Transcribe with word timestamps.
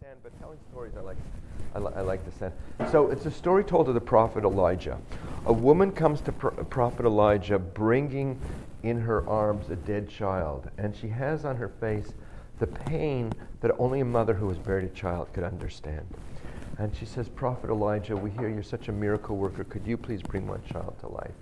stand, 0.00 0.18
but 0.22 0.40
telling 0.40 0.58
stories 0.70 0.94
I 0.96 1.02
like. 1.02 1.18
I, 1.74 1.78
li- 1.78 1.92
I 1.94 2.00
like 2.00 2.24
to 2.24 2.30
stand. 2.30 2.54
So 2.90 3.10
it's 3.10 3.26
a 3.26 3.30
story 3.30 3.62
told 3.62 3.86
of 3.86 3.92
the 3.92 4.00
prophet 4.00 4.44
Elijah. 4.44 4.98
A 5.44 5.52
woman 5.52 5.92
comes 5.92 6.22
to 6.22 6.32
pro- 6.32 6.52
prophet 6.64 7.04
Elijah 7.04 7.58
bringing 7.58 8.40
in 8.82 8.98
her 8.98 9.28
arms 9.28 9.68
a 9.68 9.76
dead 9.76 10.08
child, 10.08 10.70
and 10.78 10.96
she 10.96 11.08
has 11.08 11.44
on 11.44 11.54
her 11.56 11.68
face 11.68 12.14
the 12.60 12.66
pain 12.66 13.30
that 13.60 13.72
only 13.78 14.00
a 14.00 14.04
mother 14.06 14.32
who 14.32 14.48
has 14.48 14.56
buried 14.56 14.84
a 14.84 14.94
child 14.94 15.30
could 15.34 15.44
understand. 15.44 16.06
And 16.78 16.96
she 16.96 17.04
says, 17.04 17.28
Prophet 17.28 17.68
Elijah, 17.68 18.16
we 18.16 18.30
hear 18.30 18.48
you're 18.48 18.62
such 18.62 18.88
a 18.88 18.92
miracle 18.92 19.36
worker. 19.36 19.64
Could 19.64 19.86
you 19.86 19.98
please 19.98 20.22
bring 20.22 20.46
my 20.46 20.56
child 20.72 20.98
to 21.00 21.08
life? 21.08 21.34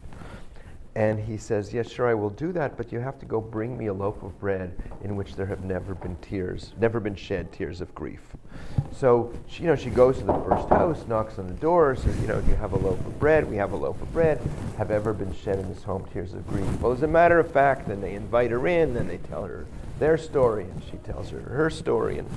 And 0.99 1.21
he 1.21 1.37
says, 1.37 1.73
Yes, 1.73 1.89
sure, 1.89 2.09
I 2.09 2.15
will 2.15 2.31
do 2.31 2.51
that, 2.55 2.77
but 2.77 2.91
you 2.91 2.99
have 2.99 3.21
to 3.21 3.25
go 3.25 3.41
bring 3.41 3.79
me 3.79 3.87
a 3.87 3.95
loaf 3.95 4.21
of 4.25 4.37
bread 4.41 4.75
in 5.05 5.15
which 5.15 5.37
there 5.37 5.47
have 5.47 5.63
never 5.63 5.95
been 5.95 6.17
tears, 6.17 6.73
never 6.81 6.99
been 6.99 7.15
shed 7.15 7.53
tears 7.53 7.81
of 7.81 7.95
grief. 7.95 8.21
So, 8.91 9.33
she, 9.47 9.63
you 9.63 9.69
know, 9.69 9.77
she 9.77 9.91
goes 9.91 10.19
to 10.19 10.25
the 10.25 10.33
first 10.33 10.69
house, 10.69 11.07
knocks 11.07 11.39
on 11.39 11.47
the 11.47 11.55
door, 11.55 11.95
says, 11.95 12.21
You 12.21 12.27
know, 12.27 12.41
do 12.41 12.51
you 12.51 12.57
have 12.57 12.73
a 12.73 12.79
loaf 12.79 12.99
of 12.99 13.17
bread? 13.21 13.49
We 13.49 13.55
have 13.55 13.71
a 13.71 13.77
loaf 13.77 14.03
of 14.03 14.13
bread. 14.13 14.41
Have 14.77 14.91
ever 14.91 15.13
been 15.13 15.33
shed 15.33 15.61
in 15.61 15.73
this 15.73 15.85
home 15.85 16.05
tears 16.13 16.35
of 16.35 16.45
grief? 16.49 16.67
Well, 16.81 16.91
as 16.91 17.05
a 17.05 17.07
matter 17.07 17.39
of 17.39 17.49
fact, 17.49 17.87
then 17.87 18.01
they 18.01 18.15
invite 18.15 18.51
her 18.51 18.67
in, 18.67 18.95
then 18.95 19.07
they 19.07 19.19
tell 19.19 19.45
her 19.45 19.67
their 20.01 20.19
story, 20.19 20.65
and 20.65 20.83
she 20.91 20.97
tells 20.97 21.31
her 21.31 21.39
her 21.39 21.71
story, 21.71 22.19
and 22.19 22.29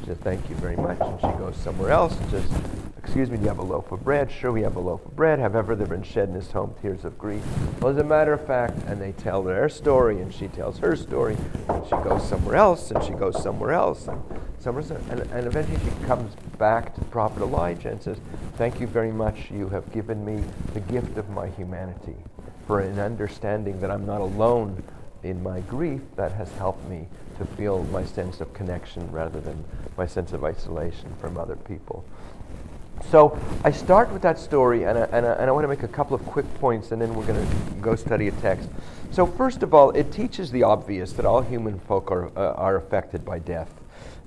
she 0.00 0.06
says, 0.06 0.18
Thank 0.18 0.50
you 0.50 0.56
very 0.56 0.76
much. 0.76 0.98
And 0.98 1.20
she 1.20 1.38
goes 1.38 1.56
somewhere 1.56 1.92
else 1.92 2.16
says, 2.28 2.50
Excuse 3.02 3.30
me, 3.30 3.38
do 3.38 3.44
you 3.44 3.48
have 3.48 3.58
a 3.58 3.62
loaf 3.62 3.90
of 3.92 4.04
bread? 4.04 4.30
Sure, 4.30 4.52
we 4.52 4.60
have 4.60 4.76
a 4.76 4.80
loaf 4.80 5.04
of 5.06 5.16
bread. 5.16 5.38
Have 5.38 5.56
ever 5.56 5.74
there 5.74 5.86
been 5.86 6.02
shed 6.02 6.28
in 6.28 6.34
this 6.34 6.52
home 6.52 6.74
tears 6.82 7.06
of 7.06 7.16
grief? 7.18 7.42
Well, 7.80 7.92
as 7.92 7.96
a 7.96 8.04
matter 8.04 8.34
of 8.34 8.46
fact, 8.46 8.76
and 8.86 9.00
they 9.00 9.12
tell 9.12 9.42
their 9.42 9.70
story, 9.70 10.20
and 10.20 10.32
she 10.32 10.48
tells 10.48 10.78
her 10.80 10.94
story, 10.94 11.38
and 11.70 11.82
she 11.86 11.92
goes 11.92 12.28
somewhere 12.28 12.56
else, 12.56 12.90
and 12.90 13.02
she 13.02 13.12
goes 13.12 13.42
somewhere 13.42 13.72
else, 13.72 14.06
and 14.06 14.22
somewhere 14.58 14.84
else, 14.84 14.90
and, 15.08 15.20
and 15.32 15.46
eventually 15.46 15.78
she 15.78 16.06
comes 16.06 16.34
back 16.58 16.94
to 16.94 17.00
Prophet 17.06 17.42
Elijah 17.42 17.88
and 17.88 18.02
says, 18.02 18.18
Thank 18.58 18.80
you 18.80 18.86
very 18.86 19.12
much. 19.12 19.50
You 19.50 19.70
have 19.70 19.90
given 19.92 20.22
me 20.22 20.44
the 20.74 20.80
gift 20.80 21.16
of 21.16 21.30
my 21.30 21.48
humanity 21.48 22.16
for 22.66 22.80
an 22.80 22.98
understanding 22.98 23.80
that 23.80 23.90
I'm 23.90 24.04
not 24.04 24.20
alone 24.20 24.82
in 25.22 25.42
my 25.42 25.60
grief 25.60 26.02
that 26.16 26.32
has 26.32 26.52
helped 26.52 26.86
me 26.88 27.08
to 27.38 27.46
feel 27.56 27.82
my 27.84 28.04
sense 28.04 28.42
of 28.42 28.52
connection 28.52 29.10
rather 29.10 29.40
than 29.40 29.64
my 29.96 30.06
sense 30.06 30.34
of 30.34 30.44
isolation 30.44 31.14
from 31.18 31.38
other 31.38 31.56
people. 31.56 32.04
So 33.08 33.38
I 33.64 33.70
start 33.72 34.12
with 34.12 34.22
that 34.22 34.38
story, 34.38 34.84
and 34.84 34.98
I, 34.98 35.02
and 35.12 35.26
I, 35.26 35.32
and 35.32 35.48
I 35.48 35.50
want 35.50 35.64
to 35.64 35.68
make 35.68 35.82
a 35.82 35.88
couple 35.88 36.14
of 36.14 36.24
quick 36.26 36.46
points, 36.54 36.92
and 36.92 37.00
then 37.00 37.14
we're 37.14 37.26
going 37.26 37.44
to 37.44 37.74
go 37.80 37.96
study 37.96 38.28
a 38.28 38.32
text. 38.32 38.68
So 39.10 39.26
first 39.26 39.62
of 39.62 39.74
all, 39.74 39.90
it 39.90 40.12
teaches 40.12 40.52
the 40.52 40.62
obvious 40.62 41.12
that 41.14 41.24
all 41.24 41.40
human 41.40 41.80
folk 41.80 42.10
are, 42.12 42.26
uh, 42.36 42.52
are 42.54 42.76
affected 42.76 43.24
by 43.24 43.40
death, 43.40 43.72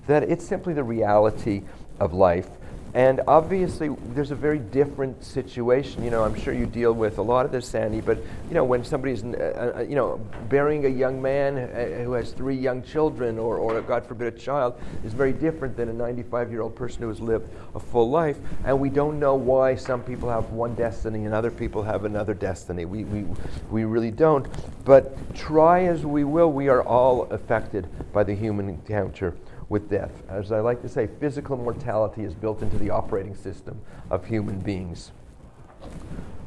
that 0.08 0.24
it's 0.24 0.46
simply 0.46 0.74
the 0.74 0.84
reality 0.84 1.62
of 2.00 2.14
life. 2.14 2.50
And 2.94 3.22
obviously, 3.28 3.90
there's 4.14 4.30
a 4.30 4.36
very 4.36 4.60
different 4.60 5.24
situation. 5.24 6.04
You 6.04 6.12
know, 6.12 6.24
I'm 6.24 6.36
sure 6.40 6.54
you 6.54 6.68
deal 6.68 6.94
with 6.94 7.18
a 7.18 7.24
lot 7.24 7.44
of 7.44 7.52
this, 7.52 7.68
Sandy. 7.68 8.02
But 8.02 8.20
you 8.48 8.54
know, 8.54 8.64
when 8.64 8.84
somebody's, 8.84 9.24
uh, 9.24 9.74
uh, 9.78 9.82
you 9.82 9.96
know, 9.96 10.18
burying 10.48 10.86
a 10.86 10.90
young 10.90 11.20
man 11.20 11.58
uh, 11.58 12.04
who 12.04 12.14
has 12.14 12.34
three 12.34 12.56
young 12.56 12.84
children, 12.84 13.40
or, 13.40 13.58
or 13.58 13.82
God 13.82 14.06
forbid, 14.06 14.32
a 14.32 14.38
child, 14.38 14.80
is 15.04 15.14
very 15.14 15.34
different 15.34 15.76
than 15.76 15.90
a 15.90 15.94
95-year-old 15.94 16.76
person 16.76 17.02
who 17.02 17.10
has 17.10 17.20
lived 17.20 17.50
a 17.74 17.80
full 17.80 18.12
life. 18.12 18.38
And 18.64 18.80
we 18.80 18.90
don't 18.90 19.20
know 19.20 19.34
why 19.34 19.74
some 19.74 20.04
people 20.04 20.30
have 20.30 20.52
one 20.52 20.76
destiny 20.76 21.26
and 21.26 21.34
other 21.34 21.52
people 21.52 21.82
have 21.82 22.06
another 22.06 22.36
destiny. 22.36 22.86
We 22.86 23.06
we 23.06 23.26
we 23.72 23.86
really 23.86 24.12
don't. 24.12 24.48
But 24.86 25.34
try 25.34 25.86
as 25.86 26.06
we 26.06 26.26
will, 26.26 26.52
we 26.52 26.68
are 26.68 26.84
all 26.84 27.24
affected 27.32 27.88
by 28.14 28.24
the 28.24 28.36
human 28.36 28.70
encounter 28.70 29.34
with 29.70 29.90
death. 29.90 30.12
As 30.30 30.52
I 30.52 30.60
like 30.60 30.82
to 30.82 30.90
say, 30.90 31.08
physical 31.20 31.58
mortality 31.58 32.24
is 32.24 32.34
built 32.34 32.62
into 32.62 32.78
the 32.78 32.90
operating 32.90 33.36
system 33.36 33.82
of 34.10 34.26
human 34.26 34.60
beings. 34.60 35.12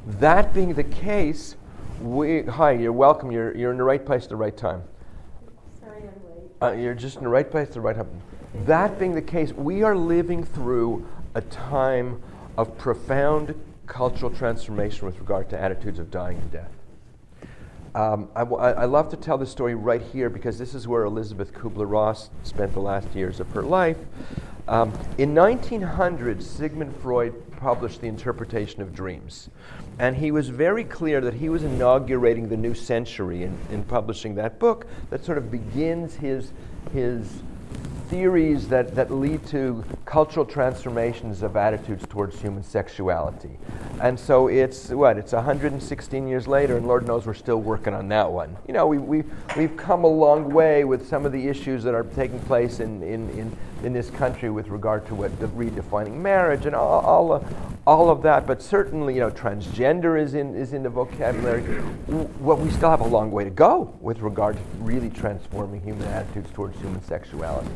That 0.06 0.54
being 0.54 0.74
the 0.74 0.84
case, 0.84 1.56
we, 2.00 2.42
hi, 2.42 2.72
you're 2.72 2.92
welcome. 2.92 3.30
You're, 3.30 3.56
you're 3.56 3.72
in 3.72 3.78
the 3.78 3.84
right 3.84 4.04
place 4.04 4.24
at 4.24 4.28
the 4.28 4.36
right 4.36 4.56
time. 4.56 4.82
Sorry 5.80 5.98
I'm 5.98 6.04
late. 6.04 6.50
Uh, 6.62 6.80
you're 6.80 6.94
just 6.94 7.16
in 7.16 7.24
the 7.24 7.28
right 7.28 7.50
place 7.50 7.68
at 7.68 7.74
the 7.74 7.80
right 7.80 7.96
time. 7.96 8.08
That 8.64 8.98
being 8.98 9.14
the 9.14 9.22
case, 9.22 9.52
we 9.52 9.82
are 9.82 9.96
living 9.96 10.44
through 10.44 11.06
a 11.34 11.40
time 11.40 12.22
of 12.56 12.78
profound 12.78 13.54
cultural 13.86 14.30
transformation 14.30 15.06
with 15.06 15.18
regard 15.18 15.50
to 15.50 15.60
attitudes 15.60 15.98
of 15.98 16.10
dying 16.10 16.38
and 16.38 16.50
death. 16.50 16.70
Um, 17.96 18.28
I, 18.36 18.40
w- 18.40 18.62
I 18.62 18.84
love 18.84 19.08
to 19.08 19.16
tell 19.16 19.38
this 19.38 19.50
story 19.50 19.74
right 19.74 20.02
here 20.02 20.28
because 20.28 20.58
this 20.58 20.74
is 20.74 20.86
where 20.86 21.04
Elizabeth 21.04 21.54
Kubler 21.54 21.90
Ross 21.90 22.28
spent 22.42 22.74
the 22.74 22.80
last 22.80 23.08
years 23.14 23.40
of 23.40 23.50
her 23.52 23.62
life. 23.62 23.96
Um, 24.68 24.92
in 25.16 25.34
1900, 25.34 26.42
Sigmund 26.42 26.94
Freud 26.98 27.32
published 27.56 28.02
The 28.02 28.08
Interpretation 28.08 28.82
of 28.82 28.94
Dreams. 28.94 29.48
And 29.98 30.14
he 30.14 30.30
was 30.30 30.50
very 30.50 30.84
clear 30.84 31.22
that 31.22 31.32
he 31.32 31.48
was 31.48 31.62
inaugurating 31.62 32.50
the 32.50 32.56
new 32.58 32.74
century 32.74 33.44
in, 33.44 33.56
in 33.70 33.82
publishing 33.82 34.34
that 34.34 34.58
book 34.58 34.86
that 35.08 35.24
sort 35.24 35.38
of 35.38 35.50
begins 35.50 36.16
his, 36.16 36.52
his 36.92 37.42
theories 38.08 38.68
that, 38.68 38.94
that 38.94 39.10
lead 39.10 39.44
to 39.46 39.84
cultural 40.04 40.46
transformations 40.46 41.42
of 41.42 41.56
attitudes 41.56 42.04
towards 42.08 42.40
human 42.40 42.62
sexuality. 42.62 43.58
And 44.00 44.18
so 44.18 44.48
it's 44.48 44.90
what? 44.90 45.18
It's 45.18 45.32
116 45.32 46.28
years 46.28 46.46
later, 46.46 46.76
and 46.76 46.86
Lord 46.86 47.06
knows 47.06 47.26
we're 47.26 47.34
still 47.34 47.60
working 47.60 47.94
on 47.94 48.08
that 48.08 48.30
one. 48.30 48.56
You 48.66 48.74
know, 48.74 48.86
we, 48.86 48.98
we, 48.98 49.24
we've 49.56 49.76
come 49.76 50.04
a 50.04 50.08
long 50.08 50.50
way 50.52 50.84
with 50.84 51.08
some 51.08 51.26
of 51.26 51.32
the 51.32 51.48
issues 51.48 51.82
that 51.84 51.94
are 51.94 52.04
taking 52.04 52.38
place 52.40 52.80
in, 52.80 53.02
in, 53.02 53.28
in, 53.30 53.56
in 53.82 53.92
this 53.92 54.10
country 54.10 54.50
with 54.50 54.68
regard 54.68 55.06
to 55.06 55.14
what 55.14 55.38
the 55.40 55.46
redefining 55.48 56.14
marriage 56.14 56.66
and 56.66 56.76
all, 56.76 57.00
all, 57.00 57.44
all 57.86 58.10
of 58.10 58.22
that. 58.22 58.46
But 58.46 58.62
certainly, 58.62 59.14
you 59.14 59.20
know, 59.20 59.30
transgender 59.30 60.20
is 60.20 60.34
in, 60.34 60.54
is 60.54 60.72
in 60.72 60.82
the 60.82 60.90
vocabulary. 60.90 61.82
Well, 62.40 62.56
we 62.56 62.70
still 62.70 62.90
have 62.90 63.00
a 63.00 63.06
long 63.06 63.30
way 63.30 63.44
to 63.44 63.50
go 63.50 63.94
with 64.00 64.20
regard 64.20 64.56
to 64.56 64.62
really 64.78 65.10
transforming 65.10 65.80
human 65.80 66.06
attitudes 66.08 66.50
towards 66.52 66.78
human 66.78 67.02
sexuality. 67.02 67.70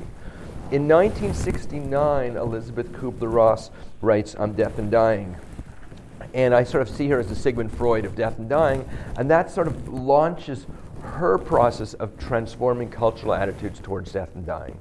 In 0.73 0.87
1969, 0.87 2.37
Elizabeth 2.37 2.93
Kubler 2.93 3.33
Ross 3.33 3.73
writes 4.01 4.37
on 4.37 4.53
death 4.53 4.79
and 4.79 4.89
dying. 4.89 5.35
And 6.33 6.55
I 6.55 6.63
sort 6.63 6.83
of 6.83 6.89
see 6.89 7.09
her 7.09 7.19
as 7.19 7.27
the 7.27 7.35
Sigmund 7.35 7.73
Freud 7.77 8.05
of 8.05 8.15
death 8.15 8.39
and 8.39 8.49
dying, 8.49 8.89
and 9.17 9.29
that 9.33 9.51
sort 9.51 9.67
of 9.67 9.89
launches 9.89 10.69
her 11.03 11.39
process 11.39 11.95
of 11.95 12.17
transforming 12.21 12.89
cultural 12.89 13.35
attitudes 13.35 13.81
towards 13.81 14.13
death 14.13 14.29
and 14.37 14.47
dying. 14.47 14.79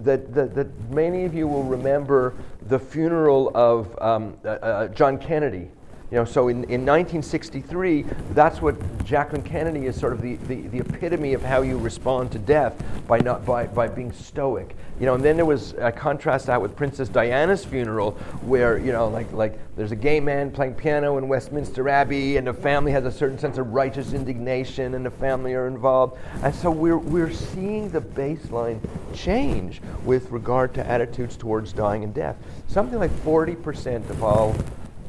That, 0.00 0.34
that, 0.34 0.56
that 0.56 0.90
many 0.90 1.24
of 1.24 1.32
you 1.32 1.46
will 1.46 1.62
remember 1.62 2.34
the 2.62 2.80
funeral 2.80 3.52
of 3.54 3.96
um, 4.02 4.36
uh, 4.44 4.48
uh, 4.48 4.88
John 4.88 5.18
Kennedy 5.18 5.70
you 6.14 6.20
know, 6.20 6.24
so 6.24 6.46
in, 6.46 6.58
in 6.70 6.86
1963, 6.86 8.02
that's 8.34 8.62
what 8.62 8.76
Jacqueline 9.04 9.42
Kennedy 9.42 9.86
is 9.86 9.98
sort 9.98 10.12
of 10.12 10.22
the, 10.22 10.36
the, 10.46 10.68
the 10.68 10.78
epitome 10.78 11.34
of 11.34 11.42
how 11.42 11.62
you 11.62 11.76
respond 11.76 12.30
to 12.30 12.38
death 12.38 12.80
by, 13.08 13.18
not, 13.18 13.44
by, 13.44 13.66
by 13.66 13.88
being 13.88 14.12
stoic. 14.12 14.76
You 15.00 15.06
know, 15.06 15.14
and 15.16 15.24
then 15.24 15.34
there 15.34 15.44
was 15.44 15.72
a 15.72 15.90
contrast 15.90 16.46
that 16.46 16.62
with 16.62 16.76
Princess 16.76 17.08
Diana's 17.08 17.64
funeral, 17.64 18.12
where, 18.42 18.78
you 18.78 18.92
know, 18.92 19.08
like, 19.08 19.32
like 19.32 19.58
there's 19.74 19.90
a 19.90 19.96
gay 19.96 20.20
man 20.20 20.52
playing 20.52 20.74
piano 20.74 21.18
in 21.18 21.26
Westminster 21.26 21.88
Abbey, 21.88 22.36
and 22.36 22.46
the 22.46 22.54
family 22.54 22.92
has 22.92 23.04
a 23.04 23.10
certain 23.10 23.36
sense 23.36 23.58
of 23.58 23.72
righteous 23.72 24.12
indignation, 24.12 24.94
and 24.94 25.04
the 25.04 25.10
family 25.10 25.54
are 25.54 25.66
involved. 25.66 26.16
And 26.44 26.54
so 26.54 26.70
we're, 26.70 26.96
we're 26.96 27.32
seeing 27.32 27.90
the 27.90 28.00
baseline 28.00 28.78
change 29.14 29.82
with 30.04 30.30
regard 30.30 30.74
to 30.74 30.86
attitudes 30.86 31.36
towards 31.36 31.72
dying 31.72 32.04
and 32.04 32.14
death. 32.14 32.36
Something 32.68 33.00
like 33.00 33.10
40% 33.24 34.08
of 34.10 34.22
all 34.22 34.54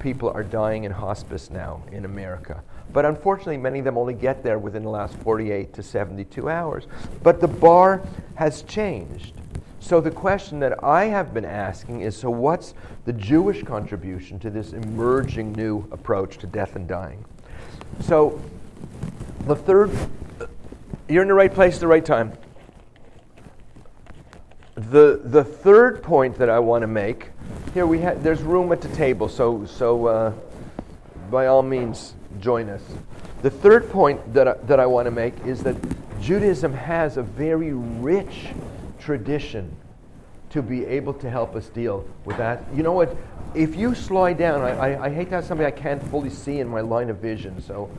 people 0.06 0.30
are 0.30 0.44
dying 0.44 0.84
in 0.84 0.92
hospice 0.92 1.50
now 1.50 1.82
in 1.92 2.06
America. 2.06 2.62
But 2.94 3.06
unfortunately, 3.06 3.58
many 3.58 3.80
of 3.80 3.86
them 3.86 3.98
only 3.98 4.14
get 4.14 4.44
there 4.44 4.60
within 4.60 4.84
the 4.84 4.90
last 4.90 5.16
48 5.16 5.74
to 5.74 5.82
72 5.82 6.48
hours. 6.48 6.86
But 7.24 7.42
the 7.42 7.48
bar 7.48 8.04
has 8.36 8.62
changed. 8.62 9.34
So 9.80 10.00
the 10.00 10.12
question 10.12 10.60
that 10.60 10.84
I 10.84 11.06
have 11.06 11.34
been 11.34 11.44
asking 11.44 12.02
is 12.02 12.16
so 12.16 12.30
what's 12.30 12.76
the 13.06 13.14
Jewish 13.14 13.64
contribution 13.64 14.38
to 14.42 14.52
this 14.52 14.74
emerging 14.74 15.54
new 15.54 15.88
approach 15.92 16.38
to 16.38 16.46
death 16.46 16.76
and 16.76 16.88
dying? 16.88 17.26
So 18.02 18.40
the 19.48 19.56
third, 19.56 19.90
you're 21.10 21.24
in 21.24 21.30
the 21.30 21.34
right 21.34 21.52
place 21.52 21.74
at 21.74 21.80
the 21.80 21.88
right 21.88 22.06
time. 22.06 22.32
The, 24.76 25.22
the 25.24 25.44
third 25.44 26.04
point 26.04 26.38
that 26.38 26.50
I 26.50 26.60
want 26.60 26.82
to 26.82 26.88
make 26.88 27.32
here 27.74 27.86
we 27.86 28.00
have 28.00 28.24
there's 28.24 28.42
room 28.42 28.74
at 28.74 28.82
the 28.82 28.90
table 28.90 29.30
so 29.30 29.66
so 29.66 30.06
uh, 30.06 30.34
by 31.32 31.48
all 31.48 31.62
means 31.62 32.14
join 32.42 32.70
us. 32.70 32.82
The 33.42 33.50
third 33.50 33.90
point 33.90 34.34
that 34.34 34.48
I, 34.50 34.54
that 34.66 34.82
I 34.82 34.86
want 34.86 35.06
to 35.06 35.12
make 35.12 35.34
is 35.46 35.64
that 35.64 35.78
Judaism 36.22 36.74
has 36.74 37.16
a 37.16 37.24
very 37.24 37.72
rich 37.72 38.48
tradition 39.00 39.74
to 40.50 40.62
be 40.62 40.86
able 40.86 41.14
to 41.16 41.30
help 41.30 41.56
us 41.56 41.68
deal 41.68 42.06
with 42.26 42.36
that. 42.38 42.64
You 42.74 42.84
know 42.84 42.94
what? 42.94 43.16
If 43.54 43.78
you 43.78 43.96
slide 43.96 44.38
down 44.38 44.62
I, 44.62 44.94
I, 44.94 45.06
I 45.06 45.10
hate 45.10 45.30
to 45.30 45.36
have 45.36 45.46
somebody 45.46 45.68
I 45.68 45.72
can't 45.72 46.04
fully 46.10 46.30
see 46.30 46.60
in 46.60 46.68
my 46.68 46.82
line 46.82 47.10
of 47.10 47.20
vision 47.20 47.62
so. 47.62 47.90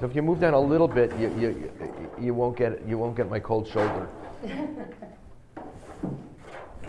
So 0.00 0.06
if 0.06 0.14
you 0.14 0.22
move 0.22 0.40
down 0.40 0.54
a 0.54 0.60
little 0.60 0.88
bit 0.88 1.14
you, 1.18 1.28
you, 1.38 1.72
you 2.18 2.32
won't 2.32 2.56
get 2.56 2.86
you 2.86 2.96
won't 2.96 3.16
get 3.16 3.28
my 3.28 3.38
cold 3.38 3.68
shoulder 3.68 4.08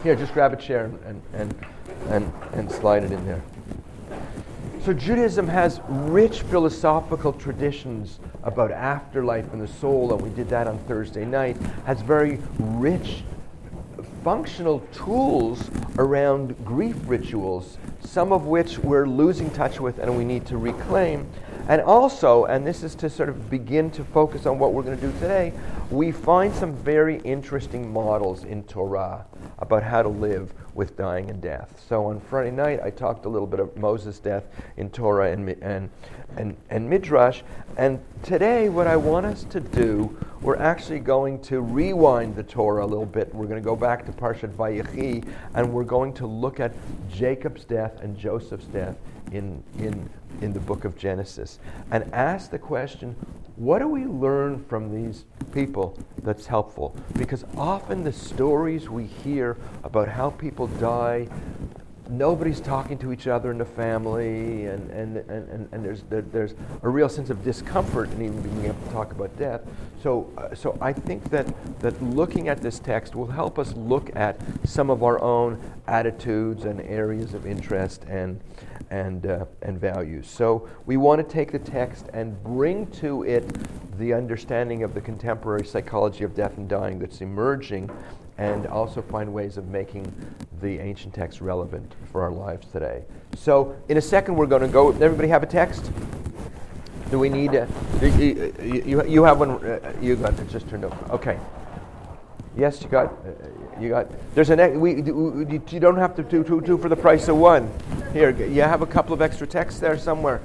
Here, 0.03 0.15
just 0.15 0.33
grab 0.33 0.53
a 0.53 0.55
chair 0.55 0.85
and, 1.05 1.21
and, 1.33 1.65
and, 2.07 2.33
and 2.53 2.71
slide 2.71 3.03
it 3.03 3.11
in 3.11 3.25
there. 3.25 3.43
So, 4.85 4.93
Judaism 4.93 5.47
has 5.47 5.81
rich 5.89 6.41
philosophical 6.41 7.33
traditions 7.33 8.19
about 8.43 8.71
afterlife 8.71 9.51
and 9.51 9.61
the 9.61 9.67
soul, 9.67 10.13
and 10.13 10.21
we 10.21 10.29
did 10.29 10.49
that 10.49 10.67
on 10.67 10.77
Thursday 10.79 11.25
night, 11.25 11.57
has 11.85 12.01
very 12.01 12.39
rich 12.59 13.23
functional 14.23 14.79
tools 14.93 15.69
around 15.97 16.55
grief 16.65 16.95
rituals, 17.05 17.77
some 17.99 18.31
of 18.31 18.45
which 18.45 18.79
we're 18.79 19.05
losing 19.05 19.49
touch 19.51 19.79
with 19.79 19.99
and 19.99 20.17
we 20.17 20.23
need 20.23 20.45
to 20.45 20.57
reclaim. 20.57 21.29
And 21.69 21.81
also, 21.81 22.45
and 22.45 22.65
this 22.65 22.81
is 22.81 22.95
to 22.95 23.11
sort 23.11 23.29
of 23.29 23.47
begin 23.47 23.91
to 23.91 24.03
focus 24.03 24.47
on 24.47 24.57
what 24.57 24.73
we're 24.73 24.81
going 24.81 24.99
to 24.99 25.05
do 25.05 25.13
today, 25.19 25.53
we 25.91 26.11
find 26.11 26.51
some 26.53 26.73
very 26.73 27.19
interesting 27.19 27.93
models 27.93 28.43
in 28.43 28.63
Torah 28.63 29.27
about 29.59 29.83
how 29.83 30.01
to 30.01 30.09
live 30.09 30.51
with 30.73 30.97
dying 30.97 31.29
and 31.29 31.39
death. 31.39 31.79
So 31.87 32.05
on 32.05 32.21
Friday 32.21 32.49
night, 32.49 32.79
I 32.83 32.89
talked 32.89 33.25
a 33.25 33.29
little 33.29 33.45
bit 33.45 33.59
of 33.59 33.77
Moses' 33.77 34.17
death 34.17 34.45
in 34.77 34.89
Torah 34.89 35.31
and, 35.31 35.47
and, 35.61 35.91
and, 36.37 36.57
and 36.71 36.89
Midrash. 36.89 37.43
And 37.77 37.99
today, 38.23 38.69
what 38.69 38.87
I 38.87 38.97
want 38.97 39.27
us 39.27 39.43
to 39.51 39.59
do, 39.59 40.17
we're 40.41 40.57
actually 40.57 41.01
going 41.01 41.39
to 41.41 41.61
rewind 41.61 42.35
the 42.35 42.43
Torah 42.43 42.83
a 42.83 42.87
little 42.87 43.05
bit. 43.05 43.33
We're 43.35 43.45
going 43.45 43.61
to 43.61 43.65
go 43.65 43.75
back 43.75 44.07
to 44.07 44.11
Parshat 44.11 44.53
Vayechi, 44.55 45.23
and 45.53 45.71
we're 45.71 45.83
going 45.83 46.13
to 46.13 46.25
look 46.25 46.59
at 46.59 46.73
Jacob's 47.11 47.63
death 47.63 48.01
and 48.01 48.17
Joseph's 48.17 48.65
death 48.65 48.95
in, 49.31 49.63
in, 49.77 50.09
in 50.41 50.53
the 50.53 50.59
book 50.59 50.85
of 50.85 50.97
Genesis 50.97 51.59
and 51.91 52.03
ask 52.13 52.51
the 52.51 52.59
question 52.59 53.15
what 53.59 53.79
do 53.79 53.89
we 53.89 54.05
learn 54.05 54.63
from 54.69 54.89
these 54.89 55.25
people 55.51 55.97
that's 56.23 56.45
helpful? 56.45 56.95
Because 57.17 57.43
often 57.57 58.05
the 58.05 58.13
stories 58.13 58.89
we 58.89 59.05
hear 59.05 59.57
about 59.83 60.07
how 60.07 60.29
people 60.29 60.67
die, 60.67 61.27
nobody's 62.09 62.61
talking 62.61 62.97
to 62.99 63.11
each 63.11 63.27
other 63.27 63.51
in 63.51 63.57
the 63.57 63.65
family, 63.65 64.67
and, 64.67 64.89
and, 64.91 65.17
and, 65.17 65.67
and, 65.73 65.83
there's, 65.83 66.03
there, 66.03 66.21
there's 66.21 66.55
a 66.83 66.87
real 66.87 67.09
sense 67.09 67.29
of 67.29 67.43
discomfort 67.43 68.09
in 68.13 68.21
even 68.21 68.41
being 68.41 68.65
able 68.65 68.81
to 68.81 68.93
talk 68.93 69.11
about 69.11 69.37
death. 69.37 69.59
So, 70.01 70.31
uh, 70.37 70.55
so 70.55 70.77
I 70.79 70.93
think 70.93 71.29
that, 71.29 71.45
that 71.81 72.01
looking 72.01 72.47
at 72.47 72.61
this 72.61 72.79
text 72.79 73.13
will 73.13 73.27
help 73.27 73.59
us 73.59 73.73
look 73.73 74.09
at 74.15 74.39
some 74.63 74.89
of 74.89 75.03
our 75.03 75.21
own 75.21 75.61
attitudes 75.85 76.63
and 76.63 76.79
areas 76.79 77.33
of 77.33 77.45
interest 77.45 78.05
and, 78.07 78.39
and, 78.89 79.25
uh, 79.25 79.45
and 79.61 79.79
values. 79.79 80.29
So 80.29 80.67
we 80.85 80.97
want 80.97 81.25
to 81.25 81.33
take 81.33 81.51
the 81.51 81.59
text 81.59 82.07
and 82.13 82.41
bring 82.43 82.87
to 82.93 83.23
it 83.23 83.45
the 83.97 84.13
understanding 84.13 84.83
of 84.83 84.93
the 84.93 85.01
contemporary 85.01 85.65
psychology 85.65 86.23
of 86.23 86.33
death 86.33 86.57
and 86.57 86.67
dying 86.67 86.99
that's 86.99 87.21
emerging 87.21 87.89
and 88.37 88.67
also 88.67 89.01
find 89.01 89.31
ways 89.33 89.57
of 89.57 89.67
making 89.67 90.11
the 90.61 90.79
ancient 90.79 91.13
text 91.13 91.41
relevant 91.41 91.93
for 92.11 92.21
our 92.21 92.31
lives 92.31 92.67
today. 92.71 93.03
So 93.35 93.75
in 93.89 93.97
a 93.97 94.01
second 94.01 94.35
we're 94.35 94.47
going 94.47 94.61
to 94.61 94.67
go. 94.67 94.91
Everybody 94.91 95.27
have 95.27 95.43
a 95.43 95.47
text? 95.47 95.91
Do 97.11 97.19
we 97.19 97.27
need? 97.27 97.53
A, 97.53 97.67
you, 98.01 98.53
you, 98.85 99.05
you, 99.05 99.23
have 99.23 99.39
one. 99.39 99.51
Uh, 99.51 99.93
you 99.99 100.15
got 100.15 100.39
it 100.39 100.49
just 100.49 100.69
turned 100.69 100.85
over. 100.85 100.95
Okay. 101.11 101.39
Yes, 102.55 102.81
you 102.81 102.87
got. 102.87 103.07
Uh, 103.07 103.48
you 103.81 103.89
got. 103.89 104.07
There's 104.35 104.49
an. 104.49 104.79
We, 104.79 104.95
you 104.95 105.79
don't 105.79 105.97
have 105.97 106.15
to 106.15 106.23
do 106.23 106.43
two, 106.43 106.61
two 106.61 106.77
for 106.77 106.89
the 106.89 106.95
price 106.95 107.27
of 107.27 107.37
one. 107.37 107.71
Here, 108.13 108.31
you 108.31 108.61
have 108.61 108.81
a 108.81 108.87
couple 108.87 109.13
of 109.13 109.21
extra 109.21 109.47
texts 109.47 109.79
there 109.79 109.97
somewhere. 109.97 110.41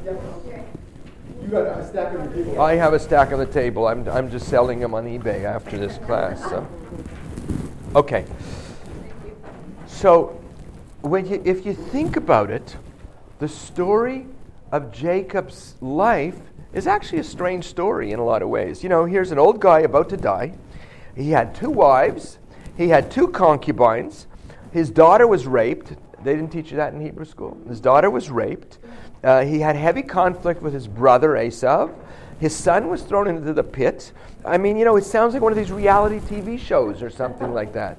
You 1.43 1.49
got 1.49 1.79
a 1.79 1.87
stack 1.87 2.19
on 2.19 2.31
the 2.31 2.45
table. 2.45 2.61
I 2.61 2.75
have 2.77 2.95
a 2.95 2.99
stack 2.99 3.33
on 3.33 3.39
the 3.39 3.47
table. 3.47 3.87
I'm, 3.87 4.09
I'm 4.09 4.31
just 4.31 4.49
selling 4.49 4.81
them 4.81 4.95
on 4.95 5.05
eBay 5.05 5.45
after 5.45 5.77
this 5.77 5.99
class. 5.99 6.41
So. 6.43 6.67
Okay. 7.95 8.25
So, 9.87 10.41
when 11.03 11.27
you, 11.27 11.43
if 11.45 11.67
you 11.67 11.75
think 11.75 12.17
about 12.17 12.51
it, 12.51 12.77
the 13.39 13.49
story 13.49 14.27
of 14.73 14.91
Jacob's 14.91 15.75
life 15.81 16.39
is 16.73 16.87
actually 16.87 17.19
a 17.19 17.25
strange 17.25 17.67
story 17.67 18.11
in 18.13 18.19
a 18.19 18.25
lot 18.25 18.43
of 18.43 18.49
ways. 18.49 18.83
You 18.83 18.89
know, 18.89 19.05
here's 19.05 19.31
an 19.31 19.39
old 19.39 19.61
guy 19.61 19.81
about 19.81 20.09
to 20.09 20.17
die. 20.17 20.55
He 21.15 21.31
had 21.31 21.55
two 21.55 21.71
wives, 21.71 22.39
he 22.77 22.89
had 22.89 23.11
two 23.11 23.29
concubines, 23.29 24.27
his 24.73 24.91
daughter 24.91 25.27
was 25.27 25.47
raped. 25.47 25.93
They 26.23 26.35
didn't 26.35 26.51
teach 26.51 26.71
you 26.71 26.77
that 26.79 26.93
in 26.93 27.01
Hebrew 27.01 27.25
school. 27.25 27.57
His 27.69 27.81
daughter 27.81 28.11
was 28.11 28.31
raped. 28.31 28.79
Uh, 29.23 29.45
he 29.45 29.61
had 29.61 29.77
heavy 29.77 30.03
conflict 30.03 30.63
with 30.63 30.75
his 30.75 30.87
brother 30.87 31.31
Esav. 31.31 31.95
His 32.41 32.55
son 32.55 32.89
was 32.89 33.03
thrown 33.03 33.29
into 33.29 33.53
the 33.53 33.63
pit. 33.63 34.13
I 34.45 34.59
mean, 34.59 34.77
you 34.77 34.85
know, 34.85 34.97
it 34.97 35.05
sounds 35.05 35.33
like 35.33 35.43
one 35.43 35.53
of 35.53 35.57
these 35.57 35.71
reality 35.71 36.19
TV 36.19 36.59
shows 36.59 37.03
or 37.03 37.09
something 37.09 37.55
like 37.55 37.73
that. 37.73 37.99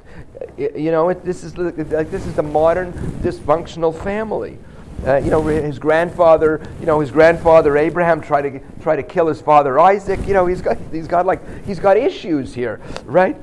It, 0.57 0.78
you 0.78 0.92
know, 0.92 1.10
it, 1.10 1.24
this 1.24 1.44
is 1.44 1.57
like 1.57 1.75
this 1.78 2.28
is 2.28 2.36
the 2.36 2.44
modern 2.44 2.94
dysfunctional 3.24 3.98
family. 4.04 4.60
Uh, 5.06 5.18
you 5.18 5.30
know, 5.30 5.44
his 5.45 5.80
grandfather, 5.80 6.62
you 6.80 6.86
know, 6.86 7.00
his 7.00 7.12
grandfather 7.12 7.78
Abraham 7.78 8.21
tried 8.21 8.44
to 8.44 8.60
try 8.81 8.95
to 8.95 9.04
kill 9.04 9.28
his 9.28 9.42
father 9.42 9.80
Isaac. 9.80 10.19
You 10.28 10.33
know, 10.33 10.45
he's 10.45 10.62
got 10.62 10.78
he's 10.92 11.07
got 11.07 11.25
like 11.25 11.66
he's 11.66 11.80
got 11.80 11.98
issues 11.98 12.54
here, 12.54 12.81
right? 13.06 13.38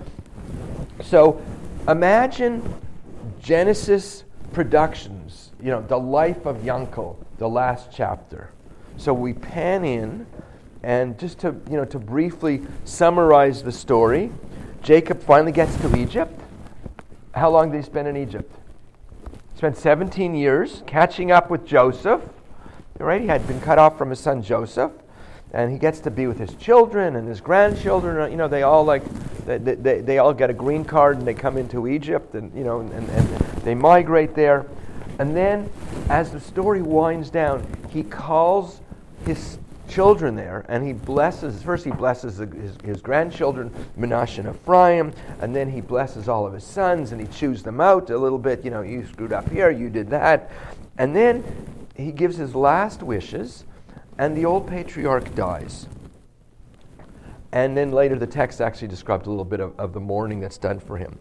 So, 1.01 1.41
imagine 1.89 2.63
Genesis 3.41 4.25
Productions, 4.53 5.51
you 5.63 5.71
know, 5.71 5.81
the 5.81 5.99
life 5.99 6.45
of 6.45 6.59
Yankel, 6.59 7.17
the 7.39 7.49
last 7.49 7.89
chapter. 7.91 8.51
So 8.99 9.15
we 9.15 9.33
pan 9.33 9.85
in, 9.85 10.27
and 10.83 11.19
just 11.19 11.39
to, 11.41 11.57
you 11.71 11.77
know, 11.77 11.87
to 11.87 11.99
briefly 11.99 12.61
summarize 12.85 13.63
the 13.63 13.73
story, 13.73 14.31
Jacob 14.83 15.23
finally 15.23 15.53
gets 15.53 15.75
to 15.79 15.97
Egypt. 15.97 16.39
How 17.35 17.51
long 17.51 17.71
did 17.71 17.79
he 17.79 17.83
spend 17.83 18.09
in 18.09 18.17
Egypt? 18.17 18.55
Spent 19.57 19.77
17 19.79 20.35
years 20.35 20.83
catching 20.87 21.33
up 21.33 21.49
with 21.49 21.65
Joseph. 21.67 22.21
Right? 22.99 23.23
He 23.23 23.27
had 23.27 23.47
been 23.49 23.61
cut 23.61 23.79
off 23.79 23.97
from 23.97 24.11
his 24.11 24.21
son 24.21 24.43
Joseph 24.43 24.93
and 25.53 25.71
he 25.71 25.79
gets 25.79 26.01
to 26.01 26.11
be 26.11 26.27
with 26.27 26.39
his 26.39 26.55
children 26.55 27.17
and 27.17 27.29
his 27.29 27.41
grandchildren. 27.41 28.31
You 28.31 28.39
know, 28.39 28.49
they 28.49 28.63
all 28.63 28.85
like 28.85 29.03
they, 29.45 29.59
they, 29.59 30.01
they 30.01 30.19
all 30.19 30.33
get 30.33 30.51
a 30.51 30.55
green 30.55 30.85
card 30.85 31.19
and 31.19 31.27
they 31.27 31.35
come 31.35 31.57
into 31.57 31.87
Egypt 31.87 32.35
and 32.35 32.53
you 32.57 32.65
know 32.65 32.81
and, 32.81 32.93
and 33.11 33.29
they 33.63 33.75
migrate 33.75 34.35
there. 34.35 34.67
And 35.19 35.37
then, 35.37 35.71
as 36.09 36.33
the 36.33 36.41
story 36.41 36.81
winds 36.81 37.29
down, 37.29 37.67
he 37.91 38.03
calls 38.03 38.81
his 39.27 39.59
children 39.89 40.35
there 40.35 40.65
and 40.69 40.85
he 40.85 40.95
blesses. 40.95 41.63
First, 41.63 41.85
he 41.85 41.91
blesses 41.91 42.39
his, 42.39 42.77
his 42.83 43.03
grandchildren, 43.03 43.71
Menashe 43.99 44.39
and 44.39 44.49
Ephraim, 44.49 45.13
and 45.41 45.55
then 45.55 45.71
he 45.71 45.83
blesses 45.83 46.29
all 46.29 46.47
of 46.47 46.55
his 46.55 46.65
sons 46.65 47.13
and 47.13 47.21
he 47.21 47.27
chews 47.27 47.63
them 47.63 47.79
out 47.79 48.09
a 48.09 48.17
little 48.17 48.39
bit. 48.39 48.65
You 48.65 48.71
know, 48.71 48.81
you 48.81 49.07
screwed 49.07 49.35
up 49.35 49.51
here, 49.51 49.71
you 49.71 49.91
did 49.91 50.09
that, 50.11 50.51
and 50.97 51.15
then 51.15 51.45
he 51.95 52.11
gives 52.11 52.39
his 52.39 52.55
last 52.55 53.03
wishes 53.03 53.65
and 54.19 54.37
the 54.37 54.45
old 54.45 54.67
patriarch 54.67 55.35
dies. 55.35 55.87
And 57.53 57.77
then 57.77 57.93
later, 57.93 58.19
the 58.19 58.27
text 58.27 58.61
actually 58.61 58.89
describes 58.89 59.27
a 59.27 59.31
little 59.31 59.45
bit 59.45 59.61
of, 59.61 59.79
of 59.79 59.93
the 59.93 60.01
mourning 60.01 60.41
that's 60.41 60.59
done 60.59 60.81
for 60.81 60.97
him. 60.97 61.19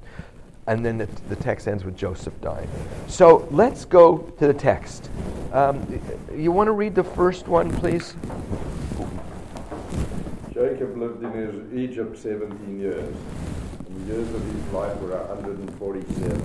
And 0.68 0.86
then 0.86 0.98
the, 0.98 1.08
the, 1.28 1.36
text 1.36 1.68
ends 1.68 1.84
with 1.84 1.98
Joseph 1.98 2.40
dying. 2.40 2.70
So 3.08 3.48
let's 3.52 3.84
go 3.84 4.20
to 4.20 4.48
the 4.48 4.54
text. 4.54 5.10
Um, 5.52 6.00
you 6.34 6.52
want 6.52 6.68
to 6.68 6.72
read 6.72 6.96
the 6.96 7.04
first 7.04 7.48
one, 7.48 7.76
please? 7.80 8.16
Jacob 10.54 10.96
lived 10.96 11.24
in 11.24 11.78
Egypt 11.78 12.18
17 12.18 12.80
years. 12.80 13.16
And 13.88 14.08
the 14.08 14.14
years 14.14 14.34
of 14.34 14.46
his 14.46 14.66
life 14.72 14.96
were 15.00 15.18
147. 15.18 16.40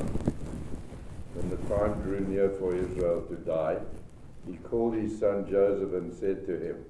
When 1.34 1.50
the 1.50 1.56
time 1.68 2.00
drew 2.02 2.20
near 2.20 2.48
for 2.50 2.74
Israel 2.74 3.20
to 3.28 3.36
die, 3.36 3.76
he 4.46 4.56
called 4.58 4.94
his 4.94 5.18
son 5.18 5.46
Joseph 5.50 5.92
and 5.92 6.14
said 6.14 6.46
to 6.46 6.58
him, 6.58 6.84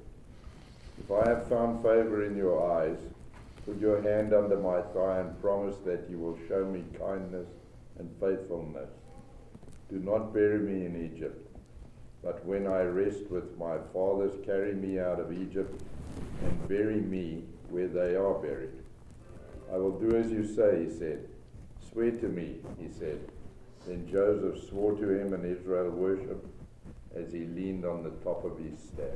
If 0.99 1.11
I 1.11 1.29
have 1.29 1.49
found 1.49 1.83
favor 1.83 2.25
in 2.25 2.37
your 2.37 2.71
eyes, 2.73 2.99
put 3.65 3.81
your 3.81 4.03
hand 4.03 4.35
under 4.35 4.59
my 4.59 4.83
thigh 4.93 5.21
and 5.21 5.41
promise 5.41 5.77
that 5.85 6.07
you 6.11 6.19
will 6.19 6.39
show 6.49 6.65
me 6.65 6.85
kindness 6.99 7.49
and 7.99 8.11
faithfulness. 8.21 8.91
Do 9.91 9.99
not 9.99 10.35
bury 10.35 10.59
me 10.59 10.85
in 10.85 11.13
Egypt, 11.15 11.49
but 12.23 12.45
when 12.45 12.67
I 12.67 12.83
rest 12.83 13.31
with 13.31 13.57
my 13.59 13.77
fathers, 13.93 14.35
carry 14.45 14.75
me 14.75 14.99
out 14.99 15.21
of 15.21 15.33
Egypt 15.33 15.83
and 16.43 16.69
bury 16.69 17.01
me 17.01 17.45
where 17.71 17.89
they 17.89 18.17
are 18.17 18.35
buried. 18.35 18.73
I 19.73 19.77
will 19.77 19.99
do 19.99 20.17
as 20.17 20.31
you 20.31 20.45
say, 20.45 20.85
he 20.85 20.91
said. 20.91 21.29
Swear 21.91 22.11
to 22.11 22.29
me, 22.29 22.57
he 22.79 22.89
said. 22.93 23.21
Then 23.87 24.09
Joseph 24.11 24.69
swore 24.69 24.95
to 24.95 25.09
him, 25.09 25.33
and 25.33 25.45
Israel 25.45 25.91
worshipped 25.91 26.56
as 27.17 27.33
he 27.33 27.47
leaned 27.47 27.85
on 27.85 28.03
the 28.03 28.11
top 28.23 28.45
of 28.45 28.59
his 28.59 28.79
staff. 28.79 29.07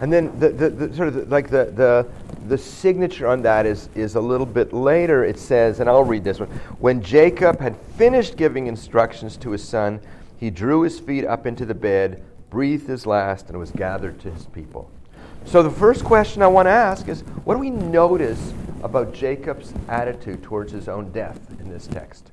And 0.00 0.12
then 0.12 0.38
the, 0.38 0.48
the, 0.48 0.70
the 0.70 0.94
sort 0.94 1.08
of 1.08 1.14
the, 1.14 1.24
like 1.26 1.50
the, 1.50 1.66
the, 1.74 2.08
the 2.48 2.56
signature 2.56 3.28
on 3.28 3.42
that 3.42 3.66
is, 3.66 3.88
is 3.94 4.14
a 4.14 4.20
little 4.20 4.46
bit 4.46 4.72
later. 4.72 5.24
It 5.24 5.38
says, 5.38 5.80
and 5.80 5.88
I'll 5.88 6.04
read 6.04 6.24
this 6.24 6.40
one. 6.40 6.48
When 6.78 7.02
Jacob 7.02 7.60
had 7.60 7.76
finished 7.96 8.36
giving 8.36 8.66
instructions 8.68 9.36
to 9.38 9.50
his 9.50 9.62
son, 9.62 10.00
he 10.38 10.50
drew 10.50 10.82
his 10.82 10.98
feet 10.98 11.24
up 11.24 11.46
into 11.46 11.66
the 11.66 11.74
bed, 11.74 12.22
breathed 12.50 12.88
his 12.88 13.06
last, 13.06 13.48
and 13.48 13.58
was 13.58 13.70
gathered 13.70 14.18
to 14.20 14.30
his 14.30 14.46
people. 14.46 14.90
So 15.44 15.62
the 15.62 15.70
first 15.70 16.04
question 16.04 16.40
I 16.42 16.46
want 16.46 16.66
to 16.66 16.70
ask 16.70 17.08
is 17.08 17.20
what 17.44 17.54
do 17.54 17.60
we 17.60 17.70
notice 17.70 18.54
about 18.82 19.12
Jacob's 19.12 19.74
attitude 19.88 20.42
towards 20.42 20.72
his 20.72 20.88
own 20.88 21.12
death 21.12 21.38
in 21.60 21.68
this 21.68 21.86
text? 21.86 22.30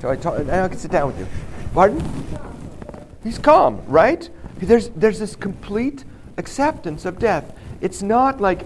So 0.00 0.10
I, 0.10 0.16
talk, 0.16 0.38
I 0.48 0.68
can 0.68 0.78
sit 0.78 0.90
down 0.90 1.08
with 1.08 1.18
you. 1.18 1.26
Pardon? 1.74 2.49
He's 3.22 3.38
calm, 3.38 3.82
right? 3.86 4.28
There's, 4.56 4.88
there's 4.90 5.18
this 5.18 5.36
complete 5.36 6.04
acceptance 6.36 7.04
of 7.04 7.18
death. 7.18 7.56
It's 7.80 8.02
not 8.02 8.40
like, 8.40 8.64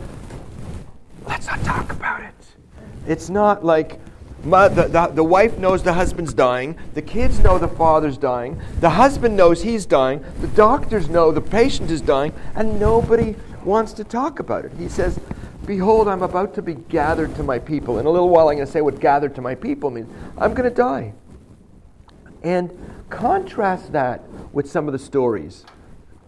let's 1.26 1.46
not 1.46 1.62
talk 1.64 1.92
about 1.92 2.22
it. 2.22 2.34
It's 3.06 3.28
not 3.28 3.64
like, 3.64 4.00
my, 4.44 4.68
the, 4.68 4.88
the, 4.88 5.06
the 5.06 5.24
wife 5.24 5.56
knows 5.58 5.82
the 5.82 5.92
husband's 5.92 6.34
dying. 6.34 6.78
The 6.92 7.02
kids 7.02 7.40
know 7.40 7.58
the 7.58 7.68
father's 7.68 8.18
dying. 8.18 8.60
The 8.80 8.90
husband 8.90 9.36
knows 9.36 9.62
he's 9.62 9.86
dying. 9.86 10.24
The 10.40 10.48
doctors 10.48 11.08
know 11.08 11.32
the 11.32 11.40
patient 11.40 11.90
is 11.90 12.00
dying. 12.00 12.32
And 12.54 12.78
nobody 12.78 13.36
wants 13.64 13.92
to 13.94 14.04
talk 14.04 14.40
about 14.40 14.64
it. 14.64 14.72
He 14.78 14.88
says, 14.88 15.18
Behold, 15.64 16.08
I'm 16.08 16.22
about 16.22 16.52
to 16.54 16.62
be 16.62 16.74
gathered 16.74 17.34
to 17.36 17.42
my 17.42 17.58
people. 17.58 17.98
In 17.98 18.04
a 18.04 18.10
little 18.10 18.28
while, 18.28 18.50
I'm 18.50 18.56
going 18.56 18.66
to 18.66 18.72
say 18.72 18.82
what 18.82 19.00
gathered 19.00 19.34
to 19.36 19.40
my 19.40 19.54
people 19.54 19.90
means. 19.90 20.12
I'm 20.36 20.52
going 20.52 20.68
to 20.68 20.74
die. 20.74 21.14
And 22.42 22.70
contrast 23.14 23.92
that 23.92 24.22
with 24.52 24.70
some 24.70 24.86
of 24.86 24.92
the 24.92 24.98
stories 24.98 25.64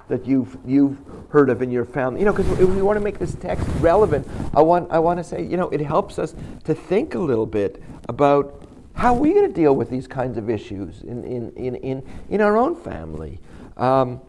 that 0.08 0.26
you've, 0.26 0.56
you've 0.64 0.98
heard 1.30 1.50
of 1.50 1.62
in 1.62 1.70
your 1.70 1.84
family. 1.84 2.20
You 2.20 2.26
know, 2.26 2.32
because 2.32 2.50
if 2.60 2.68
we 2.68 2.82
want 2.82 2.96
to 2.96 3.04
make 3.04 3.18
this 3.18 3.34
text 3.34 3.66
relevant, 3.80 4.26
I 4.54 4.62
want, 4.62 4.90
I 4.90 4.98
want 4.98 5.18
to 5.18 5.24
say, 5.24 5.42
you 5.42 5.56
know, 5.56 5.68
it 5.70 5.80
helps 5.80 6.18
us 6.18 6.34
to 6.64 6.74
think 6.74 7.14
a 7.14 7.18
little 7.18 7.46
bit 7.46 7.82
about 8.08 8.62
how 8.94 9.14
are 9.14 9.18
we 9.18 9.32
going 9.32 9.48
to 9.48 9.52
deal 9.52 9.74
with 9.74 9.90
these 9.90 10.06
kinds 10.06 10.38
of 10.38 10.48
issues 10.48 11.02
in, 11.02 11.24
in, 11.24 11.52
in, 11.56 11.74
in, 11.76 12.02
in 12.30 12.40
our 12.40 12.56
own 12.56 12.76
family. 12.76 13.40
Um, 13.76 14.20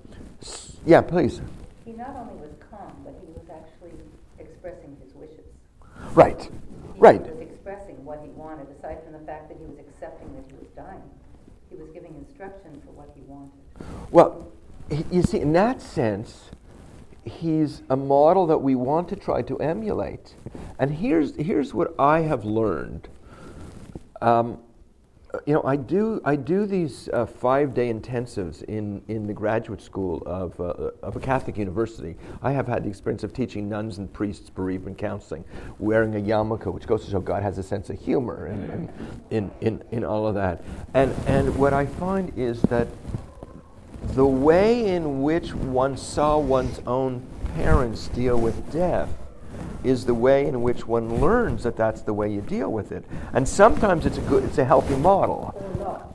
yeah, 0.85 1.01
please. 1.01 1.41
He 1.85 1.93
not 1.93 2.15
only 2.15 2.33
was 2.35 2.51
calm, 2.69 2.91
but 3.03 3.15
he 3.21 3.31
was 3.31 3.45
actually 3.49 3.97
expressing 4.39 4.97
his 5.03 5.13
wishes. 5.15 5.45
Right, 6.13 6.41
He 6.41 6.99
right. 6.99 7.21
was 7.21 7.39
expressing 7.39 8.03
what 8.03 8.19
he 8.23 8.29
wanted, 8.31 8.67
aside 8.77 8.97
from 9.03 9.13
the 9.13 9.25
fact 9.25 9.47
that 9.49 9.57
he 9.57 9.65
was 9.65 9.79
accepting 9.79 10.33
that 10.35 10.43
he 10.47 10.57
was 10.57 10.67
dying. 10.75 11.03
He 11.69 11.75
was 11.75 11.89
giving 11.93 12.15
instruction 12.15 12.81
for 12.85 12.91
what 12.91 13.11
he 13.15 13.21
wanted. 13.21 13.51
Well, 14.11 14.51
you 15.11 15.21
see, 15.21 15.39
in 15.39 15.53
that 15.53 15.81
sense, 15.81 16.49
he's 17.25 17.81
a 17.89 17.97
model 17.97 18.47
that 18.47 18.59
we 18.59 18.75
want 18.75 19.09
to 19.09 19.15
try 19.15 19.41
to 19.43 19.57
emulate. 19.57 20.35
And 20.79 20.91
here's, 20.91 21.35
here's 21.35 21.73
what 21.73 21.93
I 21.99 22.21
have 22.21 22.45
learned. 22.45 23.09
Um, 24.21 24.59
you 25.45 25.53
know, 25.53 25.61
I 25.63 25.75
do, 25.75 26.21
I 26.23 26.35
do 26.35 26.65
these 26.65 27.09
uh, 27.11 27.25
five 27.25 27.73
day 27.73 27.91
intensives 27.91 28.63
in, 28.63 29.01
in 29.07 29.27
the 29.27 29.33
graduate 29.33 29.81
school 29.81 30.23
of, 30.25 30.59
uh, 30.59 30.91
of 31.03 31.15
a 31.15 31.19
Catholic 31.19 31.57
university. 31.57 32.15
I 32.41 32.51
have 32.51 32.67
had 32.67 32.83
the 32.83 32.89
experience 32.89 33.23
of 33.23 33.33
teaching 33.33 33.67
nuns 33.67 33.97
and 33.97 34.11
priests 34.11 34.49
bereavement 34.49 34.97
counseling, 34.97 35.43
wearing 35.79 36.15
a 36.15 36.19
yarmulke, 36.19 36.73
which 36.73 36.87
goes 36.87 37.03
to 37.05 37.11
show 37.11 37.19
God 37.19 37.43
has 37.43 37.57
a 37.57 37.63
sense 37.63 37.89
of 37.89 37.99
humor 37.99 38.47
in, 38.47 38.63
in, 38.71 38.89
in, 39.29 39.51
in, 39.61 39.83
in 39.91 40.05
all 40.05 40.27
of 40.27 40.35
that. 40.35 40.63
And, 40.93 41.13
and 41.27 41.55
what 41.57 41.73
I 41.73 41.85
find 41.85 42.31
is 42.37 42.61
that 42.63 42.87
the 44.13 44.25
way 44.25 44.87
in 44.95 45.21
which 45.23 45.53
one 45.53 45.97
saw 45.97 46.37
one's 46.37 46.79
own 46.87 47.25
parents 47.55 48.07
deal 48.09 48.39
with 48.39 48.71
death 48.71 49.09
is 49.87 50.05
the 50.05 50.13
way 50.13 50.45
in 50.45 50.61
which 50.61 50.85
one 50.85 51.21
learns 51.21 51.63
that 51.63 51.77
that's 51.77 52.01
the 52.01 52.13
way 52.13 52.29
you 52.31 52.41
deal 52.41 52.71
with 52.71 52.91
it. 52.91 53.05
And 53.33 53.47
sometimes 53.47 54.05
it's 54.05 54.17
a 54.17 54.21
good, 54.21 54.43
it's 54.43 54.57
a 54.57 54.65
healthy 54.65 54.95
model. 54.95 55.53
Or 55.55 55.83
not. 55.83 56.13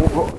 Well, 0.00 0.38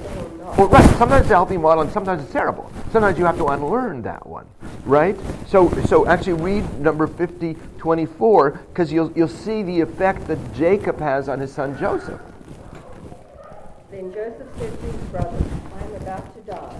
well, 0.57 0.67
right. 0.67 0.89
Sometimes 0.97 1.21
it's 1.21 1.31
a 1.31 1.35
healthy 1.35 1.57
model, 1.57 1.83
and 1.83 1.91
sometimes 1.91 2.23
it's 2.23 2.31
terrible. 2.31 2.69
Sometimes 2.91 3.17
you 3.17 3.25
have 3.25 3.37
to 3.37 3.45
unlearn 3.47 4.01
that 4.03 4.25
one, 4.25 4.45
right? 4.85 5.17
So, 5.47 5.69
so 5.85 6.05
actually, 6.05 6.33
read 6.33 6.79
number 6.79 7.07
fifty 7.07 7.55
twenty-four 7.77 8.51
because 8.51 8.91
you'll 8.91 9.11
you'll 9.13 9.27
see 9.27 9.63
the 9.63 9.79
effect 9.81 10.27
that 10.27 10.37
Jacob 10.53 10.99
has 10.99 11.29
on 11.29 11.39
his 11.39 11.53
son 11.53 11.77
Joseph. 11.79 12.21
Then 13.89 14.11
Joseph 14.13 14.47
said 14.57 14.79
to 14.79 14.85
his 14.85 14.95
brothers, 15.09 15.43
I 15.79 15.83
am 15.85 15.95
about 16.01 16.35
to 16.35 16.41
die, 16.51 16.77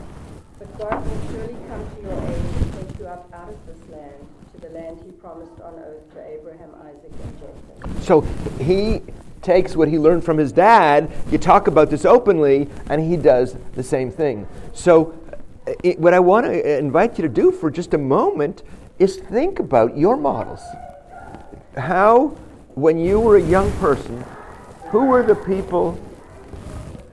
but 0.60 0.78
God 0.78 1.06
will 1.06 1.32
surely 1.32 1.56
come 1.68 1.90
to 1.96 2.02
your 2.02 2.14
aid 2.14 2.36
and 2.36 2.74
take 2.74 3.00
you 3.00 3.08
up 3.08 3.32
out 3.34 3.50
of 3.50 3.66
this 3.66 3.90
land, 3.90 4.28
the 4.64 4.70
land 4.70 4.98
he 5.06 5.12
promised 5.12 5.60
on 5.62 5.74
oath 5.76 6.14
to 6.14 6.26
Abraham, 6.26 6.70
Isaac, 6.86 7.12
and 7.22 7.40
Jacob. 7.40 8.04
So 8.04 8.22
he 8.64 9.02
takes 9.42 9.76
what 9.76 9.90
he 9.90 10.00
learned 10.00 10.24
from 10.24 10.38
his 10.38 10.54
dad. 10.54 11.12
You 11.30 11.38
talk 11.38 11.68
about 11.68 11.90
this 11.90 12.06
openly, 12.06 12.70
and 12.90 13.02
he 13.02 13.18
does 13.18 13.58
the 13.76 13.84
same 13.84 14.10
thing. 14.10 14.48
So, 14.74 15.14
uh, 15.68 15.74
it, 15.84 16.00
what 16.00 16.14
I 16.14 16.22
want 16.22 16.46
to 16.46 16.52
uh, 16.52 16.78
invite 16.78 17.18
you 17.18 17.24
to 17.24 17.30
do 17.30 17.52
for 17.52 17.70
just 17.70 17.94
a 17.94 17.98
moment 17.98 18.64
is 19.00 19.18
think 19.18 19.60
about 19.60 19.98
your 19.98 20.16
models. 20.16 20.62
How, 21.76 22.28
when 22.76 22.98
you 22.98 23.20
were 23.20 23.36
a 23.36 23.42
young 23.44 23.70
person, 23.80 24.24
who 24.92 25.08
were 25.08 25.24
the 25.24 25.36
people 25.36 26.00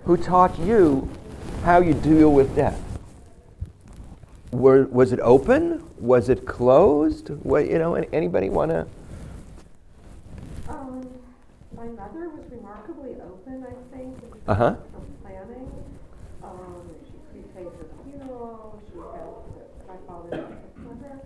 who 0.04 0.16
taught 0.16 0.56
you 0.60 1.10
how 1.64 1.80
you 1.80 1.94
deal 1.94 2.32
with 2.32 2.54
death? 2.54 2.80
Were, 4.52 4.84
was 4.84 5.12
it 5.12 5.18
open? 5.20 5.89
Was 6.00 6.28
it 6.30 6.46
closed? 6.46 7.28
What, 7.44 7.68
you 7.68 7.78
know, 7.78 7.94
any- 7.94 8.08
anybody 8.12 8.48
want 8.48 8.70
to? 8.70 8.86
Um, 10.68 11.06
my 11.76 11.84
mother 11.86 12.30
was 12.30 12.44
remarkably 12.50 13.16
open, 13.20 13.66
I 13.68 13.96
think, 13.96 14.16
Uh 14.48 14.54
huh. 14.54 14.76
planning. 15.22 15.70
Um, 16.42 16.88
she 17.04 17.12
prepaid 17.42 17.66
her 17.66 17.86
funeral, 18.04 18.80
she 18.90 18.96
had, 18.98 19.86
my 19.88 19.96
father 20.06 20.30
took 20.30 21.02
her. 21.02 21.20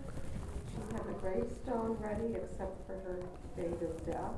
She 0.71 0.93
had 0.93 1.05
a 1.09 1.13
gravestone 1.21 1.97
ready 2.01 2.35
except 2.35 2.75
for 2.85 2.93
her 2.95 3.19
date 3.55 3.81
of 3.81 4.05
death. 4.05 4.33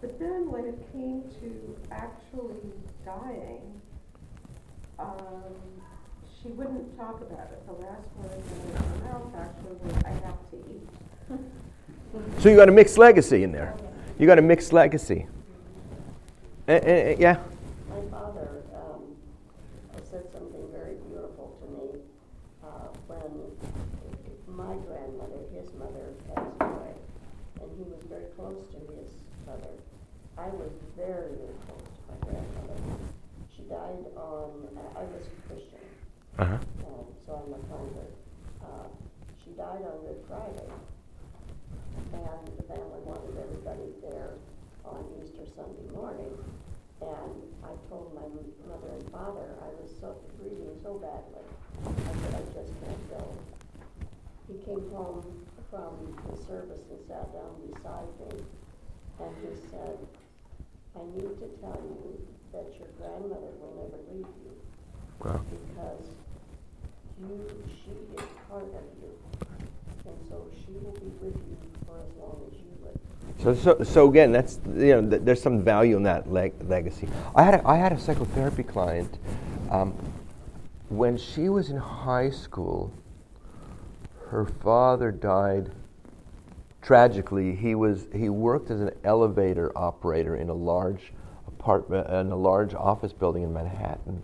But 0.00 0.18
then 0.18 0.50
when 0.50 0.64
it 0.64 0.92
came 0.92 1.22
to 1.40 1.76
actually 1.92 2.72
dying, 3.04 3.60
um, 4.98 5.54
she 6.42 6.48
wouldn't 6.48 6.96
talk 6.98 7.20
about 7.20 7.50
it. 7.52 7.66
The 7.66 7.72
last 7.72 8.08
words 8.16 8.34
out 8.74 8.80
of 8.80 8.90
her 8.90 9.04
mouth 9.04 9.34
actually 9.38 9.76
were, 9.78 10.06
I 10.06 10.10
have 10.26 10.50
to 10.50 10.56
eat. 10.70 12.40
So 12.42 12.48
you 12.48 12.56
got 12.56 12.68
a 12.68 12.72
mixed 12.72 12.98
legacy 12.98 13.44
in 13.44 13.52
there. 13.52 13.74
You 14.18 14.26
got 14.26 14.38
a 14.38 14.42
mixed 14.42 14.72
legacy. 14.72 15.26
Eh, 16.68 16.80
eh, 16.82 17.16
yeah. 17.18 17.38
My 17.88 18.02
father 18.10 18.62
um, 18.74 19.02
said 20.10 20.24
something 20.32 20.66
very 20.72 20.96
beautiful 21.08 21.56
to 21.62 21.66
me 21.78 22.00
uh, 22.64 22.90
when 23.06 24.56
my 24.56 24.74
grandmother, 24.86 25.46
his 25.54 25.72
mother, 25.78 26.12
passed 26.34 26.60
away, 26.60 26.94
and 27.60 27.70
he 27.78 27.84
was 27.84 28.02
very 28.08 28.26
close 28.36 28.60
to 28.72 28.78
his 28.94 29.10
mother. 29.46 29.74
I 30.36 30.48
was 30.48 30.72
very, 30.96 31.38
very 31.38 31.56
close 31.66 31.86
to 31.86 32.02
my 32.10 32.18
grandmother. 32.26 32.80
She 33.56 33.62
died 33.62 34.06
on, 34.16 34.68
I 34.96 35.02
was 35.02 35.22
a 35.26 35.48
Christian, 35.48 35.71
Uh 36.42 36.44
huh. 36.44 36.58
um, 36.90 37.06
so 37.24 37.38
I'm 37.38 37.54
a 37.54 37.62
convert. 37.70 38.18
Uh, 38.58 38.90
she 39.38 39.54
died 39.54 39.78
on 39.86 39.94
Good 40.02 40.18
Friday, 40.26 40.66
and 42.18 42.42
the 42.58 42.66
family 42.66 42.98
wanted 43.06 43.38
everybody 43.38 43.94
there 44.02 44.34
on 44.82 45.06
Easter 45.22 45.46
Sunday 45.54 45.86
morning. 45.94 46.34
And 46.98 47.46
I 47.62 47.78
told 47.86 48.10
my 48.18 48.26
mother 48.66 48.90
and 48.90 49.06
father 49.14 49.54
I 49.62 49.70
was 49.78 49.94
so 50.02 50.18
grieving 50.34 50.74
so 50.82 50.98
badly. 50.98 51.46
I 51.86 52.10
said 52.26 52.34
I 52.34 52.42
just 52.58 52.74
can't 52.82 53.04
go. 53.14 53.22
He 54.50 54.58
came 54.66 54.90
home 54.90 55.46
from 55.70 55.94
the 56.26 56.34
service 56.42 56.82
and 56.90 56.98
sat 57.06 57.30
down 57.30 57.54
beside 57.70 58.10
me, 58.18 58.42
and 59.22 59.30
he 59.46 59.54
said, 59.70 59.94
"I 60.98 61.06
need 61.14 61.38
to 61.38 61.48
tell 61.62 61.78
you 61.86 62.18
that 62.50 62.66
your 62.82 62.90
grandmother 62.98 63.54
will 63.62 63.78
never 63.78 64.02
leave 64.10 64.26
you 64.42 64.50
Wow. 65.22 65.38
because 65.46 66.18
you, 67.28 67.62
she 67.84 67.90
is 67.90 68.28
part 68.48 68.64
of 68.64 68.84
you. 69.00 69.10
And 70.04 70.28
so 70.28 70.46
she 70.54 70.72
will 70.82 70.92
be 70.92 71.06
with 71.20 71.34
you 71.34 71.56
for 71.86 71.96
as 71.98 72.16
long 72.20 72.40
as 72.46 72.54
you 72.58 72.72
live. 72.84 73.56
So, 73.62 73.76
so, 73.78 73.84
so 73.84 74.08
again, 74.08 74.32
that's 74.32 74.60
you 74.66 75.00
know, 75.00 75.10
th- 75.10 75.22
there's 75.24 75.42
some 75.42 75.62
value 75.62 75.96
in 75.96 76.02
that 76.04 76.30
leg- 76.30 76.54
legacy. 76.68 77.08
I 77.34 77.42
had 77.42 77.54
a, 77.54 77.68
I 77.68 77.76
had 77.76 77.92
a 77.92 77.98
psychotherapy 77.98 78.62
client 78.62 79.18
um, 79.70 79.94
when 80.88 81.16
she 81.16 81.48
was 81.48 81.70
in 81.70 81.76
high 81.76 82.30
school. 82.30 82.92
Her 84.28 84.46
father 84.46 85.10
died 85.12 85.70
tragically. 86.80 87.54
He 87.54 87.74
was 87.74 88.06
he 88.14 88.28
worked 88.28 88.70
as 88.70 88.80
an 88.80 88.90
elevator 89.04 89.70
operator 89.76 90.36
in 90.36 90.48
a 90.48 90.54
large 90.54 91.12
apartment 91.46 92.08
in 92.08 92.32
a 92.32 92.36
large 92.36 92.74
office 92.74 93.12
building 93.12 93.42
in 93.42 93.52
Manhattan, 93.52 94.22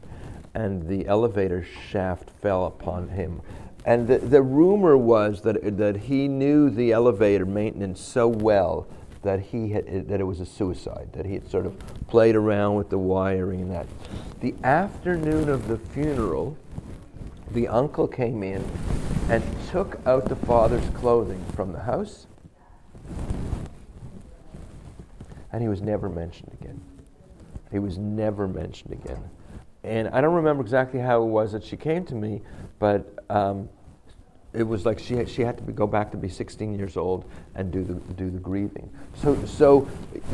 and 0.59 0.89
the 0.89 1.07
elevator 1.07 1.65
shaft 1.89 2.31
fell 2.43 2.67
upon 2.67 3.09
him. 3.11 3.41
And 3.87 4.09
the, 4.09 4.19
the 4.19 4.43
rumor 4.43 4.97
was 4.97 5.43
that 5.43 5.79
that 5.79 5.97
he 5.97 6.27
knew 6.27 6.69
the 6.69 6.91
elevator 6.91 7.47
maintenance 7.47 8.01
so 8.01 8.27
well 8.27 8.89
that 9.23 9.39
he 9.39 9.71
had 9.71 10.09
that 10.09 10.21
it 10.21 10.25
was 10.25 10.41
a 10.41 10.47
suicide. 10.47 11.11
That 11.13 11.27
he 11.27 11.35
had 11.35 11.49
sort 11.49 11.65
of 11.65 11.79
played 12.09 12.35
around 12.35 12.75
with 12.75 12.91
the 12.91 12.99
wiring 12.99 13.63
and 13.63 13.71
that. 13.71 13.87
The 14.41 14.55
afternoon 14.65 15.49
of 15.49 15.69
the 15.69 15.79
funeral, 15.79 16.57
the 17.53 17.69
uncle 17.69 18.09
came 18.09 18.43
in 18.43 18.69
and 19.31 19.45
took 19.71 20.01
out 20.07 20.29
the 20.29 20.37
father's 20.37 20.89
clothing 20.91 21.45
from 21.55 21.73
the 21.73 21.81
house, 21.81 22.27
and 25.53 25.63
he 25.63 25.69
was 25.69 25.81
never 25.81 26.09
mentioned 26.09 26.51
again. 26.61 26.81
He 27.71 27.79
was 27.79 27.97
never 27.97 28.49
mentioned 28.49 28.93
again. 28.93 29.23
And 29.89 30.09
I 30.09 30.21
don't 30.21 30.35
remember 30.35 30.63
exactly 30.63 31.01
how 31.01 31.23
it 31.23 31.27
was 31.27 31.53
that 31.53 31.65
she 31.65 31.77
came 31.77 32.05
to 32.07 32.15
me, 32.15 32.43
but 32.79 33.25
um, 33.31 33.71
it 34.53 34.63
was 34.63 34.85
like 34.85 34.99
she 34.99 35.15
had, 35.15 35.31
she 35.31 35.41
had 35.41 35.57
to 35.57 35.63
be, 35.63 35.73
go 35.73 35.87
back 35.87 36.11
to 36.11 36.19
be 36.19 36.29
16 36.29 36.79
years 36.79 36.99
old 36.99 37.25
and 37.55 37.73
do 37.73 37.83
the 37.83 37.95
do 38.15 38.29
the 38.29 38.39
grieving. 38.39 38.91
So 39.15 39.43
so 39.47 39.89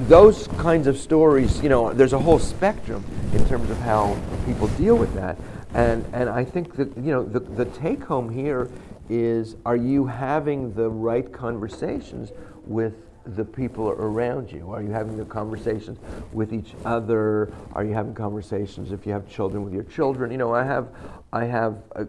those 0.08 0.48
kinds 0.58 0.88
of 0.88 0.98
stories, 0.98 1.62
you 1.62 1.68
know, 1.68 1.92
there's 1.92 2.14
a 2.14 2.18
whole 2.18 2.40
spectrum 2.40 3.04
in 3.32 3.46
terms 3.46 3.70
of 3.70 3.78
how 3.78 4.18
people 4.44 4.66
deal 4.68 4.96
with 4.96 5.14
that. 5.14 5.38
And 5.72 6.04
and 6.12 6.28
I 6.28 6.44
think 6.44 6.74
that 6.74 6.96
you 6.96 7.12
know 7.12 7.22
the 7.22 7.38
the 7.38 7.66
take 7.66 8.02
home 8.02 8.28
here 8.28 8.68
is 9.08 9.54
are 9.64 9.76
you 9.76 10.06
having 10.06 10.74
the 10.74 10.90
right 10.90 11.32
conversations 11.32 12.32
with 12.64 12.94
the 13.26 13.44
people 13.44 13.88
around 13.88 14.50
you? 14.52 14.72
Are 14.72 14.82
you 14.82 14.90
having 14.90 15.16
the 15.16 15.24
conversations 15.24 15.98
with 16.32 16.52
each 16.52 16.72
other? 16.84 17.52
Are 17.72 17.84
you 17.84 17.94
having 17.94 18.14
conversations 18.14 18.92
if 18.92 19.06
you 19.06 19.12
have 19.12 19.28
children 19.28 19.64
with 19.64 19.72
your 19.72 19.84
children? 19.84 20.30
You 20.30 20.38
know, 20.38 20.54
I 20.54 20.64
have 20.64 20.88
I 21.32 21.44
have 21.44 21.78
uh, 21.96 22.04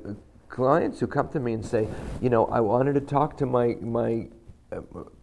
clients 0.49 0.99
who 0.99 1.07
come 1.07 1.29
to 1.29 1.39
me 1.39 1.53
and 1.53 1.65
say, 1.65 1.87
you 2.21 2.29
know, 2.29 2.45
I 2.47 2.59
wanted 2.59 2.93
to 2.93 3.01
talk 3.01 3.37
to 3.37 3.45
my 3.45 3.75
my 3.81 4.27
uh, 4.71 4.81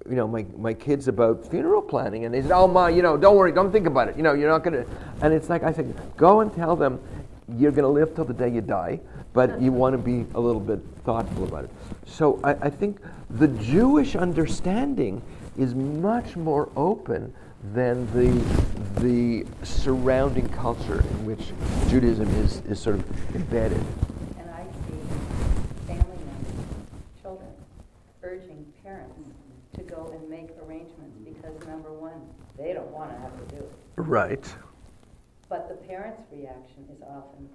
you 0.09 0.17
know 0.17 0.27
my, 0.27 0.47
my 0.57 0.73
kids 0.73 1.09
about 1.09 1.45
funeral 1.51 1.83
planning 1.83 2.25
and 2.25 2.33
they 2.33 2.41
said 2.43 2.53
oh 2.53 2.69
my 2.69 2.89
you 2.89 3.03
know 3.03 3.17
don't 3.17 3.37
worry 3.37 3.51
don't 3.51 3.73
think 3.73 3.87
about 3.87 4.09
it 4.09 4.17
you 4.17 4.23
know 4.23 4.35
you're 4.35 4.49
not 4.49 4.63
going 4.63 4.73
to 4.73 4.87
and 5.21 5.35
it's 5.35 5.49
like 5.49 5.65
i 5.65 5.73
said 5.73 5.95
go 6.17 6.41
and 6.41 6.55
tell 6.55 6.77
them 6.77 7.01
you're 7.57 7.73
going 7.73 7.83
to 7.83 7.89
live 7.89 8.15
till 8.15 8.25
the 8.25 8.33
day 8.33 8.49
you 8.49 8.61
die 8.61 9.01
but 9.33 9.61
you 9.61 9.73
want 9.73 9.93
to 9.93 9.99
be 9.99 10.25
a 10.37 10.41
little 10.41 10.61
bit 10.61 10.81
thoughtful 11.05 11.43
about 11.43 11.65
it 11.65 11.71
so 12.07 12.39
I, 12.45 12.51
I 12.53 12.71
think 12.71 13.01
the 13.31 13.49
jewish 13.49 14.15
understanding 14.15 15.21
is 15.59 15.75
much 15.75 16.37
more 16.37 16.69
open 16.77 17.33
than 17.75 18.07
the 18.13 19.01
the 19.01 19.47
surrounding 19.63 20.49
culture 20.51 21.01
in 21.01 21.27
which 21.27 21.53
judaism 21.89 22.29
is, 22.45 22.61
is 22.69 22.79
sort 22.81 22.97
of 22.97 23.35
embedded 23.37 23.83
And 24.39 24.51
I 24.51 24.65
see 24.65 24.99
family 25.87 26.19
members, 26.27 26.67
children, 27.23 27.49
urging 28.23 28.67
parents 28.83 29.19
to 29.77 29.83
go 29.83 30.11
and 30.15 30.29
make 30.29 30.51
arrangements 30.67 31.17
because, 31.25 31.55
number 31.67 31.93
one, 31.93 32.21
They 32.59 32.73
don't 32.75 32.91
want 32.91 33.11
to 33.11 33.19
have 33.19 33.33
to 33.49 33.57
do 33.57 33.63
it. 33.63 33.73
Right. 33.97 34.55
But 35.49 35.69
the 35.69 35.75
parents' 35.87 36.23
reaction 36.31 36.87
is 36.95 37.03
often, 37.03 37.49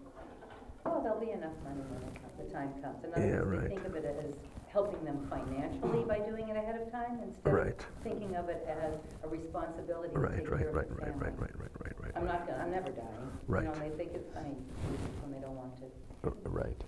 oh, 0.85 1.01
there'll 1.03 1.19
be 1.19 1.31
enough 1.31 1.53
money 1.63 1.81
when 1.89 2.01
the 2.47 2.51
time 2.53 2.73
comes. 2.81 3.03
In 3.03 3.13
other 3.13 3.27
yeah, 3.27 3.41
words, 3.41 3.61
right. 3.61 3.69
think 3.69 3.85
of 3.85 3.95
it 3.95 4.05
as 4.05 4.33
helping 4.77 5.03
them 5.05 5.27
financially 5.27 6.05
by 6.07 6.19
doing 6.19 6.49
it 6.49 6.55
ahead 6.55 6.79
of 6.79 6.91
time 6.91 7.19
instead 7.23 7.51
right. 7.51 7.67
of 7.69 8.03
thinking 8.03 8.35
of 8.35 8.47
it 8.47 8.63
as 8.69 8.93
a 9.23 9.27
responsibility 9.27 10.13
right, 10.13 10.35
to 10.35 10.41
take 10.41 10.51
right, 10.51 10.59
care 10.59 10.71
right, 10.71 10.87
of 10.87 10.95
the 10.95 11.01
right, 11.01 11.13
family. 11.13 11.25
right, 11.25 11.39
right, 11.39 11.51
right, 11.57 11.71
right, 11.83 11.93
right. 11.99 12.11
I'm 12.15 12.27
not 12.27 12.45
gonna, 12.45 12.61
I'm 12.61 12.69
never 12.69 12.91
dying. 12.91 13.07
Right. 13.47 13.63
You 13.63 13.69
know, 13.69 13.75
they 13.79 13.89
think 13.97 14.11
it's 14.13 14.31
funny 14.35 14.53
when 15.23 15.33
they 15.33 15.39
don't 15.39 15.55
want 15.55 15.75
to. 15.79 16.27
Uh, 16.27 16.31
right. 16.43 16.83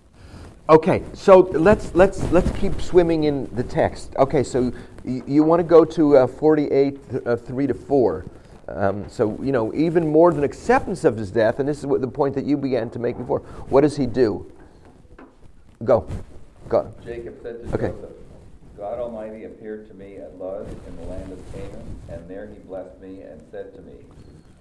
Okay, 0.70 1.02
so 1.14 1.40
let's 1.40 1.96
let's 1.96 2.22
let's 2.32 2.52
keep 2.60 2.80
swimming 2.80 3.24
in 3.24 3.50
the 3.56 3.64
text. 3.64 4.16
Okay, 4.18 4.44
so 4.44 4.72
y- 5.04 5.24
you 5.26 5.42
want 5.42 5.60
to 5.60 5.64
go 5.64 5.84
to 5.84 6.18
uh, 6.18 6.28
48, 6.28 7.00
uh, 7.26 7.36
3 7.36 7.66
to 7.66 7.74
4. 7.74 8.26
Um, 8.68 9.10
so, 9.10 9.36
you 9.42 9.52
know, 9.52 9.74
even 9.74 10.08
more 10.08 10.32
than 10.32 10.44
acceptance 10.44 11.06
of 11.06 11.18
his 11.18 11.32
death, 11.32 11.58
and 11.58 11.68
this 11.68 11.80
is 11.80 11.88
what 11.88 12.02
the 12.02 12.08
point 12.08 12.36
that 12.36 12.46
you 12.46 12.56
began 12.56 12.92
to 12.92 13.00
make 13.00 13.18
before, 13.18 13.40
what 13.70 13.82
does 13.82 13.98
he 13.98 14.06
do? 14.06 14.46
Go. 15.84 16.08
Go. 16.70 16.94
Jacob 17.04 17.40
said 17.42 17.64
to 17.64 17.74
Okay. 17.74 17.88
Joseph, 17.88 18.16
God 18.78 19.00
Almighty 19.00 19.46
appeared 19.46 19.88
to 19.88 19.94
me 19.96 20.18
at 20.18 20.38
Luz 20.38 20.68
in 20.88 20.96
the 20.98 21.04
land 21.08 21.32
of 21.34 21.40
Canaan, 21.52 22.00
and 22.10 22.30
there 22.30 22.48
he 22.48 22.60
blessed 22.60 23.02
me 23.02 23.22
and 23.22 23.42
said 23.50 23.74
to 23.74 23.82
me, 23.82 23.96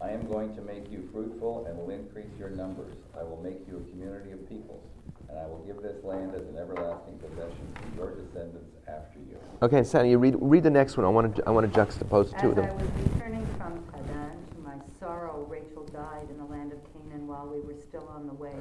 I 0.03 0.11
am 0.11 0.27
going 0.27 0.55
to 0.57 0.63
make 0.63 0.91
you 0.91 1.07
fruitful 1.13 1.67
and 1.67 1.77
will 1.79 1.91
increase 1.91 2.33
your 2.39 2.49
numbers. 2.49 2.97
I 3.19 3.25
will 3.25 3.41
make 3.43 3.61
you 3.69 3.77
a 3.77 3.91
community 3.91 4.33
of 4.33 4.49
peoples, 4.49 4.83
and 5.29 5.39
I 5.39 5.47
will 5.47 5.63
give 5.67 5.83
this 5.83 6.03
land 6.03 6.35
as 6.35 6.47
an 6.49 6.57
everlasting 6.57 7.19
possession 7.19 7.69
to 7.75 7.97
your 7.97 8.15
descendants 8.15 8.75
after 8.89 9.19
you. 9.19 9.37
Okay, 9.61 9.85
Sandy, 9.85 10.11
you 10.11 10.19
read, 10.19 10.37
read 10.41 10.63
the 10.63 10.71
next 10.71 10.97
one. 10.97 11.05
I 11.05 11.11
want 11.11 11.37
to 11.37 11.43
I 11.47 11.51
want 11.51 11.71
to 11.71 11.79
juxtapose 11.79 12.33
the 12.33 12.41
two 12.41 12.49
of 12.51 12.57
them. 12.57 12.71
I 12.71 12.73
was 12.73 12.91
returning 13.13 13.47
from 13.59 13.85
Paddan 13.93 14.55
to 14.55 14.59
my 14.65 14.77
sorrow, 14.99 15.45
Rachel 15.47 15.85
died 15.93 16.27
in 16.31 16.39
the 16.39 16.45
land 16.45 16.73
of 16.73 16.79
Canaan 16.95 17.27
while 17.27 17.47
we 17.47 17.61
were 17.61 17.79
still 17.79 18.09
on 18.09 18.27
the 18.27 18.35
way, 18.35 18.55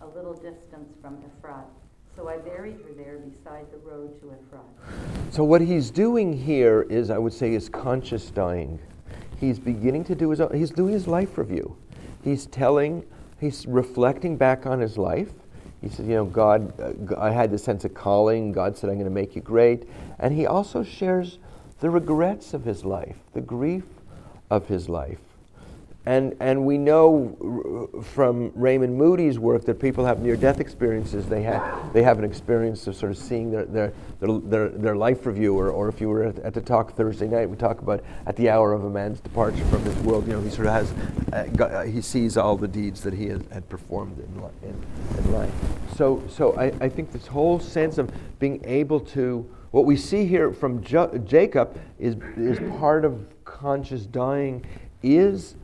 a 0.00 0.06
little 0.06 0.34
distance 0.34 0.94
from 1.02 1.18
Ephrat. 1.18 1.66
So 2.16 2.28
I 2.28 2.38
buried 2.38 2.78
her 2.86 2.94
there 2.96 3.18
beside 3.18 3.66
the 3.72 3.78
road 3.78 4.20
to 4.20 4.26
Ephrat. 4.26 5.32
So 5.32 5.42
what 5.42 5.60
he's 5.60 5.90
doing 5.90 6.32
here 6.32 6.82
is, 6.82 7.10
I 7.10 7.18
would 7.18 7.32
say, 7.32 7.54
is 7.54 7.68
conscious 7.68 8.30
dying. 8.30 8.78
He's 9.40 9.58
beginning 9.58 10.04
to 10.04 10.14
do 10.14 10.30
his 10.30 10.40
own, 10.40 10.54
he's 10.54 10.70
doing 10.70 10.92
his 10.92 11.08
life 11.08 11.36
review. 11.36 11.76
He's 12.22 12.46
telling, 12.46 13.04
he's 13.40 13.66
reflecting 13.66 14.36
back 14.36 14.64
on 14.64 14.80
his 14.80 14.96
life. 14.96 15.32
He 15.82 15.88
said, 15.90 16.06
you 16.06 16.14
know, 16.14 16.24
God, 16.24 16.72
uh, 16.80 17.20
I 17.20 17.30
had 17.30 17.50
this 17.50 17.62
sense 17.62 17.84
of 17.84 17.92
calling. 17.92 18.52
God 18.52 18.78
said, 18.78 18.88
I'm 18.88 18.96
going 18.96 19.04
to 19.04 19.10
make 19.10 19.36
you 19.36 19.42
great. 19.42 19.86
And 20.18 20.32
he 20.34 20.46
also 20.46 20.82
shares 20.82 21.38
the 21.80 21.90
regrets 21.90 22.54
of 22.54 22.64
his 22.64 22.84
life, 22.84 23.16
the 23.34 23.42
grief 23.42 23.84
of 24.50 24.66
his 24.68 24.88
life. 24.88 25.18
And, 26.06 26.36
and 26.38 26.66
we 26.66 26.76
know 26.76 27.88
from 28.02 28.52
Raymond 28.54 28.94
Moody's 28.94 29.38
work 29.38 29.64
that 29.64 29.80
people 29.80 30.04
have 30.04 30.20
near 30.20 30.36
death 30.36 30.60
experiences. 30.60 31.24
They 31.24 31.42
have, 31.44 31.94
they 31.94 32.02
have 32.02 32.18
an 32.18 32.26
experience 32.26 32.86
of 32.86 32.94
sort 32.94 33.10
of 33.10 33.16
seeing 33.16 33.50
their, 33.50 33.64
their, 33.64 33.92
their, 34.20 34.38
their, 34.38 34.68
their 34.68 34.96
life 34.96 35.24
review. 35.24 35.58
Or, 35.58 35.70
or 35.70 35.88
if 35.88 36.02
you 36.02 36.10
were 36.10 36.24
at, 36.24 36.38
at 36.40 36.52
the 36.52 36.60
talk 36.60 36.94
Thursday 36.94 37.26
night, 37.26 37.48
we 37.48 37.56
talk 37.56 37.80
about 37.80 38.04
at 38.26 38.36
the 38.36 38.50
hour 38.50 38.74
of 38.74 38.84
a 38.84 38.90
man's 38.90 39.20
departure 39.20 39.64
from 39.66 39.82
this 39.84 39.96
world. 40.00 40.26
You 40.26 40.34
know, 40.34 40.42
he 40.42 40.50
sort 40.50 40.66
of 40.66 40.74
has, 40.74 40.92
uh, 41.32 41.44
got, 41.56 41.72
uh, 41.72 41.82
he 41.84 42.02
sees 42.02 42.36
all 42.36 42.58
the 42.58 42.68
deeds 42.68 43.00
that 43.00 43.14
he 43.14 43.28
has, 43.28 43.40
had 43.50 43.66
performed 43.70 44.18
in, 44.18 44.42
li- 44.42 44.50
in, 44.62 45.18
in 45.18 45.32
life. 45.32 45.52
So, 45.96 46.22
so 46.28 46.54
I, 46.58 46.66
I 46.82 46.88
think 46.90 47.12
this 47.12 47.26
whole 47.26 47.58
sense 47.58 47.96
of 47.96 48.12
being 48.38 48.60
able 48.66 49.00
to, 49.00 49.50
what 49.70 49.86
we 49.86 49.96
see 49.96 50.26
here 50.26 50.52
from 50.52 50.82
jo- 50.84 51.16
Jacob 51.24 51.80
is, 51.98 52.16
is 52.36 52.58
part 52.78 53.06
of 53.06 53.26
conscious 53.46 54.04
dying, 54.04 54.66
is 55.02 55.56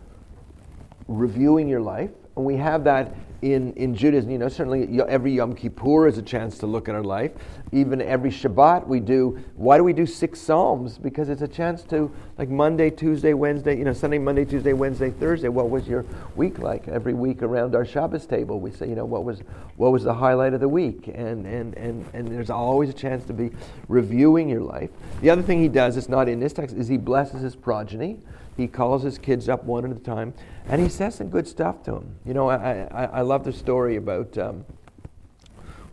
reviewing 1.10 1.68
your 1.68 1.80
life. 1.80 2.10
And 2.36 2.44
we 2.46 2.56
have 2.56 2.84
that 2.84 3.14
in, 3.42 3.72
in 3.74 3.94
Judaism. 3.94 4.30
You 4.30 4.38
know, 4.38 4.48
certainly 4.48 5.00
every 5.08 5.32
Yom 5.32 5.54
Kippur 5.54 6.06
is 6.06 6.18
a 6.18 6.22
chance 6.22 6.58
to 6.58 6.66
look 6.66 6.88
at 6.88 6.94
our 6.94 7.02
life. 7.02 7.32
Even 7.72 8.00
every 8.00 8.30
Shabbat 8.30 8.86
we 8.86 9.00
do. 9.00 9.38
Why 9.56 9.76
do 9.76 9.84
we 9.84 9.92
do 9.92 10.06
six 10.06 10.40
Psalms? 10.40 10.98
Because 10.98 11.28
it's 11.28 11.42
a 11.42 11.48
chance 11.48 11.82
to, 11.84 12.10
like 12.40 12.48
Monday, 12.48 12.88
Tuesday, 12.88 13.34
Wednesday, 13.34 13.76
you 13.76 13.84
know, 13.84 13.92
Sunday, 13.92 14.16
Monday, 14.16 14.46
Tuesday, 14.46 14.72
Wednesday, 14.72 15.10
Thursday. 15.10 15.48
What 15.48 15.68
was 15.68 15.86
your 15.86 16.06
week 16.36 16.58
like? 16.58 16.88
Every 16.88 17.12
week 17.12 17.42
around 17.42 17.74
our 17.74 17.84
Shabbos 17.84 18.24
table, 18.24 18.60
we 18.60 18.70
say, 18.70 18.88
you 18.88 18.94
know, 18.94 19.04
what 19.04 19.24
was 19.24 19.42
what 19.76 19.92
was 19.92 20.04
the 20.04 20.14
highlight 20.14 20.54
of 20.54 20.60
the 20.60 20.68
week? 20.68 21.08
And 21.08 21.44
and 21.44 21.76
and 21.76 22.08
and 22.14 22.26
there's 22.28 22.48
always 22.48 22.88
a 22.88 22.94
chance 22.94 23.26
to 23.26 23.34
be 23.34 23.50
reviewing 23.88 24.48
your 24.48 24.62
life. 24.62 24.88
The 25.20 25.28
other 25.28 25.42
thing 25.42 25.60
he 25.60 25.68
does, 25.68 25.98
it's 25.98 26.08
not 26.08 26.30
in 26.30 26.40
this 26.40 26.54
text, 26.54 26.74
is 26.76 26.88
he 26.88 26.96
blesses 26.96 27.42
his 27.42 27.54
progeny. 27.54 28.20
He 28.56 28.66
calls 28.66 29.02
his 29.02 29.18
kids 29.18 29.50
up 29.50 29.64
one 29.64 29.84
at 29.84 29.94
a 29.94 30.00
time, 30.00 30.32
and 30.66 30.80
he 30.80 30.88
says 30.88 31.16
some 31.16 31.28
good 31.28 31.46
stuff 31.46 31.82
to 31.82 31.90
them. 31.90 32.16
You 32.24 32.32
know, 32.32 32.48
I, 32.48 32.88
I, 32.90 33.04
I 33.04 33.20
love 33.20 33.44
the 33.44 33.52
story 33.52 33.96
about 33.96 34.38
um, 34.38 34.64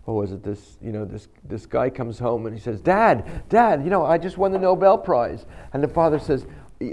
what 0.07 0.13
was 0.13 0.31
it? 0.31 0.41
This 0.41 0.77
you 0.81 0.93
know 0.93 1.03
this 1.03 1.27
this 1.43 1.65
guy 1.65 1.89
comes 1.89 2.17
home 2.17 2.45
and 2.45 2.55
he 2.55 2.61
says, 2.61 2.79
"Dad, 2.79 3.43
Dad, 3.49 3.83
you 3.83 3.89
know 3.89 4.05
I 4.05 4.17
just 4.17 4.37
won 4.37 4.53
the 4.53 4.57
Nobel 4.57 4.97
Prize," 4.97 5.45
and 5.73 5.83
the 5.83 5.87
father 5.87 6.17
says. 6.17 6.45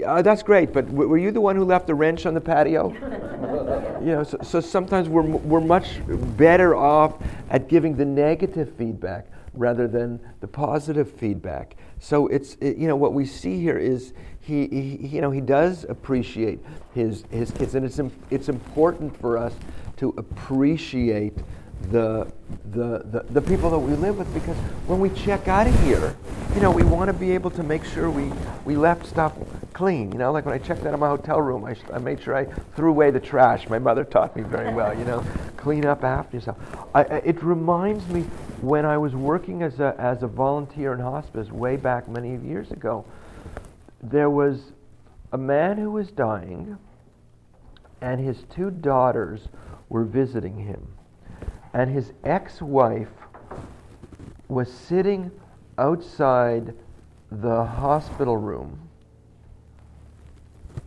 Uh, 0.03 0.19
that's 0.23 0.41
great, 0.41 0.73
but 0.73 0.87
w- 0.87 1.07
were 1.07 1.17
you 1.19 1.29
the 1.29 1.39
one 1.39 1.55
who 1.55 1.63
left 1.63 1.85
the 1.85 1.93
wrench 1.93 2.25
on 2.25 2.33
the 2.33 2.41
patio? 2.41 2.89
you 4.01 4.07
know, 4.07 4.23
so, 4.23 4.35
so 4.41 4.59
sometimes 4.59 5.07
we're, 5.07 5.21
m- 5.21 5.47
we're 5.47 5.61
much 5.61 6.01
better 6.35 6.75
off 6.75 7.21
at 7.51 7.67
giving 7.67 7.95
the 7.95 8.03
negative 8.03 8.75
feedback 8.77 9.27
rather 9.53 9.87
than 9.87 10.19
the 10.39 10.47
positive 10.47 11.11
feedback. 11.11 11.75
So 11.99 12.25
it's 12.29 12.55
it, 12.61 12.77
you 12.77 12.87
know 12.87 12.95
what 12.95 13.13
we 13.13 13.27
see 13.27 13.61
here 13.61 13.77
is 13.77 14.13
he, 14.39 14.65
he 14.67 15.07
you 15.07 15.21
know 15.21 15.29
he 15.29 15.39
does 15.39 15.85
appreciate 15.87 16.59
his 16.95 17.23
his 17.29 17.51
kids, 17.51 17.75
and 17.75 17.85
it's 17.85 17.99
im- 17.99 18.11
it's 18.31 18.49
important 18.49 19.15
for 19.15 19.37
us 19.37 19.53
to 19.97 20.15
appreciate 20.17 21.37
the, 21.91 22.31
the 22.71 22.99
the 23.11 23.25
the 23.29 23.41
people 23.41 23.69
that 23.69 23.79
we 23.79 23.93
live 23.93 24.17
with 24.17 24.33
because 24.33 24.57
when 24.87 24.99
we 24.99 25.09
check 25.11 25.47
out 25.47 25.67
of 25.67 25.79
here, 25.83 26.15
you 26.53 26.61
know 26.61 26.71
we 26.71 26.83
want 26.83 27.09
to 27.09 27.13
be 27.13 27.31
able 27.31 27.51
to 27.51 27.63
make 27.63 27.83
sure 27.83 28.09
we 28.09 28.31
we 28.65 28.75
left 28.75 29.05
stuff 29.05 29.33
clean. 29.73 30.11
You 30.11 30.17
know, 30.17 30.31
like 30.31 30.45
when 30.45 30.55
I 30.55 30.57
checked 30.57 30.85
out 30.85 30.93
of 30.93 30.99
my 30.99 31.09
hotel 31.09 31.39
room, 31.41 31.65
I, 31.65 31.75
I 31.93 31.99
made 31.99 32.21
sure 32.23 32.35
I 32.35 32.45
threw 32.75 32.89
away 32.89 33.11
the 33.11 33.19
trash. 33.19 33.69
My 33.69 33.77
mother 33.77 34.03
taught 34.03 34.35
me 34.35 34.41
very 34.41 34.73
well. 34.73 34.97
You 34.97 35.05
know, 35.05 35.23
clean 35.57 35.85
up 35.85 36.03
after 36.03 36.37
yourself. 36.37 36.57
I, 36.95 37.03
I, 37.03 37.17
it 37.17 37.43
reminds 37.43 38.07
me 38.07 38.21
when 38.61 38.85
I 38.85 38.97
was 38.97 39.13
working 39.13 39.61
as 39.61 39.79
a 39.79 39.95
as 39.99 40.23
a 40.23 40.27
volunteer 40.27 40.93
in 40.93 40.99
hospice 40.99 41.51
way 41.51 41.75
back 41.75 42.07
many 42.07 42.37
years 42.37 42.71
ago. 42.71 43.05
There 44.01 44.29
was 44.29 44.71
a 45.31 45.37
man 45.37 45.77
who 45.77 45.91
was 45.91 46.09
dying, 46.11 46.77
and 48.01 48.19
his 48.19 48.43
two 48.49 48.71
daughters 48.71 49.47
were 49.89 50.05
visiting 50.05 50.57
him, 50.57 50.87
and 51.75 51.91
his 51.91 52.13
ex-wife 52.23 53.09
was 54.47 54.71
sitting 54.71 55.29
outside 55.77 56.73
the 57.29 57.65
hospital 57.65 58.37
room 58.37 58.79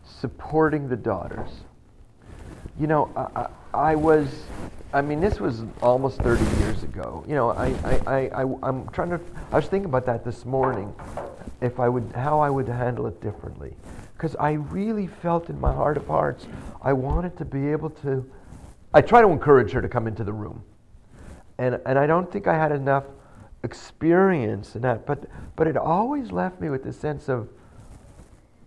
supporting 0.02 0.88
the 0.88 0.96
daughters. 0.96 1.50
you 2.78 2.86
know, 2.86 3.10
I, 3.14 3.42
I, 3.42 3.90
I 3.92 3.94
was, 3.96 4.44
I 4.94 5.02
mean, 5.02 5.20
this 5.20 5.38
was 5.38 5.62
almost 5.82 6.22
30 6.22 6.42
years 6.60 6.82
ago. 6.82 7.22
You 7.28 7.34
know, 7.34 7.50
I, 7.50 7.66
I, 7.84 8.00
I, 8.06 8.42
I, 8.42 8.54
I'm 8.62 8.88
trying 8.88 9.10
to, 9.10 9.20
I 9.52 9.56
was 9.56 9.66
thinking 9.66 9.90
about 9.90 10.06
that 10.06 10.24
this 10.24 10.46
morning, 10.46 10.94
if 11.60 11.78
I 11.78 11.88
would, 11.90 12.12
how 12.14 12.40
I 12.40 12.48
would 12.48 12.66
handle 12.66 13.06
it 13.08 13.20
differently. 13.20 13.76
Because 14.14 14.34
I 14.36 14.52
really 14.52 15.06
felt 15.06 15.50
in 15.50 15.60
my 15.60 15.72
heart 15.72 15.98
of 15.98 16.06
hearts, 16.06 16.46
I 16.80 16.94
wanted 16.94 17.36
to 17.36 17.44
be 17.44 17.68
able 17.68 17.90
to, 17.90 18.28
I 18.94 19.02
try 19.02 19.20
to 19.20 19.28
encourage 19.28 19.72
her 19.72 19.82
to 19.82 19.88
come 19.88 20.06
into 20.06 20.24
the 20.24 20.32
room. 20.32 20.64
And, 21.58 21.80
and 21.84 21.98
I 21.98 22.06
don't 22.06 22.30
think 22.30 22.46
I 22.46 22.56
had 22.56 22.72
enough 22.72 23.04
experience 23.62 24.76
in 24.76 24.82
that, 24.82 25.06
but, 25.06 25.24
but 25.56 25.66
it 25.66 25.76
always 25.76 26.30
left 26.30 26.60
me 26.60 26.70
with 26.70 26.84
the 26.84 26.92
sense 26.92 27.28
of 27.28 27.48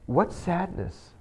what 0.06 0.34
sadness 0.34 1.12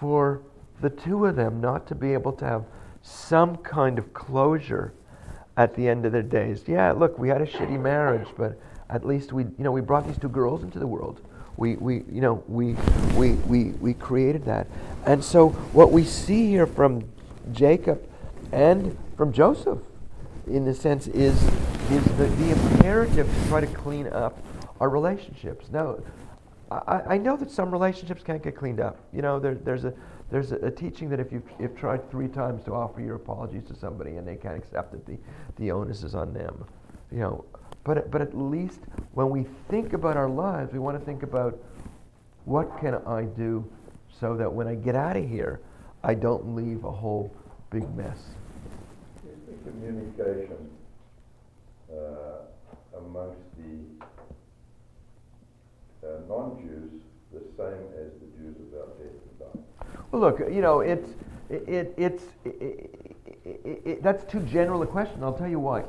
for 0.00 0.42
the 0.80 0.90
two 0.90 1.24
of 1.26 1.36
them 1.36 1.60
not 1.60 1.86
to 1.86 1.94
be 1.94 2.12
able 2.12 2.32
to 2.32 2.44
have 2.44 2.64
some 3.02 3.56
kind 3.58 3.98
of 3.98 4.12
closure 4.12 4.92
at 5.56 5.74
the 5.74 5.88
end 5.88 6.04
of 6.04 6.12
their 6.12 6.22
days. 6.22 6.64
Yeah, 6.66 6.92
look, 6.92 7.18
we 7.18 7.28
had 7.28 7.40
a 7.40 7.46
shitty 7.46 7.80
marriage, 7.80 8.28
but 8.36 8.60
at 8.90 9.04
least 9.04 9.32
we, 9.32 9.44
you 9.44 9.64
know, 9.64 9.72
we 9.72 9.80
brought 9.80 10.06
these 10.06 10.18
two 10.18 10.28
girls 10.28 10.62
into 10.62 10.78
the 10.78 10.86
world. 10.86 11.20
We, 11.56 11.76
we, 11.76 12.04
you 12.10 12.20
know, 12.20 12.42
we, 12.46 12.76
we, 13.16 13.32
we, 13.32 13.64
we 13.72 13.94
created 13.94 14.44
that. 14.44 14.68
And 15.06 15.22
so 15.22 15.50
what 15.72 15.90
we 15.90 16.04
see 16.04 16.48
here 16.48 16.66
from 16.66 17.04
Jacob 17.52 18.08
and 18.52 18.96
from 19.16 19.32
Joseph, 19.32 19.78
in 20.48 20.66
a 20.68 20.74
sense, 20.74 21.06
is, 21.08 21.42
is 21.90 22.04
the, 22.16 22.26
the 22.26 22.50
imperative 22.50 23.26
to 23.26 23.48
try 23.48 23.60
to 23.60 23.66
clean 23.66 24.08
up 24.08 24.42
our 24.80 24.88
relationships. 24.88 25.70
Now, 25.70 25.98
I, 26.70 27.02
I 27.06 27.18
know 27.18 27.36
that 27.36 27.50
some 27.50 27.70
relationships 27.70 28.22
can't 28.22 28.42
get 28.42 28.56
cleaned 28.56 28.80
up. 28.80 28.98
You 29.12 29.22
know, 29.22 29.38
there, 29.38 29.54
there's 29.54 29.84
a 29.84 29.94
there's 30.30 30.52
a, 30.52 30.56
a, 30.56 30.70
teaching 30.70 31.08
that 31.08 31.20
if 31.20 31.32
you've, 31.32 31.48
you've 31.58 31.76
tried 31.76 32.10
three 32.10 32.28
times 32.28 32.62
to 32.64 32.74
offer 32.74 33.00
your 33.00 33.16
apologies 33.16 33.64
to 33.64 33.74
somebody 33.74 34.16
and 34.16 34.28
they 34.28 34.36
can't 34.36 34.56
accept 34.56 34.94
it, 34.94 35.06
the, 35.06 35.16
the 35.56 35.70
onus 35.70 36.02
is 36.02 36.14
on 36.14 36.34
them. 36.34 36.64
You 37.10 37.20
know, 37.20 37.44
but, 37.84 38.10
but 38.10 38.20
at 38.20 38.36
least 38.36 38.80
when 39.12 39.30
we 39.30 39.46
think 39.70 39.94
about 39.94 40.16
our 40.16 40.28
lives, 40.28 40.72
we 40.72 40.78
want 40.78 40.98
to 40.98 41.04
think 41.04 41.22
about 41.22 41.58
what 42.44 42.78
can 42.78 42.96
I 43.06 43.22
do 43.22 43.64
so 44.20 44.36
that 44.36 44.52
when 44.52 44.66
I 44.66 44.74
get 44.74 44.94
out 44.94 45.16
of 45.16 45.28
here, 45.28 45.60
I 46.04 46.14
don't 46.14 46.54
leave 46.54 46.84
a 46.84 46.90
whole 46.90 47.34
big 47.70 47.88
mess. 47.96 48.18
Communication 49.68 50.70
uh, 51.92 52.96
amongst 52.96 53.40
the 53.58 54.06
uh, 56.06 56.20
non-Jews 56.28 57.02
the 57.32 57.40
same 57.56 57.84
as 58.00 58.10
the 58.20 58.26
Jews 58.38 58.56
about 58.72 58.98
death 58.98 59.12
and 59.12 59.38
dying? 59.38 59.64
Well, 60.10 60.22
look, 60.22 60.38
you 60.40 60.62
know, 60.62 60.80
it's, 60.80 61.10
it, 61.50 61.92
it's, 61.98 62.24
it, 62.44 63.82
it, 63.84 64.02
that's 64.02 64.24
too 64.24 64.40
general 64.40 64.82
a 64.82 64.86
question. 64.86 65.22
I'll 65.22 65.36
tell 65.36 65.48
you 65.48 65.60
why. 65.60 65.84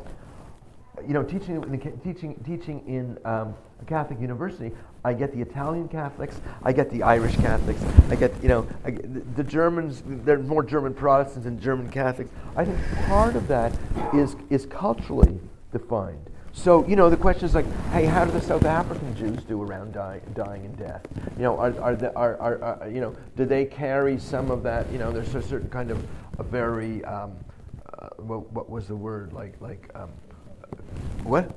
You 1.07 1.13
know, 1.13 1.23
teaching, 1.23 1.79
teaching, 2.03 2.35
teaching 2.45 2.83
in 2.85 3.17
um, 3.23 3.55
a 3.81 3.85
Catholic 3.85 4.19
university, 4.19 4.71
I 5.03 5.13
get 5.13 5.33
the 5.33 5.41
Italian 5.41 5.87
Catholics, 5.87 6.41
I 6.61 6.73
get 6.73 6.89
the 6.89 7.03
Irish 7.03 7.35
Catholics, 7.37 7.81
I 8.09 8.15
get, 8.15 8.33
you 8.41 8.49
know, 8.49 8.67
get 8.83 9.35
the, 9.35 9.43
Germans, 9.43 10.01
Germans, 10.01 10.25
there's 10.25 10.45
more 10.45 10.63
German 10.63 10.93
Protestants 10.93 11.45
than 11.45 11.59
German 11.59 11.89
Catholics. 11.89 12.29
I 12.55 12.65
think 12.65 12.77
part 13.07 13.35
of 13.35 13.47
that 13.47 13.73
is, 14.13 14.35
is 14.49 14.65
culturally 14.65 15.39
defined. 15.71 16.29
So, 16.51 16.85
you 16.87 16.95
know, 16.95 17.09
the 17.09 17.17
question 17.17 17.45
is 17.45 17.55
like, 17.55 17.65
hey, 17.91 18.05
how 18.05 18.25
do 18.25 18.31
the 18.31 18.41
South 18.41 18.65
African 18.65 19.15
Jews 19.15 19.43
do 19.43 19.61
around 19.61 19.93
die, 19.93 20.19
dying 20.33 20.65
and 20.65 20.77
death? 20.77 21.05
You 21.37 21.43
know, 21.43 21.57
are, 21.57 21.79
are, 21.79 21.95
the, 21.95 22.13
are, 22.15 22.37
are, 22.37 22.61
are, 22.61 22.89
you 22.89 22.99
know, 22.99 23.15
do 23.37 23.45
they 23.45 23.65
carry 23.65 24.19
some 24.19 24.51
of 24.51 24.63
that? 24.63 24.91
You 24.91 24.97
know, 24.97 25.11
there's 25.11 25.33
a 25.35 25.41
certain 25.41 25.69
kind 25.69 25.91
of 25.91 26.05
a 26.39 26.43
very, 26.43 27.05
um, 27.05 27.33
uh, 27.93 28.09
what, 28.17 28.51
what, 28.51 28.69
was 28.69 28.87
the 28.87 28.95
word? 28.95 29.31
Like, 29.31 29.53
like, 29.61 29.89
um, 29.95 30.09
what? 31.23 31.55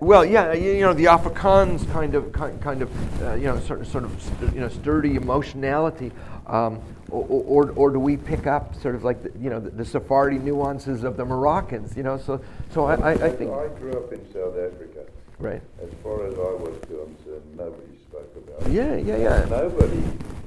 Well, 0.00 0.24
yeah, 0.24 0.52
you, 0.52 0.80
know, 0.80 0.92
the 0.92 1.06
Afrikaans 1.06 1.90
kind 1.90 2.14
of, 2.14 2.32
kind, 2.32 2.60
kind 2.60 2.82
of, 2.82 3.22
uh, 3.22 3.34
you 3.34 3.44
know, 3.44 3.58
sort 3.60 3.80
of, 3.80 3.88
sort 3.88 4.04
of, 4.04 4.54
you 4.54 4.60
know, 4.60 4.68
sturdy 4.68 5.16
emotionality. 5.16 6.12
Um, 6.46 6.80
or, 7.10 7.24
or, 7.28 7.70
or, 7.72 7.90
do 7.90 7.98
we 7.98 8.16
pick 8.16 8.46
up 8.46 8.74
sort 8.80 8.94
of 8.94 9.04
like 9.04 9.22
the, 9.22 9.32
you 9.38 9.48
know 9.48 9.60
the, 9.60 9.70
the, 9.70 9.84
Sephardi 9.84 10.38
nuances 10.38 11.04
of 11.04 11.16
the 11.16 11.24
Moroccans? 11.24 11.96
You 11.96 12.02
know, 12.02 12.18
so 12.18 12.40
so 12.72 12.84
I, 12.84 12.94
I, 12.94 13.10
I 13.12 13.30
think 13.30 13.52
I 13.52 13.68
grew 13.78 13.92
up 13.92 14.12
in 14.12 14.20
South 14.32 14.56
Africa. 14.56 15.06
Right. 15.38 15.62
As 15.82 15.90
far 16.02 16.26
as 16.26 16.34
I 16.34 16.54
was 16.54 16.78
concerned, 16.80 17.56
nobody 17.56 17.98
spoke 18.08 18.32
about 18.36 18.66
it. 18.66 18.72
Yeah, 18.72 18.96
yeah, 18.96 19.16
yeah. 19.16 19.46
Nobody. 19.48 20.02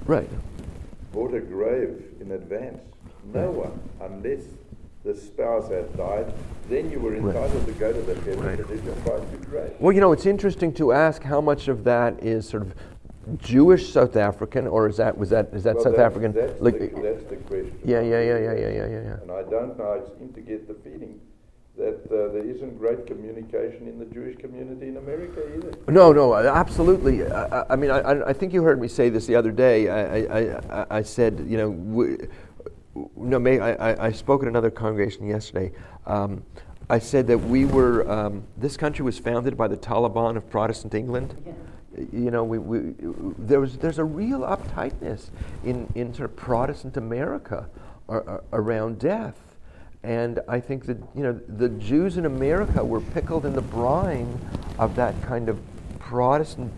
Right. 0.05 0.29
Bought 1.13 1.33
a 1.33 1.39
grave 1.39 2.03
in 2.19 2.31
advance. 2.31 2.81
No 3.33 3.47
right. 3.47 3.69
one, 3.69 3.79
unless 4.01 4.43
the 5.03 5.15
spouse 5.15 5.69
had 5.69 5.95
died, 5.95 6.33
then 6.67 6.91
you 6.91 6.99
were 6.99 7.15
entitled 7.15 7.53
right. 7.53 7.65
to 7.65 7.71
go 7.73 7.93
to 7.93 8.01
the 8.01 8.15
right. 8.35 9.41
grave. 9.49 9.71
Well, 9.79 9.93
you 9.93 10.01
know, 10.01 10.11
it's 10.11 10.25
interesting 10.25 10.73
to 10.73 10.91
ask 10.91 11.23
how 11.23 11.41
much 11.41 11.67
of 11.67 11.83
that 11.85 12.21
is 12.21 12.47
sort 12.47 12.63
of 12.63 12.73
Jewish 13.37 13.91
South 13.91 14.15
African, 14.15 14.67
or 14.67 14.87
is 14.87 14.97
that 14.97 15.17
was 15.17 15.29
that 15.29 15.49
is 15.53 15.63
that 15.63 15.75
well, 15.75 15.83
South 15.85 15.95
that's, 15.95 16.05
African? 16.05 16.33
That's, 16.33 16.61
like, 16.61 16.79
the, 16.79 16.87
that's 17.01 17.23
the 17.25 17.35
question. 17.37 17.79
Yeah, 17.85 18.01
yeah, 18.01 18.21
yeah, 18.21 18.39
yeah, 18.39 18.53
yeah, 18.53 18.69
yeah, 18.69 18.87
yeah. 18.87 19.21
And 19.21 19.31
I 19.31 19.43
don't 19.43 19.77
know. 19.77 20.01
I 20.03 20.19
seem 20.19 20.33
to 20.33 20.41
get 20.41 20.67
the 20.67 20.73
feeling 20.73 21.19
that 21.77 22.03
uh, 22.11 22.33
there 22.33 22.43
isn't 22.43 22.77
great 22.77 23.07
communication 23.07 23.87
in 23.87 23.97
the 23.99 24.05
Jewish 24.05 24.35
community 24.37 24.89
in 24.89 24.97
America 24.97 25.41
either. 25.55 25.73
No, 25.87 26.11
no, 26.11 26.35
absolutely. 26.35 27.25
I, 27.25 27.63
I 27.69 27.75
mean, 27.77 27.89
I, 27.89 28.21
I, 28.21 28.33
think 28.33 28.51
you 28.51 28.63
heard 28.63 28.81
me 28.81 28.89
say 28.89 29.07
this 29.07 29.25
the 29.25 29.35
other 29.35 29.51
day. 29.51 29.87
I, 29.87 30.81
I, 30.81 30.85
I 30.97 31.01
said, 31.01 31.45
you 31.47 31.55
know, 31.55 31.69
we, 31.69 32.17
no, 33.15 33.39
May, 33.39 33.59
I, 33.59 34.07
I 34.07 34.11
spoke 34.11 34.41
at 34.41 34.47
another 34.47 34.71
congregation 34.71 35.27
yesterday. 35.27 35.71
Um, 36.05 36.43
I 36.89 36.99
said 36.99 37.27
that 37.27 37.37
we 37.37 37.65
were, 37.65 38.09
um, 38.09 38.43
this 38.57 38.75
country 38.75 39.05
was 39.05 39.19
founded 39.19 39.55
by 39.55 39.67
the 39.67 39.77
Taliban 39.77 40.37
of 40.37 40.49
Protestant 40.49 40.93
England. 40.93 41.35
Yeah 41.45 41.53
you 42.13 42.31
know, 42.31 42.43
we, 42.43 42.59
we, 42.59 42.93
there 43.37 43.59
was, 43.59 43.77
there's 43.77 43.99
a 43.99 44.03
real 44.03 44.41
uptightness 44.41 45.29
in, 45.63 45.91
in 45.95 46.13
sort 46.13 46.29
of 46.29 46.35
Protestant 46.35 46.97
America 46.97 47.67
around 48.53 48.99
death. 48.99 49.37
And 50.03 50.39
I 50.47 50.59
think 50.59 50.85
that, 50.85 50.97
you 51.13 51.23
know, 51.23 51.39
the 51.47 51.69
Jews 51.69 52.17
in 52.17 52.25
America 52.25 52.83
were 52.83 53.01
pickled 53.01 53.45
in 53.45 53.53
the 53.53 53.61
brine 53.61 54.39
of 54.77 54.95
that 54.95 55.21
kind 55.23 55.49
of 55.49 55.59
Protestant 55.99 56.71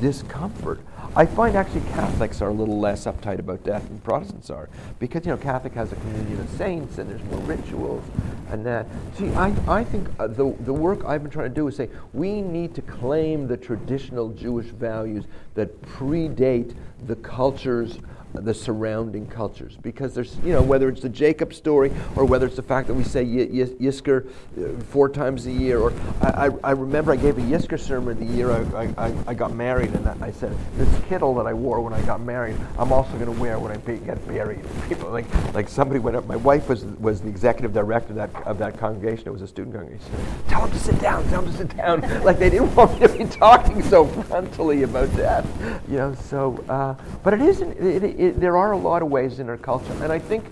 discomfort. 0.00 0.80
I 1.16 1.24
find 1.24 1.56
actually 1.56 1.80
Catholics 1.92 2.42
are 2.42 2.50
a 2.50 2.52
little 2.52 2.78
less 2.78 3.06
uptight 3.06 3.38
about 3.38 3.64
death 3.64 3.88
than 3.88 4.00
Protestants 4.00 4.50
are 4.50 4.68
because 4.98 5.24
you 5.24 5.32
know 5.32 5.38
Catholic 5.38 5.72
has 5.72 5.90
a 5.90 5.96
community 5.96 6.34
of 6.34 6.46
saints 6.50 6.98
and 6.98 7.08
there's 7.08 7.22
more 7.30 7.40
rituals 7.40 8.04
and 8.50 8.66
that. 8.66 8.86
See, 9.16 9.30
I, 9.30 9.54
I 9.66 9.82
think 9.82 10.08
uh, 10.18 10.26
the, 10.26 10.54
the 10.60 10.74
work 10.74 11.06
I've 11.06 11.22
been 11.22 11.30
trying 11.30 11.48
to 11.48 11.54
do 11.54 11.68
is 11.68 11.76
say 11.76 11.88
we 12.12 12.42
need 12.42 12.74
to 12.74 12.82
claim 12.82 13.48
the 13.48 13.56
traditional 13.56 14.28
Jewish 14.28 14.66
values 14.66 15.24
that 15.54 15.80
predate 15.80 16.74
the 17.06 17.16
cultures 17.16 17.98
the 18.34 18.54
surrounding 18.54 19.26
cultures. 19.26 19.76
Because 19.80 20.14
there's 20.14 20.36
you 20.44 20.52
know 20.52 20.62
whether 20.62 20.88
it's 20.88 21.02
the 21.02 21.08
Jacob 21.08 21.54
story 21.54 21.92
or 22.16 22.24
whether 22.24 22.46
it's 22.46 22.56
the 22.56 22.62
fact 22.62 22.88
that 22.88 22.94
we 22.94 23.04
say 23.04 23.24
y- 23.24 23.48
y- 23.50 23.74
Yizkor 23.80 24.26
uh, 24.26 24.80
four 24.84 25.08
times 25.08 25.46
a 25.46 25.52
year 25.52 25.80
or 25.80 25.92
I, 26.20 26.46
I, 26.46 26.50
I, 26.64 26.70
remember 26.72 27.12
I 27.12 27.16
gave 27.16 27.38
a 27.38 27.42
Yizkor 27.42 27.78
sermon 27.80 28.18
the 28.18 28.32
year 28.34 28.50
I, 28.52 28.92
I, 28.98 29.14
I 29.28 29.34
got 29.34 29.54
married 29.54 29.92
and 29.94 30.06
I 30.22 30.30
said 30.30 30.56
this 30.76 30.88
kittel 31.00 31.36
that 31.36 31.46
I 31.46 31.54
wore 31.54 31.80
when 31.80 31.92
I 31.92 32.02
got 32.02 32.20
married 32.20 32.56
I'm 32.78 32.92
also 32.92 33.12
going 33.12 33.26
to 33.26 33.40
wear 33.40 33.58
when 33.58 33.72
I 33.72 33.76
be, 33.78 33.96
get 33.98 34.26
buried. 34.28 34.64
People 34.88 35.10
like 35.10 35.26
like 35.54 35.68
somebody 35.68 36.00
went 36.00 36.16
up 36.16 36.26
my 36.26 36.36
wife 36.36 36.68
was 36.68 36.84
was 36.84 37.20
the 37.20 37.28
executive 37.28 37.72
director 37.72 38.10
of 38.10 38.16
that 38.16 38.46
of 38.46 38.58
that 38.58 38.78
congregation. 38.78 39.28
It 39.28 39.32
was 39.32 39.42
a 39.42 39.48
student 39.48 39.74
congregation. 39.74 40.10
Tell 40.48 40.62
them 40.62 40.70
to 40.70 40.78
sit 40.78 41.00
down 41.00 41.26
tell 41.28 41.42
them 41.42 41.52
to 41.52 41.58
sit 41.58 41.76
down. 41.76 42.02
Like 42.26 42.38
they 42.38 42.50
didn't 42.50 42.74
want 42.74 43.00
me 43.00 43.06
to 43.06 43.12
be 43.12 43.24
talking 43.38 43.82
so 43.82 44.06
frontally 44.06 44.82
about 44.82 45.14
death 45.16 45.46
you 45.88 45.96
know 45.96 46.14
so 46.14 46.62
uh, 46.68 46.94
but 47.22 47.34
it 47.34 47.40
isn't 47.40 47.72
it, 47.78 48.02
it, 48.02 48.20
it, 48.26 48.40
there 48.40 48.56
are 48.56 48.72
a 48.72 48.76
lot 48.76 49.02
of 49.02 49.08
ways 49.08 49.38
in 49.38 49.48
our 49.48 49.56
culture, 49.56 49.92
and 50.02 50.12
I 50.12 50.18
think 50.18 50.44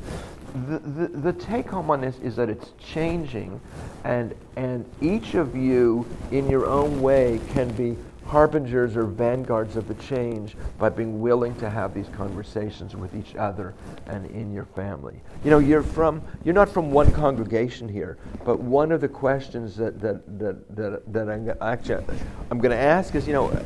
the, 0.68 0.78
the, 0.78 1.08
the 1.08 1.32
take 1.32 1.68
home 1.68 1.90
on 1.90 2.00
this 2.00 2.18
is 2.20 2.36
that 2.36 2.48
it's 2.48 2.72
changing, 2.78 3.60
and, 4.04 4.34
and 4.56 4.84
each 5.00 5.34
of 5.34 5.56
you, 5.56 6.06
in 6.30 6.48
your 6.48 6.66
own 6.66 7.02
way, 7.02 7.40
can 7.52 7.70
be 7.72 7.96
harbingers 8.26 8.96
or 8.96 9.04
vanguards 9.04 9.76
of 9.76 9.86
the 9.86 9.94
change 9.94 10.56
by 10.78 10.88
being 10.88 11.20
willing 11.20 11.54
to 11.56 11.68
have 11.68 11.92
these 11.92 12.08
conversations 12.08 12.96
with 12.96 13.14
each 13.14 13.36
other 13.36 13.74
and 14.06 14.26
in 14.30 14.52
your 14.52 14.64
family. 14.64 15.20
You 15.44 15.50
know, 15.50 15.58
you're 15.58 15.82
from 15.82 16.22
you're 16.42 16.54
not 16.54 16.68
from 16.68 16.90
one 16.90 17.12
congregation 17.12 17.88
here, 17.88 18.16
but 18.44 18.60
one 18.60 18.92
of 18.92 19.00
the 19.00 19.08
questions 19.08 19.76
that 19.76 20.00
that 20.00 20.38
that 20.38 20.76
that, 20.76 21.12
that 21.12 21.28
I'm 21.28 21.52
actually 21.60 22.04
I'm 22.50 22.58
going 22.58 22.70
to 22.70 22.82
ask 22.82 23.14
is, 23.14 23.26
you 23.26 23.34
know, 23.34 23.64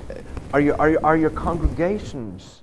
are 0.53 0.61
you 0.61 0.75
are, 0.75 0.99
are 1.05 1.17
your 1.17 1.31
congregations 1.31 2.63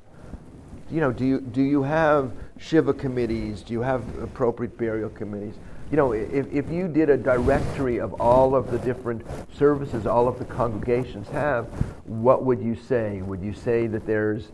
you 0.92 1.00
know, 1.00 1.12
do 1.12 1.26
you, 1.26 1.42
do 1.42 1.62
you 1.62 1.84
have 1.84 2.32
Shiva 2.60 2.94
committees? 2.94 3.62
Do 3.62 3.74
you 3.74 3.82
have 3.82 4.04
appropriate 4.20 4.78
burial 4.78 5.10
committees? 5.10 5.56
You 5.92 5.98
know, 5.98 6.14
if, 6.14 6.52
if 6.52 6.70
you 6.70 6.88
did 6.88 7.10
a 7.10 7.18
directory 7.18 8.00
of 8.00 8.20
all 8.20 8.56
of 8.56 8.72
the 8.72 8.80
different 8.80 9.22
services 9.54 10.06
all 10.06 10.28
of 10.28 10.40
the 10.40 10.46
congregations 10.46 11.28
have, 11.30 11.66
what 12.06 12.44
would 12.44 12.60
you 12.62 12.76
say? 12.76 13.22
Would 13.22 13.42
you 13.42 13.54
say 13.54 13.88
that 13.88 14.06
there's 14.06 14.50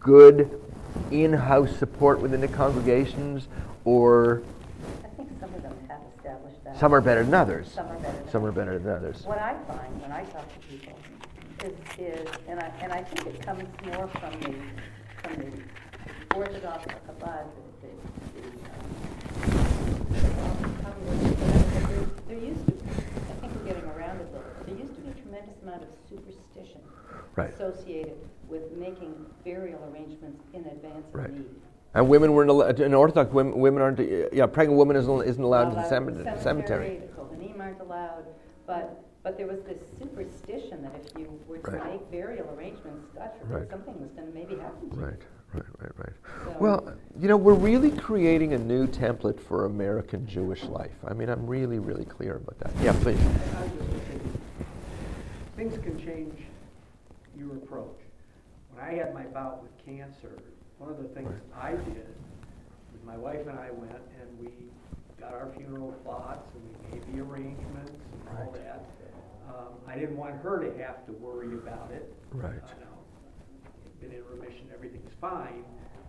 good 0.00 0.60
in-house 1.10 1.76
support 1.76 2.20
within 2.20 2.40
the 2.40 2.48
congregations, 2.48 3.48
or 3.84 4.42
I 5.02 5.08
think 5.08 5.28
some 5.40 5.52
of 5.54 5.62
them 5.62 5.74
have 5.88 6.00
established 6.16 6.64
that. 6.64 6.78
some 6.78 6.94
are 6.94 7.00
better 7.00 7.24
than 7.24 7.34
others? 7.34 7.70
Some 7.72 7.86
are 7.88 7.98
better 7.98 8.18
than 8.18 8.30
Some 8.30 8.44
are 8.44 8.48
others. 8.48 8.64
better 8.64 8.78
than 8.78 8.92
others. 8.94 9.22
What 9.24 9.38
I 9.38 9.54
find 9.66 10.00
when 10.02 10.12
I 10.12 10.24
talk 10.24 10.46
to 10.52 10.66
people 10.68 10.98
is, 11.64 11.72
is 11.98 12.28
and 12.48 12.60
I, 12.60 12.70
and 12.80 12.92
I 12.92 13.02
think 13.02 13.34
it 13.34 13.44
comes 13.44 13.64
more 13.84 14.08
from 14.08 14.40
the, 14.40 14.54
from 15.24 15.36
the 15.36 16.36
Orthodox 16.36 16.84
Chabad, 16.84 17.46
the, 17.80 17.88
the, 17.88 17.90
um, 20.86 20.96
there, 22.28 22.38
used 22.38 22.66
to, 22.66 22.72
I 22.72 23.34
think 23.40 23.54
we're 23.54 23.66
getting 23.66 23.84
around 23.90 24.20
it, 24.20 24.32
though, 24.32 24.42
there 24.66 24.76
used 24.76 24.94
to 24.94 25.00
be 25.00 25.10
a 25.10 25.14
tremendous 25.14 25.56
amount 25.62 25.82
of 25.82 25.88
superstition 26.08 26.80
Right. 27.36 27.50
associated 27.50 28.16
with 28.48 28.70
making 28.76 29.14
burial 29.44 29.80
arrangements 29.92 30.42
in 30.52 30.64
advance 30.66 31.06
Right. 31.12 31.30
of 31.30 31.34
need. 31.36 31.46
And 31.94 32.08
women 32.08 32.32
weren't 32.34 32.50
allowed, 32.50 32.80
in 32.80 32.92
Orthodox, 32.92 33.32
women, 33.32 33.58
women 33.58 33.82
aren't, 33.82 34.32
yeah, 34.32 34.46
pregnant 34.46 34.76
woman 34.78 34.96
isn't, 34.96 35.22
isn't 35.22 35.42
allowed 35.42 35.68
in 35.70 35.74
the 35.76 35.84
cemetery. 35.88 36.38
cemetery. 36.40 36.98
The 36.98 37.22
Kohanim 37.22 37.60
aren't 37.60 37.80
allowed, 37.80 38.24
but, 38.66 39.04
but 39.22 39.36
there 39.38 39.46
was 39.46 39.60
this 39.62 39.78
superstition 39.98 40.33
if 41.56 41.62
were 41.62 41.70
to 41.72 41.76
Right. 41.78 41.92
make 41.92 42.10
burial 42.10 42.48
arrangements, 42.56 43.06
God 43.14 43.30
forbid, 43.40 43.54
Right. 43.54 43.70
something 43.70 44.00
was 44.00 44.10
gonna 44.12 44.30
maybe 44.32 44.56
happen 44.56 44.90
to 44.90 44.96
you. 44.96 45.02
Right, 45.02 45.20
right, 45.54 45.64
right, 45.80 45.98
right. 45.98 46.12
So- 46.44 46.56
Well, 46.60 46.92
you 47.18 47.28
know, 47.28 47.36
we're 47.36 47.54
really 47.54 47.90
creating 47.90 48.52
a 48.52 48.58
new 48.58 48.86
template 48.86 49.40
for 49.40 49.64
American 49.64 50.26
Jewish 50.26 50.64
life. 50.64 50.96
I 51.06 51.14
mean, 51.14 51.28
I'm 51.28 51.46
really, 51.46 51.78
really 51.78 52.04
clear 52.04 52.36
about 52.36 52.58
that. 52.60 52.72
Yeah, 52.82 52.92
please. 53.00 53.18
I 53.20 53.62
was 53.62 53.70
just 53.72 54.02
thinking, 54.06 54.30
Things 55.56 55.78
can 55.78 55.96
change 55.98 56.46
your 57.38 57.54
approach. 57.56 58.00
When 58.74 58.84
I 58.84 58.94
had 58.94 59.14
my 59.14 59.22
bout 59.22 59.62
with 59.62 59.70
cancer, 59.86 60.32
one 60.78 60.90
of 60.90 60.98
the 60.98 61.08
things 61.10 61.30
I 61.56 61.70
did 61.72 62.08
was 62.92 63.02
my 63.06 63.16
wife 63.16 63.46
and 63.46 63.56
I 63.58 63.70
went 63.70 63.92
and 63.92 64.40
we 64.40 64.52
got 65.20 65.32
our 65.32 65.48
funeral 65.56 65.92
plots 66.04 66.50
and 66.56 66.92
we 66.92 66.98
made 66.98 67.14
the 67.14 67.22
arrangements 67.22 67.92
and 67.92 68.36
all 68.36 68.44
Right. 68.46 68.54
that. 68.54 68.84
Um, 69.54 69.66
I 69.86 69.94
didn't 69.98 70.16
want 70.16 70.34
her 70.42 70.58
to 70.58 70.82
have 70.82 71.04
to 71.06 71.12
worry 71.12 71.54
about 71.54 71.90
it. 71.92 72.12
Right. 72.32 72.52
I 72.52 72.80
know, 72.80 72.90
been 74.00 74.10
in 74.12 74.22
remission, 74.30 74.66
everything's 74.74 75.12
fine, 75.20 75.64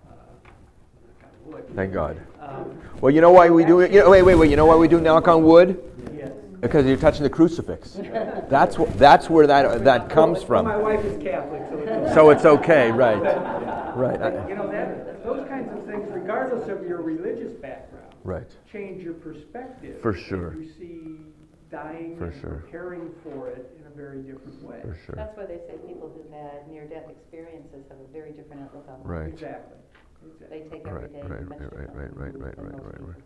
uh, 0.09 0.13
knock 0.43 1.29
on 1.45 1.51
wood. 1.53 1.65
Thank 1.75 1.93
God. 1.93 2.19
Um, 2.41 2.79
Well, 3.01 3.11
you 3.13 3.21
know 3.21 3.31
why 3.31 3.49
we 3.49 3.63
do 3.65 3.81
it? 3.81 3.91
You 3.91 3.99
know, 3.99 4.09
wait, 4.09 4.23
wait, 4.23 4.35
wait. 4.35 4.49
You 4.49 4.55
know 4.55 4.65
why 4.65 4.75
we 4.75 4.87
do 4.87 4.99
knock 4.99 5.27
on 5.27 5.43
wood? 5.43 5.79
yes. 6.17 6.31
Because 6.61 6.85
you're 6.87 6.97
touching 6.97 7.21
the 7.23 7.29
crucifix. 7.29 7.93
That's 8.49 8.75
wh- 8.75 8.91
that's 8.95 9.29
where 9.29 9.45
that 9.47 9.83
that 9.83 10.09
comes 10.09 10.43
Well, 10.47 10.63
My 10.63 10.73
from. 10.73 10.81
wife 10.83 11.03
is 11.05 11.21
Catholic, 11.21 11.61
so 11.69 11.77
it's. 11.79 12.13
So 12.15 12.29
it's 12.31 12.45
okay, 12.45 12.91
right? 12.91 13.21
Right. 13.95 14.19
But, 14.19 14.49
You 14.49 14.55
know, 14.55 14.71
that, 14.71 15.23
those 15.23 15.47
kinds 15.47 15.71
of 15.71 15.85
things, 15.85 16.07
regardless 16.11 16.67
of 16.69 16.85
your 16.87 17.01
religious 17.01 17.53
background, 17.53 18.13
Right. 18.23 18.49
change 18.71 19.03
your 19.03 19.13
perspective. 19.13 19.99
For 20.01 20.13
sure. 20.13 20.55
You 20.55 20.69
see 20.79 21.17
dying 21.75 22.15
For 22.17 22.27
and 22.27 22.41
sure. 22.41 22.63
preparing 22.63 23.11
for 23.23 23.49
it 23.49 23.75
in 23.79 23.85
a 23.87 23.95
very 23.95 24.21
different 24.21 24.63
way. 24.63 24.79
For 24.81 24.95
sure. 25.05 25.15
That's 25.15 25.35
why 25.35 25.45
they 25.45 25.59
say 25.67 25.75
people 25.85 26.09
who've 26.15 26.31
had 26.31 26.67
near-death 26.71 27.09
experiences 27.09 27.83
have 27.89 27.99
a 27.99 28.07
very 28.13 28.31
different 28.31 28.61
outlook 28.63 28.87
on 28.87 28.95
life. 29.03 29.03
Right. 29.03 29.33
Exactly. 29.33 29.77
Exactly. 30.25 30.59
They 30.59 30.69
take 30.69 30.85
Right, 30.85 31.03
every 31.03 31.09
day 31.09 31.35
right, 31.35 31.41
much 31.41 31.59
right, 31.59 31.59
differently 31.59 31.99
right, 31.99 32.39
right, 32.39 32.39
right, 32.39 32.57
right, 32.57 32.83
right, 32.83 33.01
right. 33.09 33.21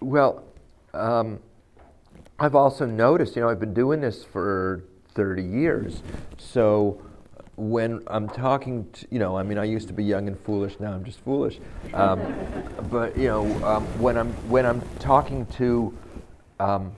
Well, 0.00 0.44
um, 0.94 1.40
I've 2.38 2.54
also 2.54 2.86
noticed, 2.86 3.36
you 3.36 3.42
know, 3.42 3.48
I've 3.48 3.60
been 3.60 3.74
doing 3.74 4.00
this 4.00 4.24
for 4.24 4.84
30 5.14 5.42
years. 5.42 6.02
So 6.38 7.00
when 7.56 8.02
I'm 8.06 8.28
talking 8.28 8.88
to, 8.92 9.06
you 9.10 9.18
know, 9.18 9.36
I 9.36 9.42
mean, 9.42 9.58
I 9.58 9.64
used 9.64 9.88
to 9.88 9.94
be 9.94 10.04
young 10.04 10.28
and 10.28 10.38
foolish, 10.40 10.78
now 10.80 10.92
I'm 10.92 11.04
just 11.04 11.20
foolish. 11.20 11.58
Um, 11.92 12.20
but, 12.90 13.16
you 13.16 13.28
know, 13.28 13.44
um, 13.64 13.84
when, 14.00 14.16
I'm, 14.16 14.32
when 14.48 14.64
I'm 14.64 14.80
talking 15.00 15.44
to, 15.46 15.96
um, 16.60 16.92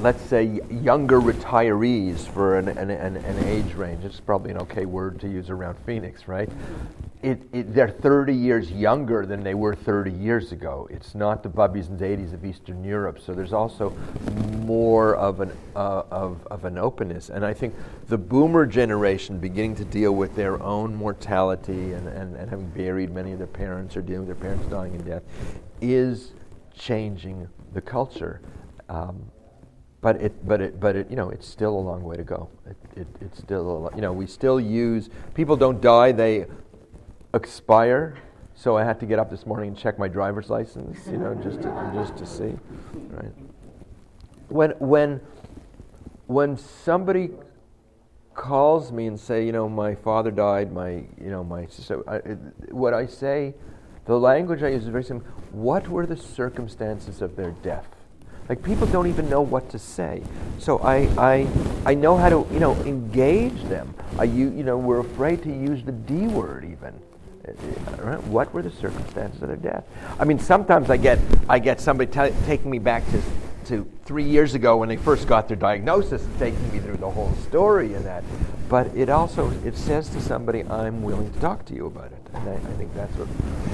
let's 0.00 0.22
say, 0.22 0.60
younger 0.70 1.20
retirees 1.20 2.26
for 2.26 2.58
an, 2.58 2.68
an, 2.68 2.90
an, 2.90 3.16
an 3.16 3.44
age 3.44 3.74
range, 3.74 4.04
it's 4.04 4.20
probably 4.20 4.50
an 4.50 4.58
okay 4.58 4.84
word 4.84 5.20
to 5.20 5.28
use 5.28 5.50
around 5.50 5.78
Phoenix, 5.86 6.26
right? 6.26 6.50
It, 7.22 7.40
it, 7.52 7.74
they're 7.74 7.88
30 7.88 8.34
years 8.34 8.70
younger 8.70 9.24
than 9.24 9.42
they 9.42 9.54
were 9.54 9.74
30 9.74 10.10
years 10.10 10.52
ago. 10.52 10.86
It's 10.90 11.14
not 11.14 11.42
the 11.42 11.48
bubbies 11.48 11.88
and 11.88 11.98
zaydies 11.98 12.34
of 12.34 12.44
Eastern 12.44 12.84
Europe, 12.84 13.18
so 13.18 13.32
there's 13.32 13.54
also 13.54 13.90
more 14.58 15.16
of 15.16 15.40
an, 15.40 15.56
uh, 15.74 16.02
of, 16.10 16.46
of 16.48 16.66
an 16.66 16.76
openness. 16.76 17.30
And 17.30 17.44
I 17.44 17.54
think 17.54 17.74
the 18.08 18.18
boomer 18.18 18.66
generation 18.66 19.38
beginning 19.38 19.76
to 19.76 19.84
deal 19.84 20.12
with 20.12 20.36
their 20.36 20.62
own 20.62 20.94
mortality 20.94 21.94
and, 21.94 22.08
and, 22.08 22.36
and 22.36 22.50
having 22.50 22.68
buried 22.70 23.10
many 23.10 23.32
of 23.32 23.38
their 23.38 23.46
parents 23.46 23.96
or 23.96 24.02
dealing 24.02 24.26
with 24.26 24.38
their 24.38 24.50
parents 24.50 24.70
dying 24.70 24.94
in 24.94 25.02
death 25.02 25.22
is 25.80 26.32
changing 26.76 27.48
the 27.72 27.80
culture. 27.80 28.42
Um, 28.90 29.30
but 30.04 30.20
it, 30.20 30.46
but 30.46 30.60
it, 30.60 30.78
but 30.78 30.96
it, 30.96 31.08
you 31.08 31.16
know, 31.16 31.30
it's 31.30 31.48
still 31.48 31.74
a 31.78 31.80
long 31.80 32.02
way 32.02 32.14
to 32.14 32.22
go. 32.22 32.50
It, 32.66 32.76
it, 32.94 33.06
it's 33.22 33.38
still, 33.38 33.88
a 33.88 33.96
you 33.96 34.02
know, 34.02 34.12
we 34.12 34.26
still 34.26 34.60
use. 34.60 35.08
People 35.32 35.56
don't 35.56 35.80
die; 35.80 36.12
they 36.12 36.44
expire. 37.32 38.18
So 38.54 38.76
I 38.76 38.84
had 38.84 39.00
to 39.00 39.06
get 39.06 39.18
up 39.18 39.30
this 39.30 39.46
morning 39.46 39.68
and 39.68 39.78
check 39.78 39.98
my 39.98 40.06
driver's 40.06 40.50
license, 40.50 41.06
you 41.06 41.16
know, 41.16 41.34
just 41.36 41.62
to, 41.62 41.90
just 41.94 42.18
to 42.18 42.26
see, 42.26 42.54
right? 43.12 43.32
When 44.48 44.72
when 44.72 45.22
when 46.26 46.58
somebody 46.58 47.30
calls 48.34 48.92
me 48.92 49.06
and 49.06 49.18
say, 49.18 49.46
you 49.46 49.52
know, 49.52 49.70
my 49.70 49.94
father 49.94 50.30
died, 50.30 50.70
my, 50.70 50.90
you 50.90 51.30
know, 51.30 51.42
my 51.42 51.64
sister, 51.66 52.06
I, 52.06 52.18
what 52.72 52.92
I 52.92 53.06
say, 53.06 53.54
the 54.04 54.18
language 54.18 54.62
I 54.62 54.68
use 54.68 54.82
is 54.82 54.88
very 54.88 55.04
simple. 55.04 55.26
What 55.50 55.88
were 55.88 56.04
the 56.04 56.16
circumstances 56.16 57.22
of 57.22 57.36
their 57.36 57.52
death? 57.62 57.88
Like 58.48 58.62
people 58.62 58.86
don't 58.86 59.06
even 59.06 59.28
know 59.30 59.40
what 59.40 59.70
to 59.70 59.78
say. 59.78 60.22
So 60.58 60.78
I, 60.78 61.08
I, 61.16 61.46
I 61.86 61.94
know 61.94 62.16
how 62.16 62.28
to, 62.28 62.46
you 62.52 62.60
know, 62.60 62.74
engage 62.82 63.62
them. 63.64 63.94
I, 64.18 64.24
you, 64.24 64.50
you 64.50 64.62
know, 64.64 64.76
we're 64.76 65.00
afraid 65.00 65.42
to 65.44 65.48
use 65.48 65.82
the 65.82 65.92
D 65.92 66.26
word 66.26 66.64
even. 66.64 66.94
Uh, 67.46 67.52
uh, 67.52 68.02
right? 68.02 68.24
What 68.24 68.52
were 68.54 68.62
the 68.62 68.70
circumstances 68.70 69.42
of 69.42 69.48
their 69.48 69.56
death? 69.56 69.84
I 70.18 70.24
mean, 70.24 70.38
sometimes 70.38 70.90
I 70.90 70.96
get, 70.96 71.18
I 71.48 71.58
get 71.58 71.80
somebody 71.80 72.10
t- 72.10 72.34
taking 72.46 72.70
me 72.70 72.78
back 72.78 73.02
to, 73.10 73.22
to 73.66 73.90
three 74.04 74.24
years 74.24 74.54
ago 74.54 74.76
when 74.76 74.88
they 74.88 74.96
first 74.96 75.26
got 75.26 75.48
their 75.48 75.56
diagnosis 75.56 76.22
and 76.24 76.38
taking 76.38 76.72
me 76.72 76.80
through 76.80 76.96
the 76.96 77.10
whole 77.10 77.32
story 77.48 77.94
and 77.94 78.04
that. 78.04 78.24
But 78.68 78.86
it 78.96 79.08
also, 79.08 79.50
it 79.64 79.76
says 79.76 80.08
to 80.10 80.20
somebody, 80.20 80.64
I'm 80.64 81.02
willing 81.02 81.32
to 81.32 81.40
talk 81.40 81.64
to 81.66 81.74
you 81.74 81.86
about 81.86 82.12
it. 82.12 82.26
And 82.34 82.48
I, 82.48 82.54
I 82.54 82.72
think 82.76 82.94
that's 82.94 83.14
what 83.16 83.28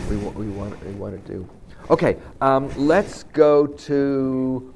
we, 0.08 0.16
we, 0.16 0.50
want, 0.52 0.84
we 0.84 0.92
want 0.92 1.24
to 1.24 1.32
do. 1.32 1.48
Okay, 1.90 2.16
um, 2.40 2.70
let's 2.76 3.24
go 3.24 3.66
to. 3.66 4.72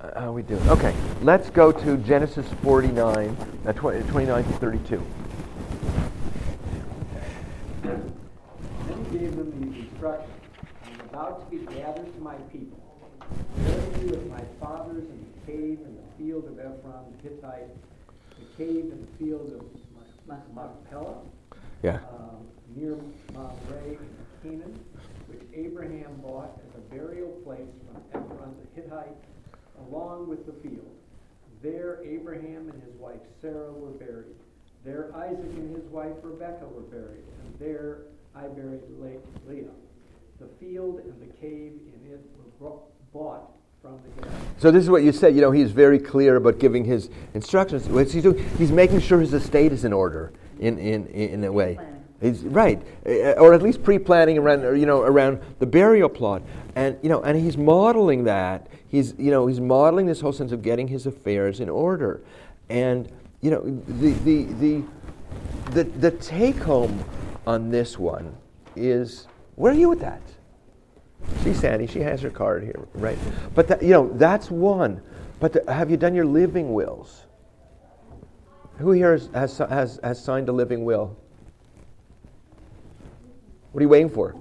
Uh, 0.00 0.20
how 0.20 0.28
are 0.28 0.32
we 0.32 0.42
doing? 0.42 0.62
Okay, 0.68 0.94
let's 1.22 1.50
go 1.50 1.72
to 1.72 1.96
Genesis 1.98 2.46
49, 2.62 3.36
uh, 3.66 3.72
20, 3.72 4.08
29 4.08 4.44
to 4.44 4.50
32. 4.52 5.02
Then 7.82 8.14
he 9.10 9.18
gave 9.18 9.36
them 9.36 9.50
these 9.72 9.88
instructions. 9.88 10.30
I 10.84 10.90
am 10.90 11.00
about 11.08 11.50
to 11.50 11.56
be 11.58 11.66
gathered 11.74 12.14
to 12.14 12.20
my 12.20 12.36
people. 12.52 12.78
Bury 13.56 14.04
you 14.04 14.10
with 14.12 14.30
my 14.30 14.42
fathers 14.60 15.02
in 15.02 15.26
the 15.26 15.52
cave 15.52 15.80
in 15.84 15.96
the 15.96 16.02
field 16.16 16.44
of 16.44 16.60
Ephron 16.60 17.12
the 17.22 17.28
Hittite, 17.28 17.70
the 18.38 18.64
cave 18.64 18.84
in 18.92 19.00
the 19.00 19.18
field 19.18 19.52
of 19.52 19.64
Ma- 20.28 20.62
Machpelah, 20.62 21.16
Yeah. 21.82 21.98
um, 22.16 22.46
near 22.76 22.96
Mamre 23.34 23.82
in 23.84 24.15
Canaan, 24.46 24.78
which 25.28 25.42
Abraham 25.54 26.14
bought 26.22 26.58
as 26.68 26.74
a 26.76 26.94
burial 26.94 27.30
place 27.44 27.68
from 27.86 28.02
Ephron 28.22 28.54
the 28.60 28.80
Hittite, 28.80 29.16
along 29.88 30.28
with 30.28 30.46
the 30.46 30.52
field. 30.68 30.90
There 31.62 32.00
Abraham 32.04 32.68
and 32.68 32.82
his 32.82 32.94
wife 32.98 33.20
Sarah 33.40 33.72
were 33.72 33.90
buried. 33.90 34.36
There 34.84 35.10
Isaac 35.16 35.40
and 35.40 35.74
his 35.74 35.84
wife 35.86 36.12
Rebekah 36.22 36.66
were 36.66 36.82
buried, 36.82 37.24
and 37.42 37.58
there 37.58 37.98
I 38.34 38.42
buried 38.42 38.82
Le- 39.00 39.50
Leah. 39.50 39.64
The 40.38 40.48
field 40.60 41.00
and 41.00 41.20
the 41.20 41.32
cave 41.40 41.72
in 41.72 42.12
it 42.12 42.20
were 42.60 42.78
bought 43.12 43.50
from 43.82 43.98
the 44.04 44.22
Hittite. 44.22 44.40
So 44.58 44.70
this 44.70 44.84
is 44.84 44.90
what 44.90 45.02
you 45.02 45.10
said. 45.10 45.34
You 45.34 45.40
know, 45.40 45.50
he's 45.50 45.72
very 45.72 45.98
clear 45.98 46.36
about 46.36 46.60
giving 46.60 46.84
his 46.84 47.10
instructions. 47.34 47.88
What's 47.88 48.12
he 48.12 48.20
doing? 48.20 48.48
He's 48.58 48.70
making 48.70 49.00
sure 49.00 49.18
his 49.18 49.34
estate 49.34 49.72
is 49.72 49.84
in 49.84 49.92
order 49.92 50.32
in, 50.60 50.78
in, 50.78 51.06
in 51.08 51.44
a 51.44 51.50
way. 51.50 51.78
He's 52.20 52.42
right, 52.44 52.80
uh, 53.06 53.32
or 53.32 53.52
at 53.52 53.62
least 53.62 53.82
pre-planning 53.82 54.38
around, 54.38 54.64
or, 54.64 54.74
you 54.74 54.86
know, 54.86 55.02
around 55.02 55.40
the 55.58 55.66
burial 55.66 56.08
plot, 56.08 56.42
and 56.74 56.96
you 57.02 57.10
know, 57.10 57.20
and 57.22 57.38
he's 57.38 57.58
modeling 57.58 58.24
that. 58.24 58.68
He's, 58.88 59.14
you 59.18 59.30
know, 59.30 59.46
he's 59.46 59.60
modeling 59.60 60.06
this 60.06 60.20
whole 60.20 60.32
sense 60.32 60.52
of 60.52 60.62
getting 60.62 60.88
his 60.88 61.06
affairs 61.06 61.60
in 61.60 61.68
order, 61.68 62.22
and 62.70 63.12
you 63.42 63.50
know, 63.50 63.60
the 63.60 64.12
the 64.12 64.44
the 64.44 64.82
the, 65.72 65.84
the 65.84 66.10
take 66.12 66.56
home 66.56 67.04
on 67.46 67.70
this 67.70 67.98
one 67.98 68.34
is 68.76 69.26
where 69.56 69.72
are 69.72 69.76
you 69.76 69.88
with 69.88 70.00
that? 70.00 70.22
She's 71.42 71.60
Sandy. 71.60 71.86
She 71.86 72.00
has 72.00 72.20
her 72.22 72.30
card 72.30 72.62
here, 72.62 72.88
right? 72.94 73.18
But 73.54 73.68
that, 73.68 73.82
you 73.82 73.90
know, 73.90 74.10
that's 74.14 74.50
one. 74.50 75.02
But 75.40 75.52
the, 75.52 75.72
have 75.72 75.90
you 75.90 75.96
done 75.96 76.14
your 76.14 76.24
living 76.24 76.72
wills? 76.72 77.26
Who 78.78 78.92
here 78.92 79.12
has, 79.12 79.30
has, 79.34 79.58
has, 79.58 80.00
has 80.02 80.22
signed 80.22 80.48
a 80.48 80.52
living 80.52 80.84
will? 80.84 81.16
What 83.76 83.80
are 83.80 83.82
you 83.82 83.88
waiting 83.90 84.08
for? 84.08 84.34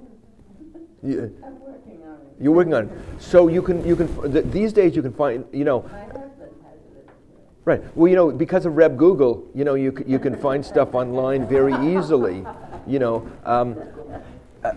You, 1.04 1.38
I'm 1.46 1.60
working 1.60 2.02
on 2.06 2.14
it. 2.14 2.42
you're 2.42 2.54
working 2.54 2.74
on 2.74 2.86
it. 2.86 2.92
So 3.20 3.50
you 3.50 3.62
can, 3.62 3.86
you 3.86 3.98
can, 3.98 4.32
th- 4.32 4.46
these 4.46 4.72
days 4.72 4.96
you 4.96 5.02
can 5.02 5.12
find, 5.12 5.44
you 5.52 5.66
know, 5.66 5.82
My 5.82 5.90
husband 6.06 6.24
has 6.64 6.80
a 6.80 6.96
living 6.96 7.10
will. 7.34 7.44
Right. 7.66 7.98
Well, 7.98 8.08
you 8.08 8.16
know, 8.16 8.32
because 8.32 8.66
of 8.66 8.78
Reb 8.78 8.96
Google, 8.96 9.46
you 9.54 9.66
know, 9.66 9.74
you, 9.74 9.94
c- 9.98 10.06
you 10.08 10.20
can 10.20 10.38
find 10.38 10.66
stuff 10.66 10.96
online 10.96 11.50
very 11.50 11.74
easily. 11.98 12.46
You 12.88 13.00
know, 13.00 13.30
um, 13.44 13.76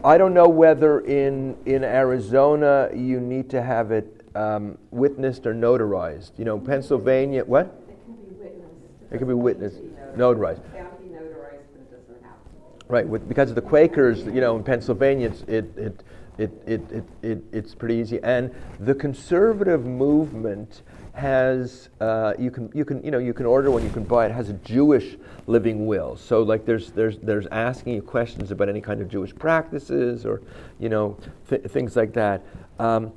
I- 0.03 0.19
don't 0.19 0.35
know 0.35 0.49
whether 0.49 0.99
in, 1.03 1.57
in 1.65 1.85
Arizona 1.85 2.91
you 2.93 3.21
need 3.21 3.51
to 3.51 3.63
have 3.63 3.93
it 3.93 4.27
um, 4.35 4.77
witnessed 4.91 5.47
or 5.47 5.55
notarized. 5.55 6.33
You 6.37 6.47
know, 6.47 6.59
Pennsylvania, 6.59 7.45
what? 7.45 7.67
It 7.89 7.95
can 8.05 8.15
be 8.17 8.35
witnessed. 8.35 9.13
It 9.13 9.19
can 9.19 9.29
be 9.29 9.35
witnessed, 9.35 9.77
notarized. 10.17 10.59
It 10.75 10.83
notarized, 11.15 11.63
but 11.73 11.81
it 11.81 11.91
doesn't 11.93 12.25
have 12.25 12.43
to 12.43 12.51
be. 12.51 12.78
Right, 12.89 13.07
with, 13.07 13.29
because 13.29 13.51
of 13.51 13.55
the 13.55 13.63
Quakers, 13.63 14.25
you 14.25 14.41
know, 14.41 14.57
in 14.57 14.65
Pennsylvania, 14.65 15.29
it's, 15.29 15.43
it, 15.43 15.77
it, 15.77 16.03
it, 16.39 16.63
it, 16.67 16.91
it, 16.91 17.05
it, 17.21 17.45
it's 17.53 17.75
pretty 17.75 17.97
easy. 17.97 18.19
And 18.23 18.51
the 18.81 18.95
conservative 18.95 19.85
movement 19.85 20.81
has, 21.13 21.91
uh, 22.01 22.33
you, 22.39 22.51
can, 22.51 22.71
you, 22.75 22.87
can, 22.87 23.03
you 23.05 23.11
know, 23.11 23.19
you 23.19 23.35
can 23.35 23.45
order 23.45 23.71
one, 23.71 23.83
you 23.85 23.91
can 23.91 24.05
buy 24.05 24.25
it, 24.25 24.33
has 24.33 24.49
a 24.49 24.55
Jewish 24.55 25.19
living 25.47 25.87
will. 25.87 26.17
So, 26.17 26.43
like, 26.43 26.65
there's, 26.65 26.91
there's, 26.93 27.19
there's 27.19 27.47
asking 27.49 27.93
you 27.93 28.01
questions 28.01 28.53
about 28.53 28.71
any 28.71 28.81
kind 28.81 29.03
of 29.03 29.09
Jewish 29.09 29.35
practices 29.35 30.25
or, 30.25 30.41
you 30.79 30.89
know, 30.89 31.19
th- 31.51 31.65
things 31.65 31.95
like 31.95 32.15
that. 32.15 32.43
Um, 32.79 33.13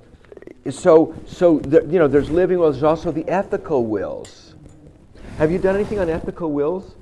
so, 0.69 1.15
so 1.25 1.61
you 1.61 1.97
know, 1.97 2.07
there's 2.07 2.29
living 2.29 2.59
wills, 2.59 2.75
there's 2.75 2.83
also 2.83 3.11
the 3.11 3.27
ethical 3.29 3.85
wills. 3.85 4.55
Have 5.37 5.49
you 5.49 5.59
done 5.59 5.75
anything 5.75 5.99
on 5.99 6.09
ethical 6.09 6.51
wills? 6.51 6.95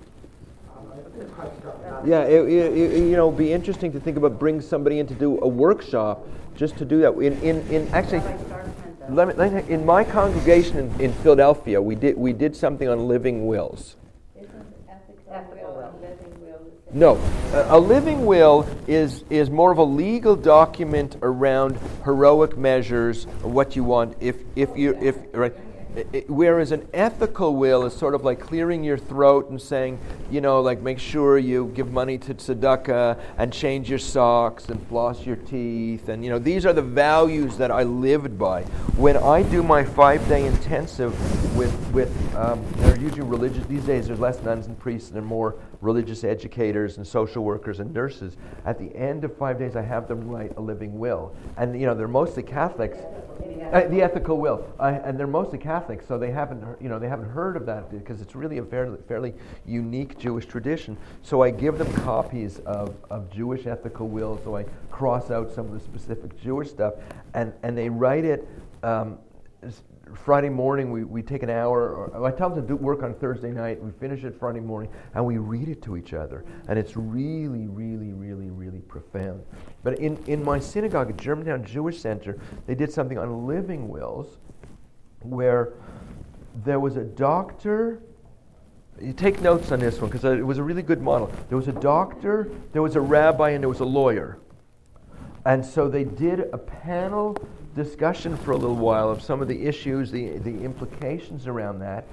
Yeah, 2.06 2.24
it, 2.24 2.48
it, 2.48 2.78
it- 2.78 3.04
you 3.10 3.16
know, 3.16 3.32
be 3.32 3.52
interesting 3.52 3.92
to 3.94 4.00
think 4.00 4.18
about 4.18 4.40
bring 4.40 4.62
somebody 4.62 5.00
in 5.00 5.08
to 5.08 5.14
do 5.14 5.40
a 5.42 5.48
workshop 5.48 6.28
just 6.56 6.78
to 6.78 6.86
do 6.86 7.00
that. 7.02 7.14
In, 7.14 7.34
in, 7.42 7.68
in 7.72 7.88
actually, 7.90 8.22
let 9.10 9.28
me, 9.28 9.34
let 9.36 9.54
me- 9.54 9.74
in 9.74 9.86
my 9.86 10.04
congregation 10.04 10.78
in, 10.78 11.02
in 11.02 11.14
Philadelphia, 11.14 11.82
we 11.82 11.96
did 11.96 12.18
we 12.18 12.34
did 12.34 12.56
something 12.56 12.88
on 12.88 13.08
living 13.08 13.48
wills. 13.48 13.96
No, 16.92 17.18
a, 17.54 17.78
a 17.78 17.80
living 17.80 18.26
will 18.26 18.68
is 18.88 19.24
is 19.30 19.50
more 19.50 19.72
of 19.72 19.78
a 19.78 19.84
legal 19.84 20.36
document 20.36 21.18
around 21.22 21.78
heroic 22.04 22.58
measures, 22.58 23.26
what 23.44 23.76
you 23.76 23.84
want. 23.84 24.18
If 24.20 24.38
if 24.56 24.76
you 24.76 24.98
if 25.00 25.16
right. 25.34 25.54
Whereas 26.28 26.72
an 26.72 26.88
ethical 26.94 27.56
will 27.56 27.84
is 27.86 27.96
sort 27.96 28.14
of 28.14 28.24
like 28.24 28.40
clearing 28.40 28.84
your 28.84 28.98
throat 28.98 29.50
and 29.50 29.60
saying, 29.60 30.00
you 30.30 30.40
know, 30.40 30.62
like 30.62 30.82
make 30.82 31.00
sure 31.00 31.40
you 31.40 31.72
give 31.74 31.92
money 31.92 32.18
to 32.20 32.36
tzedakah 32.36 33.20
and 33.40 33.52
change 33.52 33.90
your 33.90 33.98
socks 33.98 34.70
and 34.70 34.86
floss 34.88 35.26
your 35.26 35.36
teeth. 35.36 36.08
And, 36.08 36.24
you 36.24 36.30
know, 36.30 36.38
these 36.38 36.66
are 36.66 36.74
the 36.74 36.84
values 36.84 37.58
that 37.58 37.72
I 37.72 37.84
lived 37.84 38.38
by. 38.38 38.64
When 38.98 39.18
I 39.18 39.42
do 39.42 39.64
my 39.64 39.84
five 39.84 40.26
day 40.28 40.46
intensive 40.46 41.14
with, 41.58 41.76
with 41.92 42.36
um, 42.36 42.64
they're 42.78 43.00
usually 43.00 43.22
religious, 43.22 43.66
these 43.66 43.84
days 43.84 44.08
there's 44.08 44.20
less 44.20 44.42
nuns 44.44 44.68
and 44.68 44.78
priests 44.78 45.10
and 45.10 45.16
there 45.16 45.24
are 45.24 45.26
more 45.26 45.56
religious 45.82 46.24
educators 46.24 46.98
and 46.98 47.08
social 47.08 47.44
workers 47.44 47.80
and 47.80 47.92
nurses. 47.94 48.38
At 48.66 48.78
the 48.78 48.96
end 48.96 49.24
of 49.24 49.36
five 49.38 49.58
days, 49.58 49.76
I 49.76 49.82
have 49.82 50.08
them 50.08 50.28
write 50.28 50.56
a 50.58 50.62
living 50.62 51.00
will. 51.00 51.34
And, 51.58 51.80
you 51.80 51.88
know, 51.88 51.96
they're 51.96 52.08
mostly 52.08 52.44
Catholics. 52.44 53.00
Uh, 53.72 53.88
the 53.88 54.02
ethical 54.02 54.40
will, 54.40 54.66
I, 54.80 54.94
and 54.94 55.18
they're 55.18 55.28
mostly 55.28 55.60
Catholics, 55.60 56.08
so 56.08 56.18
they 56.18 56.32
haven't, 56.32 56.64
you 56.82 56.90
know, 56.90 56.98
they 56.98 57.08
haven't 57.08 57.30
heard 57.30 57.56
of 57.56 57.68
that 57.68 57.92
because 57.92 58.20
it's 58.20 58.36
really 58.36 58.58
a 58.58 58.64
fairly, 58.64 58.98
fairly 59.08 59.36
unique 59.66 60.18
Jewish 60.18 60.48
tradition. 60.48 60.98
So 61.22 61.44
I 61.44 61.52
give 61.52 61.78
them 61.78 61.92
copies 61.94 62.60
of, 62.60 62.96
of 63.12 63.30
Jewish 63.32 63.68
ethical 63.68 64.08
wills. 64.08 64.42
So 64.44 64.58
I 64.58 64.66
cross 64.90 65.30
out 65.30 65.52
some 65.52 65.68
of 65.68 65.74
the 65.74 65.80
specific 65.80 66.42
Jewish 66.42 66.70
stuff, 66.70 66.96
and, 67.36 67.54
and 67.62 67.78
they 67.78 67.90
write 67.90 68.26
it. 68.26 68.48
Um, 68.82 69.20
Friday 70.14 70.50
morning, 70.50 70.92
we, 70.92 71.04
we 71.04 71.22
take 71.22 71.44
an 71.44 71.50
hour. 71.50 71.94
Or, 71.94 72.26
I 72.26 72.32
tell 72.32 72.50
them 72.50 72.62
to 72.62 72.68
do 72.68 72.76
work 72.76 73.04
on 73.04 73.14
Thursday 73.14 73.52
night. 73.52 73.82
We 73.82 73.92
finish 73.92 74.24
it 74.24 74.38
Friday 74.40 74.60
morning, 74.60 74.92
and 75.14 75.26
we 75.26 75.38
read 75.38 75.70
it 75.70 75.82
to 75.84 75.98
each 75.98 76.14
other. 76.14 76.46
And 76.68 76.78
it's 76.78 76.96
really, 76.96 77.68
really, 77.68 78.14
really, 78.14 78.50
really 78.50 78.80
profound. 78.80 79.44
But 79.84 80.00
in, 80.00 80.18
in 80.28 80.44
my 80.44 80.60
synagogue 80.60 81.10
at 81.10 81.18
Germantown 81.18 81.64
Jewish 81.64 82.00
Center, 82.00 82.40
they 82.68 82.76
did 82.76 82.92
something 82.92 83.18
on 83.18 83.48
living 83.48 83.88
wills 83.88 84.38
where 85.22 85.74
there 86.64 86.80
was 86.80 86.96
a 86.96 87.04
doctor. 87.04 88.02
You 89.02 89.14
take 89.14 89.42
notes 89.42 89.72
on 89.72 89.80
this 89.80 90.00
one 90.00 90.10
because 90.10 90.26
it 90.26 90.46
was 90.46 90.58
a 90.58 90.64
really 90.64 90.82
good 90.82 91.02
model. 91.02 91.32
There 91.48 91.58
was 91.58 91.68
a 91.68 91.74
doctor, 91.74 92.52
there 92.74 92.82
was 92.82 92.96
a 92.96 93.02
rabbi, 93.02 93.52
and 93.52 93.64
there 93.64 93.70
was 93.70 93.80
a 93.80 93.86
lawyer. 93.86 94.40
And 95.46 95.66
so 95.66 95.88
they 95.88 96.04
did 96.04 96.42
a 96.52 96.58
panel 96.58 97.38
discussion 97.76 98.36
for 98.38 98.52
a 98.52 98.58
little 98.58 98.76
while 98.76 99.10
of 99.10 99.22
some 99.22 99.42
of 99.42 99.48
the 99.48 99.66
issues, 99.66 100.12
the, 100.12 100.38
the 100.40 100.64
implications 100.64 101.48
around 101.48 101.80
that. 101.80 102.06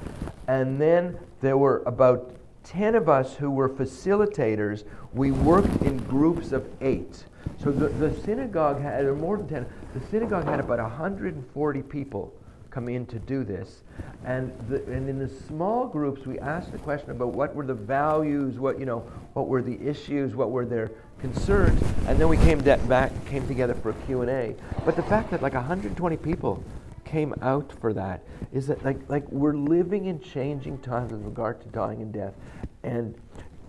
And 0.48 0.80
then 0.80 1.18
there 1.40 1.56
were 1.56 1.82
about 1.86 2.34
10 2.64 2.94
of 2.94 3.08
us 3.08 3.34
who 3.34 3.50
were 3.50 3.68
facilitators. 3.68 4.84
We 5.12 5.30
worked 5.30 5.82
in 5.82 5.98
groups 5.98 6.52
of 6.52 6.68
eight. 6.80 7.24
So 7.62 7.70
the, 7.70 7.88
the 7.88 8.14
synagogue 8.22 8.80
had, 8.80 9.04
or 9.04 9.14
more 9.14 9.36
than 9.36 9.48
10, 9.48 9.66
the 9.94 10.06
synagogue 10.08 10.44
had 10.44 10.60
about 10.60 10.78
140 10.78 11.82
people 11.82 12.34
come 12.70 12.88
in 12.90 13.06
to 13.06 13.18
do 13.18 13.42
this. 13.42 13.82
And, 14.24 14.52
the, 14.68 14.84
and 14.84 15.08
in 15.08 15.18
the 15.18 15.28
small 15.28 15.86
groups, 15.86 16.26
we 16.26 16.38
asked 16.40 16.72
the 16.72 16.78
question 16.78 17.10
about 17.10 17.28
what 17.28 17.54
were 17.54 17.64
the 17.64 17.72
values, 17.72 18.58
what, 18.58 18.78
you 18.78 18.84
know, 18.84 18.98
what 19.32 19.48
were 19.48 19.62
the 19.62 19.80
issues, 19.80 20.34
what 20.34 20.50
were 20.50 20.66
their 20.66 20.90
concerns, 21.18 21.82
and 22.06 22.18
then 22.18 22.28
we 22.28 22.36
came 22.38 22.60
back, 22.60 23.12
came 23.26 23.46
together 23.46 23.74
for 23.74 23.90
a 23.90 23.94
Q&A. 24.06 24.54
But 24.84 24.96
the 24.96 25.02
fact 25.02 25.30
that 25.30 25.42
like 25.42 25.54
120 25.54 26.16
people 26.18 26.62
came 27.04 27.34
out 27.40 27.72
for 27.80 27.92
that 27.94 28.22
is 28.52 28.66
that 28.66 28.84
like, 28.84 28.98
like 29.08 29.26
we're 29.30 29.54
living 29.54 30.06
in 30.06 30.20
changing 30.20 30.78
times 30.78 31.12
with 31.12 31.22
regard 31.22 31.60
to 31.62 31.68
dying 31.68 32.02
and 32.02 32.12
death. 32.12 32.34
And 32.82 33.14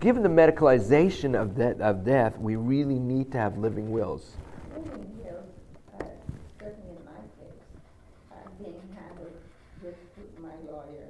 given 0.00 0.22
the 0.22 0.28
medicalization 0.28 1.40
of, 1.40 1.56
de- 1.56 1.78
of 1.82 2.04
death, 2.04 2.36
we 2.38 2.56
really 2.56 2.98
need 2.98 3.32
to 3.32 3.38
have 3.38 3.56
living 3.58 3.90
wills. 3.90 4.36
Living 4.74 5.10
will, 5.24 5.44
uh, 6.00 6.04
certainly 6.58 6.90
in 6.90 7.04
my 7.04 7.20
case, 7.38 7.64
are 8.32 8.50
being 8.58 8.80
handled 8.94 9.32
with 9.82 9.94
my 10.40 10.70
lawyer. 10.70 11.08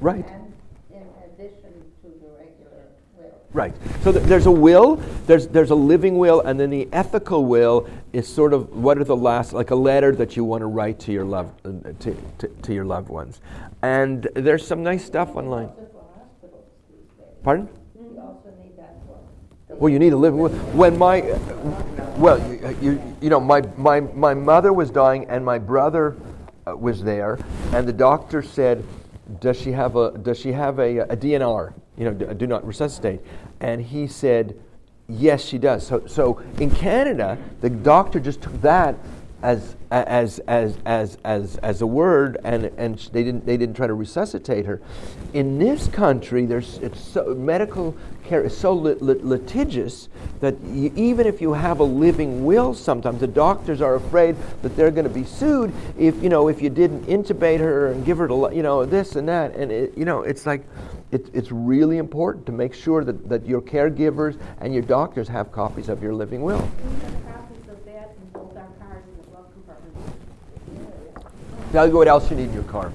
Right. 0.00 0.26
And 0.28 0.52
in 0.90 1.06
addition 1.24 1.72
to 2.02 2.08
the 2.08 2.28
regular 2.38 2.86
will. 3.16 3.40
Right. 3.56 3.74
So 4.02 4.12
th- 4.12 4.22
there's 4.26 4.44
a 4.44 4.50
will, 4.50 4.96
there's, 5.26 5.46
there's 5.48 5.70
a 5.70 5.74
living 5.74 6.18
will, 6.18 6.42
and 6.42 6.60
then 6.60 6.68
the 6.68 6.90
ethical 6.92 7.46
will 7.46 7.88
is 8.12 8.28
sort 8.28 8.52
of 8.52 8.76
what 8.76 8.98
are 8.98 9.04
the 9.04 9.16
last, 9.16 9.54
like 9.54 9.70
a 9.70 9.74
letter 9.74 10.14
that 10.16 10.36
you 10.36 10.44
want 10.44 10.60
to 10.60 10.66
write 10.66 11.00
to 11.00 11.12
your, 11.12 11.24
love, 11.24 11.50
uh, 11.64 11.70
to, 12.00 12.14
to, 12.36 12.48
to 12.48 12.74
your 12.74 12.84
loved 12.84 13.08
ones. 13.08 13.40
And 13.80 14.28
there's 14.34 14.66
some 14.66 14.82
nice 14.82 15.06
stuff 15.06 15.36
online. 15.36 15.70
Pardon? 17.42 17.70
Well, 19.70 19.88
you 19.90 19.98
need 19.98 20.12
a 20.12 20.18
living 20.18 20.38
will. 20.38 20.50
When 20.50 20.98
my, 20.98 21.22
well, 22.18 22.38
you, 22.52 22.76
you, 22.82 23.16
you 23.22 23.30
know, 23.30 23.40
my, 23.40 23.62
my, 23.78 24.00
my 24.00 24.34
mother 24.34 24.74
was 24.74 24.90
dying 24.90 25.30
and 25.30 25.42
my 25.42 25.58
brother 25.58 26.14
uh, 26.66 26.76
was 26.76 27.02
there, 27.02 27.38
and 27.72 27.88
the 27.88 27.92
doctor 27.92 28.42
said, 28.42 28.84
"Does 29.40 29.56
she 29.60 29.72
have 29.72 29.96
a 29.96 30.18
Does 30.18 30.38
she 30.38 30.52
have 30.52 30.78
a, 30.78 30.98
a 30.98 31.16
DNR? 31.16 31.72
You 31.96 32.10
know, 32.10 32.12
do 32.12 32.46
not 32.46 32.66
resuscitate." 32.66 33.20
And 33.60 33.80
he 33.80 34.06
said, 34.06 34.58
"Yes, 35.08 35.42
she 35.42 35.58
does." 35.58 35.86
So, 35.86 36.06
so 36.06 36.42
in 36.58 36.70
Canada, 36.70 37.38
the 37.60 37.70
doctor 37.70 38.20
just 38.20 38.42
took 38.42 38.60
that 38.62 38.96
as 39.42 39.75
as 39.90 40.38
as 40.40 40.78
as 40.84 41.18
as 41.24 41.56
as 41.58 41.82
a 41.82 41.86
word, 41.86 42.38
and 42.44 42.66
and 42.76 42.98
they 43.12 43.22
didn't 43.22 43.46
they 43.46 43.56
didn't 43.56 43.76
try 43.76 43.86
to 43.86 43.94
resuscitate 43.94 44.66
her. 44.66 44.80
In 45.32 45.58
this 45.58 45.86
country, 45.88 46.46
there's 46.46 46.78
it's 46.78 47.00
so 47.00 47.34
medical 47.34 47.96
care 48.24 48.42
is 48.44 48.56
so 48.56 48.72
lit, 48.72 49.00
lit, 49.00 49.24
litigious 49.24 50.08
that 50.40 50.60
you, 50.62 50.92
even 50.96 51.26
if 51.26 51.40
you 51.40 51.52
have 51.52 51.78
a 51.78 51.84
living 51.84 52.44
will, 52.44 52.74
sometimes 52.74 53.20
the 53.20 53.26
doctors 53.26 53.80
are 53.80 53.94
afraid 53.94 54.34
that 54.62 54.74
they're 54.76 54.90
going 54.90 55.06
to 55.06 55.14
be 55.14 55.24
sued 55.24 55.72
if 55.96 56.20
you 56.22 56.28
know 56.28 56.48
if 56.48 56.60
you 56.60 56.68
didn't 56.68 57.04
intubate 57.06 57.60
her 57.60 57.92
and 57.92 58.04
give 58.04 58.18
her 58.18 58.26
to 58.26 58.50
you 58.52 58.62
know 58.62 58.84
this 58.84 59.16
and 59.16 59.28
that, 59.28 59.54
and 59.54 59.70
it, 59.70 59.96
you 59.96 60.04
know 60.04 60.22
it's 60.22 60.46
like. 60.46 60.64
It, 61.12 61.30
it's 61.32 61.52
really 61.52 61.98
important 61.98 62.46
to 62.46 62.52
make 62.52 62.74
sure 62.74 63.04
that, 63.04 63.28
that 63.28 63.46
your 63.46 63.60
caregivers 63.62 64.36
and 64.60 64.74
your 64.74 64.82
doctors 64.82 65.28
have 65.28 65.52
copies 65.52 65.88
of 65.88 66.02
your 66.02 66.12
living 66.12 66.42
will. 66.42 66.58
We 66.58 67.00
have 67.00 67.12
copies 67.32 67.68
of 67.68 67.84
that 67.84 68.16
in 68.20 68.28
both 68.32 68.56
our 68.56 68.66
cars 68.80 69.04
in 69.06 69.16
the 69.22 69.28
glove 69.30 69.46
compartment. 69.52 69.94
Tell 71.76 71.86
you 71.86 71.92
what 71.92 72.08
else 72.08 72.30
you 72.30 72.38
need 72.38 72.44
in 72.44 72.54
your 72.54 72.62
car. 72.62 72.90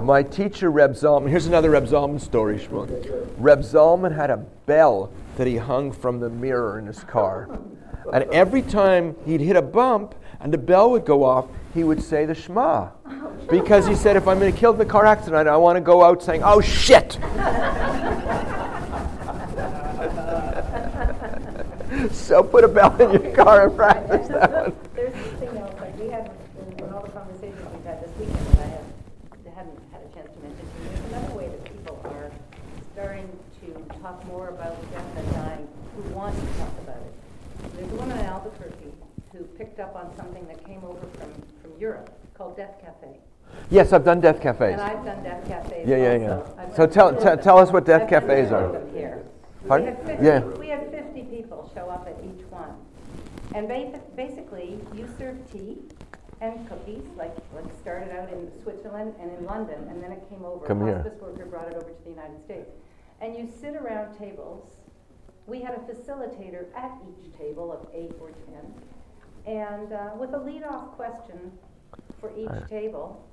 My 0.00 0.22
teacher, 0.22 0.70
Reb 0.70 0.92
Zalman, 0.92 1.28
here's 1.28 1.46
another 1.46 1.70
Reb 1.70 1.86
Zalman 1.86 2.20
story. 2.20 2.64
Reb 3.38 3.62
Zalman 3.62 4.14
had 4.14 4.30
a 4.30 4.36
bell 4.36 5.10
that 5.36 5.48
he 5.48 5.56
hung 5.56 5.90
from 5.90 6.20
the 6.20 6.30
mirror 6.30 6.78
in 6.78 6.86
his 6.86 7.02
car. 7.02 7.58
And 8.12 8.22
every 8.30 8.62
time 8.62 9.16
he'd 9.24 9.40
hit 9.40 9.56
a 9.56 9.62
bump 9.62 10.14
and 10.38 10.52
the 10.52 10.58
bell 10.58 10.92
would 10.92 11.04
go 11.04 11.24
off, 11.24 11.46
he 11.74 11.82
would 11.82 12.00
say 12.00 12.24
the 12.24 12.36
Shema. 12.36 12.90
because 13.50 13.84
he 13.84 13.96
said, 13.96 14.14
if 14.14 14.28
I'm 14.28 14.38
going 14.38 14.52
to 14.52 14.56
kill 14.56 14.70
in 14.70 14.78
the 14.78 14.84
car 14.84 15.04
accident, 15.04 15.48
I 15.48 15.56
want 15.56 15.74
to 15.74 15.80
go 15.80 16.04
out 16.04 16.22
saying, 16.22 16.42
oh 16.44 16.60
shit! 16.60 17.14
so 22.12 22.42
put 22.42 22.64
a 22.64 22.68
bell 22.68 22.94
in 23.00 23.22
your 23.22 23.34
car 23.34 23.66
and 23.66 23.76
practice 23.76 24.28
that 24.28 24.52
one. 24.52 24.76
There's 24.94 25.14
something 25.14 25.56
else, 25.58 25.74
like 25.80 25.98
we 25.98 26.08
had, 26.08 26.30
in, 26.60 26.84
in 26.84 26.92
all 26.92 27.02
the 27.02 27.10
conversations 27.10 27.58
we've 27.72 27.84
had 27.84 28.02
this 28.02 28.10
weekend, 28.18 28.46
that 28.56 28.58
I 28.58 28.68
have, 28.68 28.84
haven't 29.54 29.78
had 29.92 30.02
a 30.02 30.14
chance 30.14 30.30
to 30.34 30.40
mention 30.40 30.66
to 30.66 30.82
you, 30.82 30.88
there's 30.90 31.04
another 31.12 31.34
way 31.34 31.48
that 31.48 31.64
people 31.64 32.00
are 32.04 32.30
starting 32.92 33.28
to 33.60 33.66
talk 34.02 34.15
more 34.28 34.48
about 34.48 34.76
death 34.92 35.16
and 35.16 35.32
dying, 35.32 35.68
who 35.96 36.02
want 36.14 36.34
to 36.34 36.46
talk 36.58 36.72
about 36.82 36.96
it. 36.96 37.72
There's 37.76 37.90
a 37.92 37.94
woman 37.96 38.18
in 38.18 38.26
Albuquerque 38.26 38.92
who 39.32 39.44
picked 39.58 39.80
up 39.80 39.94
on 39.96 40.14
something 40.16 40.46
that 40.48 40.64
came 40.64 40.82
over 40.84 41.00
from, 41.18 41.30
from 41.62 41.80
Europe 41.80 42.10
called 42.36 42.56
Death 42.56 42.80
Cafe. 42.80 43.18
Yes, 43.70 43.92
I've 43.92 44.04
done 44.04 44.20
death 44.20 44.40
cafes. 44.40 44.72
And 44.72 44.80
I've 44.80 45.04
done 45.04 45.22
death 45.22 45.46
cafes 45.46 45.86
Yeah, 45.88 45.96
yeah, 45.96 46.16
yeah. 46.16 46.40
I've 46.58 46.74
So 46.74 46.86
tell- 46.86 47.14
tell 47.14 47.58
us 47.58 47.70
what 47.72 47.84
death 47.84 48.02
I've 48.02 48.08
cafes 48.08 48.50
are. 48.52 48.80
here. 48.92 49.22
Pardon? 49.68 49.86
We 49.86 49.92
have 49.94 50.06
50, 50.06 50.24
Yeah. 50.24 50.40
we 50.58 50.68
have 50.68 50.90
50 50.90 51.22
people 51.24 51.70
show 51.74 51.88
up 51.88 52.06
at 52.08 52.16
each 52.24 52.44
one. 52.50 52.74
And 53.54 53.68
ba- 53.68 54.00
basically, 54.16 54.80
you 54.94 55.08
serve 55.18 55.36
tea 55.50 55.78
and 56.40 56.68
cookies, 56.68 57.04
like, 57.16 57.34
like 57.54 57.64
started 57.80 58.10
out 58.16 58.30
in 58.32 58.50
Switzerland 58.62 59.14
and 59.20 59.30
in 59.38 59.44
London, 59.46 59.86
and 59.88 60.02
then 60.02 60.12
it 60.12 60.28
came 60.28 60.44
over. 60.44 60.66
Come 60.66 60.82
a 60.82 60.86
here. 60.86 61.12
worker 61.20 61.46
brought 61.46 61.68
it 61.68 61.74
over 61.74 61.88
to 61.90 62.04
the 62.04 62.10
United 62.10 62.42
States. 62.44 62.70
And 63.20 63.36
you 63.36 63.48
sit 63.60 63.76
around 63.76 64.16
tables. 64.18 64.76
We 65.46 65.62
had 65.62 65.74
a 65.74 65.78
facilitator 65.78 66.66
at 66.74 66.92
each 67.08 67.36
table 67.38 67.72
of 67.72 67.86
eight 67.94 68.12
or 68.20 68.30
10. 68.30 69.54
And 69.54 69.92
uh, 69.92 70.10
with 70.18 70.34
a 70.34 70.38
lead-off 70.38 70.92
question 70.96 71.52
for 72.20 72.32
each 72.36 72.68
table, 72.68 73.24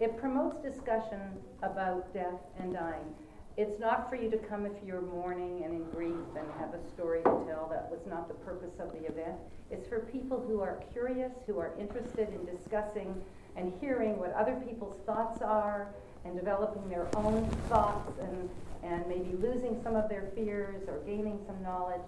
it 0.00 0.16
promotes 0.16 0.56
discussion 0.62 1.20
about 1.62 2.12
death 2.14 2.40
and 2.58 2.72
dying. 2.72 3.14
It's 3.56 3.78
not 3.78 4.08
for 4.08 4.16
you 4.16 4.30
to 4.30 4.38
come 4.38 4.64
if 4.64 4.72
you're 4.86 5.02
mourning 5.02 5.64
and 5.64 5.74
in 5.74 5.84
grief 5.90 6.14
and 6.38 6.46
have 6.58 6.72
a 6.72 6.88
story 6.88 7.18
to 7.18 7.44
tell. 7.46 7.68
That 7.70 7.90
was 7.90 8.00
not 8.08 8.28
the 8.28 8.34
purpose 8.34 8.80
of 8.80 8.92
the 8.92 9.06
event. 9.06 9.36
It's 9.70 9.86
for 9.86 10.00
people 10.00 10.42
who 10.48 10.62
are 10.62 10.82
curious, 10.92 11.32
who 11.46 11.58
are 11.58 11.72
interested 11.78 12.28
in 12.32 12.46
discussing 12.46 13.14
and 13.56 13.72
hearing 13.80 14.18
what 14.18 14.32
other 14.32 14.54
people's 14.66 14.96
thoughts 15.04 15.42
are 15.42 15.88
and 16.24 16.34
developing 16.34 16.88
their 16.88 17.08
own 17.16 17.46
thoughts 17.68 18.18
and, 18.20 18.48
and 18.82 19.06
maybe 19.06 19.34
losing 19.40 19.80
some 19.82 19.96
of 19.96 20.08
their 20.08 20.30
fears 20.34 20.82
or 20.88 20.98
gaining 21.06 21.38
some 21.46 21.62
knowledge. 21.62 22.00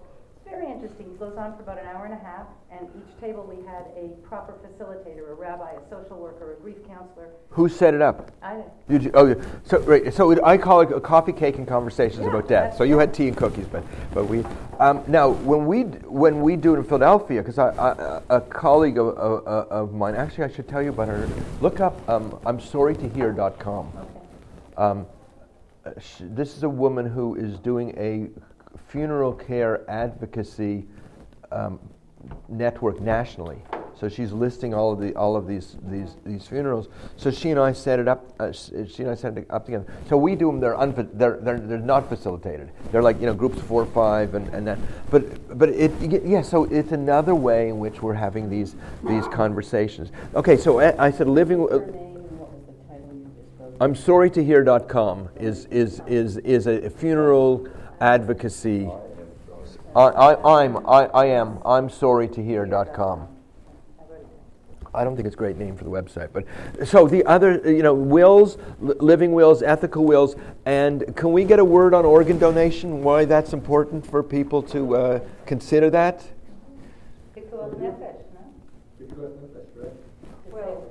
It's 0.45 0.51
very 0.51 0.69
interesting. 0.69 1.05
It 1.05 1.19
goes 1.19 1.37
on 1.37 1.55
for 1.55 1.63
about 1.63 1.79
an 1.79 1.87
hour 1.87 2.03
and 2.03 2.13
a 2.13 2.17
half, 2.17 2.47
and 2.69 2.89
each 2.97 3.21
table 3.21 3.43
we 3.47 3.63
had 3.65 3.85
a 3.95 4.09
proper 4.27 4.53
facilitator, 4.53 5.31
a 5.31 5.33
rabbi, 5.33 5.71
a 5.71 5.89
social 5.89 6.17
worker, 6.17 6.53
a 6.53 6.61
grief 6.61 6.85
counselor. 6.85 7.29
Who 7.51 7.69
set 7.69 7.93
it 7.93 8.01
up? 8.01 8.31
I 8.41 8.55
did. 8.55 8.65
Did 8.89 9.03
you, 9.03 9.11
oh, 9.13 9.27
yeah. 9.27 9.35
so 9.63 9.79
right, 9.79 10.13
so 10.13 10.31
it, 10.31 10.39
I 10.43 10.57
call 10.57 10.81
it 10.81 10.91
a 10.91 10.99
coffee, 10.99 11.31
cake, 11.31 11.57
and 11.57 11.67
conversations 11.67 12.23
Yeah, 12.23 12.29
about 12.29 12.49
death. 12.49 12.75
So 12.75 12.83
you 12.83 12.97
had 12.97 13.13
tea 13.13 13.29
and 13.29 13.37
cookies, 13.37 13.67
but 13.67 13.83
but 14.13 14.25
we 14.25 14.43
um, 14.79 15.01
now 15.07 15.29
when 15.29 15.65
we 15.65 15.83
when 15.83 16.41
we 16.41 16.57
do 16.57 16.75
it 16.75 16.79
in 16.79 16.83
Philadelphia, 16.83 17.41
because 17.41 17.57
I, 17.57 17.69
I, 17.69 18.21
a 18.29 18.41
colleague 18.41 18.97
of, 18.97 19.17
of, 19.17 19.47
of 19.47 19.93
mine, 19.93 20.15
actually 20.15 20.43
I 20.43 20.51
should 20.51 20.67
tell 20.67 20.81
you 20.81 20.89
about 20.89 21.07
her. 21.07 21.29
Look 21.61 21.79
up 21.79 22.09
um, 22.09 22.37
I'm 22.45 22.59
sorry 22.59 22.95
to 22.97 23.07
hear.com. 23.07 23.93
Okay. 23.95 24.27
Um, 24.75 25.05
uh, 25.85 25.99
sh- 25.99 26.21
this 26.21 26.55
is 26.55 26.63
a 26.63 26.69
woman 26.69 27.05
who 27.05 27.35
is 27.35 27.59
doing 27.59 27.93
a 27.97 28.29
funeral 28.87 29.33
care 29.33 29.89
advocacy 29.89 30.85
um, 31.51 31.79
network 32.47 33.01
nationally. 33.01 33.61
So 33.99 34.09
she's 34.09 34.31
listing 34.31 34.73
all 34.73 34.91
of 34.91 34.99
the 34.99 35.13
all 35.15 35.35
of 35.35 35.47
these 35.47 35.77
these 35.83 36.15
these 36.25 36.47
funerals. 36.47 36.89
So 37.15 37.29
she 37.31 37.51
and 37.51 37.59
I 37.59 37.73
set 37.73 37.99
it 37.99 38.07
up. 38.07 38.33
Uh, 38.39 38.51
she 38.51 39.03
and 39.03 39.09
I 39.09 39.15
set 39.15 39.37
it 39.37 39.45
up 39.49 39.65
together. 39.65 39.85
So 40.09 40.17
we 40.17 40.35
do 40.35 40.47
them. 40.47 40.59
They're, 40.59 40.75
unfa- 40.75 41.09
they're 41.13 41.37
they're 41.41 41.59
they're 41.59 41.77
not 41.77 42.09
facilitated. 42.09 42.71
They're 42.91 43.03
like 43.03 43.19
you 43.19 43.27
know 43.27 43.33
groups 43.33 43.57
of 43.57 43.63
four 43.65 43.83
or 43.83 43.85
five 43.85 44.33
and, 44.33 44.47
and 44.53 44.65
that. 44.67 44.79
But 45.11 45.57
but 45.57 45.69
it 45.69 45.91
yeah. 46.25 46.41
So 46.41 46.63
it's 46.65 46.91
another 46.91 47.35
way 47.35 47.69
in 47.69 47.79
which 47.79 48.01
we're 48.01 48.13
having 48.13 48.49
these 48.49 48.75
these 49.07 49.27
conversations. 49.27 50.11
Okay. 50.33 50.57
So 50.57 50.79
I, 50.79 51.07
I 51.07 51.11
said 51.11 51.27
living. 51.27 51.67
Uh, 51.71 52.12
I'm 53.81 53.95
sorry 53.95 54.29
to 54.31 54.43
hear.com 54.43 55.29
is 55.35 55.65
is 55.65 56.01
is 56.05 56.37
is 56.37 56.67
a 56.67 56.89
funeral 56.89 57.67
advocacy. 57.99 58.89
I, 59.95 60.01
I, 60.01 60.61
I'm 60.61 60.77
I, 60.87 61.05
I 61.05 61.25
am 61.25 61.59
I'm 61.65 61.89
sorry 61.89 62.27
to 62.29 62.43
hear.com. 62.43 63.29
I 64.95 65.03
don't 65.03 65.15
think 65.15 65.25
it's 65.25 65.33
a 65.33 65.37
great 65.37 65.57
name 65.57 65.75
for 65.75 65.85
the 65.85 65.89
website, 65.89 66.29
but 66.31 66.45
so 66.87 67.07
the 67.07 67.25
other, 67.25 67.59
you 67.65 67.81
know, 67.81 67.95
wills, 67.95 68.59
living 68.79 69.33
wills, 69.33 69.63
ethical 69.63 70.05
wills, 70.05 70.35
and 70.67 71.15
can 71.15 71.31
we 71.31 71.45
get 71.45 71.57
a 71.57 71.65
word 71.65 71.95
on 71.95 72.05
organ 72.05 72.37
donation? 72.37 73.01
Why 73.01 73.25
that's 73.25 73.53
important 73.53 74.05
for 74.05 74.21
people 74.21 74.61
to 74.63 74.95
uh, 74.95 75.19
consider 75.47 75.89
that? 75.89 76.23
Well, 80.53 80.83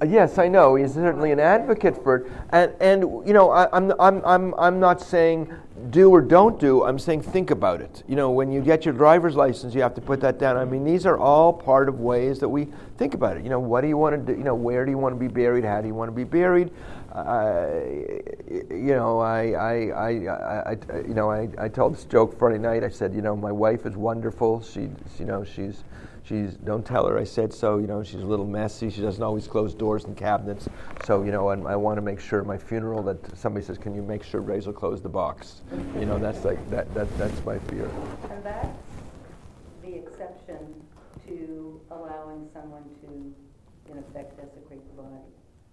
Uh, 0.00 0.06
Yes, 0.06 0.38
I 0.38 0.48
know. 0.48 0.74
He's 0.74 0.94
certainly 0.94 1.32
an 1.32 1.40
advocate 1.40 2.02
for 2.02 2.16
it, 2.16 2.26
and 2.50 2.72
and 2.80 3.02
you 3.26 3.32
know, 3.32 3.50
I, 3.50 3.68
I'm 3.76 3.92
I'm 3.98 4.24
I'm 4.24 4.54
I'm 4.54 4.80
not 4.80 5.00
saying 5.00 5.52
do 5.90 6.10
or 6.10 6.20
don't 6.20 6.58
do. 6.60 6.84
I'm 6.84 6.98
saying 6.98 7.22
think 7.22 7.50
about 7.50 7.80
it. 7.80 8.02
You 8.06 8.16
know, 8.16 8.30
when 8.30 8.50
you 8.52 8.60
get 8.60 8.84
your 8.84 8.94
driver's 8.94 9.34
license, 9.34 9.74
you 9.74 9.82
have 9.82 9.94
to 9.94 10.00
put 10.00 10.20
that 10.20 10.38
down. 10.38 10.56
I 10.56 10.64
mean, 10.64 10.84
these 10.84 11.06
are 11.06 11.18
all 11.18 11.52
part 11.52 11.88
of 11.88 12.00
ways 12.00 12.38
that 12.40 12.48
we 12.48 12.68
think 12.98 13.14
about 13.14 13.36
it. 13.36 13.42
You 13.44 13.50
know, 13.50 13.60
what 13.60 13.80
do 13.80 13.88
you 13.88 13.96
want 13.96 14.14
to 14.14 14.32
do? 14.32 14.38
You 14.38 14.44
know, 14.44 14.54
where 14.54 14.84
do 14.84 14.90
you 14.90 14.98
want 14.98 15.14
to 15.14 15.18
be 15.18 15.28
buried? 15.28 15.64
How 15.64 15.80
do 15.80 15.88
you 15.88 15.94
want 15.94 16.08
to 16.08 16.14
be 16.14 16.24
buried? 16.24 16.70
Uh, 17.12 17.66
you 18.48 18.94
know, 18.94 19.20
I, 19.20 19.52
I, 19.52 19.74
I, 19.88 20.10
I, 20.28 20.70
I 20.72 20.98
you 21.06 21.14
know, 21.14 21.30
I, 21.30 21.48
I 21.58 21.68
told 21.68 21.94
this 21.94 22.04
joke 22.04 22.38
Friday 22.38 22.58
night. 22.58 22.84
I 22.84 22.88
said, 22.88 23.14
you 23.14 23.22
know, 23.22 23.36
my 23.36 23.52
wife 23.52 23.86
is 23.86 23.96
wonderful. 23.96 24.62
She, 24.62 24.88
you 25.18 25.24
know, 25.24 25.44
she's 25.44 25.84
She's 26.24 26.54
don't 26.54 26.84
tell 26.86 27.06
her 27.06 27.18
I 27.18 27.24
said 27.24 27.52
so. 27.52 27.78
You 27.78 27.86
know, 27.86 28.02
she's 28.02 28.22
a 28.22 28.26
little 28.26 28.46
messy. 28.46 28.88
She 28.88 29.02
doesn't 29.02 29.22
always 29.22 29.46
close 29.46 29.74
doors 29.74 30.04
and 30.04 30.16
cabinets. 30.16 30.68
So 31.04 31.22
you 31.22 31.30
know, 31.32 31.50
and 31.50 31.68
I 31.68 31.76
want 31.76 31.98
to 31.98 32.02
make 32.02 32.18
sure 32.18 32.40
at 32.40 32.46
my 32.46 32.56
funeral 32.56 33.02
that 33.02 33.36
somebody 33.36 33.64
says, 33.64 33.76
"Can 33.76 33.94
you 33.94 34.02
make 34.02 34.22
sure 34.22 34.40
Ray's 34.40 34.66
will 34.66 34.72
close 34.72 35.02
the 35.02 35.08
box?" 35.08 35.60
You 35.98 36.06
know, 36.06 36.18
that's 36.18 36.44
like 36.44 36.58
that. 36.70 36.92
That 36.94 37.14
that's 37.18 37.44
my 37.44 37.58
fear. 37.58 37.90
And 38.30 38.42
that's 38.42 38.68
the 39.82 39.94
exception 39.96 40.74
to 41.26 41.80
allowing 41.90 42.48
someone 42.54 42.84
to, 43.02 43.92
in 43.92 43.98
effect, 43.98 44.38
desecrate 44.38 44.80
the 44.96 45.02
body 45.02 45.20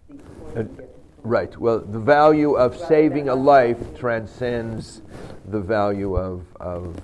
before 0.10 0.60
Uh, 0.60 0.64
get 0.64 1.02
Right. 1.24 1.56
Well, 1.56 1.80
the 1.80 2.00
value 2.00 2.56
of 2.56 2.76
saving 2.76 3.30
a 3.30 3.36
life 3.36 3.96
transcends 3.96 5.04
the 5.46 5.60
value 5.60 6.16
of 6.16 6.44
of 6.60 7.00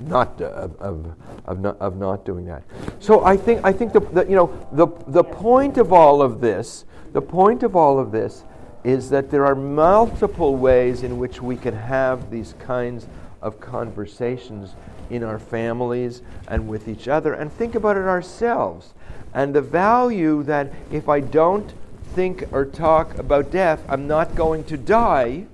not 0.00 0.40
uh, 0.40 0.46
of, 0.46 0.76
of, 0.76 1.16
of 1.44 1.60
not 1.60 1.78
of 1.78 1.96
not 1.96 2.24
doing 2.24 2.44
that. 2.46 2.62
So 3.00 3.24
I 3.24 3.36
think 3.36 3.60
I 3.64 3.72
think 3.72 3.92
the, 3.92 4.00
the 4.00 4.24
you 4.24 4.36
know 4.36 4.68
the 4.72 4.88
the 5.08 5.24
point 5.24 5.78
of 5.78 5.92
all 5.92 6.22
of 6.22 6.40
this 6.40 6.84
the 7.12 7.22
point 7.22 7.62
of 7.62 7.76
all 7.76 7.98
of 7.98 8.12
this 8.12 8.44
is 8.84 9.10
that 9.10 9.30
there 9.30 9.44
are 9.46 9.54
multiple 9.54 10.56
ways 10.56 11.02
in 11.02 11.18
which 11.18 11.42
we 11.42 11.56
can 11.56 11.74
have 11.74 12.30
these 12.30 12.54
kinds 12.60 13.06
of 13.42 13.60
conversations 13.60 14.74
in 15.10 15.22
our 15.22 15.38
families 15.38 16.22
and 16.48 16.68
with 16.68 16.88
each 16.88 17.08
other 17.08 17.34
and 17.34 17.52
think 17.52 17.74
about 17.74 17.96
it 17.96 18.04
ourselves 18.04 18.94
and 19.36 19.54
the 19.54 19.60
value 19.60 20.42
that 20.44 20.72
if 20.90 21.08
I 21.08 21.20
don't 21.20 21.72
think 22.14 22.44
or 22.52 22.64
talk 22.64 23.18
about 23.18 23.50
death, 23.50 23.84
I'm 23.86 24.06
not 24.06 24.34
going 24.34 24.64
to 24.64 24.78
die, 24.78 25.44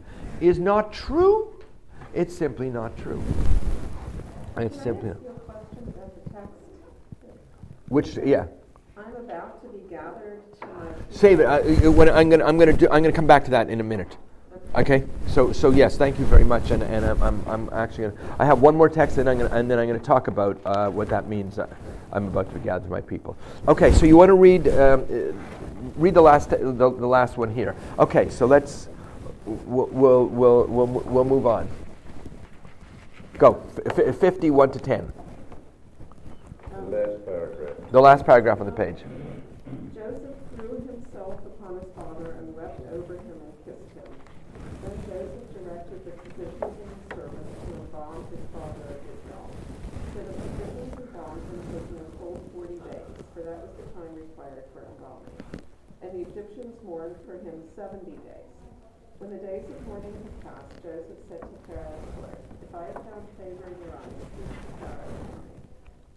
is 0.41 0.61
not 0.61 0.93
true. 0.93 1.49
It's 2.15 2.33
simply 2.37 2.71
not 2.71 2.97
true. 2.97 3.21
It's 4.59 4.83
simply 4.83 5.09
I 5.09 5.13
ask 5.13 5.23
you 5.23 5.29
a 5.29 5.41
question 5.41 5.79
about 5.89 6.25
the 6.25 6.31
text? 6.31 6.49
which 7.89 8.19
yeah. 8.25 8.47
I'm 8.97 9.17
about 9.17 9.63
to 9.63 9.69
be 9.69 9.89
gathered 9.89 10.43
to 10.61 10.67
my. 10.67 10.87
Save 11.11 11.41
it. 11.41 11.47
I, 11.47 11.61
when 11.89 12.11
I'm 12.11 12.29
going, 12.29 12.43
I'm 12.43 12.59
to 12.59 12.73
do. 12.73 12.87
I'm 12.87 13.03
going 13.03 13.13
to 13.13 13.13
come 13.13 13.27
back 13.27 13.45
to 13.47 13.51
that 13.53 13.71
in 13.71 13.81
a 13.81 13.83
minute. 13.83 14.17
Okay. 14.75 15.05
So, 15.29 15.53
so 15.53 15.71
yes, 15.71 15.97
thank 15.97 16.19
you 16.19 16.27
very 16.27 16.45
much. 16.45 16.71
And, 16.71 16.83
and 16.83 17.05
I'm, 17.05 17.23
I'm, 17.23 17.49
I'm 17.49 17.71
actually 17.73 18.09
going 18.09 18.17
to. 18.17 18.37
I 18.39 18.45
have 18.45 18.61
one 18.61 18.77
more 18.77 18.91
text, 18.91 19.17
and 19.17 19.29
I'm 19.29 19.39
gonna 19.39 19.55
and 19.55 19.71
then 19.71 19.79
I'm 19.79 19.89
going 19.89 19.99
to 19.99 20.05
talk 20.05 20.29
about 20.29 20.61
uh, 20.67 20.91
what 20.91 21.09
that 21.09 21.29
means. 21.29 21.59
Uh, 21.59 21.67
I'm 22.13 22.27
about 22.27 22.53
to 22.53 22.59
gather 22.59 22.87
my 22.89 23.01
people. 23.01 23.39
Okay. 23.69 23.91
So 23.93 24.05
you 24.05 24.19
want 24.19 24.29
to 24.29 24.35
read, 24.35 24.69
um, 24.69 25.07
uh, 25.11 25.33
read 25.97 26.13
the 26.13 26.21
last, 26.21 26.51
the, 26.51 26.59
the 26.59 26.89
last 26.89 27.39
one 27.39 27.55
here. 27.55 27.75
Okay. 27.99 28.29
So 28.29 28.45
let's. 28.45 28.89
We'll, 29.45 29.89
we'll, 29.89 30.27
we'll, 30.27 30.65
we'll, 30.67 30.87
we'll 30.87 31.25
move 31.25 31.47
on. 31.49 31.69
Go. 33.39 33.63
F- 33.87 33.99
f- 33.99 34.17
51 34.17 34.71
to 34.73 34.79
10. 34.79 35.13
The 36.71 36.81
last 36.91 37.25
paragraph. 37.25 37.77
The 37.91 38.01
last 38.01 38.27
paragraph 38.27 38.61
on 38.61 38.67
the 38.67 38.73
page. 38.73 38.99
Joseph 39.95 40.37
threw 40.57 40.75
himself 40.87 41.41
upon 41.47 41.81
his 41.81 41.89
father 41.97 42.33
and 42.39 42.55
wept 42.55 42.81
over 42.93 43.15
him 43.15 43.37
and 43.41 43.55
kissed 43.65 43.93
him. 43.97 44.11
Then 44.85 44.97
Joseph 45.09 45.47
directed 45.55 46.01
the 46.05 46.13
physicians 46.23 46.77
and 46.83 46.91
his 46.93 47.05
servants 47.17 47.53
to 47.67 47.71
embalm 47.73 48.25
his 48.31 48.45
father 48.53 48.85
at 48.95 49.01
Israel. 49.11 49.49
So 50.13 50.19
the 50.23 50.37
physicians 50.37 50.93
embalmed 51.01 51.45
him, 51.49 51.61
taking 51.73 51.99
a 52.05 52.11
full 52.21 52.37
forty 52.53 52.79
days, 52.93 53.13
for 53.35 53.41
that 53.43 53.59
was 53.65 53.73
the 53.81 53.87
time 53.97 54.13
required 54.15 54.65
for 54.77 54.85
embalming. 54.85 55.41
and 56.03 56.11
the 56.13 56.23
Egyptians 56.29 56.75
mourned 56.85 57.17
for 57.25 57.35
him 57.41 57.57
seventy 57.77 58.17
days. 58.29 58.51
When 59.19 59.31
the 59.31 59.39
days 59.39 59.63
of 59.71 59.79
mourning 59.87 60.13
had 60.19 60.37
passed, 60.43 60.75
Joseph 60.83 61.23
said 61.31 61.41
to 61.41 61.57
Pharaoh's 61.71 62.11
Lord, 62.19 62.35
If 62.59 62.62
I 62.73 62.89
have 62.89 63.05
found 63.05 63.29
favor 63.37 63.69
in 63.69 63.79
your 63.85 63.97
eyes. 63.97 64.23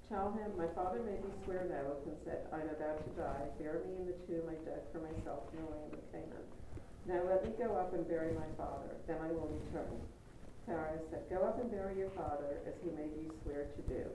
Tell 0.07 0.31
him, 0.37 0.53
My 0.55 0.69
father 0.77 1.01
made 1.03 1.19
me 1.19 1.33
swear 1.43 1.65
an 1.67 1.73
oath 1.83 2.05
and 2.05 2.15
said, 2.23 2.47
I 2.53 2.61
am 2.61 2.69
about 2.71 3.03
to 3.03 3.11
die. 3.19 3.43
Bury 3.59 3.83
me 3.89 4.05
in 4.05 4.07
the 4.07 4.19
tomb 4.29 4.47
I 4.47 4.55
dug 4.63 4.79
for 4.93 5.01
myself 5.01 5.49
in 5.51 5.59
the 5.59 5.67
land 5.67 5.91
of 5.91 6.05
Canaan. 6.13 6.47
Now 7.09 7.21
let 7.27 7.43
me 7.43 7.51
go 7.57 7.75
up 7.75 7.91
and 7.93 8.07
bury 8.07 8.31
my 8.31 8.47
father, 8.55 8.95
then 9.09 9.17
I 9.19 9.33
will 9.33 9.51
return. 9.51 9.99
Pharaoh 10.65 11.01
said, 11.09 11.27
Go 11.29 11.43
up 11.43 11.59
and 11.59 11.69
bury 11.69 11.97
your 11.97 12.13
father, 12.13 12.61
as 12.65 12.73
he 12.85 12.95
made 12.95 13.11
you 13.17 13.33
swear 13.43 13.67
to 13.75 13.81
do. 13.89 14.07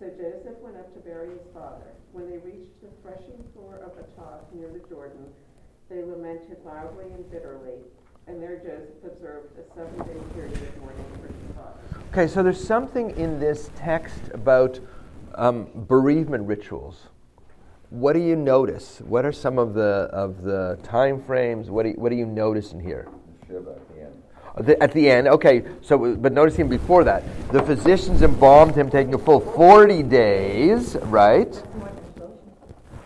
So 0.00 0.10
Joseph 0.10 0.58
went 0.64 0.76
up 0.76 0.92
to 0.94 1.00
bury 1.00 1.30
his 1.30 1.46
father. 1.52 1.92
When 2.12 2.28
they 2.28 2.38
reached 2.38 2.80
the 2.80 2.92
threshing 3.00 3.44
floor 3.52 3.80
of 3.84 3.96
Atad 4.00 4.48
near 4.52 4.68
the 4.72 4.84
Jordan, 4.88 5.28
they 5.88 6.02
lamented 6.02 6.58
loudly 6.64 7.12
and 7.12 7.30
bitterly, 7.30 7.84
and 8.28 8.42
there 8.42 8.56
Joseph 8.56 9.04
observed 9.04 9.48
a 9.58 9.74
seven-day 9.74 10.20
period 10.34 10.52
of 10.52 10.80
mourning 10.80 11.04
for 11.20 11.26
his 11.28 11.56
father. 11.56 12.04
Okay, 12.12 12.26
so 12.26 12.42
there's 12.42 12.62
something 12.62 13.16
in 13.16 13.40
this 13.40 13.70
text 13.76 14.20
about 14.32 14.78
um, 15.34 15.68
bereavement 15.74 16.46
rituals. 16.46 17.08
What 17.90 18.12
do 18.12 18.20
you 18.20 18.36
notice? 18.36 19.00
What 19.00 19.24
are 19.24 19.32
some 19.32 19.58
of 19.58 19.72
the 19.72 20.10
of 20.12 20.42
the 20.42 20.78
time 20.82 21.22
frames? 21.22 21.70
What 21.70 21.84
do 21.84 21.90
you, 21.90 21.94
what 21.94 22.10
do 22.10 22.16
you 22.16 22.26
notice 22.26 22.72
in 22.72 22.80
here? 22.80 23.08
Shiva 23.46 23.70
at 23.70 23.88
the 23.88 24.00
end. 24.02 24.22
The- 24.66 24.82
At 24.82 24.92
the 24.92 25.10
end, 25.10 25.28
okay. 25.28 25.64
So, 25.80 26.16
but 26.16 26.32
notice 26.32 26.56
him 26.56 26.68
before 26.68 27.04
that. 27.04 27.22
The 27.50 27.62
physicians 27.62 28.20
embalmed 28.22 28.74
him, 28.74 28.90
taking 28.90 29.14
a 29.14 29.18
full 29.18 29.40
forty 29.40 30.02
days. 30.02 30.96
Right. 31.04 31.62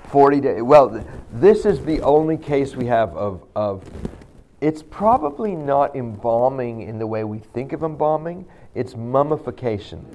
Forty 0.09 0.41
days. 0.41 0.62
Well, 0.62 0.91
th- 0.91 1.05
this 1.33 1.64
is 1.64 1.85
the 1.85 2.01
only 2.01 2.37
case 2.37 2.75
we 2.75 2.87
have 2.87 3.16
of 3.16 3.45
of. 3.55 3.85
It's 4.63 4.81
probably 4.81 5.57
not 5.57 5.97
embalming 5.97 6.83
in 6.83 6.97
the 6.97 7.07
way 7.07 7.25
we 7.25 7.41
think 7.41 7.73
of 7.73 7.83
embalming. 7.83 8.47
It's 8.77 8.95
mummification. 8.95 10.07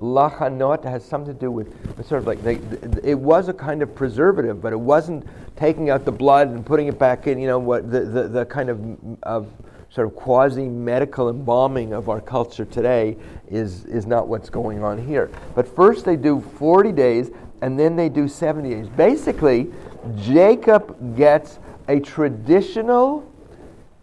Lachanot 0.00 0.84
has 0.84 1.04
something 1.04 1.34
to 1.34 1.38
do 1.38 1.50
with 1.50 1.74
sort 2.06 2.20
of 2.20 2.28
like 2.28 2.44
they, 2.44 2.58
th- 2.58 3.02
it 3.02 3.18
was 3.18 3.48
a 3.48 3.52
kind 3.52 3.82
of 3.82 3.92
preservative, 3.92 4.62
but 4.62 4.72
it 4.72 4.78
wasn't 4.78 5.26
taking 5.56 5.90
out 5.90 6.04
the 6.04 6.12
blood 6.12 6.48
and 6.50 6.64
putting 6.64 6.86
it 6.86 6.96
back 6.96 7.26
in. 7.26 7.40
You 7.40 7.48
know 7.48 7.58
what 7.58 7.90
the, 7.90 8.02
the, 8.02 8.28
the 8.28 8.46
kind 8.46 8.70
of 8.70 8.96
of 9.24 9.48
sort 9.90 10.06
of 10.06 10.14
quasi 10.14 10.68
medical 10.68 11.28
embalming 11.28 11.92
of 11.92 12.08
our 12.08 12.20
culture 12.20 12.64
today 12.64 13.16
is 13.50 13.84
is 13.86 14.06
not 14.06 14.28
what's 14.28 14.48
going 14.48 14.84
on 14.84 14.96
here. 14.96 15.28
But 15.56 15.66
first 15.66 16.04
they 16.04 16.14
do 16.14 16.40
forty 16.40 16.92
days, 16.92 17.32
and 17.62 17.76
then 17.76 17.96
they 17.96 18.08
do 18.08 18.28
seventy 18.28 18.70
days. 18.70 18.88
Basically, 18.88 19.72
Jacob 20.16 21.16
gets 21.16 21.58
a 21.88 21.98
traditional 21.98 23.29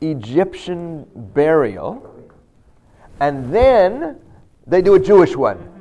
Egyptian 0.01 1.05
burial, 1.33 2.13
and 3.19 3.53
then 3.53 4.19
they 4.65 4.81
do 4.81 4.95
a 4.95 4.99
Jewish 4.99 5.35
one. 5.35 5.73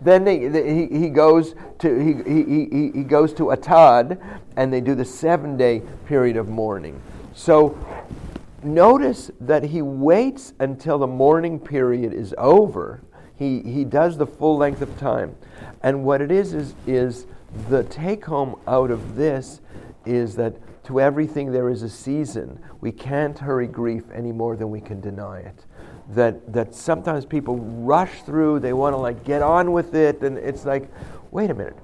Then 0.00 0.24
they, 0.24 0.48
they- 0.48 0.74
he, 0.74 0.98
he 0.98 1.08
goes 1.08 1.54
to 1.78 1.98
he, 1.98 2.12
he, 2.30 2.64
he, 2.66 2.90
he 2.98 3.04
goes 3.04 3.32
to 3.34 3.44
Atad, 3.44 4.18
and 4.56 4.72
they 4.72 4.80
do 4.80 4.94
the 4.94 5.04
seven 5.04 5.56
day 5.56 5.82
period 6.06 6.36
of 6.36 6.48
mourning. 6.48 7.00
So 7.34 7.78
notice 8.62 9.30
that 9.40 9.62
he 9.64 9.82
waits 9.82 10.52
until 10.60 10.98
the 10.98 11.06
mourning 11.06 11.58
period 11.58 12.12
is 12.12 12.34
over. 12.38 13.00
He, 13.36 13.60
he 13.62 13.84
does 13.84 14.16
the 14.16 14.26
full 14.26 14.56
length 14.56 14.82
of 14.82 14.96
time. 14.98 15.34
And 15.82 16.04
what 16.04 16.20
it 16.20 16.30
is 16.30 16.54
is, 16.54 16.74
is 16.86 17.26
the 17.68 17.82
take 17.84 18.24
home 18.24 18.56
out 18.66 18.90
of 18.90 19.16
this 19.16 19.60
is 20.06 20.36
that 20.36 20.54
to 20.84 21.00
everything 21.00 21.50
there 21.50 21.70
is 21.70 21.82
a 21.82 21.88
season. 21.88 22.60
We 22.80 22.92
can't 22.92 23.38
hurry 23.38 23.66
grief 23.66 24.04
any 24.12 24.32
more 24.32 24.56
than 24.56 24.70
we 24.70 24.80
can 24.80 25.00
deny 25.00 25.40
it. 25.40 25.64
That, 26.10 26.52
that 26.52 26.74
sometimes 26.74 27.24
people 27.24 27.56
rush 27.56 28.22
through, 28.22 28.60
they 28.60 28.74
want 28.74 28.94
to 28.94 28.98
like 28.98 29.24
get 29.24 29.42
on 29.42 29.72
with 29.72 29.94
it, 29.94 30.22
and 30.22 30.36
it's 30.38 30.64
like, 30.64 30.90
wait 31.30 31.50
a 31.50 31.54
minute. 31.54 31.78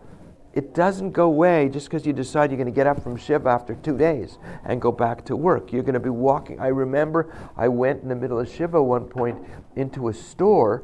It 0.52 0.74
doesn't 0.74 1.12
go 1.12 1.26
away 1.26 1.68
just 1.68 1.86
because 1.86 2.04
you 2.04 2.12
decide 2.12 2.50
you're 2.50 2.58
going 2.58 2.66
to 2.66 2.72
get 2.74 2.86
up 2.86 3.02
from 3.02 3.16
Shiva 3.16 3.48
after 3.48 3.76
two 3.76 3.96
days 3.96 4.38
and 4.64 4.80
go 4.80 4.90
back 4.90 5.24
to 5.26 5.36
work. 5.36 5.72
You're 5.72 5.84
going 5.84 5.94
to 5.94 6.00
be 6.00 6.10
walking. 6.10 6.58
I 6.58 6.68
remember 6.68 7.32
I 7.56 7.68
went 7.68 8.02
in 8.02 8.08
the 8.08 8.16
middle 8.16 8.40
of 8.40 8.50
Shiva 8.50 8.82
one 8.82 9.04
point 9.04 9.38
into 9.76 10.08
a 10.08 10.12
store 10.12 10.82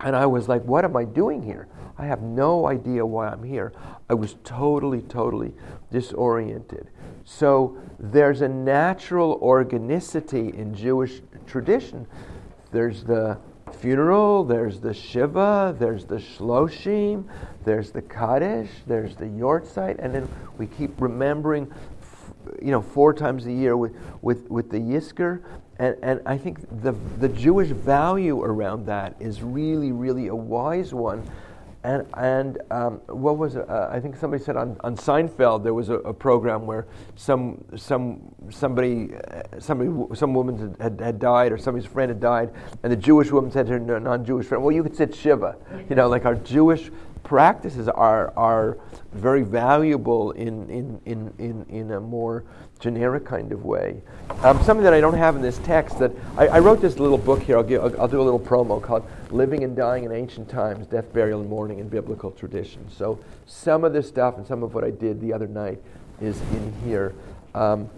and 0.00 0.14
I 0.14 0.26
was 0.26 0.48
like, 0.48 0.62
what 0.64 0.84
am 0.84 0.96
I 0.96 1.04
doing 1.04 1.42
here? 1.42 1.68
I 1.96 2.06
have 2.06 2.22
no 2.22 2.66
idea 2.66 3.06
why 3.06 3.28
I'm 3.28 3.42
here. 3.42 3.72
I 4.10 4.14
was 4.14 4.36
totally, 4.44 5.02
totally 5.02 5.52
disoriented. 5.90 6.88
So 7.24 7.78
there's 7.98 8.42
a 8.42 8.48
natural 8.48 9.38
organicity 9.40 10.52
in 10.54 10.74
Jewish 10.74 11.22
tradition. 11.46 12.06
There's 12.72 13.04
the 13.04 13.38
funeral, 13.78 14.44
there's 14.44 14.80
the 14.80 14.92
Shiva, 14.92 15.74
there's 15.78 16.04
the 16.04 16.16
Shloshim, 16.16 17.24
there's 17.64 17.90
the 17.90 18.02
Kaddish, 18.02 18.70
there's 18.86 19.16
the 19.16 19.26
Yahrzeit, 19.26 19.96
and 19.98 20.14
then 20.14 20.28
we 20.58 20.66
keep 20.66 21.00
remembering, 21.00 21.72
you 22.60 22.70
know, 22.70 22.82
four 22.82 23.12
times 23.14 23.46
a 23.46 23.52
year 23.52 23.76
with, 23.76 23.94
with, 24.22 24.50
with 24.50 24.70
the 24.70 24.78
Yizkor. 24.78 25.42
And, 25.78 25.96
and 26.02 26.20
I 26.24 26.38
think 26.38 26.60
the, 26.82 26.92
the 27.18 27.28
Jewish 27.28 27.68
value 27.68 28.42
around 28.42 28.86
that 28.86 29.16
is 29.18 29.42
really, 29.42 29.92
really 29.92 30.28
a 30.28 30.34
wise 30.34 30.94
one. 30.94 31.28
And, 31.82 32.06
and 32.14 32.58
um, 32.70 33.00
what 33.08 33.36
was 33.36 33.56
it? 33.56 33.68
Uh, 33.68 33.90
I 33.92 34.00
think 34.00 34.16
somebody 34.16 34.42
said 34.42 34.56
on, 34.56 34.78
on 34.80 34.96
Seinfeld 34.96 35.62
there 35.62 35.74
was 35.74 35.90
a, 35.90 35.96
a 35.96 36.14
program 36.14 36.64
where 36.64 36.86
some, 37.14 37.62
some, 37.76 38.22
somebody, 38.50 39.10
uh, 39.14 39.42
somebody, 39.60 39.90
some 40.14 40.32
woman 40.32 40.74
had, 40.80 40.98
had 40.98 41.18
died 41.18 41.52
or 41.52 41.58
somebody's 41.58 41.86
friend 41.86 42.08
had 42.08 42.20
died, 42.20 42.50
and 42.82 42.90
the 42.90 42.96
Jewish 42.96 43.30
woman 43.30 43.50
said 43.50 43.66
to 43.66 43.72
her 43.72 44.00
non-Jewish 44.00 44.46
friend, 44.46 44.64
"Well, 44.64 44.74
you 44.74 44.82
could 44.82 44.96
sit 44.96 45.14
Shiva." 45.14 45.56
You 45.90 45.94
know, 45.94 46.08
like 46.08 46.24
our 46.24 46.36
Jewish 46.36 46.90
practices 47.24 47.88
are, 47.88 48.32
are 48.36 48.78
very 49.12 49.42
valuable 49.42 50.30
in, 50.32 50.68
in, 50.70 51.00
in, 51.04 51.34
in, 51.38 51.66
in 51.68 51.90
a 51.90 52.00
more 52.00 52.44
generic 52.80 53.24
kind 53.24 53.52
of 53.52 53.64
way. 53.64 54.02
Um, 54.42 54.62
something 54.62 54.84
that 54.84 54.92
I 54.92 55.00
don't 55.00 55.16
have 55.16 55.36
in 55.36 55.42
this 55.42 55.58
text 55.58 55.98
that 55.98 56.12
I, 56.36 56.48
I 56.48 56.58
wrote 56.58 56.80
this 56.80 56.98
little 56.98 57.18
book 57.18 57.42
here. 57.42 57.56
I'll, 57.56 57.62
give, 57.62 57.82
I'll, 57.82 58.02
I'll 58.02 58.08
do 58.08 58.20
a 58.20 58.22
little 58.22 58.40
promo 58.40 58.82
called 58.82 59.06
"Living 59.30 59.64
and 59.64 59.74
Dying 59.74 60.04
in 60.04 60.12
Ancient 60.12 60.48
Times: 60.48 60.86
Death, 60.86 61.12
Burial, 61.12 61.40
and 61.40 61.48
Mourning 61.48 61.78
in 61.78 61.88
Biblical 61.88 62.30
Tradition." 62.30 62.86
So 62.90 63.18
some 63.46 63.84
of 63.84 63.92
this 63.92 64.08
stuff 64.08 64.36
and 64.36 64.46
some 64.46 64.62
of 64.62 64.74
what 64.74 64.84
I 64.84 64.90
did 64.90 65.20
the 65.20 65.32
other 65.32 65.46
night 65.46 65.80
is 66.20 66.40
in 66.52 66.72
here. 66.84 67.14
Um, 67.54 67.88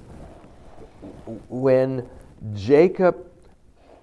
when 1.49 2.09
Jacob, 2.55 3.27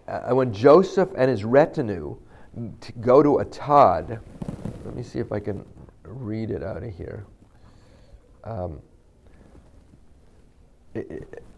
uh, 0.08 0.34
when 0.34 0.54
Joseph 0.54 1.10
and 1.16 1.30
his 1.30 1.44
retinue 1.44 2.18
go 3.00 3.24
to 3.24 3.44
Atad, 3.44 4.20
let 4.86 4.96
me 4.96 5.04
see 5.04 5.20
if 5.20 5.32
I 5.32 5.40
can 5.40 5.66
read 6.04 6.52
it 6.52 6.64
out 6.64 6.84
of 6.84 6.96
here. 6.96 7.26
Um, 8.44 8.82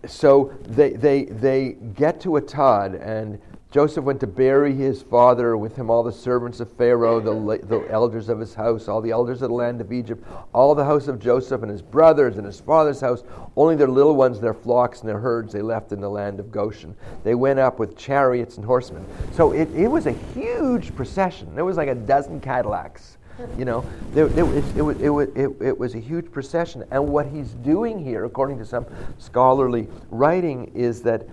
so 0.06 0.54
they, 0.64 0.92
they, 0.92 1.26
they 1.26 1.74
get 1.94 2.20
to 2.22 2.30
Atad, 2.30 3.02
and 3.06 3.40
Joseph 3.76 4.06
went 4.06 4.22
to 4.22 4.28
bury 4.28 4.74
his 4.74 5.02
father 5.02 5.58
with 5.58 5.76
him 5.76 5.90
all 5.90 6.02
the 6.02 6.12
servants 6.12 6.62
of 6.62 6.72
Pharaoh, 6.78 7.20
the, 7.20 7.58
the 7.68 7.86
elders 7.92 8.30
of 8.30 8.40
his 8.40 8.54
house, 8.54 8.88
all 8.88 9.02
the 9.02 9.12
elders 9.12 9.42
of 9.42 9.50
the 9.50 9.56
land 9.56 9.82
of 9.82 9.92
Egypt, 9.92 10.26
all 10.54 10.74
the 10.74 10.86
house 10.86 11.10
of 11.10 11.20
Joseph 11.20 11.62
and 11.62 11.70
his 11.70 11.82
brothers 11.82 12.38
and 12.38 12.46
his 12.46 12.62
father's 12.62 13.02
house, 13.02 13.24
only 13.58 13.76
their 13.76 13.90
little 13.90 14.16
ones, 14.16 14.40
their 14.40 14.54
flocks 14.54 15.02
and 15.02 15.10
their 15.10 15.20
herds 15.20 15.52
they 15.52 15.62
left 15.62 15.92
in 15.92 16.00
the 16.00 16.10
land 16.10 16.40
of 16.40 16.54
Goshen. 16.54 16.96
They 17.26 17.36
went 17.36 17.60
up 17.60 17.78
with 17.78 17.98
chariots 17.98 18.56
and 18.56 18.66
horsemen. 18.66 19.06
So 19.34 19.52
it, 19.52 19.70
it 19.76 19.90
was 19.90 20.06
a 20.06 20.14
huge 20.34 20.96
procession. 20.96 21.54
There 21.54 21.66
was 21.66 21.76
like 21.76 21.90
a 21.90 21.96
dozen 21.96 22.40
Cadillacs. 22.40 23.18
You 23.58 23.66
know, 23.66 23.86
there, 24.14 24.26
was, 24.26 24.38
it, 24.38 24.82
was, 24.82 25.02
it, 25.02 25.10
was, 25.10 25.28
it, 25.36 25.50
it 25.62 25.78
was 25.78 25.96
a 25.96 26.00
huge 26.00 26.32
procession. 26.32 26.84
And 26.92 27.08
what 27.08 27.26
he's 27.28 27.50
doing 27.50 28.04
here, 28.04 28.26
according 28.26 28.58
to 28.60 28.66
some 28.66 28.86
scholarly 29.18 29.88
writing, 30.10 30.72
is 30.74 31.02
that 31.04 31.28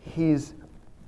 he's 0.00 0.54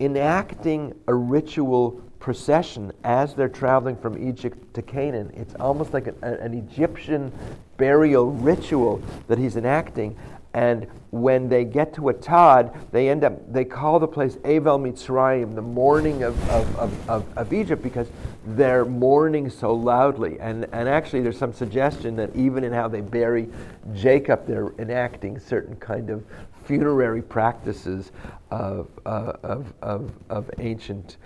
enacting 0.00 0.94
a 1.06 1.14
ritual 1.14 2.02
procession 2.18 2.92
as 3.04 3.34
they're 3.34 3.48
traveling 3.48 3.96
from 3.96 4.16
Egypt 4.28 4.74
to 4.74 4.82
Canaan. 4.82 5.32
It's 5.34 5.54
almost 5.56 5.92
like 5.92 6.06
an, 6.06 6.16
an 6.22 6.54
Egyptian 6.54 7.32
burial 7.76 8.30
ritual 8.30 9.02
that 9.28 9.38
he's 9.38 9.56
enacting. 9.56 10.16
And 10.54 10.86
when 11.10 11.48
they 11.48 11.64
get 11.64 11.94
to 11.94 12.02
Atad, 12.02 12.76
they 12.90 13.08
end 13.08 13.24
up, 13.24 13.52
they 13.52 13.64
call 13.64 13.98
the 13.98 14.08
place 14.08 14.36
Avel 14.36 14.78
Mitzrayim, 14.78 15.54
the 15.54 15.62
mourning 15.62 16.22
of, 16.22 16.50
of, 16.50 17.08
of, 17.08 17.38
of, 17.38 17.52
Egypt, 17.52 17.82
because 17.82 18.08
they're 18.48 18.84
mourning 18.84 19.48
so 19.48 19.74
loudly. 19.74 20.38
And, 20.40 20.66
and 20.72 20.88
actually, 20.88 21.22
there's 21.22 21.38
some 21.38 21.54
suggestion 21.54 22.16
that 22.16 22.34
even 22.36 22.64
in 22.64 22.72
how 22.72 22.88
they 22.88 23.00
bury 23.00 23.48
Jacob, 23.94 24.46
they're 24.46 24.72
enacting 24.78 25.38
certain 25.38 25.76
kind 25.76 26.10
of 26.10 26.24
funerary 26.64 27.22
practices 27.22 28.12
of, 28.50 28.88
of, 29.06 29.72
of, 29.80 30.12
of 30.28 30.50
ancient 30.58 31.16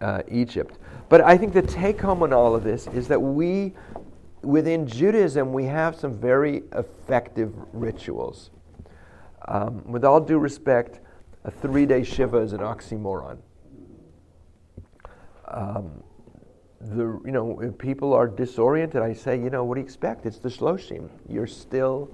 uh, 0.00 0.22
Egypt. 0.28 0.78
But 1.08 1.20
I 1.20 1.38
think 1.38 1.52
the 1.52 1.62
take 1.62 2.00
home 2.00 2.22
on 2.24 2.32
all 2.32 2.54
of 2.56 2.64
this 2.64 2.88
is 2.88 3.06
that 3.08 3.20
we 3.20 3.74
within 4.42 4.86
Judaism, 4.86 5.52
we 5.52 5.64
have 5.64 5.94
some 5.94 6.18
very 6.18 6.64
effective 6.72 7.54
rituals. 7.72 8.50
Um, 9.48 9.82
with 9.90 10.04
all 10.04 10.20
due 10.20 10.38
respect, 10.38 11.00
a 11.44 11.50
three 11.50 11.86
day 11.86 12.04
Shiva 12.04 12.38
is 12.38 12.52
an 12.52 12.60
oxymoron. 12.60 13.38
Um, 15.48 16.02
the, 16.80 17.20
you 17.24 17.32
know, 17.32 17.60
if 17.60 17.78
people 17.78 18.12
are 18.12 18.26
disoriented, 18.26 19.02
I 19.02 19.12
say, 19.12 19.36
you 19.36 19.50
know, 19.50 19.64
what 19.64 19.74
do 19.74 19.80
you 19.80 19.84
expect? 19.84 20.26
It's 20.26 20.38
the 20.38 20.48
Shloshim. 20.48 21.08
You're 21.28 21.46
still 21.46 22.10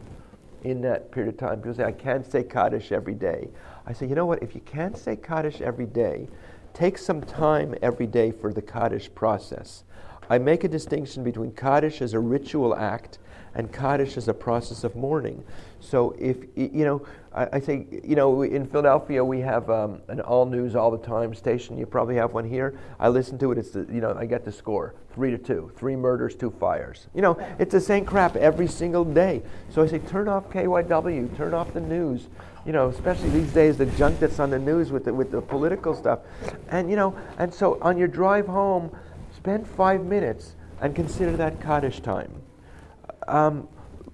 in 0.64 0.80
that 0.82 1.10
period 1.10 1.34
of 1.34 1.38
time. 1.38 1.58
People 1.58 1.74
say, 1.74 1.84
I 1.84 1.92
can't 1.92 2.30
say 2.30 2.42
Kaddish 2.42 2.92
every 2.92 3.14
day. 3.14 3.48
I 3.86 3.92
say, 3.92 4.06
you 4.06 4.14
know 4.14 4.26
what? 4.26 4.42
If 4.42 4.54
you 4.54 4.60
can't 4.62 4.96
say 4.96 5.16
Kaddish 5.16 5.60
every 5.60 5.86
day, 5.86 6.28
take 6.74 6.98
some 6.98 7.22
time 7.22 7.74
every 7.80 8.06
day 8.06 8.30
for 8.30 8.52
the 8.52 8.60
Kaddish 8.60 9.12
process. 9.14 9.84
I 10.28 10.38
make 10.38 10.64
a 10.64 10.68
distinction 10.68 11.24
between 11.24 11.52
Kaddish 11.52 12.02
as 12.02 12.12
a 12.12 12.18
ritual 12.18 12.74
act 12.74 13.18
and 13.54 13.72
Kaddish 13.72 14.16
as 14.16 14.28
a 14.28 14.34
process 14.34 14.84
of 14.84 14.94
mourning. 14.94 15.42
So 15.80 16.14
if, 16.18 16.36
you 16.56 16.84
know, 16.84 17.06
I, 17.32 17.48
I 17.54 17.60
say, 17.60 17.86
you 18.04 18.16
know, 18.16 18.42
in 18.42 18.66
Philadelphia 18.66 19.24
we 19.24 19.40
have 19.40 19.70
um, 19.70 20.00
an 20.08 20.20
all 20.20 20.46
news 20.46 20.74
all 20.74 20.90
the 20.90 20.98
time 20.98 21.34
station. 21.34 21.78
You 21.78 21.86
probably 21.86 22.16
have 22.16 22.32
one 22.32 22.48
here. 22.48 22.78
I 22.98 23.08
listen 23.08 23.38
to 23.38 23.52
it. 23.52 23.58
It's 23.58 23.70
the, 23.70 23.86
you 23.92 24.00
know, 24.00 24.16
I 24.18 24.26
get 24.26 24.44
the 24.44 24.52
score 24.52 24.94
three 25.18 25.32
to 25.32 25.38
two, 25.38 25.72
three 25.76 25.96
murders, 25.96 26.36
two 26.36 26.50
fires. 26.60 27.08
You 27.12 27.22
know, 27.22 27.38
it's 27.58 27.72
the 27.72 27.80
same 27.80 28.04
crap 28.04 28.36
every 28.36 28.68
single 28.68 29.04
day. 29.04 29.42
So 29.68 29.82
I 29.82 29.88
say, 29.88 29.98
turn 29.98 30.28
off 30.28 30.48
KYW, 30.50 31.36
turn 31.36 31.54
off 31.54 31.72
the 31.74 31.80
news. 31.80 32.28
You 32.64 32.72
know, 32.72 32.88
especially 32.88 33.30
these 33.30 33.52
days, 33.52 33.78
the 33.78 33.86
junk 33.86 34.20
that's 34.20 34.38
on 34.38 34.50
the 34.50 34.58
news 34.60 34.92
with 34.92 35.06
the, 35.06 35.12
with 35.12 35.32
the 35.32 35.40
political 35.40 35.96
stuff. 35.96 36.20
And, 36.68 36.88
you 36.88 36.94
know, 36.94 37.18
and 37.38 37.52
so 37.52 37.78
on 37.82 37.98
your 37.98 38.06
drive 38.06 38.46
home, 38.46 38.96
spend 39.36 39.66
five 39.66 40.04
minutes 40.04 40.54
and 40.80 40.94
consider 40.94 41.36
that 41.36 41.60
Kaddish 41.60 42.00
time. 42.00 42.30
Um, 43.26 43.66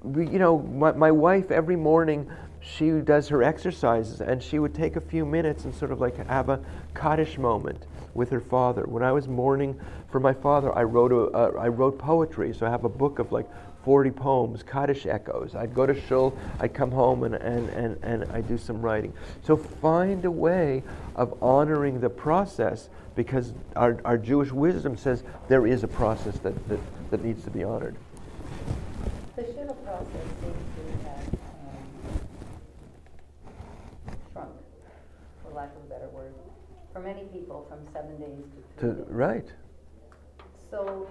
we, 0.05 0.29
you 0.29 0.39
know, 0.39 0.59
my, 0.59 0.93
my 0.93 1.11
wife 1.11 1.51
every 1.51 1.77
morning, 1.77 2.31
she 2.61 2.91
does 2.91 3.29
her 3.29 3.43
exercises 3.43 4.21
and 4.21 4.43
she 4.43 4.59
would 4.59 4.75
take 4.75 4.97
a 4.97 5.01
few 5.01 5.25
minutes 5.25 5.65
and 5.65 5.75
sort 5.75 5.91
of 5.91 6.01
like 6.01 6.17
have 6.29 6.49
a 6.49 6.61
Kaddish 6.95 7.39
moment 7.39 7.87
with 8.15 8.31
her 8.31 8.41
father. 8.41 8.85
When 8.85 9.03
I 9.03 9.13
was 9.13 9.27
mourning 9.27 9.79
for 10.11 10.21
my 10.21 10.33
father, 10.33 10.77
I 10.77 10.85
wrote, 10.85 11.13
a, 11.13 11.37
uh, 11.37 11.53
I 11.59 11.69
wrote 11.69 11.99
poetry. 11.99 12.55
So 12.55 12.67
I 12.67 12.71
have 12.71 12.85
a 12.85 12.89
book 12.89 13.19
of 13.19 13.33
like 13.33 13.49
40 13.85 14.11
poems, 14.13 14.63
Kaddish 14.63 15.07
echoes. 15.07 15.55
I'd 15.55 15.75
go 15.75 15.85
to 15.85 15.99
shul, 16.03 16.37
I'd 16.61 16.75
come 16.75 16.91
home 16.91 17.25
and, 17.25 17.35
and, 17.35 17.69
and, 17.71 17.99
and 18.03 18.25
I 18.33 18.41
do 18.41 18.57
some 18.57 18.81
writing. 18.81 19.13
So 19.43 19.57
find 19.57 20.25
a 20.25 20.31
way 20.31 20.83
of 21.17 21.43
honoring 21.43 22.01
the 22.01 22.11
process 22.11 22.89
because 23.15 23.53
our, 23.77 24.01
our 24.05 24.19
Jewish 24.19 24.53
wisdom 24.53 24.97
says 24.97 25.23
there 25.49 25.67
is 25.67 25.83
a 25.83 25.89
process 25.89 26.39
that, 26.39 26.69
that, 26.69 26.81
that 27.11 27.25
needs 27.25 27.45
to 27.45 27.51
be 27.51 27.63
honored. 27.63 27.97
The 29.37 29.43
Shiva 29.47 29.75
process 29.85 30.29
seems 30.41 30.65
to 30.77 31.09
have 31.09 31.27
um, 31.67 32.19
shrunk, 34.33 34.51
for 35.43 35.53
lack 35.55 35.71
of 35.77 35.83
a 35.83 35.89
better 35.89 36.09
word, 36.11 36.33
for 36.93 37.01
many 37.01 37.25
people 37.33 37.67
from 37.69 37.81
seven 37.93 38.17
days 38.21 38.45
to 38.79 38.81
three 38.81 38.91
To, 38.91 38.95
days. 38.95 39.05
right, 39.09 39.53
So 40.71 41.09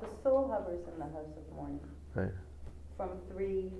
the 0.00 0.08
soul 0.22 0.48
hovers 0.50 0.80
in 0.92 0.98
the 0.98 1.04
house 1.04 1.36
of 1.36 1.54
mourning 1.54 1.80
right. 2.14 2.32
from 2.96 3.10
three 3.30 3.70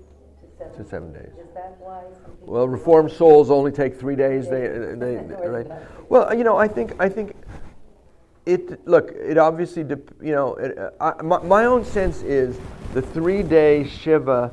to 0.41 0.57
seven. 0.59 0.83
To 0.83 0.89
seven 0.89 1.13
days. 1.13 1.31
Is 1.39 1.53
that 1.55 1.77
why? 1.79 2.03
Well, 2.41 2.67
reformed 2.67 3.11
souls 3.11 3.49
only 3.49 3.71
take 3.71 3.99
three 3.99 4.15
days. 4.15 4.47
They, 4.47 4.67
they, 4.95 5.15
right. 5.47 5.67
Well, 6.07 6.35
you 6.37 6.43
know, 6.43 6.55
I 6.57 6.67
think, 6.67 6.93
I 6.99 7.09
think 7.09 7.35
it. 8.47 8.87
Look, 8.87 9.11
it 9.11 9.37
obviously, 9.37 9.83
you 9.83 10.31
know, 10.31 10.55
it, 10.55 10.77
I, 10.99 11.21
my, 11.21 11.39
my 11.43 11.65
own 11.65 11.83
sense 11.83 12.21
is 12.23 12.59
the 12.93 13.01
three-day 13.01 13.87
shiva 13.87 14.51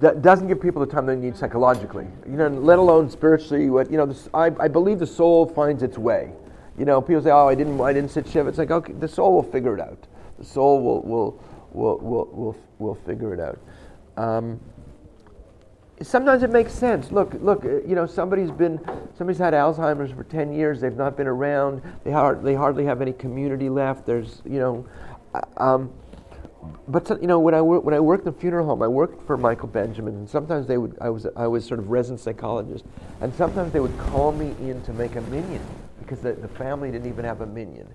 that 0.00 0.22
doesn't 0.22 0.48
give 0.48 0.60
people 0.60 0.84
the 0.84 0.92
time 0.92 1.06
they 1.06 1.16
need 1.16 1.36
psychologically. 1.36 2.06
You 2.26 2.36
know, 2.36 2.48
let 2.48 2.78
alone 2.78 3.08
spiritually. 3.10 3.70
What 3.70 3.90
you 3.90 3.96
know, 3.96 4.06
this, 4.06 4.28
I, 4.34 4.46
I 4.58 4.68
believe 4.68 4.98
the 4.98 5.06
soul 5.06 5.46
finds 5.46 5.82
its 5.82 5.98
way. 5.98 6.32
You 6.78 6.84
know, 6.84 7.00
people 7.00 7.22
say, 7.22 7.30
"Oh, 7.30 7.48
I 7.48 7.54
didn't, 7.54 7.80
I 7.80 7.92
didn't 7.92 8.10
sit 8.10 8.26
shiva." 8.28 8.48
It's 8.48 8.58
like, 8.58 8.70
okay, 8.70 8.92
the 8.92 9.08
soul 9.08 9.32
will 9.34 9.42
figure 9.42 9.74
it 9.74 9.80
out. 9.80 10.06
The 10.38 10.44
soul 10.44 10.82
will, 10.82 11.02
will, 11.02 11.42
will, 11.72 11.98
will, 11.98 12.28
will, 12.32 12.56
will 12.78 12.94
figure 12.94 13.34
it 13.34 13.40
out. 13.40 13.58
Um, 14.16 14.60
sometimes 16.02 16.42
it 16.42 16.50
makes 16.50 16.72
sense. 16.72 17.10
Look, 17.12 17.34
look. 17.40 17.64
uh, 17.64 17.80
You 17.86 17.94
know, 17.94 18.06
somebody's 18.06 18.50
been, 18.50 18.80
somebody's 19.16 19.38
had 19.38 19.54
Alzheimer's 19.54 20.12
for 20.12 20.24
ten 20.24 20.52
years. 20.52 20.80
They've 20.80 20.96
not 20.96 21.16
been 21.16 21.26
around. 21.26 21.82
They, 22.04 22.10
hard, 22.12 22.42
they 22.42 22.54
hardly 22.54 22.84
have 22.84 23.00
any 23.02 23.12
community 23.12 23.68
left. 23.68 24.06
There's, 24.06 24.42
you 24.44 24.58
know, 24.58 24.86
uh, 25.34 25.40
um, 25.56 25.90
but 26.88 27.08
you 27.20 27.26
know, 27.26 27.38
when 27.38 27.54
I 27.54 27.62
wor- 27.62 27.80
when 27.80 27.94
I 27.94 28.00
worked 28.00 28.24
in 28.24 28.28
a 28.28 28.32
funeral 28.32 28.66
home, 28.66 28.82
I 28.82 28.88
worked 28.88 29.26
for 29.26 29.36
Michael 29.36 29.68
Benjamin, 29.68 30.14
and 30.14 30.28
sometimes 30.28 30.66
they 30.66 30.78
would. 30.78 30.96
I 31.00 31.10
was 31.10 31.26
I 31.36 31.46
was 31.46 31.64
sort 31.64 31.80
of 31.80 31.90
resident 31.90 32.20
psychologist, 32.20 32.84
and 33.20 33.32
sometimes 33.34 33.72
they 33.72 33.80
would 33.80 33.96
call 33.98 34.32
me 34.32 34.54
in 34.68 34.82
to 34.82 34.92
make 34.92 35.16
a 35.16 35.20
minyan 35.22 35.62
because 36.00 36.20
the, 36.20 36.32
the 36.32 36.48
family 36.48 36.90
didn't 36.90 37.08
even 37.08 37.24
have 37.24 37.40
a 37.42 37.46
minyan. 37.46 37.86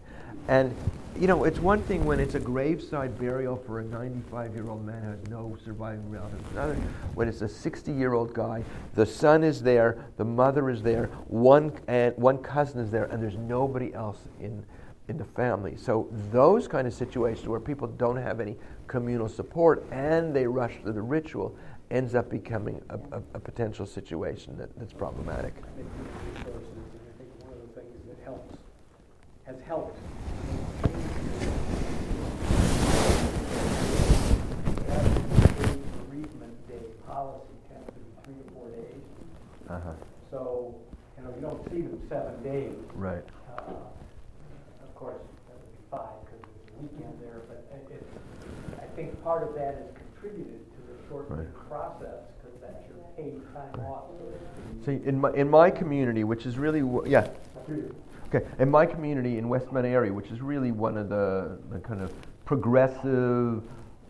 And 0.48 0.76
you 1.20 1.28
know, 1.28 1.44
it's 1.44 1.60
one 1.60 1.80
thing 1.84 2.06
when 2.06 2.20
it's 2.20 2.34
a 2.34 2.40
graveside 2.40 3.20
burial 3.20 3.56
for 3.56 3.82
a 3.82 3.84
95-year-old 3.84 4.84
man 4.84 5.04
who 5.04 5.10
has 5.12 5.30
no 5.30 5.56
surviving 5.64 6.10
relatives. 6.10 6.44
Another 6.54 6.74
when 7.14 7.28
it's 7.28 7.44
a 7.44 7.48
60-year-old 7.48 8.34
guy, 8.34 8.64
the 8.96 9.06
son 9.06 9.44
is 9.44 9.62
there, 9.62 10.04
the 10.18 10.26
mother 10.26 10.72
is 10.72 10.82
there, 10.82 11.06
one 11.28 11.72
and 11.88 12.18
one 12.18 12.40
cousin 12.40 12.80
is 12.80 12.90
there, 12.90 13.06
and 13.06 13.22
there's 13.22 13.38
nobody 13.38 13.94
else 13.94 14.28
in 14.42 14.66
in 15.10 15.18
the 15.18 15.26
family. 15.26 15.76
So 15.76 16.08
those 16.32 16.68
kind 16.68 16.88
of 16.88 16.94
situations 16.94 17.48
where 17.48 17.60
people 17.60 17.88
don't 17.88 18.18
have 18.18 18.40
any 18.40 18.56
communal 18.88 19.28
support 19.28 19.86
and 19.92 20.34
they 20.34 20.48
rush 20.48 20.74
to 20.86 20.94
the 20.94 21.02
ritual 21.02 21.56
ends 21.92 22.16
up 22.16 22.30
becoming 22.30 22.82
a, 22.90 22.96
a, 22.96 23.22
a 23.34 23.40
potential 23.40 23.86
situation 23.86 24.58
that, 24.58 24.70
that's 24.78 24.94
problematic. 24.94 25.54
I 25.58 25.78
think 25.78 25.88
one 27.40 27.54
of 27.54 27.76
the 27.76 27.82
things 27.82 28.08
that 28.08 28.24
helps, 28.24 28.56
has 29.46 29.56
helped. 29.66 29.98
Bereavement 36.10 36.68
day 36.68 36.76
policy 37.08 37.46
tends 37.70 37.88
to 37.88 37.94
be 37.94 38.06
three 38.24 38.34
to 38.36 38.52
four 38.54 38.68
days, 38.70 39.04
Uh-huh. 39.70 39.90
so, 40.32 40.76
you 41.18 41.24
know, 41.24 41.30
you 41.36 41.42
don't 41.42 41.70
see 41.72 41.82
them 41.82 42.00
seven 42.10 42.44
days. 42.44 42.76
Right. 42.96 43.24
Uh, 43.58 43.62
Of 44.84 44.96
course, 44.96 45.16
that 45.48 45.56
would 45.58 45.72
be 45.72 45.84
five, 45.92 46.16
because 46.26 46.42
there's 46.42 46.78
a 46.78 46.82
weekend 46.82 47.20
there, 47.22 47.42
but 47.48 47.66
it, 47.74 47.96
it- 47.96 48.82
I 48.82 48.86
think 48.96 49.22
part 49.24 49.44
of 49.44 49.54
that 49.56 49.76
has 49.76 49.88
contributed 49.96 50.60
to 50.76 50.80
the 50.88 51.08
shortened 51.10 51.40
Right. 51.40 51.70
process, 51.70 52.22
because 52.38 52.60
that's 52.62 52.84
your 52.88 53.00
paid 53.18 53.42
time 53.54 53.86
off, 53.86 54.04
so. 54.20 54.86
See, 54.86 55.02
in 55.06 55.20
my, 55.20 55.32
in 55.34 55.50
my 55.50 55.72
community, 55.72 56.24
which 56.24 56.46
is 56.46 56.58
really, 56.58 56.82
yeah, 57.10 57.28
okay, 58.34 58.46
in 58.60 58.70
my 58.70 58.86
community 58.86 59.38
in 59.38 59.50
West 59.50 59.72
Mount 59.72 59.86
Airy, 59.86 60.12
which 60.12 60.32
is 60.32 60.42
really 60.42 60.72
one 60.72 60.98
of 60.98 61.10
the, 61.10 61.58
the 61.70 61.80
kind 61.80 62.02
of 62.02 62.12
progressive, 62.46 63.64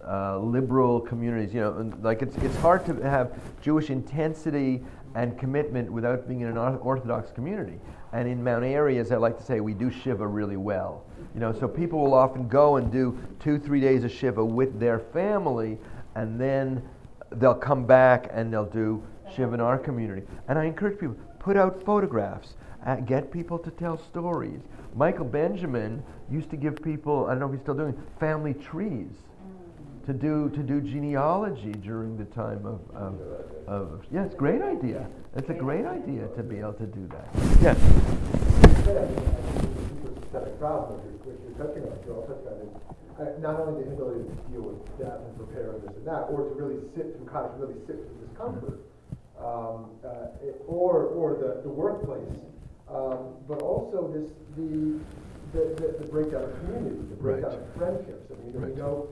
uh, 0.07 0.37
liberal 0.39 0.99
communities, 0.99 1.53
you 1.53 1.61
know, 1.61 1.93
like 2.01 2.21
it's, 2.21 2.35
it's 2.37 2.55
hard 2.57 2.85
to 2.85 2.93
have 3.07 3.33
Jewish 3.61 3.89
intensity 3.89 4.83
and 5.15 5.37
commitment 5.37 5.91
without 5.91 6.27
being 6.27 6.41
in 6.41 6.47
an 6.47 6.57
Orthodox 6.57 7.31
community. 7.31 7.79
And 8.11 8.27
in 8.27 8.43
Mount 8.43 8.63
Airy, 8.63 8.97
as 8.97 9.11
I 9.11 9.17
like 9.17 9.37
to 9.37 9.43
say, 9.43 9.59
we 9.59 9.73
do 9.73 9.91
Shiva 9.91 10.27
really 10.27 10.57
well. 10.57 11.05
You 11.33 11.39
know, 11.39 11.53
so 11.53 11.67
people 11.67 11.99
will 11.99 12.13
often 12.13 12.47
go 12.47 12.77
and 12.77 12.91
do 12.91 13.17
two, 13.39 13.57
three 13.59 13.79
days 13.79 14.03
of 14.03 14.11
Shiva 14.11 14.43
with 14.43 14.79
their 14.79 14.99
family, 14.99 15.77
and 16.15 16.39
then 16.39 16.83
they'll 17.31 17.55
come 17.55 17.85
back 17.85 18.29
and 18.31 18.51
they'll 18.51 18.65
do 18.65 19.03
Shiva 19.35 19.53
in 19.53 19.61
our 19.61 19.77
community. 19.77 20.23
And 20.47 20.59
I 20.59 20.65
encourage 20.65 20.99
people, 20.99 21.15
put 21.39 21.57
out 21.57 21.83
photographs, 21.83 22.55
uh, 22.85 22.95
get 22.97 23.31
people 23.31 23.57
to 23.59 23.71
tell 23.71 23.97
stories. 23.97 24.59
Michael 24.95 25.25
Benjamin 25.25 26.03
used 26.29 26.49
to 26.51 26.57
give 26.57 26.81
people, 26.83 27.25
I 27.25 27.31
don't 27.31 27.39
know 27.39 27.45
if 27.47 27.53
he's 27.53 27.61
still 27.61 27.73
doing, 27.75 27.95
family 28.19 28.53
trees 28.53 29.07
to 30.05 30.11
do 30.13 30.49
to 30.49 30.61
do 30.61 30.81
genealogy 30.81 31.71
during 31.71 32.17
the 32.17 32.25
time 32.25 32.65
of, 32.65 32.81
of, 32.93 33.19
of 33.67 34.03
yeah, 34.11 34.25
it's 34.25 34.33
a 34.33 34.37
great 34.37 34.61
idea. 34.61 35.07
It's 35.35 35.49
a 35.49 35.53
great 35.53 35.85
idea 35.85 36.27
to 36.35 36.43
be 36.43 36.57
able 36.59 36.73
to 36.73 36.85
do 36.85 37.07
that. 37.07 37.29
Yes. 37.61 37.77
Not 43.39 43.59
only 43.59 43.83
the 43.83 43.87
inability 43.87 44.23
to 44.29 44.35
deal 44.51 44.61
with 44.61 44.97
death 44.97 45.19
and 45.19 45.35
prepare 45.37 45.71
and 45.71 45.83
this 45.83 45.95
and 45.97 46.07
that, 46.07 46.27
or 46.31 46.49
to 46.49 46.55
really 46.55 46.79
sit 46.95 47.15
through 47.15 47.27
kind 47.27 47.45
of 47.45 47.59
really 47.59 47.75
sit 47.87 47.95
through 48.03 48.27
discomfort, 48.27 48.79
um, 49.39 49.91
uh, 50.03 50.27
it- 50.43 50.61
or 50.67 51.05
or 51.13 51.35
the, 51.35 51.61
the 51.63 51.69
workplace, 51.69 52.27
um, 52.93 53.33
but 53.47 53.61
also 53.61 54.07
this 54.13 54.29
the 54.55 54.99
the, 55.53 55.75
the, 55.75 55.87
the 55.99 56.07
breakdown 56.11 56.43
of 56.43 56.59
community, 56.65 56.95
the 57.09 57.15
breakdown 57.15 57.51
Right. 57.51 57.59
of 57.61 57.73
friendships. 57.75 58.31
I 58.31 58.43
mean, 58.43 58.53
Right. 58.53 58.69
we 58.73 58.75
know 58.81 59.07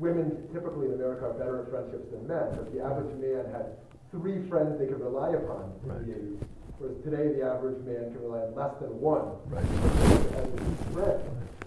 women 0.00 0.48
typically 0.52 0.86
in 0.88 0.94
America 0.94 1.26
are 1.26 1.34
better 1.34 1.60
at 1.60 1.68
friendships 1.68 2.08
than 2.10 2.26
men, 2.26 2.56
but 2.56 2.72
the 2.72 2.80
average 2.80 3.12
man 3.20 3.44
had 3.52 3.76
three 4.10 4.48
friends 4.48 4.78
they 4.78 4.86
could 4.86 5.00
rely 5.00 5.30
upon 5.30 5.72
in 5.84 5.90
Right. 5.90 6.06
the 6.06 6.12
80s. 6.14 6.38
Whereas 6.78 6.96
today, 7.04 7.28
the 7.36 7.44
average 7.44 7.84
man 7.84 8.12
can 8.12 8.22
rely 8.22 8.40
on 8.46 8.54
less 8.54 8.72
than 8.80 8.98
one 8.98 9.28
Right. 9.50 9.62
as 9.62 10.48
a 10.48 10.92
friend. 10.94 11.20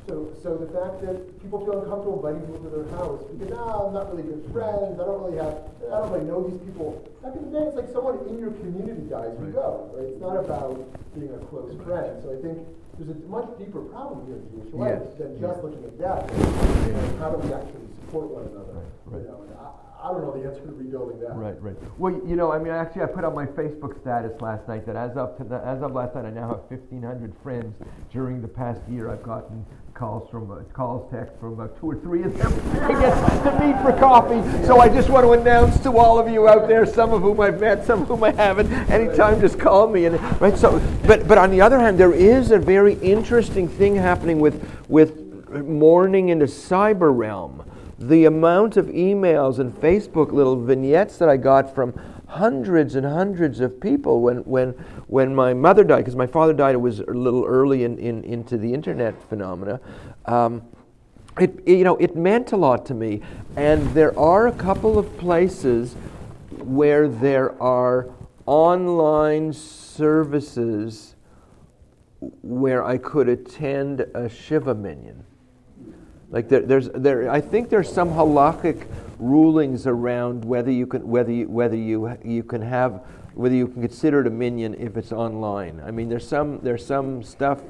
So, 0.07 0.29
so 0.43 0.53
the 0.55 0.69
fact 0.69 1.01
that 1.01 1.17
people 1.41 1.65
feel 1.65 1.81
uncomfortable 1.81 2.21
inviting 2.21 2.45
people 2.45 2.61
to 2.61 2.69
their 2.77 2.89
house 2.93 3.25
because, 3.25 3.57
ah, 3.57 3.89
I'm 3.89 3.93
not 3.93 4.13
really 4.13 4.21
good 4.29 4.45
friends, 4.53 5.01
I 5.01 5.05
don't 5.05 5.25
really 5.25 5.41
have, 5.41 5.65
I 5.89 5.97
don't 6.05 6.11
really 6.13 6.25
know 6.29 6.45
these 6.45 6.61
people. 6.61 7.01
Back 7.25 7.33
in 7.33 7.49
the 7.49 7.57
day, 7.57 7.65
it's 7.65 7.75
like 7.75 7.89
someone 7.89 8.21
in 8.29 8.37
your 8.37 8.53
community 8.61 9.09
dies, 9.09 9.33
you 9.41 9.49
go, 9.49 9.89
right? 9.97 10.05
It's 10.13 10.21
not 10.21 10.37
about 10.37 10.77
being 11.17 11.33
a 11.33 11.41
close 11.49 11.73
friend. 11.81 12.21
So 12.21 12.37
I 12.37 12.37
think 12.37 12.61
there's 13.01 13.09
a 13.09 13.17
much 13.25 13.49
deeper 13.57 13.81
problem 13.89 14.29
here 14.29 14.37
in 14.37 14.45
Jewish 14.53 14.69
life 14.77 15.01
Yes. 15.01 15.17
than 15.17 15.41
just 15.41 15.57
looking 15.65 15.81
at 15.83 15.97
death. 15.97 16.29
You 16.29 16.93
know, 16.93 17.05
how 17.17 17.33
do 17.33 17.41
we 17.41 17.49
actually 17.49 17.89
support 18.05 18.29
one 18.29 18.45
another? 18.53 18.85
Right. 19.09 19.25
You 19.25 19.33
know, 19.33 19.41
I, 19.57 20.05
I 20.05 20.13
don't 20.13 20.21
know 20.21 20.37
the 20.37 20.45
answer 20.45 20.61
to 20.61 20.71
rebuilding 20.71 21.17
that. 21.25 21.33
Right, 21.33 21.57
right. 21.57 21.75
Well, 21.97 22.13
you 22.29 22.37
know, 22.37 22.53
I 22.53 22.59
mean, 22.61 22.77
actually, 22.77 23.01
I 23.01 23.07
put 23.09 23.25
on 23.25 23.33
my 23.33 23.49
Facebook 23.49 23.99
status 24.05 24.37
last 24.39 24.67
night 24.69 24.85
that 24.85 24.95
as 24.95 25.17
of 25.17 25.33
to 25.41 25.43
the, 25.43 25.57
as 25.65 25.81
of 25.81 25.97
last 25.97 26.13
night, 26.13 26.25
I 26.25 26.29
now 26.29 26.61
have 26.61 26.69
1,500 26.69 27.33
friends. 27.41 27.73
During 28.13 28.39
the 28.45 28.47
past 28.47 28.81
year, 28.87 29.09
I've 29.09 29.23
gotten 29.23 29.65
calls 29.95 30.29
from 30.29 30.51
uh, 30.51 30.57
calls, 30.73 31.09
texts 31.09 31.37
from 31.39 31.53
about 31.53 31.79
two 31.79 31.89
or 31.89 31.95
three 32.01 32.21
of 32.23 32.37
them 32.37 32.51
to 32.51 32.93
get 32.99 33.15
to 33.43 33.65
meet 33.65 33.81
for 33.81 33.97
coffee. 33.97 34.41
So 34.65 34.79
I 34.81 34.89
just 34.89 35.09
want 35.09 35.25
to 35.25 35.31
announce 35.31 35.79
to 35.79 35.97
all 35.97 36.19
of 36.19 36.29
you 36.29 36.49
out 36.49 36.67
there, 36.67 36.85
some 36.85 37.13
of 37.13 37.21
whom 37.21 37.39
I've 37.39 37.61
met, 37.61 37.85
some 37.85 38.01
of 38.01 38.09
whom 38.09 38.21
I 38.23 38.31
haven't. 38.31 38.71
Anytime, 38.91 39.39
just 39.39 39.57
call 39.57 39.87
me. 39.87 40.05
And 40.05 40.21
right. 40.41 40.57
So, 40.57 40.81
but 41.07 41.27
but 41.29 41.37
on 41.37 41.49
the 41.49 41.61
other 41.61 41.79
hand, 41.79 41.97
there 41.97 42.11
is 42.11 42.51
a 42.51 42.59
very 42.59 42.95
interesting 42.95 43.69
thing 43.69 43.95
happening 43.95 44.39
with 44.39 44.61
with 44.89 45.23
mourning 45.49 46.27
in 46.29 46.39
the 46.39 46.45
cyber 46.45 47.15
realm 47.15 47.63
the 47.97 48.25
amount 48.25 48.75
of 48.75 48.87
emails 48.87 49.59
and 49.59 49.73
Facebook 49.73 50.33
little 50.33 50.61
vignettes 50.61 51.17
that 51.17 51.29
I 51.29 51.37
got 51.37 51.73
from 51.73 51.93
hundreds 52.35 52.95
and 52.95 53.05
hundreds 53.05 53.59
of 53.59 53.79
people 53.79 54.21
when, 54.21 54.37
when, 54.39 54.69
when 55.07 55.33
my 55.33 55.53
mother 55.53 55.83
died, 55.83 55.99
because 55.99 56.15
my 56.15 56.27
father 56.27 56.53
died, 56.53 56.75
it 56.75 56.81
was 56.81 56.99
a 56.99 57.11
little 57.11 57.45
early 57.45 57.83
in, 57.83 57.97
in, 57.97 58.23
into 58.23 58.57
the 58.57 58.73
internet 58.73 59.21
phenomena. 59.29 59.79
Um, 60.25 60.61
it, 61.39 61.59
it, 61.65 61.77
you 61.77 61.83
know, 61.83 61.97
it 61.97 62.15
meant 62.15 62.51
a 62.51 62.57
lot 62.57 62.85
to 62.87 62.93
me. 62.93 63.21
And 63.55 63.89
there 63.93 64.17
are 64.17 64.47
a 64.47 64.51
couple 64.51 64.97
of 64.97 65.17
places 65.17 65.95
where 66.59 67.07
there 67.07 67.61
are 67.61 68.09
online 68.45 69.51
services 69.53 71.15
where 72.41 72.83
I 72.83 72.97
could 72.97 73.29
attend 73.29 74.01
a 74.13 74.29
Shiva 74.29 74.73
minyan. 74.75 75.23
Like 76.35 76.49
there, 76.49 76.59
there's 76.59 76.89
there, 76.89 77.31
I 77.31 77.39
think 77.39 77.69
there's 77.69 77.89
some 77.89 78.09
halakhic 78.09 78.87
rulings 79.19 79.87
around 79.87 80.43
whether 80.43 80.69
you 80.69 80.85
can 80.85 81.07
whether 81.07 81.31
you, 81.31 81.47
whether 81.47 81.77
you 81.77 82.17
you 82.25 82.43
can 82.43 82.61
have 82.61 83.05
whether 83.35 83.55
you 83.55 83.69
can 83.69 83.81
consider 83.81 84.19
it 84.19 84.27
a 84.27 84.29
minyan 84.29 84.73
if 84.73 84.97
it's 84.97 85.13
online. 85.13 85.81
I 85.85 85.91
mean, 85.91 86.09
there's 86.09 86.27
some 86.27 86.59
there's 86.59 86.85
some 86.85 87.23
stuff 87.23 87.61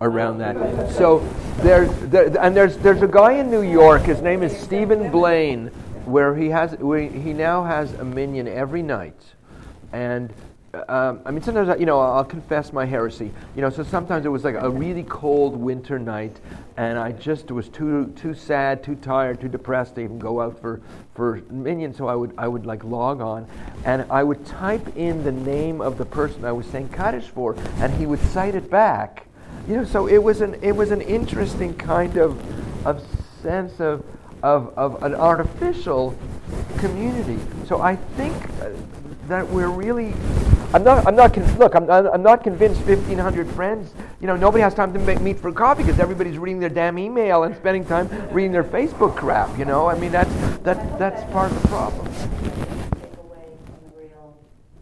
around 0.00 0.38
that. 0.38 0.56
So 0.94 1.18
there, 1.58 1.84
there 1.84 2.34
and 2.40 2.56
there's 2.56 2.78
there's 2.78 3.02
a 3.02 3.06
guy 3.06 3.32
in 3.34 3.50
New 3.50 3.60
York. 3.60 4.00
His 4.04 4.22
name 4.22 4.42
is 4.42 4.56
Stephen 4.56 5.10
Blaine, 5.10 5.66
where 6.06 6.34
he 6.34 6.48
has 6.48 6.72
where 6.78 7.02
he 7.02 7.34
now 7.34 7.62
has 7.62 7.92
a 7.92 8.04
minion 8.06 8.48
every 8.48 8.80
night, 8.80 9.20
and 9.92 10.32
um, 10.88 11.20
I 11.24 11.30
mean, 11.30 11.42
sometimes, 11.42 11.68
I- 11.68 11.76
you 11.76 11.86
know, 11.86 12.00
I'll 12.00 12.24
confess 12.24 12.72
my 12.72 12.84
heresy. 12.84 13.30
You 13.54 13.62
know, 13.62 13.70
so 13.70 13.82
sometimes 13.82 14.24
it 14.26 14.28
was 14.28 14.44
like 14.44 14.56
a 14.58 14.68
really 14.70 15.04
cold 15.04 15.56
winter 15.56 15.98
night, 15.98 16.38
and 16.76 16.98
I 16.98 17.12
just 17.12 17.50
was 17.50 17.68
too 17.68 18.12
too 18.16 18.34
sad, 18.34 18.82
too 18.82 18.94
tired, 18.96 19.40
too 19.40 19.48
depressed 19.48 19.94
to 19.96 20.02
even 20.02 20.18
go 20.18 20.40
out 20.40 20.60
for 20.60 20.80
for 21.14 21.40
minyan. 21.50 21.94
So 21.94 22.08
I 22.08 22.14
would 22.14 22.32
I 22.38 22.48
would 22.48 22.66
like 22.66 22.84
log 22.84 23.20
on, 23.20 23.46
and 23.84 24.04
I 24.10 24.22
would 24.22 24.44
type 24.46 24.96
in 24.96 25.22
the 25.24 25.32
name 25.32 25.80
of 25.80 25.98
the 25.98 26.04
person 26.04 26.44
I 26.44 26.52
was 26.52 26.66
saying 26.66 26.88
kaddish 26.90 27.28
for, 27.28 27.56
and 27.78 27.92
he 27.94 28.06
would 28.06 28.20
cite 28.20 28.54
it 28.54 28.70
back. 28.70 29.26
You 29.68 29.76
know, 29.76 29.84
so 29.84 30.06
it 30.08 30.22
was 30.22 30.40
an 30.40 30.54
it 30.62 30.72
was 30.72 30.90
an 30.90 31.00
interesting 31.00 31.74
kind 31.74 32.16
of 32.16 32.38
of 32.86 33.02
sense 33.42 33.80
of 33.80 34.04
of, 34.42 34.72
of 34.76 35.02
an 35.02 35.14
artificial 35.14 36.14
community. 36.76 37.38
So 37.66 37.80
I 37.80 37.96
think 37.96 38.34
uh, 38.60 38.70
that 39.28 39.48
we're 39.48 39.68
really. 39.68 40.14
I'm 40.74 40.82
not. 40.82 41.06
I'm 41.06 41.14
not. 41.14 41.32
Con- 41.32 41.58
look, 41.58 41.76
I'm, 41.76 41.88
I'm 41.88 42.22
not 42.22 42.42
convinced. 42.42 42.80
1,500 42.84 43.48
friends. 43.52 43.94
You 44.20 44.26
know, 44.26 44.34
nobody 44.34 44.60
has 44.62 44.74
time 44.74 44.92
to 44.92 44.98
make, 44.98 45.20
meet 45.20 45.38
for 45.38 45.52
coffee 45.52 45.84
because 45.84 46.00
everybody's 46.00 46.36
reading 46.36 46.58
their 46.58 46.68
damn 46.68 46.98
email 46.98 47.44
and 47.44 47.54
spending 47.54 47.84
time 47.84 48.08
reading 48.32 48.50
their 48.50 48.64
Facebook 48.64 49.14
crap. 49.14 49.56
You 49.56 49.66
know, 49.66 49.86
I 49.88 49.96
mean 49.96 50.10
that's 50.10 50.34
that 50.64 50.98
that's 50.98 51.22
part 51.32 51.52
of 51.52 51.62
the 51.62 51.68
problem. 51.68 52.06
Take 52.12 53.12
away 53.18 53.46
from 53.64 53.76
the 53.84 53.96
real, 54.02 54.36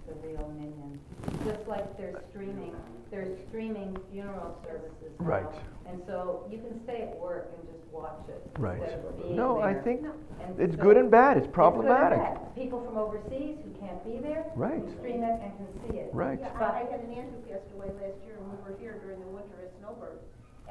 the 0.06 0.14
real 0.26 0.48
minyan. 0.58 0.98
Just 1.44 1.68
like 1.68 1.94
they're 1.98 2.22
streaming, 2.30 2.74
they're 3.10 3.28
streaming 3.48 3.94
funeral 4.10 4.56
services 4.66 5.12
now. 5.20 5.26
Right. 5.26 5.46
And 5.86 6.00
so 6.06 6.46
you 6.50 6.56
can 6.56 6.82
stay 6.84 7.02
at 7.02 7.20
work 7.20 7.50
and 7.58 7.68
just 7.70 7.84
watch 7.92 8.16
it. 8.28 8.40
Right. 8.58 8.80
instead 8.80 9.04
of 9.04 9.22
being 9.22 9.36
No, 9.36 9.60
I 9.60 9.74
think 9.74 10.06
And 10.42 10.58
it's 10.58 10.74
so- 10.74 10.82
good 10.82 10.96
and 10.96 11.10
bad. 11.10 11.36
It's 11.36 11.46
It's 11.46 11.54
good 11.54 11.64
and 11.64 11.74
problematic. 11.74 12.18
bad. 12.18 12.54
People 12.54 12.80
from 12.82 12.96
overseas 12.96 13.56
who 13.62 13.71
can't 13.82 14.04
be 14.06 14.18
there. 14.22 14.46
Right. 14.54 14.78
can 14.78 14.96
Stream 14.98 15.22
it 15.26 15.36
and 15.42 15.50
can 15.58 15.68
see 15.82 15.98
it. 15.98 16.10
Right. 16.14 16.38
Yeah, 16.40 16.54
I, 16.54 16.86
I 16.86 16.90
had 16.90 17.02
an 17.02 17.12
aunt 17.12 17.28
who 17.34 17.38
passed 17.50 17.66
away 17.74 17.90
last 17.98 18.18
year, 18.22 18.38
and 18.38 18.46
we 18.46 18.56
were 18.62 18.78
here 18.78 18.94
during 19.02 19.18
the 19.20 19.26
winter 19.34 19.58
at 19.58 19.74
Snowbird. 19.82 20.18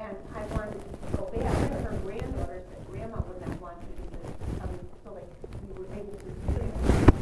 And 0.00 0.16
I 0.34 0.42
wanted 0.56 0.80
to 0.80 1.16
go 1.16 1.28
back, 1.28 1.52
and 1.52 1.84
her 1.84 1.94
granddaughter 2.02 2.64
said 2.64 2.80
grandma 2.88 3.20
would 3.28 3.40
not 3.46 3.60
want 3.60 3.76
you 3.84 4.08
to, 4.08 4.64
um, 4.64 4.72
so 5.04 5.12
like, 5.12 5.28
we 5.68 5.84
were 5.84 5.92
able 5.94 6.16
to 6.16 6.24
do 6.24 6.56
it. 6.56 6.72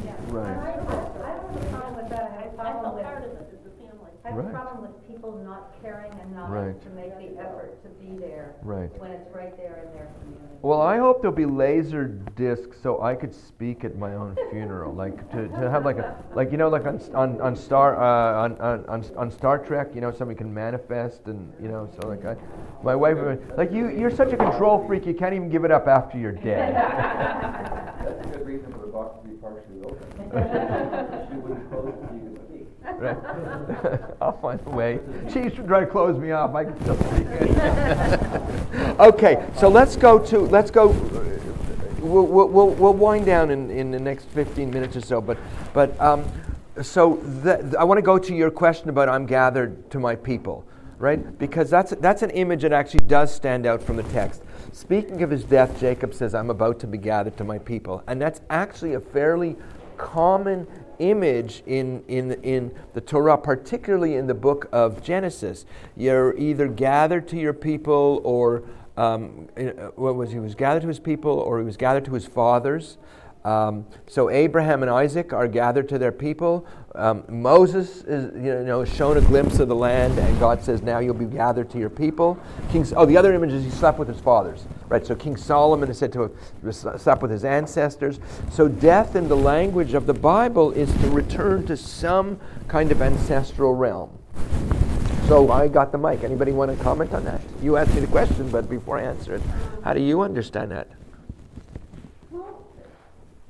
Yeah. 0.06 0.14
Right. 0.30 0.54
I, 0.54 0.78
I, 0.78 0.94
I 1.26 1.36
don't 1.36 1.50
have 1.50 1.60
a 1.60 1.66
problem 1.74 1.96
with 1.98 2.08
that. 2.14 2.22
I 2.22 2.46
have 2.46 2.54
a 2.54 2.60
I 2.60 2.70
problem 2.70 2.84
felt 2.84 2.94
with. 2.94 3.04
part 3.04 3.24
of 3.26 3.30
it 3.34 3.59
as 4.30 4.36
a. 4.36 4.38
I 4.38 4.42
have 4.42 4.44
a 4.44 4.48
Right. 4.48 4.52
problem 4.52 4.82
with 4.82 5.08
people 5.08 5.40
not 5.44 5.72
caring 5.82 6.12
and 6.20 6.34
not 6.34 6.50
Right. 6.50 6.80
to 6.82 6.88
make 6.90 7.16
the 7.18 7.40
effort 7.40 7.82
to 7.82 7.88
be 8.04 8.16
there. 8.18 8.54
Right. 8.62 8.90
When 9.00 9.10
it's 9.10 9.34
right 9.34 9.56
there 9.56 9.84
in 9.86 9.92
their 9.96 10.08
community. 10.20 10.46
Well, 10.62 10.82
I 10.82 10.98
hope 10.98 11.22
there'll 11.22 11.34
be 11.34 11.46
laser 11.46 12.04
discs 12.06 12.78
so 12.82 13.00
I 13.02 13.14
could 13.14 13.34
speak 13.34 13.82
at 13.82 13.96
my 13.96 14.14
own 14.14 14.36
funeral, 14.50 14.92
like 14.92 15.30
to, 15.30 15.48
to 15.48 15.70
have 15.70 15.86
like 15.86 15.96
a 15.96 16.14
like 16.34 16.52
you 16.52 16.58
know 16.58 16.68
like 16.68 16.84
on 16.84 17.00
on, 17.14 17.40
on 17.40 17.56
Star 17.56 17.96
uh, 17.98 18.42
on, 18.44 18.60
on 18.60 18.84
on 18.86 19.04
on 19.16 19.30
Star 19.30 19.58
Trek, 19.58 19.88
you 19.94 20.02
know, 20.02 20.10
somebody 20.10 20.36
can 20.36 20.52
manifest 20.52 21.26
and 21.28 21.50
you 21.62 21.68
know, 21.68 21.88
so 21.98 22.08
like 22.08 22.26
I, 22.26 22.36
my 22.82 22.94
wife, 22.94 23.16
would- 23.16 23.56
like 23.56 23.72
you, 23.72 23.88
you're 23.88 24.10
such 24.10 24.32
a 24.32 24.36
control 24.36 24.84
freak, 24.86 25.06
you 25.06 25.14
can't 25.14 25.32
even 25.34 25.48
give 25.48 25.64
it 25.64 25.70
up 25.70 25.86
after 25.88 26.18
you're 26.18 26.32
dead. 26.50 26.74
That's 26.74 28.26
a 28.26 28.30
good 28.30 28.46
reason 28.46 28.70
for 28.72 28.78
the 28.80 28.86
box 28.88 29.16
to 29.22 29.28
be 29.28 29.36
partially 29.36 29.80
open. 29.84 30.06
She 31.30 31.36
wouldn't 31.36 31.70
close 31.70 31.88
it 31.88 32.49
Right. 32.82 33.16
I'll 34.20 34.38
find 34.40 34.60
a 34.66 34.70
way. 34.70 35.00
She 35.32 35.40
used 35.40 35.56
to 35.56 35.62
try 35.62 35.80
to 35.80 35.86
close 35.86 36.18
me 36.18 36.30
off. 36.32 36.54
I 36.54 36.64
can 36.64 36.80
still 36.80 36.96
speak. 36.96 37.26
okay, 39.00 39.46
so 39.56 39.68
let's 39.68 39.96
go 39.96 40.18
to 40.26 40.40
let's 40.40 40.70
go. 40.70 40.88
We'll, 42.00 42.26
we'll, 42.26 42.48
we'll, 42.48 42.70
we'll 42.70 42.94
wind 42.94 43.26
down 43.26 43.50
in, 43.50 43.70
in 43.70 43.90
the 43.90 44.00
next 44.00 44.24
15 44.30 44.70
minutes 44.70 44.96
or 44.96 45.02
so, 45.02 45.20
but 45.20 45.36
but 45.74 46.00
um, 46.00 46.24
so 46.82 47.16
the, 47.16 47.76
I 47.78 47.84
want 47.84 47.98
to 47.98 48.02
go 48.02 48.18
to 48.18 48.34
your 48.34 48.50
question 48.50 48.88
about 48.88 49.08
I'm 49.08 49.26
gathered 49.26 49.90
to 49.90 49.98
my 49.98 50.16
people, 50.16 50.66
right? 50.98 51.38
Because 51.38 51.68
that's 51.68 51.90
that's 51.96 52.22
an 52.22 52.30
image 52.30 52.62
that 52.62 52.72
actually 52.72 53.04
does 53.06 53.34
stand 53.34 53.66
out 53.66 53.82
from 53.82 53.96
the 53.96 54.02
text. 54.04 54.42
Speaking 54.72 55.22
of 55.22 55.30
his 55.30 55.44
death, 55.44 55.78
Jacob 55.78 56.14
says, 56.14 56.34
"I'm 56.34 56.48
about 56.48 56.80
to 56.80 56.86
be 56.86 56.96
gathered 56.96 57.36
to 57.36 57.44
my 57.44 57.58
people," 57.58 58.02
and 58.06 58.20
that's 58.20 58.40
actually 58.48 58.94
a 58.94 59.00
fairly 59.00 59.56
common 60.00 60.66
image 60.98 61.62
in, 61.66 62.02
in, 62.08 62.32
in 62.42 62.72
the 62.94 63.00
Torah, 63.00 63.38
particularly 63.38 64.16
in 64.16 64.26
the 64.26 64.34
book 64.34 64.68
of 64.72 65.02
Genesis. 65.02 65.66
You're 65.96 66.36
either 66.38 66.68
gathered 66.68 67.28
to 67.28 67.36
your 67.36 67.52
people 67.52 68.20
or 68.24 68.64
um, 68.96 69.48
uh, 69.56 69.90
what 69.96 70.16
was 70.16 70.30
he? 70.32 70.38
was 70.38 70.54
gathered 70.54 70.82
to 70.82 70.88
his 70.88 70.98
people 70.98 71.32
or 71.32 71.58
he 71.58 71.64
was 71.64 71.76
gathered 71.76 72.04
to 72.06 72.14
his 72.14 72.26
fathers. 72.26 72.98
Um, 73.44 73.86
so 74.06 74.28
Abraham 74.28 74.82
and 74.82 74.90
Isaac 74.90 75.32
are 75.32 75.48
gathered 75.48 75.88
to 75.90 75.98
their 75.98 76.12
people. 76.12 76.66
Um, 76.94 77.24
Moses 77.28 78.02
is 78.02 78.34
you 78.34 78.64
know 78.64 78.84
shown 78.84 79.16
a 79.16 79.22
glimpse 79.22 79.60
of 79.60 79.68
the 79.68 79.74
land, 79.74 80.18
and 80.18 80.38
God 80.38 80.62
says, 80.62 80.82
"Now 80.82 80.98
you'll 80.98 81.14
be 81.14 81.24
gathered 81.24 81.70
to 81.70 81.78
your 81.78 81.88
people." 81.88 82.38
King, 82.70 82.86
oh, 82.96 83.06
the 83.06 83.16
other 83.16 83.32
image 83.32 83.52
is 83.52 83.64
he 83.64 83.70
slept 83.70 83.98
with 83.98 84.08
his 84.08 84.20
fathers, 84.20 84.64
right? 84.90 85.06
So 85.06 85.14
King 85.14 85.36
Solomon 85.36 85.88
is 85.88 85.98
said 85.98 86.12
to 86.12 86.22
have 86.64 86.74
slept 86.74 87.22
with 87.22 87.30
his 87.30 87.44
ancestors. 87.44 88.18
So 88.50 88.68
death, 88.68 89.14
in 89.16 89.28
the 89.28 89.36
language 89.36 89.94
of 89.94 90.04
the 90.04 90.12
Bible, 90.12 90.72
is 90.72 90.92
to 90.98 91.10
return 91.10 91.64
to 91.68 91.76
some 91.76 92.38
kind 92.68 92.92
of 92.92 93.00
ancestral 93.00 93.74
realm. 93.74 94.10
So 95.28 95.52
I 95.52 95.68
got 95.68 95.92
the 95.92 95.98
mic. 95.98 96.24
Anybody 96.24 96.50
want 96.50 96.76
to 96.76 96.82
comment 96.82 97.14
on 97.14 97.24
that? 97.24 97.40
You 97.62 97.76
asked 97.76 97.94
me 97.94 98.00
the 98.00 98.08
question, 98.08 98.50
but 98.50 98.68
before 98.68 98.98
I 98.98 99.04
answer 99.04 99.36
it, 99.36 99.42
how 99.84 99.92
do 99.92 100.00
you 100.00 100.22
understand 100.22 100.72
that? 100.72 100.88
Well, 102.32 102.66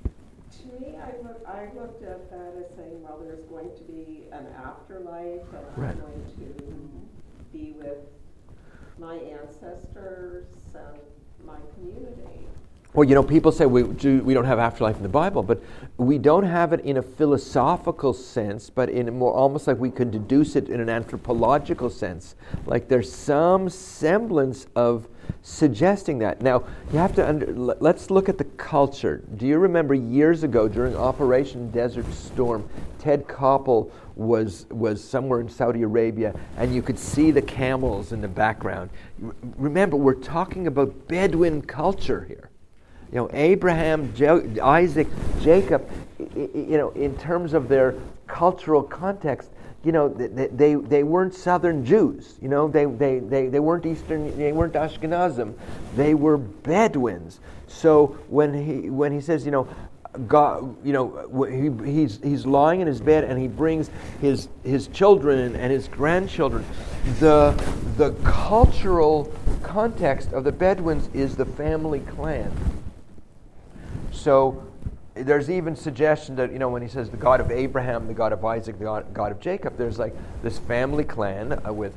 to 0.05 0.67
me, 0.79 0.99
I 0.99 1.27
look, 1.27 1.43
I 1.49 1.71
looked 1.75 2.03
at 2.03 2.31
that 2.31 2.53
as 2.59 2.77
saying, 2.77 3.03
well, 3.03 3.19
there's 3.25 3.45
going 3.47 3.71
to 3.75 3.83
be 3.85 4.25
an 4.31 4.47
afterlife, 4.63 5.41
and 5.79 5.89
I'm 5.89 6.01
going 6.01 6.27
to 6.37 7.59
be 7.59 7.73
with 7.79 7.97
my 8.99 9.15
ancestors 9.15 10.45
and 10.75 11.10
my 11.47 11.57
community. 11.75 12.47
Well, 12.93 13.09
you 13.09 13.15
know, 13.15 13.23
people 13.23 13.53
say 13.53 13.67
we, 13.67 13.85
do, 13.85 14.21
we 14.25 14.35
don't 14.35 14.47
have 14.47 14.59
afterlife 14.59 14.97
in 14.97 15.05
the 15.05 15.09
Bible, 15.09 15.45
but 15.45 15.63
we 15.97 16.19
don't 16.19 16.45
have 16.45 16.73
it 16.73 16.81
in 16.81 16.97
a 16.97 17.03
philosophical 17.03 18.13
sense, 18.13 18.69
but 18.69 18.89
in 18.89 19.07
a 19.07 19.13
more 19.13 19.33
almost 19.33 19.69
like 19.69 19.79
we 19.79 19.93
can 19.93 20.11
deduce 20.11 20.57
it 20.57 20.69
in 20.69 20.81
an 20.81 20.89
anthropological 20.89 21.89
sense. 21.89 22.35
Like 22.67 22.89
there's 22.89 23.13
some 23.13 23.69
semblance 23.69 24.67
of 24.75 25.07
suggesting 25.43 26.19
that. 26.19 26.43
Now, 26.43 26.65
you 26.93 26.99
have 26.99 27.15
to 27.15 27.29
under, 27.29 27.53
let's 27.55 28.11
look 28.11 28.29
at 28.29 28.39
the 28.39 28.45
culture. 28.45 29.23
Do 29.37 29.47
you 29.47 29.59
remember 29.59 29.95
years 29.95 30.43
ago 30.43 30.67
during 30.67 30.97
Operation 30.97 31.71
Desert 31.71 32.13
Storm, 32.13 32.69
Ted 32.99 33.29
Koppel 33.29 33.91
was 34.21 34.67
was 34.71 35.03
somewhere 35.03 35.41
in 35.41 35.49
Saudi 35.49 35.83
Arabia 35.83 36.35
and 36.57 36.75
you 36.75 36.83
could 36.83 36.99
see 36.99 37.31
the 37.31 37.43
camels 37.43 38.13
in 38.13 38.21
the 38.21 38.29
background. 38.29 38.91
Remember, 39.57 39.97
we're 39.97 40.15
talking 40.15 40.67
about 40.67 41.09
Bedouin 41.09 41.63
culture 41.63 42.25
here 42.29 42.51
you 43.13 43.17
know, 43.17 43.29
Abraham, 43.33 44.15
jo- 44.15 44.49
Isaac, 44.63 45.09
Jacob, 45.41 45.89
you 46.37 46.79
know, 46.79 46.91
in 46.91 47.17
terms 47.19 47.55
of 47.55 47.69
their 47.69 47.97
cultural 48.29 48.83
context, 48.85 49.51
you 49.83 49.91
know, 49.91 50.09
they, 50.09 50.47
they, 50.47 50.75
they 50.75 51.03
weren't 51.03 51.35
Southern 51.35 51.85
Jews. 51.85 52.37
You 52.41 52.49
know, 52.49 52.69
they, 52.69 52.85
they, 52.85 53.19
they, 53.19 53.49
they 53.49 53.59
weren't 53.59 53.85
Eastern, 53.85 54.37
they 54.37 54.53
weren't 54.53 54.75
Ashkenazim. 54.75 55.55
They 55.97 56.15
were 56.15 56.37
Bedouins. 56.37 57.41
So 57.67 58.19
when 58.29 58.55
he, 58.55 58.91
when 58.91 59.11
he 59.11 59.21
says, 59.21 59.45
you 59.45 59.51
know, 59.51 59.67
God, 60.27 60.77
you 60.85 60.93
know, 60.93 61.47
he, 61.47 61.93
he's, 61.93 62.19
he's 62.23 62.45
lying 62.45 62.81
in 62.81 62.87
his 62.87 63.01
bed 63.01 63.25
and 63.25 63.39
he 63.39 63.47
brings 63.47 63.91
his, 64.21 64.49
his 64.65 64.89
children 64.89 65.55
and 65.55 65.73
his 65.73 65.87
grandchildren. 65.87 66.65
The, 67.21 67.53
the 67.97 68.13
cultural 68.25 69.33
context 69.63 70.33
of 70.33 70.43
the 70.43 70.53
Bedouins 70.53 71.09
is 71.15 71.37
the 71.37 71.45
family 71.45 72.01
clan. 72.01 72.53
So 74.11 74.67
there's 75.15 75.49
even 75.49 75.77
suggestion 75.77 76.37
that, 76.37 76.53
you 76.53 76.59
know, 76.59 76.69
when 76.69 76.83
he 76.83 76.89
says 76.89 77.11
the 77.11 77.17
God 77.17 77.41
of 77.41 77.51
Abraham, 77.51 78.07
the 78.07 78.15
God 78.15 78.33
of 78.33 78.45
Isaac, 78.45 78.79
the 78.79 78.85
God, 78.85 79.15
God 79.15 79.31
of 79.31 79.41
Jacob, 79.41 79.77
there's 79.77 79.99
like 79.99 80.15
this 80.43 80.59
family 80.59 81.05
clan 81.05 81.61
uh, 81.65 81.73
with 81.73 81.95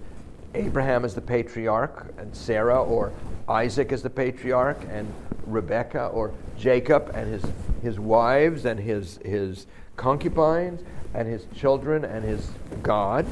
Abraham 0.55 1.03
as 1.05 1.15
the 1.15 1.21
patriarch 1.21 2.13
and 2.17 2.35
Sarah 2.35 2.81
or 2.81 3.11
Isaac 3.47 3.91
as 3.91 4.03
the 4.03 4.09
patriarch 4.09 4.79
and 4.89 5.11
Rebecca 5.45 6.07
or 6.07 6.33
Jacob 6.57 7.11
and 7.13 7.31
his, 7.31 7.43
his 7.81 7.99
wives 7.99 8.65
and 8.65 8.79
his, 8.79 9.19
his 9.25 9.65
concubines 9.97 10.81
and 11.13 11.27
his 11.27 11.45
children 11.55 12.05
and 12.05 12.23
his 12.23 12.49
God. 12.81 13.25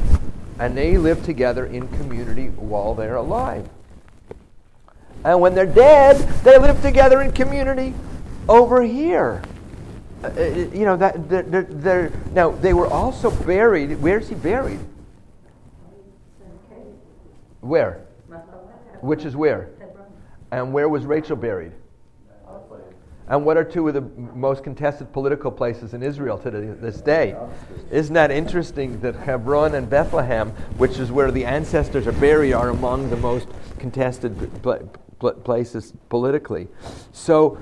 And 0.59 0.77
they 0.77 0.97
live 0.97 1.23
together 1.23 1.65
in 1.65 1.87
community 1.89 2.47
while 2.49 2.93
they're 2.93 3.15
alive. 3.15 3.67
And 5.23 5.39
when 5.39 5.53
they're 5.53 5.65
dead, 5.65 6.17
they 6.43 6.57
live 6.57 6.81
together 6.81 7.21
in 7.21 7.31
community 7.31 7.93
over 8.49 8.81
here. 8.81 9.41
Uh, 10.23 10.27
uh, 10.27 10.43
you 10.43 10.85
know 10.85 10.97
that 10.97 11.29
they're, 11.29 11.43
they're, 11.43 11.63
they're, 11.63 12.11
now 12.33 12.51
they 12.51 12.73
were 12.73 12.87
also 12.87 13.31
buried. 13.31 13.99
Where's 14.01 14.29
he 14.29 14.35
buried? 14.35 14.79
Where? 17.61 18.05
Which 19.01 19.25
is 19.25 19.35
where? 19.35 19.69
And 20.51 20.73
where 20.73 20.89
was 20.89 21.05
Rachel 21.05 21.35
buried? 21.35 21.71
And 23.27 23.45
what 23.45 23.55
are 23.55 23.63
two 23.63 23.87
of 23.87 23.93
the 23.93 24.01
most 24.01 24.61
contested 24.61 25.13
political 25.13 25.51
places 25.51 25.93
in 25.93 26.03
Israel 26.03 26.37
to 26.39 26.51
this 26.51 26.99
day? 26.99 27.37
Isn't 27.89 28.13
that 28.15 28.29
interesting 28.29 28.99
that 28.99 29.15
Hebron 29.15 29.75
and 29.75 29.89
Bethlehem, 29.89 30.49
which 30.77 30.99
is 30.99 31.11
where 31.11 31.31
the 31.31 31.45
ancestors 31.45 32.07
are 32.07 32.11
buried, 32.13 32.51
are 32.51 32.69
among 32.69 33.09
the 33.09 33.15
most 33.15 33.47
contested 33.79 34.35
places 35.45 35.93
politically? 36.09 36.67
So 37.13 37.57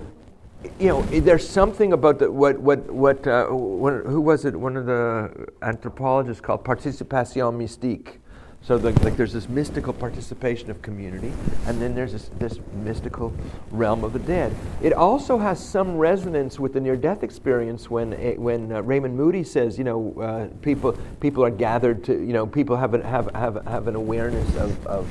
you 0.79 0.87
know, 0.87 1.01
there's 1.03 1.47
something 1.47 1.93
about 1.93 2.19
the, 2.19 2.31
what, 2.31 2.59
what, 2.59 2.91
what, 2.91 3.25
uh, 3.25 3.45
who 3.45 4.21
was 4.21 4.45
it? 4.45 4.55
One 4.55 4.75
of 4.75 4.85
the 4.85 5.47
anthropologists 5.61 6.41
called 6.41 6.65
participation 6.65 7.41
mystique. 7.41 8.17
So 8.61 8.77
the, 8.77 8.91
like 9.03 9.17
there's 9.17 9.33
this 9.33 9.49
mystical 9.49 9.93
participation 9.93 10.69
of 10.69 10.81
community, 10.81 11.31
and 11.65 11.81
then 11.81 11.95
there's 11.95 12.11
this, 12.11 12.29
this 12.37 12.59
mystical 12.83 13.33
realm 13.71 14.03
of 14.03 14.13
the 14.13 14.19
dead. 14.19 14.53
It 14.81 14.93
also 14.93 15.37
has 15.37 15.63
some 15.63 15.97
resonance 15.97 16.59
with 16.59 16.73
the 16.73 16.79
near-death 16.79 17.23
experience 17.23 17.89
when 17.89 18.13
eh, 18.13 18.35
when 18.35 18.71
uh, 18.71 18.81
Raymond 18.81 19.17
Moody 19.17 19.43
says, 19.43 19.77
you 19.77 19.85
know, 19.85 20.13
uh, 20.21 20.47
people 20.61 20.93
people 21.19 21.43
are 21.43 21.49
gathered 21.49 22.03
to, 22.05 22.13
you 22.13 22.33
know, 22.33 22.45
people 22.45 22.75
have 22.75 22.93
an, 22.93 23.01
have 23.01 23.33
have 23.33 23.65
have 23.65 23.87
an 23.87 23.95
awareness 23.95 24.55
of, 24.57 24.85
of 24.85 25.09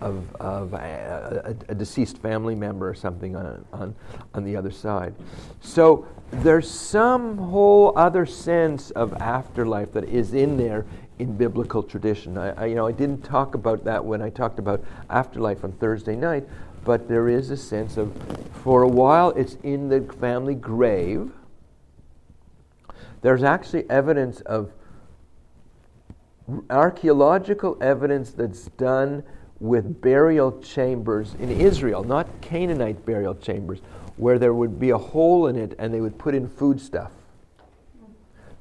of, 0.00 0.36
of 0.36 0.72
a, 0.72 1.44
a, 1.44 1.72
a, 1.72 1.74
deceased 1.74 2.18
family 2.18 2.54
member 2.54 2.88
or 2.88 2.94
something 2.94 3.36
on, 3.36 3.64
on, 3.72 3.94
on 4.34 4.44
the 4.44 4.56
other 4.56 4.70
side. 4.70 5.14
So 5.60 6.06
there's 6.30 6.70
some 6.70 7.36
whole 7.36 7.92
other 7.96 8.24
sense 8.24 8.90
of 8.92 9.12
afterlife 9.14 9.92
that 9.92 10.04
is 10.04 10.32
in 10.32 10.56
there 10.56 10.86
in 11.20 11.36
biblical 11.36 11.82
tradition. 11.82 12.38
I, 12.38 12.50
I, 12.50 12.66
you 12.66 12.74
know, 12.74 12.86
I 12.86 12.92
didn't 12.92 13.22
talk 13.22 13.54
about 13.54 13.84
that 13.84 14.04
when 14.04 14.22
I 14.22 14.30
talked 14.30 14.58
about 14.58 14.82
afterlife 15.10 15.62
on 15.64 15.72
Thursday 15.72 16.16
night, 16.16 16.48
but 16.84 17.08
there 17.08 17.28
is 17.28 17.50
a 17.50 17.56
sense 17.56 17.96
of, 17.96 18.12
for 18.64 18.82
a 18.82 18.88
while, 18.88 19.30
it's 19.30 19.56
in 19.62 19.88
the 19.88 20.00
family 20.14 20.54
grave. 20.54 21.30
There's 23.22 23.42
actually 23.42 23.88
evidence 23.90 24.40
of 24.42 24.72
archaeological 26.70 27.76
evidence 27.80 28.30
that's 28.30 28.66
done 28.70 29.22
with 29.60 30.00
burial 30.00 30.58
chambers 30.62 31.34
in 31.38 31.50
Israel, 31.50 32.02
not 32.02 32.26
Canaanite 32.40 33.04
burial 33.04 33.34
chambers, 33.34 33.80
where 34.16 34.38
there 34.38 34.54
would 34.54 34.80
be 34.80 34.90
a 34.90 34.98
hole 34.98 35.48
in 35.48 35.56
it 35.56 35.74
and 35.78 35.92
they 35.92 36.00
would 36.00 36.18
put 36.18 36.34
in 36.34 36.48
food 36.48 36.80
stuff. 36.80 37.12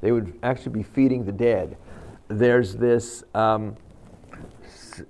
They 0.01 0.11
would 0.11 0.37
actually 0.43 0.73
be 0.73 0.83
feeding 0.83 1.25
the 1.25 1.31
dead. 1.31 1.77
There's 2.29 2.75
this. 2.75 3.23
Um, 3.33 3.75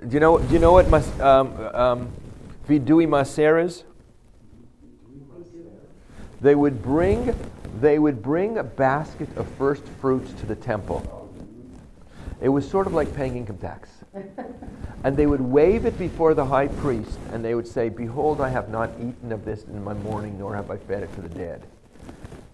do 0.07 0.13
you 0.13 0.19
know? 0.19 0.39
Do 0.39 0.53
you 0.53 0.59
know 0.59 0.71
what 0.71 0.89
mas, 0.89 1.07
um, 1.19 1.53
um, 1.75 2.11
vidui 2.67 3.05
maaser 3.07 3.63
is? 3.63 3.83
They 6.41 6.55
would 6.55 6.81
bring. 6.81 7.35
They 7.81 7.99
would 7.99 8.21
bring 8.21 8.57
a 8.57 8.63
basket 8.63 9.29
of 9.37 9.47
first 9.57 9.83
fruits 10.01 10.31
to 10.39 10.45
the 10.45 10.55
temple. 10.55 11.29
It 12.41 12.49
was 12.49 12.69
sort 12.69 12.87
of 12.87 12.93
like 12.93 13.13
paying 13.13 13.35
income 13.35 13.57
tax. 13.57 13.89
and 15.03 15.17
they 15.17 15.27
would 15.27 15.41
wave 15.41 15.85
it 15.85 15.99
before 15.99 16.33
the 16.33 16.45
high 16.45 16.67
priest, 16.67 17.19
and 17.33 17.43
they 17.43 17.53
would 17.53 17.67
say, 17.67 17.89
Behold, 17.89 18.39
I 18.39 18.49
have 18.49 18.69
not 18.69 18.91
eaten 18.97 19.33
of 19.33 19.43
this 19.43 19.65
in 19.65 19.83
my 19.83 19.93
mourning, 19.93 20.39
nor 20.39 20.55
have 20.55 20.71
I 20.71 20.77
fed 20.77 21.03
it 21.03 21.13
to 21.15 21.21
the 21.21 21.29
dead. 21.29 21.65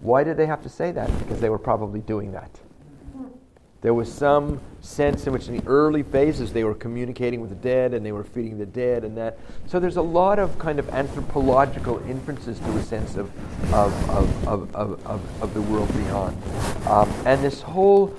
Why 0.01 0.23
did 0.23 0.37
they 0.37 0.47
have 0.47 0.63
to 0.63 0.69
say 0.69 0.91
that? 0.91 1.07
Because 1.19 1.39
they 1.39 1.49
were 1.49 1.59
probably 1.59 2.01
doing 2.01 2.31
that. 2.31 2.49
There 3.85 3.93
was 3.93 4.11
some 4.11 4.59
sense 4.81 5.27
in 5.27 5.33
which, 5.33 5.47
in 5.47 5.57
the 5.57 5.67
early 5.67 6.01
phases, 6.01 6.51
they 6.51 6.63
were 6.63 6.73
communicating 6.73 7.39
with 7.39 7.51
the 7.51 7.55
dead 7.57 7.93
and 7.93 8.03
they 8.03 8.11
were 8.11 8.23
feeding 8.23 8.57
the 8.57 8.65
dead, 8.65 9.03
and 9.03 9.15
that. 9.15 9.37
So 9.67 9.79
there's 9.79 9.97
a 9.97 10.01
lot 10.01 10.39
of 10.39 10.57
kind 10.57 10.79
of 10.79 10.89
anthropological 10.89 11.99
inferences 12.09 12.57
to 12.61 12.77
a 12.77 12.81
sense 12.81 13.15
of, 13.15 13.29
of, 13.71 14.09
of, 14.09 14.47
of, 14.47 14.75
of, 14.75 15.43
of 15.43 15.53
the 15.53 15.61
world 15.61 15.87
beyond. 15.93 16.35
Um, 16.87 17.07
and 17.27 17.43
this 17.43 17.61
whole 17.61 18.11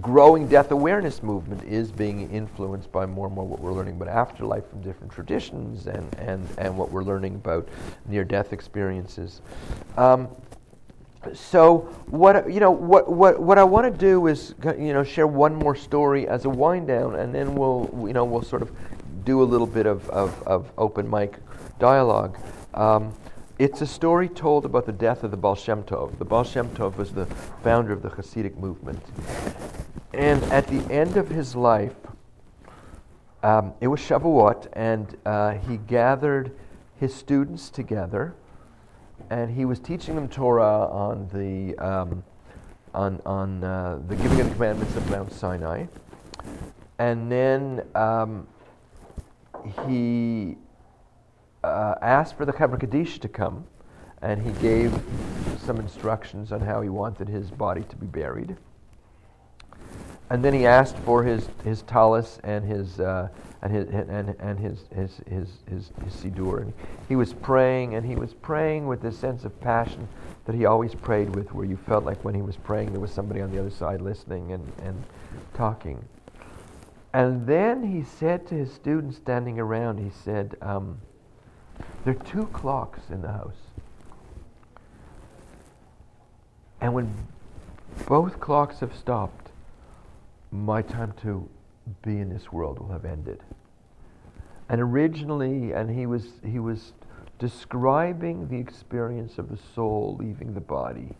growing 0.00 0.48
death 0.48 0.70
awareness 0.70 1.22
movement 1.22 1.64
is 1.64 1.92
being 1.92 2.30
influenced 2.30 2.90
by 2.90 3.04
more 3.04 3.26
and 3.26 3.34
more 3.34 3.44
what 3.44 3.60
we're 3.60 3.74
learning 3.74 3.96
about 4.00 4.08
afterlife 4.08 4.66
from 4.70 4.80
different 4.80 5.12
traditions 5.12 5.86
and, 5.86 6.14
and, 6.14 6.48
and 6.56 6.74
what 6.78 6.90
we're 6.90 7.04
learning 7.04 7.34
about 7.34 7.68
near 8.06 8.24
death 8.24 8.54
experiences. 8.54 9.42
Um, 9.98 10.28
so 11.34 11.78
what 12.06 12.50
you 12.52 12.60
know 12.60 12.70
what 12.70 13.10
what 13.10 13.40
what 13.40 13.58
I 13.58 13.64
want 13.64 13.92
to 13.92 13.98
do 13.98 14.26
is 14.26 14.54
you 14.78 14.92
know 14.92 15.04
share 15.04 15.26
one 15.26 15.54
more 15.54 15.74
story 15.74 16.28
as 16.28 16.44
a 16.44 16.50
wind 16.50 16.88
down, 16.88 17.16
and 17.16 17.34
then 17.34 17.54
we'll 17.54 17.90
you 18.06 18.12
know 18.12 18.24
we'll 18.24 18.42
sort 18.42 18.62
of 18.62 18.70
do 19.28 19.42
a 19.42 19.44
little 19.44 19.66
bit 19.66 19.84
of, 19.84 20.08
of, 20.08 20.42
of 20.44 20.72
open 20.78 21.08
mic 21.08 21.36
dialogue. 21.78 22.38
Um, 22.72 23.12
it's 23.58 23.82
a 23.82 23.86
story 23.86 24.26
told 24.26 24.64
about 24.64 24.86
the 24.86 24.92
death 24.92 25.22
of 25.22 25.30
the 25.30 25.36
Baal 25.36 25.54
Shem 25.54 25.82
Tov. 25.82 26.16
The 26.18 26.24
Baal 26.24 26.44
Shem 26.44 26.70
Tov 26.70 26.96
was 26.96 27.12
the 27.12 27.26
founder 27.62 27.92
of 27.92 28.00
the 28.00 28.08
Hasidic 28.08 28.56
movement. 28.56 29.02
And 30.14 30.42
at 30.44 30.66
the 30.68 30.80
end 30.90 31.18
of 31.18 31.28
his 31.28 31.54
life, 31.54 31.94
um, 33.42 33.74
it 33.82 33.88
was 33.88 34.00
Shavuot, 34.00 34.68
and 34.72 35.14
uh, 35.26 35.54
he 35.54 35.76
gathered 35.76 36.52
his 36.96 37.14
students 37.14 37.68
together, 37.68 38.34
and 39.30 39.50
he 39.50 39.64
was 39.64 39.78
teaching 39.78 40.14
them 40.14 40.28
Torah 40.28 40.86
on 40.90 41.28
the 41.32 41.76
um, 41.78 42.24
on 42.94 43.20
on 43.26 43.62
uh, 43.64 44.00
the 44.08 44.16
giving 44.16 44.40
of 44.40 44.48
the 44.48 44.54
commandments 44.54 44.96
of 44.96 45.10
Mount 45.10 45.32
Sinai, 45.32 45.86
and 46.98 47.30
then 47.30 47.82
um, 47.94 48.46
he 49.86 50.56
uh, 51.64 51.94
asked 52.00 52.36
for 52.36 52.44
the 52.44 52.52
Chevra 52.52 52.78
Kaddish 52.80 53.18
to 53.20 53.28
come, 53.28 53.64
and 54.22 54.40
he 54.40 54.52
gave 54.62 54.92
some 55.58 55.78
instructions 55.78 56.52
on 56.52 56.60
how 56.60 56.80
he 56.80 56.88
wanted 56.88 57.28
his 57.28 57.50
body 57.50 57.82
to 57.84 57.96
be 57.96 58.06
buried. 58.06 58.56
and 60.30 60.44
then 60.44 60.52
he 60.54 60.66
asked 60.66 60.96
for 60.98 61.22
his, 61.24 61.48
his 61.64 61.82
tallis 61.82 62.38
and 62.44 62.64
his, 62.64 63.00
uh, 63.00 63.28
and 63.62 63.72
his, 63.72 63.88
and, 63.88 64.36
and 64.38 64.58
his, 64.58 64.84
his, 64.94 65.20
his, 65.28 65.48
his, 65.68 65.90
his 66.04 66.14
siddur. 66.14 66.62
And 66.62 66.72
he 67.08 67.16
was 67.16 67.32
praying, 67.32 67.94
and 67.94 68.06
he 68.06 68.14
was 68.14 68.34
praying 68.34 68.86
with 68.86 69.02
this 69.02 69.18
sense 69.18 69.44
of 69.44 69.60
passion 69.60 70.08
that 70.44 70.54
he 70.54 70.64
always 70.64 70.94
prayed 70.94 71.34
with, 71.34 71.52
where 71.52 71.66
you 71.66 71.76
felt 71.76 72.04
like 72.04 72.24
when 72.24 72.34
he 72.34 72.42
was 72.42 72.56
praying, 72.56 72.92
there 72.92 73.00
was 73.00 73.10
somebody 73.10 73.40
on 73.40 73.50
the 73.50 73.58
other 73.58 73.70
side 73.70 74.00
listening 74.00 74.52
and, 74.52 74.72
and 74.82 75.02
talking. 75.54 76.04
And 77.12 77.46
then 77.46 77.82
he 77.82 78.04
said 78.04 78.46
to 78.48 78.54
his 78.54 78.72
students 78.72 79.16
standing 79.16 79.58
around, 79.58 79.98
he 79.98 80.10
said, 80.10 80.56
um, 80.62 81.00
There 82.04 82.14
are 82.14 82.24
two 82.24 82.46
clocks 82.46 83.00
in 83.10 83.22
the 83.22 83.32
house. 83.32 83.56
And 86.80 86.94
when 86.94 87.12
both 88.06 88.38
clocks 88.38 88.80
have 88.80 88.94
stopped, 88.94 89.50
my 90.52 90.80
time 90.80 91.12
to 91.22 91.48
be 92.02 92.18
in 92.18 92.28
this 92.28 92.52
world 92.52 92.78
will 92.78 92.92
have 92.92 93.04
ended. 93.04 93.42
And 94.68 94.80
originally, 94.80 95.72
and 95.72 95.90
he 95.90 96.06
was, 96.06 96.26
he 96.44 96.58
was 96.58 96.92
describing 97.38 98.48
the 98.48 98.58
experience 98.58 99.38
of 99.38 99.48
the 99.48 99.58
soul 99.74 100.16
leaving 100.18 100.54
the 100.54 100.60
body 100.60 101.10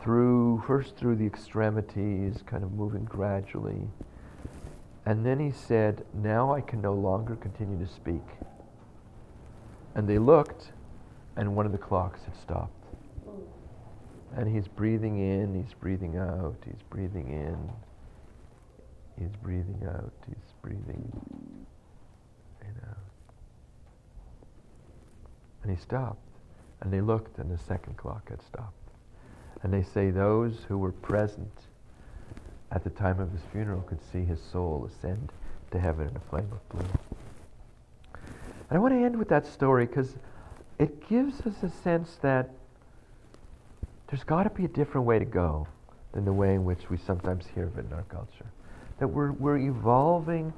through, 0.00 0.62
first 0.66 0.96
through 0.96 1.16
the 1.16 1.26
extremities, 1.26 2.42
kind 2.46 2.62
of 2.64 2.72
moving 2.72 3.04
gradually. 3.04 3.88
And 5.06 5.24
then 5.24 5.38
he 5.38 5.50
said, 5.50 6.04
Now 6.12 6.52
I 6.52 6.60
can 6.60 6.80
no 6.80 6.94
longer 6.94 7.36
continue 7.36 7.78
to 7.84 7.90
speak. 7.90 8.22
And 9.94 10.08
they 10.08 10.18
looked, 10.18 10.72
and 11.36 11.54
one 11.54 11.66
of 11.66 11.72
the 11.72 11.78
clocks 11.78 12.20
had 12.24 12.36
stopped. 12.36 12.72
And 14.36 14.52
he's 14.52 14.66
breathing 14.66 15.18
in, 15.18 15.54
he's 15.54 15.72
breathing 15.74 16.16
out, 16.16 16.56
he's 16.64 16.82
breathing 16.90 17.28
in, 17.28 17.70
he's 19.18 19.34
breathing 19.42 19.80
out, 19.88 20.12
he's 20.26 20.52
breathing 20.62 21.12
in 22.62 22.74
out. 22.88 22.96
And 25.62 25.76
he 25.76 25.82
stopped. 25.82 26.20
And 26.80 26.92
they 26.92 27.00
looked, 27.00 27.38
and 27.38 27.50
the 27.50 27.58
second 27.58 27.96
clock 27.96 28.28
had 28.28 28.42
stopped. 28.42 28.74
And 29.62 29.72
they 29.72 29.82
say 29.82 30.10
those 30.10 30.58
who 30.68 30.76
were 30.76 30.92
present 30.92 31.52
at 32.70 32.84
the 32.84 32.90
time 32.90 33.20
of 33.20 33.30
his 33.32 33.40
funeral 33.52 33.80
could 33.82 34.00
see 34.12 34.24
his 34.24 34.40
soul 34.42 34.88
ascend 34.90 35.32
to 35.70 35.78
heaven 35.78 36.08
in 36.08 36.16
a 36.16 36.20
flame 36.30 36.50
of 36.52 36.68
blue. 36.68 36.86
And 38.68 38.76
I 38.76 38.78
want 38.78 38.92
to 38.94 39.04
end 39.04 39.16
with 39.16 39.28
that 39.28 39.46
story 39.46 39.86
because 39.86 40.16
it 40.78 41.08
gives 41.08 41.40
us 41.42 41.62
a 41.62 41.70
sense 41.70 42.18
that 42.22 42.50
there's 44.08 44.24
got 44.24 44.42
to 44.42 44.50
be 44.50 44.64
a 44.64 44.68
different 44.68 45.06
way 45.06 45.18
to 45.18 45.24
go 45.24 45.66
than 46.12 46.24
the 46.24 46.32
way 46.32 46.54
in 46.54 46.64
which 46.64 46.90
we 46.90 46.96
sometimes 46.96 47.46
hear 47.54 47.64
of 47.64 47.78
it 47.78 47.86
in 47.86 47.92
our 47.92 48.02
culture. 48.04 48.46
That 49.04 49.08
we're, 49.08 49.32
we're 49.32 49.58
evolving 49.58 50.54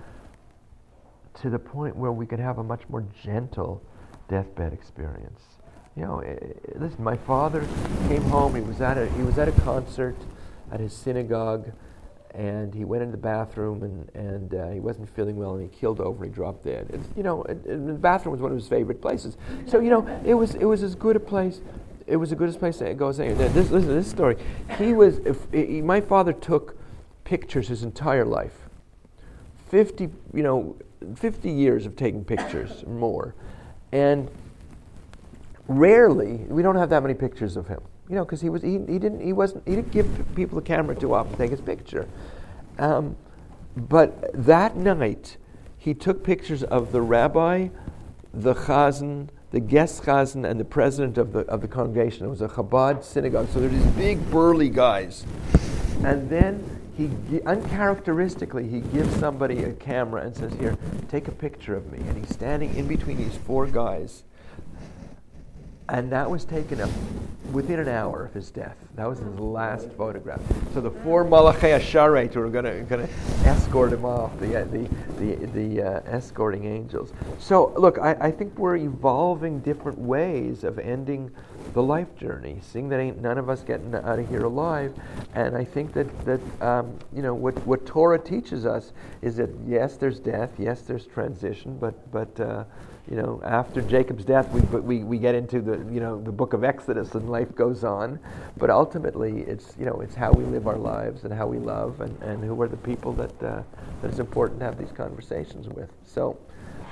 to 1.40 1.50
the 1.50 1.58
point 1.58 1.96
where 1.96 2.12
we 2.12 2.26
can 2.26 2.38
have 2.38 2.58
a 2.58 2.62
much 2.62 2.82
more 2.88 3.04
gentle 3.24 3.82
deathbed 4.28 4.72
experience. 4.72 5.40
You 5.96 6.04
know, 6.04 6.20
eh, 6.20 6.36
eh, 6.40 6.52
listen, 6.76 7.02
my 7.02 7.16
father 7.16 7.66
came 8.06 8.22
home, 8.22 8.54
he 8.54 8.60
was 8.60 8.80
at 8.80 8.98
a, 8.98 9.10
he 9.14 9.22
was 9.24 9.36
at 9.38 9.48
a 9.48 9.52
concert 9.62 10.14
at 10.70 10.78
his 10.78 10.92
synagogue, 10.92 11.72
and 12.36 12.72
he 12.72 12.84
went 12.84 13.02
into 13.02 13.16
the 13.16 13.20
bathroom 13.20 13.82
and, 13.82 14.14
and 14.14 14.54
uh, 14.54 14.70
he 14.70 14.78
wasn't 14.78 15.12
feeling 15.16 15.34
well 15.34 15.56
and 15.56 15.68
he 15.68 15.76
killed 15.76 16.00
over 16.00 16.22
and 16.22 16.32
he 16.32 16.36
dropped 16.36 16.62
dead. 16.62 16.86
It's, 16.90 17.08
you 17.16 17.24
know, 17.24 17.42
it, 17.42 17.58
it, 17.66 17.84
the 17.84 17.94
bathroom 17.94 18.30
was 18.30 18.40
one 18.40 18.52
of 18.52 18.56
his 18.56 18.68
favorite 18.68 19.02
places. 19.02 19.36
So, 19.66 19.80
you 19.80 19.90
know, 19.90 20.06
it 20.24 20.34
was, 20.34 20.54
it 20.54 20.66
was 20.66 20.84
as 20.84 20.94
good 20.94 21.16
a 21.16 21.20
place 21.20 21.62
it 22.06 22.14
was 22.14 22.30
the 22.30 22.36
goodest 22.36 22.60
place 22.60 22.76
to 22.76 22.94
go. 22.94 23.10
Saying 23.10 23.36
listen 23.36 23.72
to 23.72 23.80
this 23.80 24.08
story. 24.08 24.36
He 24.78 24.92
was. 24.92 25.18
If, 25.24 25.38
he, 25.52 25.82
my 25.82 26.00
father 26.00 26.32
took 26.32 26.78
pictures 27.26 27.66
his 27.66 27.82
entire 27.82 28.24
life. 28.24 28.54
Fifty, 29.68 30.08
you 30.32 30.44
know, 30.44 30.76
fifty 31.16 31.50
years 31.50 31.84
of 31.84 31.96
taking 31.96 32.24
pictures 32.24 32.84
or 32.86 32.92
more, 32.94 33.34
and 33.90 34.30
rarely 35.66 36.36
we 36.48 36.62
don't 36.62 36.76
have 36.76 36.88
that 36.90 37.02
many 37.02 37.14
pictures 37.14 37.56
of 37.56 37.66
him. 37.66 37.80
You 38.08 38.14
know, 38.14 38.24
because 38.24 38.40
he 38.40 38.48
was 38.48 38.62
he, 38.62 38.78
he 38.88 38.98
didn't 39.00 39.20
he 39.20 39.32
wasn't 39.32 39.66
he 39.66 39.74
didn't 39.74 39.90
give 39.90 40.06
people 40.36 40.54
the 40.60 40.64
camera 40.64 40.94
too 40.94 41.12
often 41.12 41.32
to 41.32 41.38
take 41.38 41.50
his 41.50 41.60
picture. 41.60 42.08
Um, 42.78 43.16
but 43.76 44.30
that 44.46 44.76
night, 44.76 45.36
he 45.76 45.94
took 45.94 46.22
pictures 46.22 46.62
of 46.62 46.92
the 46.92 47.02
rabbi, 47.02 47.68
the 48.32 48.54
chazan, 48.54 49.28
the 49.50 49.60
guest 49.60 50.04
chazan 50.04 50.48
and 50.48 50.60
the 50.60 50.64
president 50.64 51.18
of 51.18 51.32
the, 51.32 51.40
of 51.40 51.60
the 51.60 51.68
congregation. 51.68 52.26
It 52.26 52.28
was 52.28 52.40
a 52.40 52.48
Chabad 52.48 53.02
synagogue. 53.02 53.48
So 53.52 53.60
there 53.60 53.68
these 53.68 53.84
big 53.92 54.30
burly 54.30 54.68
guys. 54.68 55.24
And 56.04 56.30
then 56.30 56.85
he, 56.96 57.10
uncharacteristically, 57.42 58.68
he 58.68 58.80
gives 58.80 59.14
somebody 59.16 59.64
a 59.64 59.72
camera 59.74 60.22
and 60.22 60.34
says, 60.34 60.52
Here, 60.54 60.76
take 61.08 61.28
a 61.28 61.32
picture 61.32 61.76
of 61.76 61.92
me. 61.92 61.98
And 61.98 62.16
he's 62.16 62.34
standing 62.34 62.74
in 62.74 62.88
between 62.88 63.18
these 63.18 63.36
four 63.36 63.66
guys. 63.66 64.22
And 65.88 66.10
that 66.10 66.28
was 66.28 66.44
taken 66.44 66.80
up 66.80 66.90
within 67.52 67.78
an 67.78 67.88
hour 67.88 68.24
of 68.24 68.34
his 68.34 68.50
death. 68.50 68.76
That 68.96 69.08
was 69.08 69.20
his 69.20 69.38
last 69.38 69.92
photograph. 69.92 70.40
So 70.74 70.80
the 70.80 70.90
four 70.90 71.24
Malachei 71.24 71.78
HaSharet 71.78 72.34
were 72.34 72.48
going 72.48 72.64
to 72.64 73.08
escort 73.44 73.92
him 73.92 74.04
off, 74.04 74.36
the, 74.40 74.62
uh, 74.62 74.64
the, 74.64 74.88
the, 75.18 75.46
the 75.46 75.82
uh, 75.82 76.00
escorting 76.06 76.64
angels. 76.64 77.12
So, 77.38 77.72
look, 77.76 77.98
I, 77.98 78.16
I 78.20 78.30
think 78.32 78.58
we're 78.58 78.76
evolving 78.76 79.60
different 79.60 79.98
ways 79.98 80.64
of 80.64 80.80
ending 80.80 81.30
the 81.76 81.82
life 81.82 82.16
journey, 82.16 82.56
seeing 82.62 82.88
that 82.88 82.98
ain't 82.98 83.20
none 83.20 83.36
of 83.36 83.50
us 83.50 83.62
getting 83.62 83.94
out 83.94 84.18
of 84.18 84.26
here 84.30 84.44
alive. 84.44 84.94
And 85.34 85.54
I 85.54 85.62
think 85.62 85.92
that, 85.92 86.08
that 86.24 86.40
um, 86.62 86.98
you 87.14 87.20
know, 87.20 87.34
what, 87.34 87.54
what 87.66 87.84
Torah 87.84 88.18
teaches 88.18 88.64
us 88.64 88.94
is 89.20 89.36
that, 89.36 89.50
yes, 89.66 89.98
there's 89.98 90.18
death, 90.18 90.52
yes, 90.58 90.80
there's 90.80 91.04
transition, 91.06 91.76
but, 91.76 92.10
but 92.10 92.40
uh, 92.40 92.64
you 93.10 93.16
know, 93.16 93.42
after 93.44 93.82
Jacob's 93.82 94.24
death, 94.24 94.50
we, 94.52 94.60
we, 94.80 95.04
we 95.04 95.18
get 95.18 95.34
into 95.34 95.60
the, 95.60 95.76
you 95.92 96.00
know, 96.00 96.18
the 96.18 96.32
book 96.32 96.54
of 96.54 96.64
Exodus 96.64 97.14
and 97.14 97.28
life 97.28 97.54
goes 97.54 97.84
on. 97.84 98.18
But 98.56 98.70
ultimately, 98.70 99.42
it's, 99.42 99.74
you 99.78 99.84
know, 99.84 100.00
it's 100.00 100.14
how 100.14 100.32
we 100.32 100.44
live 100.44 100.66
our 100.66 100.78
lives 100.78 101.24
and 101.24 101.32
how 101.32 101.46
we 101.46 101.58
love 101.58 102.00
and, 102.00 102.22
and 102.22 102.42
who 102.42 102.58
are 102.62 102.68
the 102.68 102.78
people 102.78 103.12
that, 103.12 103.42
uh, 103.42 103.62
that 104.00 104.08
it's 104.08 104.18
important 104.18 104.60
to 104.60 104.64
have 104.64 104.78
these 104.78 104.92
conversations 104.92 105.68
with. 105.68 105.90
So, 106.04 106.38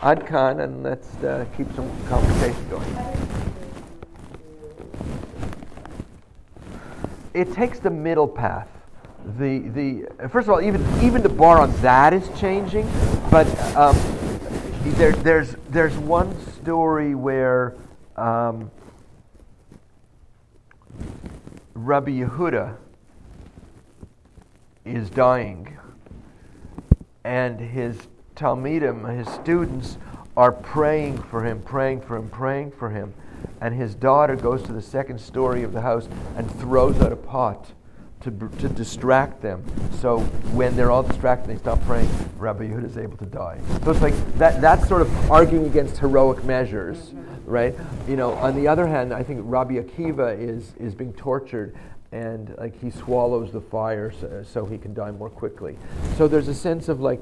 Ad 0.03 0.26
kan, 0.26 0.61
and 0.61 0.82
let's 0.82 1.14
uh, 1.24 1.47
keep 1.57 1.72
some 1.74 1.91
conversation 2.07 2.68
going. 2.68 3.35
It 7.35 7.53
takes 7.53 7.79
the 7.79 7.91
middle 7.91 8.29
path. 8.29 8.69
The, 9.39 9.59
the, 9.59 10.29
first 10.29 10.47
of 10.47 10.51
all, 10.51 10.61
even, 10.61 10.85
even 11.03 11.23
the 11.23 11.29
bar 11.29 11.61
on 11.61 11.73
that 11.81 12.13
is 12.13 12.29
changing, 12.39 12.89
but 13.31 13.47
um, 13.75 13.97
there, 14.97 15.13
there's, 15.13 15.57
there's 15.71 15.97
one 15.97 16.37
story 16.53 17.15
where 17.15 17.75
um, 18.17 18.71
Rabbi 21.75 22.13
Yehuda 22.13 22.77
is 24.85 25.11
dying, 25.11 25.77
and 27.25 27.59
his 27.59 27.97
Talmidim, 28.37 29.17
his 29.17 29.29
students, 29.35 29.97
are 30.37 30.53
praying 30.53 31.19
for 31.23 31.43
him, 31.43 31.63
praying 31.63 32.03
for 32.03 32.17
him, 32.17 32.29
praying 32.29 32.73
for 32.73 32.91
him. 32.91 33.15
And 33.65 33.75
his 33.75 33.95
daughter 33.95 34.37
goes 34.37 34.62
to 34.65 34.75
the 34.75 34.83
second 34.83 35.19
story 35.19 35.62
of 35.62 35.73
the 35.73 35.81
house 35.81 36.07
and 36.37 36.51
throws 36.61 37.01
out 37.01 37.12
a 37.12 37.17
pot 37.17 37.73
to, 38.21 38.31
to 38.59 38.69
distract 38.69 39.41
them. 39.41 39.65
So 40.01 40.19
when 40.53 40.77
they're 40.77 40.91
all 40.91 41.03
distracted, 41.03 41.49
they 41.49 41.57
stop 41.57 41.83
praying. 41.87 42.11
Rabbi 42.37 42.65
Yehuda 42.65 42.85
is 42.85 42.99
able 42.99 43.17
to 43.17 43.25
die. 43.25 43.59
So 43.83 43.91
it's 43.91 44.03
like 44.03 44.15
that. 44.37 44.61
That's 44.61 44.87
sort 44.87 45.01
of 45.01 45.31
arguing 45.31 45.65
against 45.65 45.97
heroic 45.97 46.45
measures, 46.45 46.99
mm-hmm. 46.99 47.51
right? 47.51 47.75
You 48.07 48.17
know. 48.17 48.35
On 48.35 48.55
the 48.55 48.69
other 48.69 48.87
hand, 48.87 49.15
I 49.15 49.23
think 49.23 49.41
Rabbi 49.45 49.77
Akiva 49.77 50.39
is 50.39 50.75
is 50.79 50.95
being 50.95 51.15
tortured, 51.15 51.75
and 52.15 52.55
like 52.59 52.81
he 52.81 52.91
swallows 52.91 53.51
the 53.51 53.61
fire 53.61 54.12
so, 54.12 54.45
so, 54.47 54.65
he 54.65 54.79
can 54.79 54.95
die 54.95 55.11
more 55.11 55.29
quickly. 55.29 55.77
So 56.17 56.29
there's 56.29 56.47
a 56.47 56.55
sense 56.55 56.89
of 56.89 57.01
like 57.01 57.21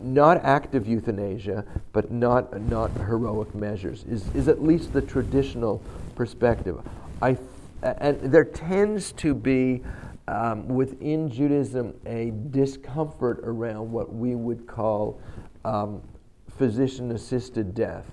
not 0.00 0.44
active 0.44 0.86
euthanasia, 0.86 1.64
but 1.92 2.12
not 2.12 2.60
not 2.62 2.92
heroic 2.92 3.52
measures 3.54 4.04
is 4.04 4.32
is 4.34 4.46
at 4.46 4.62
least 4.62 4.92
the 4.92 5.02
traditional 5.02 5.82
perspective. 6.14 6.80
I 7.20 7.36
and 7.82 8.20
there 8.20 8.44
tends 8.44 9.10
to 9.12 9.34
be 9.34 9.82
um, 10.28 10.68
within 10.68 11.28
Judaism 11.28 11.94
a 12.06 12.32
discomfort 12.50 13.40
around 13.42 13.90
what 13.90 14.14
we 14.14 14.36
would 14.36 14.68
call 14.68 15.20
um, 15.64 16.00
physician 16.56 17.10
assisted 17.10 17.74
death. 17.74 18.06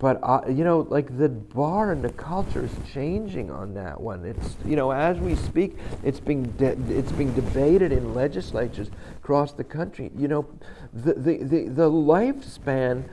But 0.00 0.18
uh, 0.22 0.40
you 0.48 0.64
know, 0.64 0.86
like 0.88 1.18
the 1.18 1.28
bar 1.28 1.92
and 1.92 2.02
the 2.02 2.12
culture 2.12 2.64
is 2.64 2.72
changing 2.92 3.50
on 3.50 3.74
that 3.74 4.00
one. 4.00 4.24
It's 4.24 4.56
you 4.64 4.74
know, 4.74 4.90
as 4.90 5.18
we 5.18 5.36
speak, 5.36 5.76
it's 6.02 6.18
being 6.18 6.44
de- 6.52 6.78
it's 6.88 7.12
being 7.12 7.32
debated 7.34 7.92
in 7.92 8.14
legislatures 8.14 8.90
across 9.18 9.52
the 9.52 9.62
country. 9.62 10.10
You 10.16 10.28
know, 10.28 10.46
the 10.94 11.12
the 11.12 11.36
the, 11.44 11.68
the 11.68 11.90
lifespan. 11.90 13.04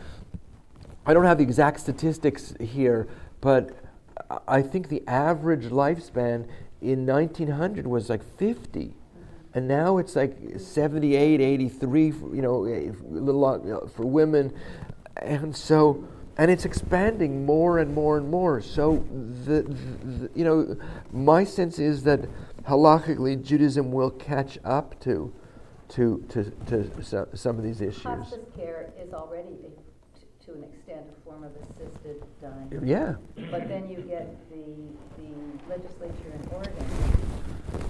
I 1.05 1.13
don't 1.13 1.25
have 1.25 1.37
the 1.37 1.43
exact 1.43 1.81
statistics 1.81 2.53
here, 2.59 3.07
but 3.41 3.71
I 4.47 4.61
think 4.61 4.87
the 4.87 5.03
average 5.07 5.65
lifespan 5.65 6.47
in 6.81 7.05
1900 7.05 7.85
was 7.85 8.09
like 8.09 8.23
50. 8.37 8.93
and 9.53 9.67
now 9.67 9.97
it's 9.97 10.15
like 10.15 10.37
78, 10.57 11.41
83, 11.41 12.05
you 12.05 12.41
know, 12.41 12.65
a 12.65 12.91
little 13.09 13.39
lot, 13.39 13.63
you 13.63 13.71
know, 13.71 13.89
for 13.95 14.05
women, 14.05 14.53
and 15.17 15.55
so 15.55 16.07
and 16.37 16.51
it's 16.51 16.65
expanding 16.65 17.45
more 17.45 17.79
and 17.79 17.93
more 17.93 18.17
and 18.17 18.29
more. 18.29 18.61
So 18.61 19.03
the, 19.45 19.63
the, 19.63 20.29
you 20.35 20.43
know, 20.45 20.75
my 21.11 21.43
sense 21.43 21.79
is 21.79 22.03
that 22.03 22.27
halachically 22.63 23.41
Judaism 23.43 23.91
will 23.91 24.11
catch 24.11 24.57
up 24.63 24.99
to 25.01 25.33
to 25.89 26.23
to, 26.29 26.51
to 26.67 27.03
so, 27.03 27.27
some 27.33 27.57
of 27.57 27.63
these 27.63 27.81
issues. 27.81 28.03
Hospice 28.03 28.45
care 28.55 28.91
is 29.01 29.13
already 29.13 29.49
a, 29.65 30.19
t- 30.19 30.25
to 30.45 30.53
an 30.53 30.63
extent 30.65 31.01
a 31.09 31.21
form 31.25 31.43
of 31.43 31.51
assisted 31.55 32.23
dying. 32.41 32.81
Yeah. 32.85 33.15
But 33.49 33.67
then 33.67 33.89
you 33.89 34.01
get 34.01 34.35
the 34.49 34.63
the 35.21 35.33
legislature 35.69 36.31
in 36.33 36.49
Oregon 36.53 36.85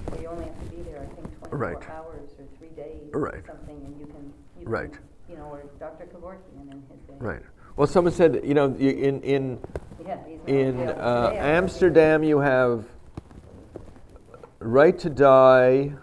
where 0.07 0.21
you 0.21 0.27
only 0.27 0.45
have 0.45 0.59
to 0.59 0.75
be 0.75 0.81
there, 0.83 1.01
I 1.01 1.05
think, 1.15 1.27
24 1.49 1.57
Right. 1.59 1.89
hours 1.89 2.29
or 2.39 2.45
three 2.57 2.69
days 2.69 3.09
Right. 3.13 3.35
or 3.35 3.43
something, 3.47 3.75
and 3.75 3.99
you 3.99 4.05
can, 4.07 4.33
you 4.59 4.67
Right. 4.67 4.91
can, 4.91 5.01
you 5.29 5.35
know, 5.37 5.45
or 5.45 5.63
Dr. 5.79 6.05
Kevorkian 6.05 6.71
in 6.71 6.81
his 6.89 6.99
day. 7.07 7.15
Right. 7.19 7.41
Well, 7.77 7.87
someone 7.87 8.11
said, 8.13 8.41
you 8.43 8.53
know, 8.55 8.75
you- 8.77 8.89
in 8.89 9.21
in 9.21 9.59
in 10.47 10.79
uh, 10.79 10.85
today, 10.87 10.91
I 10.91 10.93
don't 10.93 11.31
think. 11.31 11.41
Amsterdam, 11.43 12.23
you 12.23 12.39
have 12.39 12.85
right 14.59 14.97
to 14.99 15.09
die, 15.11 15.93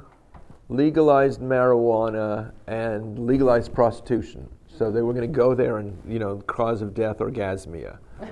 legalized 0.68 1.41
marijuana, 1.41 2.53
and 2.68 3.27
legalized 3.27 3.75
prostitution. 3.75 4.49
So 4.68 4.91
they 4.91 5.03
were 5.03 5.12
going 5.12 5.31
to 5.31 5.37
go 5.37 5.55
there 5.55 5.79
and, 5.79 5.97
you 6.07 6.18
know, 6.18 6.37
cause 6.47 6.83
of 6.83 6.95
death, 6.95 7.18
orgasmia. 7.18 7.99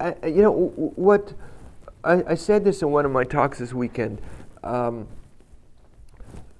I, 0.00 0.14
I, 0.22 0.26
you 0.26 0.42
know, 0.42 0.52
w- 0.70 0.92
what 0.96 1.34
I, 2.04 2.22
I 2.28 2.34
said 2.34 2.64
this 2.64 2.80
in 2.82 2.90
one 2.90 3.04
of 3.04 3.10
my 3.12 3.24
talks 3.24 3.58
this 3.58 3.72
weekend. 3.74 4.20
Um, 4.62 5.06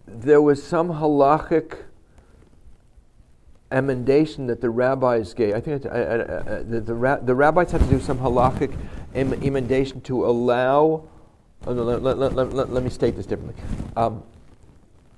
there 0.06 0.42
was 0.42 0.62
some 0.62 0.88
halachic 0.88 1.78
emendation 3.70 4.46
that 4.46 4.60
the 4.60 4.70
rabbis 4.70 5.34
gave. 5.34 5.54
I 5.54 5.60
think 5.60 5.84
uh, 5.84 5.88
uh, 5.88 5.92
uh, 5.92 6.62
the, 6.62 6.80
the, 6.80 6.94
ra- 6.94 7.16
the 7.16 7.34
rabbis 7.34 7.70
had 7.70 7.80
to 7.82 7.86
do 7.86 8.00
some 8.00 8.18
halachic 8.18 8.74
em- 9.14 9.34
emendation 9.42 10.00
to 10.02 10.26
allow. 10.26 11.04
Oh, 11.66 11.74
no, 11.74 11.82
let, 11.82 12.02
let, 12.18 12.32
let, 12.34 12.70
let, 12.70 12.82
me 12.82 12.90
state 12.90 13.16
this 13.16 13.26
differently. 13.26 13.62
Um, 13.96 14.22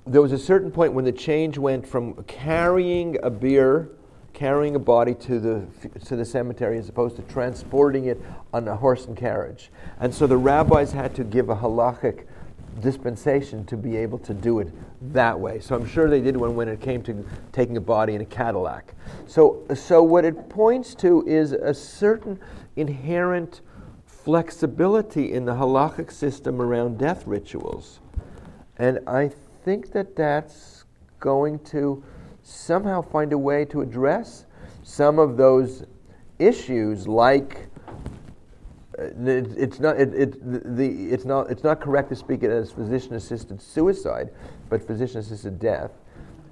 there 0.05 0.21
was 0.21 0.31
a 0.31 0.37
certain 0.37 0.71
point 0.71 0.93
when 0.93 1.05
the 1.05 1.11
change 1.11 1.57
went 1.57 1.87
from 1.87 2.15
carrying 2.23 3.17
a 3.23 3.29
beer, 3.29 3.89
carrying 4.33 4.75
a 4.75 4.79
body 4.79 5.13
to 5.13 5.39
the 5.39 5.65
to 6.05 6.15
the 6.15 6.25
cemetery, 6.25 6.77
as 6.79 6.89
opposed 6.89 7.15
to 7.17 7.21
transporting 7.23 8.05
it 8.05 8.19
on 8.53 8.67
a 8.67 8.75
horse 8.75 9.05
and 9.05 9.15
carriage. 9.15 9.69
And 9.99 10.13
so 10.13 10.25
the 10.25 10.37
rabbis 10.37 10.91
had 10.91 11.15
to 11.15 11.23
give 11.23 11.49
a 11.49 11.55
halachic 11.55 12.25
dispensation 12.79 13.65
to 13.65 13.77
be 13.77 13.97
able 13.97 14.17
to 14.19 14.33
do 14.33 14.59
it 14.59 14.69
that 15.13 15.39
way. 15.39 15.59
So 15.59 15.75
I'm 15.75 15.85
sure 15.85 16.09
they 16.09 16.21
did 16.21 16.37
when, 16.37 16.55
when 16.55 16.67
it 16.67 16.79
came 16.81 17.03
to 17.03 17.25
taking 17.51 17.77
a 17.77 17.81
body 17.81 18.15
in 18.15 18.21
a 18.21 18.25
Cadillac. 18.25 18.93
So, 19.27 19.63
so 19.75 20.01
what 20.01 20.25
it 20.25 20.49
points 20.49 20.95
to 20.95 21.25
is 21.27 21.51
a 21.51 21.73
certain 21.73 22.39
inherent 22.75 23.61
flexibility 24.05 25.33
in 25.33 25.45
the 25.45 25.53
halachic 25.53 26.11
system 26.11 26.61
around 26.61 26.97
death 26.97 27.25
rituals. 27.25 27.99
And 28.77 28.99
I 29.07 29.31
think 29.63 29.91
that 29.91 30.15
that's 30.15 30.85
going 31.19 31.59
to 31.59 32.03
somehow 32.43 33.01
find 33.01 33.33
a 33.33 33.37
way 33.37 33.65
to 33.65 33.81
address 33.81 34.45
some 34.83 35.19
of 35.19 35.37
those 35.37 35.85
issues 36.39 37.07
like 37.07 37.70
it, 39.01 39.57
it's 39.57 39.79
not 39.79 39.99
it, 39.99 40.13
it, 40.13 40.77
the, 40.77 41.11
it's 41.11 41.25
not 41.25 41.49
it's 41.49 41.63
not 41.63 41.81
correct 41.81 42.09
to 42.09 42.15
speak 42.15 42.43
it 42.43 42.51
as 42.51 42.71
physician 42.71 43.13
assisted 43.15 43.61
suicide, 43.61 44.29
but 44.69 44.85
physician 44.85 45.19
assisted 45.19 45.59
death. 45.59 45.91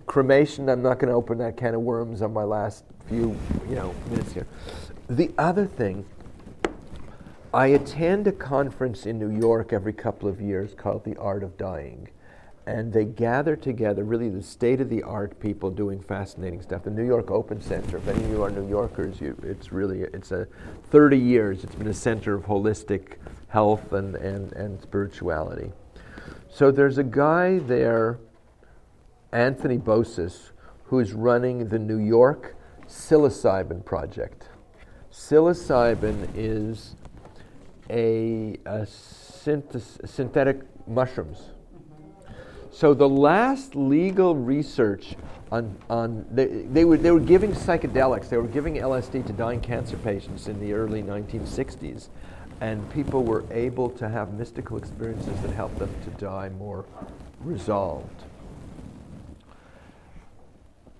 Cremation, 0.06 0.70
I'm 0.70 0.82
not 0.82 1.00
going 1.00 1.10
to 1.10 1.16
open 1.16 1.38
that 1.38 1.56
can 1.56 1.76
of 1.76 1.82
worms 1.82 2.22
on 2.22 2.34
my 2.34 2.43
last 2.43 2.84
few 3.08 3.38
you 3.70 3.76
know 3.76 3.93
minutes 4.10 4.34
here. 4.34 4.47
The 5.10 5.32
other 5.38 5.66
thing, 5.66 6.06
I 7.54 7.68
attend 7.68 8.28
a 8.28 8.32
conference 8.32 9.06
in 9.06 9.18
New 9.20 9.32
York 9.32 9.74
every 9.74 9.93
couple 9.93 10.30
of 10.30 10.39
years 10.39 10.74
called 10.76 11.04
the 11.04 11.18
Art 11.18 11.43
of 11.43 11.58
Dying. 11.58 12.10
And 12.70 12.94
they 12.94 13.06
gather 13.06 13.56
together 13.56 14.04
really 14.04 14.30
the 14.30 14.44
state 14.44 14.80
of 14.80 14.90
the 14.90 15.02
art 15.02 15.40
people 15.40 15.72
doing 15.72 16.00
fascinating 16.00 16.62
stuff. 16.62 16.84
The 16.84 16.92
New 16.92 17.04
York 17.04 17.32
Open 17.32 17.60
Center, 17.60 17.98
if 17.98 18.08
any 18.08 18.24
of 18.24 18.30
you 18.30 18.44
are 18.44 18.52
New 18.52 18.70
Yorkers, 18.70 19.20
you, 19.20 19.36
it's 19.42 19.72
really, 19.72 20.02
it's 20.02 20.32
a 20.32 20.48
30 20.92 21.18
years, 21.18 21.64
it's 21.64 21.74
been 21.74 21.88
a 21.88 21.94
center 21.96 22.36
of 22.36 22.44
holistic 22.44 23.16
health 23.48 23.92
and, 23.94 24.16
and, 24.18 24.54
and 24.54 24.80
spirituality. 24.80 25.72
So 26.48 26.70
there's 26.70 27.00
a 27.00 27.04
guy 27.04 27.58
there, 27.58 28.20
Anthony 29.32 29.80
Bossis, 29.80 30.52
who 30.84 31.00
is 31.00 31.12
running 31.14 31.70
the 31.70 31.80
New 31.80 31.98
York 31.98 32.56
psilocybin 32.88 33.84
project. 33.84 34.44
Psilocybin 35.12 36.30
is 36.36 36.96
a, 37.90 38.58
a 38.68 38.86
synthetic 38.86 40.62
mushrooms. 40.88 41.50
So 42.80 42.94
the 42.94 43.10
last 43.10 43.76
legal 43.76 44.36
research 44.36 45.16
on, 45.52 45.76
on 45.90 46.26
they, 46.32 46.46
they, 46.46 46.86
were, 46.86 46.96
they 46.96 47.12
were 47.12 47.20
giving 47.20 47.52
psychedelics, 47.52 48.30
they 48.30 48.38
were 48.38 48.48
giving 48.48 48.76
LSD 48.76 49.28
to 49.28 49.34
dying 49.34 49.60
cancer 49.60 49.98
patients 49.98 50.48
in 50.48 50.62
the 50.62 50.72
early 50.72 51.04
1960s, 51.04 52.08
and 52.62 52.90
people 52.94 53.26
were 53.26 53.44
able 53.52 53.90
to 53.90 54.08
have 54.08 54.34
mystical 54.34 54.78
experiences 54.78 55.42
that 55.42 55.52
helped 55.52 55.78
them 55.78 55.94
to 56.06 56.10
die 56.12 56.48
more 56.58 56.86
resolved. 57.42 58.24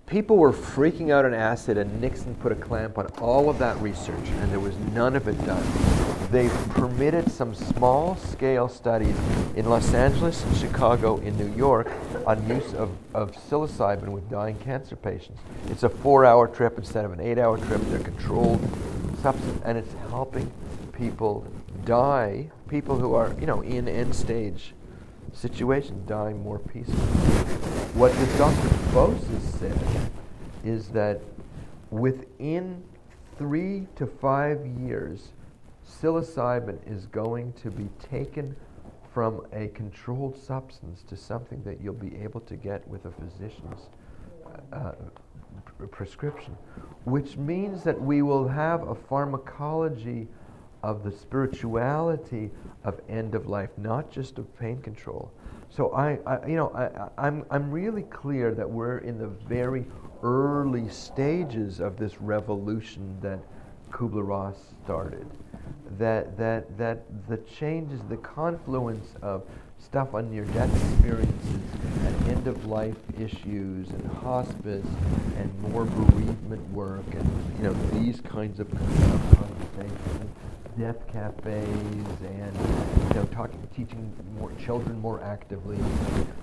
People 0.04 0.36
were 0.36 0.52
freaking 0.52 1.10
out 1.10 1.24
on 1.24 1.32
acid, 1.32 1.78
and 1.78 1.98
Nixon 1.98 2.34
put 2.34 2.52
a 2.52 2.56
clamp 2.56 2.98
on 2.98 3.06
all 3.22 3.48
of 3.48 3.58
that 3.58 3.80
research, 3.80 4.28
and 4.28 4.52
there 4.52 4.60
was 4.60 4.76
none 4.92 5.16
of 5.16 5.26
it 5.28 5.46
done. 5.46 6.09
They 6.30 6.48
permitted 6.70 7.28
some 7.28 7.56
small 7.56 8.14
scale 8.14 8.68
studies 8.68 9.16
in 9.56 9.68
Los 9.68 9.92
Angeles, 9.92 10.44
Chicago, 10.60 11.16
in 11.16 11.36
New 11.36 11.52
York 11.56 11.90
on 12.24 12.46
use 12.48 12.72
of, 12.74 12.90
of 13.14 13.32
psilocybin 13.32 14.10
with 14.10 14.30
dying 14.30 14.56
cancer 14.58 14.94
patients. 14.94 15.40
It's 15.68 15.82
a 15.82 15.88
four 15.88 16.24
hour 16.24 16.46
trip 16.46 16.78
instead 16.78 17.04
of 17.04 17.10
an 17.10 17.20
eight 17.20 17.38
hour 17.38 17.58
trip. 17.58 17.80
They're 17.86 17.98
controlled 17.98 18.60
substance, 19.20 19.60
and 19.64 19.76
it's 19.76 19.92
helping 20.08 20.52
people 20.92 21.44
die, 21.84 22.48
people 22.68 22.96
who 22.96 23.14
are, 23.14 23.34
you 23.40 23.46
know, 23.46 23.62
in 23.62 23.88
end 23.88 24.14
stage 24.14 24.72
situation, 25.32 26.04
die 26.06 26.32
more 26.32 26.60
peacefully. 26.60 26.96
What 27.94 28.12
this 28.12 28.38
Dr. 28.38 28.68
Bossis 28.92 29.58
said 29.58 30.10
is 30.62 30.90
that 30.90 31.20
within 31.90 32.84
three 33.36 33.88
to 33.96 34.06
five 34.06 34.64
years, 34.64 35.32
psilocybin 36.00 36.78
is 36.90 37.06
going 37.06 37.52
to 37.54 37.70
be 37.70 37.88
taken 37.98 38.56
from 39.12 39.44
a 39.52 39.68
controlled 39.68 40.36
substance 40.36 41.02
to 41.02 41.16
something 41.16 41.62
that 41.64 41.80
you'll 41.80 41.92
be 41.92 42.16
able 42.16 42.40
to 42.40 42.56
get 42.56 42.86
with 42.88 43.04
a 43.04 43.10
physician's 43.10 43.88
uh, 44.72 44.92
pr- 45.64 45.86
prescription, 45.86 46.56
which 47.04 47.36
means 47.36 47.82
that 47.82 48.00
we 48.00 48.22
will 48.22 48.46
have 48.46 48.88
a 48.88 48.94
pharmacology 48.94 50.28
of 50.82 51.02
the 51.02 51.10
spirituality 51.10 52.50
of 52.84 53.00
end 53.08 53.34
of 53.34 53.48
life, 53.48 53.70
not 53.76 54.10
just 54.10 54.38
of 54.38 54.58
pain 54.58 54.80
control. 54.80 55.30
So 55.68 55.92
I, 55.92 56.18
I 56.26 56.46
you 56.46 56.56
know, 56.56 56.70
I, 56.70 57.26
I'm, 57.26 57.44
I'm 57.50 57.70
really 57.70 58.02
clear 58.02 58.54
that 58.54 58.68
we're 58.68 58.98
in 58.98 59.18
the 59.18 59.28
very 59.28 59.84
early 60.22 60.88
stages 60.88 61.80
of 61.80 61.96
this 61.96 62.20
revolution 62.20 63.18
that 63.20 63.40
Kubler-Ross 63.90 64.56
started. 64.84 65.26
That, 65.98 66.38
that, 66.38 66.78
that 66.78 67.02
the 67.28 67.38
changes, 67.38 68.00
the 68.08 68.16
confluence 68.16 69.14
of 69.22 69.42
stuff 69.78 70.14
on 70.14 70.30
near-death 70.30 70.74
experiences 70.92 71.60
and 72.04 72.28
end-of-life 72.28 72.96
issues 73.18 73.88
and 73.88 74.06
hospice 74.18 74.86
and 75.36 75.60
more 75.60 75.84
bereavement 75.84 76.62
work 76.70 77.04
and 77.12 77.28
you 77.58 77.64
know 77.64 77.72
these 77.92 78.20
kinds 78.20 78.60
of 78.60 78.70
conversations, 78.70 80.30
death 80.78 81.06
cafes 81.08 81.64
and 82.22 82.56
you 83.08 83.14
know 83.14 83.24
talking, 83.32 83.60
teaching 83.74 84.12
more 84.38 84.52
children 84.64 84.98
more 85.00 85.22
actively, 85.22 85.78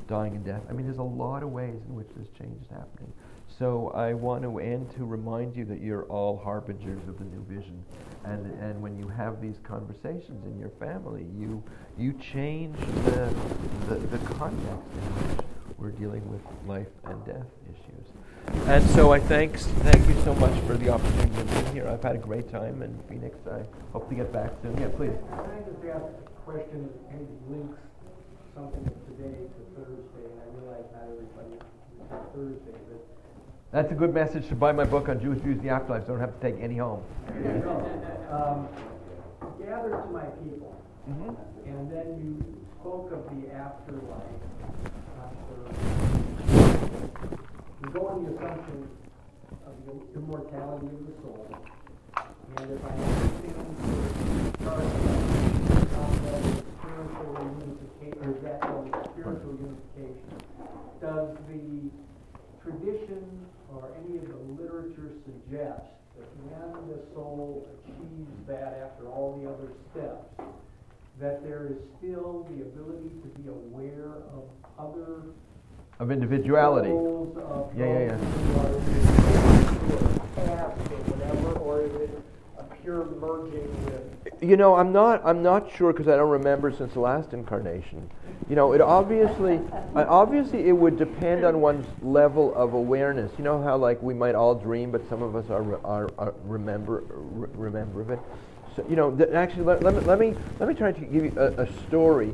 dying 0.07 0.35
and 0.35 0.45
death. 0.45 0.61
I 0.69 0.73
mean, 0.73 0.85
there's 0.85 0.97
a 0.97 1.03
lot 1.03 1.43
of 1.43 1.51
ways 1.51 1.79
in 1.87 1.95
which 1.95 2.09
this 2.17 2.27
change 2.37 2.61
is 2.61 2.69
happening. 2.69 3.13
So 3.57 3.89
I 3.95 4.13
want 4.13 4.43
to 4.43 4.59
end 4.59 4.91
to 4.97 5.05
remind 5.05 5.55
you 5.55 5.65
that 5.65 5.81
you're 5.81 6.03
all 6.03 6.37
harbingers 6.37 7.01
of 7.07 7.17
the 7.17 7.25
new 7.25 7.43
vision, 7.49 7.83
and 8.23 8.45
and 8.61 8.79
when 8.79 8.99
you 8.99 9.07
have 9.07 9.41
these 9.41 9.55
conversations 9.63 10.45
in 10.45 10.59
your 10.59 10.69
family, 10.79 11.25
you 11.35 11.63
you 11.97 12.13
change 12.13 12.77
the 13.05 13.33
the, 13.89 13.95
the 13.95 14.19
context 14.35 14.85
in 14.93 15.09
which 15.17 15.45
we're 15.79 15.89
dealing 15.89 16.29
with 16.29 16.41
life 16.67 16.87
and 17.05 17.25
death 17.25 17.47
issues. 17.65 18.05
And 18.67 18.87
so 18.91 19.11
I 19.11 19.19
thanks 19.19 19.65
thank 19.65 20.07
you 20.07 20.13
so 20.21 20.35
much 20.35 20.53
for 20.67 20.77
the 20.77 20.89
opportunity 20.89 21.35
to 21.35 21.63
be 21.63 21.71
here. 21.71 21.87
I've 21.87 22.03
had 22.03 22.15
a 22.15 22.19
great 22.19 22.51
time 22.51 22.83
in 22.83 22.95
Phoenix. 23.09 23.39
I 23.49 23.63
hope 23.91 24.07
to 24.09 24.15
get 24.15 24.31
back 24.31 24.51
soon. 24.61 24.77
Yeah, 24.77 24.89
please. 24.89 25.17
Can 25.31 25.39
I 25.39 25.59
just 25.65 25.83
ask 25.83 26.05
a 26.05 26.29
question, 26.45 26.89
any 27.09 27.25
links 27.49 27.79
something 28.53 28.85
today 29.09 29.49
to 29.49 29.61
Thursday, 29.73 30.29
and 30.29 30.41
I 30.41 30.61
realize 30.61 30.85
not 30.93 31.09
everybody 31.09 31.57
Thursday, 32.35 32.77
but 32.89 33.06
That's 33.71 33.91
a 33.91 33.95
good 33.95 34.13
message 34.13 34.47
to 34.47 34.55
buy 34.55 34.71
my 34.71 34.85
book 34.85 35.09
on 35.09 35.19
Jewish 35.19 35.39
views 35.39 35.57
of 35.57 35.63
the 35.63 35.69
afterlife, 35.69 36.05
so 36.07 36.13
I 36.13 36.17
don't 36.17 36.21
have 36.21 36.39
to 36.39 36.51
take 36.51 36.61
any 36.63 36.77
home. 36.77 37.03
Um, 38.31 38.67
gather 39.59 39.89
to 39.89 40.05
my 40.09 40.23
people. 40.39 40.73
Mhm. 41.09 41.35
And 41.65 41.91
then 41.91 42.07
you 42.23 42.45
spoke 42.79 43.11
of 43.11 43.27
the 43.29 43.53
afterlife. 43.53 44.23
After, 45.19 45.55
you 47.83 47.89
go 47.91 48.07
on 48.07 48.23
the 48.23 48.29
assumption 48.35 48.87
of 49.65 49.73
the 49.85 49.95
immortality 50.17 50.87
of 50.87 51.05
the 51.05 51.13
soul. 51.21 51.47
And 52.57 52.71
if 52.71 52.85
I 52.85 52.89
understand 52.89 53.57
about 55.91 56.13
that 56.23 56.41
spiritual 56.79 57.35
unification, 57.59 58.19
or 58.23 58.33
that 58.43 58.59
of 58.63 59.11
spiritual 59.11 59.55
unification, 59.59 60.31
does 61.01 61.29
the 61.49 61.91
tradition 62.63 63.23
or 63.81 63.89
any 64.03 64.17
of 64.17 64.27
the 64.27 64.37
literature 64.61 65.11
suggests 65.25 65.85
that 66.17 66.27
when 66.49 66.89
the 66.89 66.99
soul 67.13 67.67
achieves 67.85 68.47
that 68.47 68.81
after 68.83 69.07
all 69.07 69.37
the 69.41 69.47
other 69.49 69.71
steps, 69.91 70.25
that 71.19 71.43
there 71.43 71.67
is 71.67 71.77
still 71.97 72.47
the 72.49 72.61
ability 72.63 73.09
to 73.21 73.27
be 73.39 73.49
aware 73.49 74.23
of 74.33 74.43
other 74.79 75.21
Of 75.99 76.11
individuality. 76.11 76.91
of 76.91 77.71
Yeah, 77.75 77.85
yeah, 77.85 78.17
yeah. 78.17 78.17
Pure 82.87 83.05
merging 83.19 83.85
with 83.85 84.41
You 84.41 84.55
know, 84.55 84.75
I'm 84.75 84.93
not. 84.93 85.21
I'm 85.25 85.43
not 85.43 85.69
sure 85.75 85.91
because 85.91 86.07
I 86.07 86.15
don't 86.15 86.29
remember 86.29 86.71
since 86.71 86.93
the 86.93 87.01
last 87.01 87.33
incarnation. 87.33 88.09
You 88.49 88.55
know, 88.55 88.71
it 88.71 88.79
obviously, 88.79 89.59
obviously, 89.93 90.69
it 90.69 90.71
would 90.71 90.97
depend 90.97 91.43
on 91.43 91.59
one's 91.59 91.85
level 92.01 92.55
of 92.55 92.73
awareness. 92.73 93.29
You 93.37 93.43
know 93.43 93.61
how 93.61 93.75
like 93.75 94.01
we 94.01 94.13
might 94.13 94.35
all 94.35 94.55
dream, 94.55 94.89
but 94.89 95.07
some 95.09 95.21
of 95.21 95.35
us 95.35 95.49
are 95.49 95.75
are, 95.85 96.09
are 96.17 96.33
remember 96.45 97.03
re- 97.09 97.49
remember 97.55 97.99
of 98.01 98.09
it. 98.11 98.19
So 98.73 98.85
you 98.89 98.95
know, 98.95 99.11
th- 99.11 99.31
actually, 99.31 99.63
let, 99.65 99.83
let 99.83 99.93
me 99.93 100.01
let 100.05 100.19
me 100.19 100.33
let 100.59 100.69
me 100.69 100.75
try 100.75 100.93
to 100.93 101.01
give 101.01 101.25
you 101.25 101.33
a, 101.35 101.63
a 101.63 101.67
story 101.87 102.31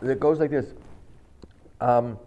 that 0.00 0.18
goes 0.18 0.40
like 0.40 0.50
this. 0.50 0.72
Um, 1.82 2.18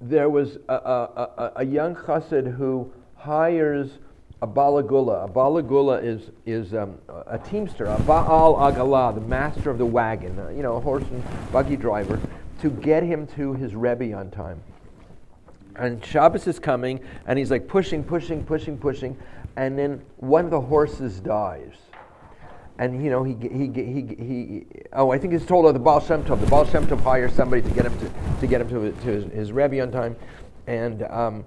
there 0.00 0.28
was 0.28 0.58
a, 0.68 0.74
a, 0.74 1.30
a, 1.38 1.52
a 1.56 1.64
young 1.64 1.94
chassid 1.94 2.56
who 2.56 2.92
hires 3.14 3.98
a 4.42 4.46
balagula. 4.46 5.24
A 5.24 5.28
balagula 5.28 6.02
is, 6.02 6.30
is 6.44 6.74
um, 6.74 6.98
a 7.28 7.38
teamster, 7.38 7.84
a 7.84 7.98
Baal 8.00 8.56
Agalah, 8.56 9.14
the 9.14 9.20
master 9.20 9.70
of 9.70 9.78
the 9.78 9.86
wagon, 9.86 10.36
uh, 10.38 10.48
you 10.48 10.62
know, 10.62 10.74
a 10.74 10.80
horse 10.80 11.04
and 11.04 11.22
buggy 11.52 11.76
driver, 11.76 12.20
to 12.60 12.68
get 12.68 13.04
him 13.04 13.26
to 13.28 13.54
his 13.54 13.76
Rebbe 13.76 14.12
on 14.12 14.30
time. 14.30 14.60
And 15.76 16.04
Shabbos 16.04 16.46
is 16.48 16.58
coming, 16.58 17.00
and 17.26 17.38
he's 17.38 17.52
like 17.52 17.68
pushing, 17.68 18.02
pushing, 18.02 18.44
pushing, 18.44 18.76
pushing, 18.76 19.16
and 19.56 19.78
then 19.78 20.02
one 20.16 20.44
of 20.44 20.50
the 20.50 20.60
horses 20.60 21.20
dies. 21.20 21.74
And 22.78 23.02
you 23.04 23.10
know 23.10 23.22
he 23.22 23.34
he 23.34 23.68
he 23.68 24.16
he. 24.24 24.66
Oh, 24.92 25.12
I 25.12 25.18
think 25.18 25.34
he's 25.34 25.46
told 25.46 25.66
of 25.66 25.74
the 25.74 25.80
Baal 25.80 26.00
Shem 26.00 26.24
Tov. 26.24 26.40
The 26.40 26.46
Baal 26.46 26.66
Shem 26.66 26.86
Tov 26.86 27.00
hires 27.02 27.32
somebody 27.32 27.62
to 27.62 27.70
get 27.70 27.86
him 27.86 27.96
to, 27.98 28.40
to 28.40 28.46
get 28.46 28.60
him 28.60 28.68
to, 28.70 28.90
to 28.90 29.08
his, 29.08 29.24
his 29.32 29.52
Rebbe 29.52 29.80
on 29.80 29.92
time, 29.92 30.16
and 30.66 31.02
um, 31.04 31.44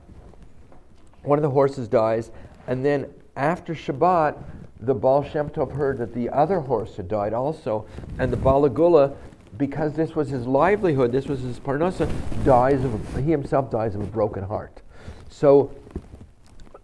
one 1.24 1.38
of 1.38 1.44
the 1.44 1.50
horses 1.50 1.88
dies, 1.88 2.32
and 2.68 2.84
then 2.84 3.08
after 3.36 3.74
Shabbat, 3.74 4.42
the 4.80 4.94
Baal 4.94 5.24
Shem 5.24 5.50
Tov 5.50 5.74
heard 5.74 5.98
that 5.98 6.14
the 6.14 6.30
other 6.30 6.60
horse 6.60 6.96
had 6.98 7.08
died 7.08 7.34
also, 7.34 7.86
and 8.20 8.32
the 8.32 8.38
Balagula, 8.38 9.16
because 9.58 9.94
this 9.94 10.16
was 10.16 10.30
his 10.30 10.46
livelihood, 10.46 11.12
this 11.12 11.28
was 11.28 11.42
his 11.42 11.60
parnasa, 11.60 12.10
dies 12.44 12.84
of 12.84 13.16
he 13.24 13.32
himself 13.32 13.72
dies 13.72 13.96
of 13.96 14.02
a 14.02 14.06
broken 14.06 14.44
heart. 14.44 14.82
So, 15.30 15.72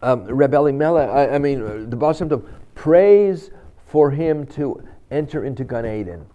um, 0.02 0.26
Rebbe 0.26 0.56
Elimelech, 0.56 1.10
I, 1.10 1.36
I 1.36 1.38
mean, 1.38 1.62
uh, 1.62 1.86
the 1.88 1.96
Baal 1.96 2.14
Shem 2.14 2.30
Tov 2.30 2.48
prays 2.76 3.52
for 3.88 4.12
him 4.12 4.46
to 4.48 4.84
enter 5.12 5.44
into 5.44 5.64
Gan 5.64 5.86
Eden. 5.86 6.26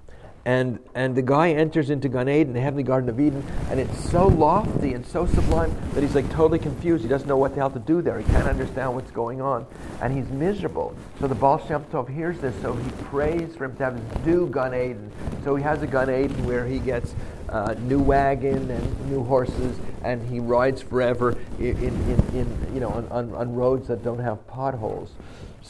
And, 0.46 0.78
and 0.94 1.16
the 1.16 1.22
guy 1.22 1.50
enters 1.50 1.90
into 1.90 2.08
Gan 2.08 2.28
Eden, 2.28 2.52
the 2.52 2.60
heavenly 2.60 2.84
Garden 2.84 3.08
of 3.08 3.18
Eden, 3.18 3.44
and 3.68 3.80
it's 3.80 4.10
so 4.10 4.28
lofty 4.28 4.94
and 4.94 5.04
so 5.04 5.26
sublime 5.26 5.76
that 5.92 6.04
he's 6.04 6.14
like 6.14 6.30
totally 6.30 6.60
confused. 6.60 7.02
He 7.02 7.08
doesn't 7.08 7.26
know 7.26 7.36
what 7.36 7.50
the 7.50 7.56
hell 7.56 7.70
to 7.70 7.80
do 7.80 8.00
there. 8.00 8.20
He 8.20 8.24
can't 8.26 8.46
understand 8.46 8.94
what's 8.94 9.10
going 9.10 9.40
on. 9.40 9.66
And 10.00 10.16
he's 10.16 10.28
miserable. 10.28 10.94
So 11.18 11.26
the 11.26 11.34
Baal 11.34 11.58
Shem 11.66 11.82
Tov 11.86 12.08
hears 12.08 12.38
this, 12.38 12.54
so 12.62 12.74
he 12.74 12.90
prays 13.06 13.56
for 13.56 13.64
him 13.64 13.76
to 13.78 13.84
have 13.86 13.98
his 13.98 14.24
new 14.24 14.48
Gan 14.48 14.72
Eden. 14.72 15.10
So 15.42 15.56
he 15.56 15.64
has 15.64 15.82
a 15.82 15.86
Gan 15.88 16.10
Eden 16.10 16.46
where 16.46 16.64
he 16.64 16.78
gets 16.78 17.16
uh, 17.48 17.74
new 17.80 17.98
wagon 17.98 18.70
and 18.70 19.10
new 19.10 19.24
horses, 19.24 19.76
and 20.04 20.22
he 20.28 20.38
rides 20.38 20.80
forever 20.80 21.36
in, 21.58 21.76
in, 21.78 21.94
in, 22.08 22.36
in 22.36 22.70
you 22.72 22.78
know, 22.78 22.90
on, 22.90 23.08
on, 23.08 23.34
on 23.34 23.52
roads 23.52 23.88
that 23.88 24.04
don't 24.04 24.20
have 24.20 24.46
potholes. 24.46 25.10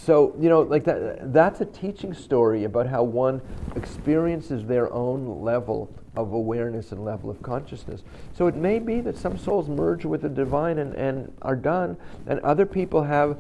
So, 0.05 0.35
you 0.39 0.49
know, 0.49 0.61
like 0.61 0.85
that, 0.85 1.33
that's 1.33 1.61
a 1.63 1.65
teaching 1.65 2.13
story 2.13 2.65
about 2.65 2.87
how 2.87 3.03
one 3.03 3.41
experiences 3.75 4.65
their 4.65 4.93
own 4.93 5.43
level 5.43 5.91
of 6.17 6.33
awareness 6.33 6.93
and 6.93 7.05
level 7.05 7.31
of 7.31 7.43
consciousness. 7.43 8.03
So 8.37 8.47
it 8.47 8.57
may 8.57 8.79
be 8.79 9.01
that 9.01 9.17
some 9.17 9.39
souls 9.39 9.69
merge 9.69 10.05
with 10.05 10.23
the 10.23 10.29
divine 10.29 10.79
and, 10.79 10.95
and 10.95 11.33
are 11.43 11.57
done, 11.57 11.97
and 12.27 12.41
other 12.41 12.67
people 12.67 13.03
have 13.03 13.39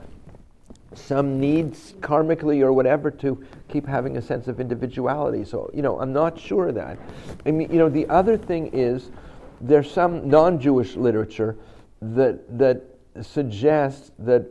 some 0.94 1.38
needs 1.38 1.92
karmically 2.00 2.62
or 2.62 2.72
whatever 2.72 3.10
to 3.10 3.44
keep 3.68 3.86
having 3.86 4.16
a 4.16 4.22
sense 4.22 4.48
of 4.48 4.58
individuality. 4.58 5.44
So, 5.44 5.70
you 5.74 5.82
know, 5.82 6.00
I'm 6.00 6.12
not 6.12 6.38
sure 6.38 6.68
of 6.68 6.74
that. 6.76 6.98
I 7.44 7.50
mean, 7.50 7.70
you 7.70 7.78
know, 7.78 7.90
the 7.90 8.08
other 8.08 8.38
thing 8.38 8.70
is 8.72 9.10
there's 9.60 9.90
some 9.90 10.28
non 10.28 10.58
Jewish 10.58 10.96
literature 10.96 11.56
that, 12.00 12.58
that 12.58 12.82
suggests 13.20 14.10
that 14.20 14.46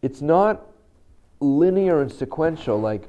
it's 0.00 0.22
not 0.22 0.69
linear 1.40 2.02
and 2.02 2.12
sequential, 2.12 2.78
like 2.78 3.08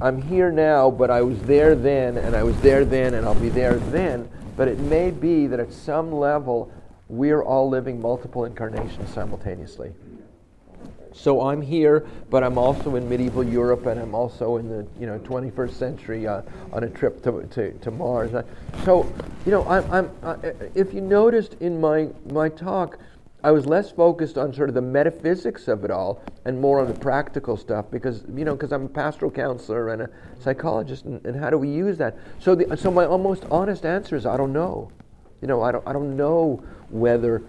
I'm 0.00 0.20
here 0.20 0.52
now, 0.52 0.90
but 0.90 1.10
I 1.10 1.22
was 1.22 1.40
there 1.42 1.74
then, 1.74 2.18
and 2.18 2.36
I 2.36 2.42
was 2.42 2.60
there 2.60 2.84
then, 2.84 3.14
and 3.14 3.26
I'll 3.26 3.34
be 3.34 3.48
there 3.48 3.76
then. 3.76 4.28
But 4.56 4.68
it 4.68 4.78
may 4.78 5.10
be 5.10 5.46
that 5.46 5.60
at 5.60 5.72
some 5.72 6.12
level, 6.12 6.70
we're 7.08 7.42
all 7.42 7.68
living 7.68 8.00
multiple 8.00 8.44
incarnations 8.44 9.12
simultaneously. 9.12 9.92
So 11.12 11.40
I'm 11.48 11.62
here, 11.62 12.06
but 12.28 12.44
I'm 12.44 12.58
also 12.58 12.96
in 12.96 13.08
medieval 13.08 13.42
Europe, 13.42 13.86
and 13.86 13.98
I'm 13.98 14.14
also 14.14 14.58
in 14.58 14.68
the 14.68 14.86
you 15.00 15.06
know 15.06 15.18
21st 15.20 15.72
century 15.72 16.26
uh, 16.26 16.42
on 16.72 16.84
a 16.84 16.90
trip 16.90 17.22
to, 17.22 17.42
to, 17.52 17.72
to 17.72 17.90
Mars. 17.90 18.32
So 18.84 19.10
you 19.46 19.52
know, 19.52 19.66
I'm, 19.66 19.90
I'm 19.90 20.10
uh, 20.22 20.36
if 20.74 20.92
you 20.92 21.00
noticed 21.00 21.54
in 21.60 21.80
my 21.80 22.08
my 22.32 22.50
talk, 22.50 22.98
I 23.46 23.52
was 23.52 23.64
less 23.64 23.92
focused 23.92 24.38
on 24.38 24.52
sort 24.52 24.70
of 24.70 24.74
the 24.74 24.82
metaphysics 24.82 25.68
of 25.68 25.84
it 25.84 25.90
all 25.92 26.20
and 26.44 26.60
more 26.60 26.80
on 26.80 26.88
the 26.88 26.98
practical 26.98 27.56
stuff 27.56 27.88
because 27.92 28.24
you 28.34 28.44
know 28.44 28.56
because 28.56 28.72
I'm 28.72 28.86
a 28.86 28.88
pastoral 28.88 29.30
counselor 29.30 29.90
and 29.90 30.02
a 30.02 30.10
psychologist, 30.40 31.04
and, 31.04 31.24
and 31.24 31.38
how 31.38 31.50
do 31.50 31.56
we 31.56 31.68
use 31.68 31.96
that? 31.98 32.18
So 32.40 32.56
the, 32.56 32.76
so 32.76 32.90
my 32.90 33.06
almost 33.06 33.44
honest 33.48 33.84
answer 33.86 34.16
is 34.16 34.26
I 34.26 34.36
don't 34.36 34.52
know. 34.52 34.90
You 35.40 35.46
know, 35.46 35.62
I 35.62 35.70
don't 35.70 35.86
I 35.86 35.92
don't 35.92 36.16
know 36.16 36.60
whether 36.90 37.44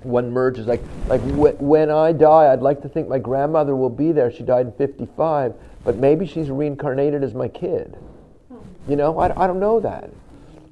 one 0.00 0.30
merges. 0.30 0.66
Like, 0.66 0.80
like 1.08 1.20
wh- 1.20 1.60
when 1.60 1.90
I 1.90 2.12
die, 2.12 2.50
I'd 2.50 2.62
like 2.62 2.80
to 2.80 2.88
think 2.88 3.06
my 3.06 3.18
grandmother 3.18 3.76
will 3.76 3.90
be 3.90 4.12
there. 4.12 4.32
She 4.32 4.42
died 4.42 4.64
in 4.64 4.72
55, 4.72 5.52
but 5.84 5.98
maybe 5.98 6.26
she's 6.26 6.48
reincarnated 6.48 7.22
as 7.22 7.34
my 7.34 7.48
kid. 7.48 7.98
Hmm. 8.48 8.90
You 8.90 8.96
know, 8.96 9.18
I, 9.18 9.26
I 9.44 9.46
don't 9.46 9.60
know 9.60 9.78
that. 9.78 10.08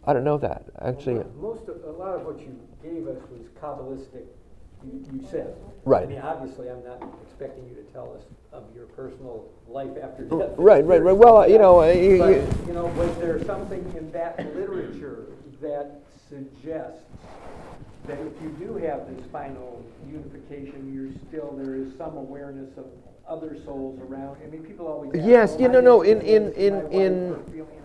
I 0.07 0.15
don't 0.15 0.25
know 0.25 0.39
that. 0.39 0.65
Actually, 0.81 1.23
Most 1.39 1.69
of, 1.69 1.85
a 1.85 1.91
lot 1.91 2.15
of 2.15 2.25
what 2.25 2.41
you 2.41 2.57
gave 2.83 3.07
us 3.09 3.19
was 3.31 3.47
Kabbalistic, 3.61 4.25
you, 4.85 5.05
you 5.13 5.27
said. 5.31 5.55
Right. 5.85 6.05
I 6.05 6.07
mean, 6.07 6.19
obviously, 6.21 6.69
I'm 6.69 6.85
not 6.85 7.03
expecting 7.23 7.67
you 7.69 7.75
to 7.75 7.83
tell 7.93 8.15
us 8.15 8.25
of 8.53 8.65
your 8.75 8.87
personal 8.87 9.45
life 9.69 9.91
after 10.03 10.25
death. 10.25 10.51
right, 10.59 10.85
right, 10.85 11.03
right. 11.03 11.17
Well, 11.17 11.49
you 11.49 11.59
know, 11.59 11.83
you, 11.91 12.19
But, 12.19 12.67
you- 12.67 12.75
know, 12.75 12.87
was 12.87 13.15
there 13.19 13.43
something 13.45 13.81
in 13.97 14.11
that 14.13 14.39
literature 14.55 15.27
that 15.63 16.01
suggests 16.29 17.03
that 18.07 18.19
if 18.19 18.43
you 18.43 18.49
do 18.59 18.77
have 18.77 19.07
this 19.15 19.25
final 19.31 19.85
unification, 20.11 20.93
you're 20.93 21.13
still, 21.29 21.55
there 21.63 21.75
is 21.75 21.97
some 21.97 22.17
awareness 22.17 22.71
of 22.77 22.87
other 23.29 23.57
souls 23.65 23.99
around? 24.01 24.37
I 24.43 24.47
mean, 24.51 24.63
people 24.65 24.87
always 24.87 25.11
ask, 25.15 25.27
Yes, 25.29 25.51
"Well, 25.53 25.61
you 25.63 25.69
know, 25.69 25.81
no, 25.81 26.03
in- 26.03 26.21
in- 26.23 26.53
in- 26.53 26.91
in- 26.91 27.33
or 27.33 27.37
feeling 27.53 27.69
like- 27.69 27.80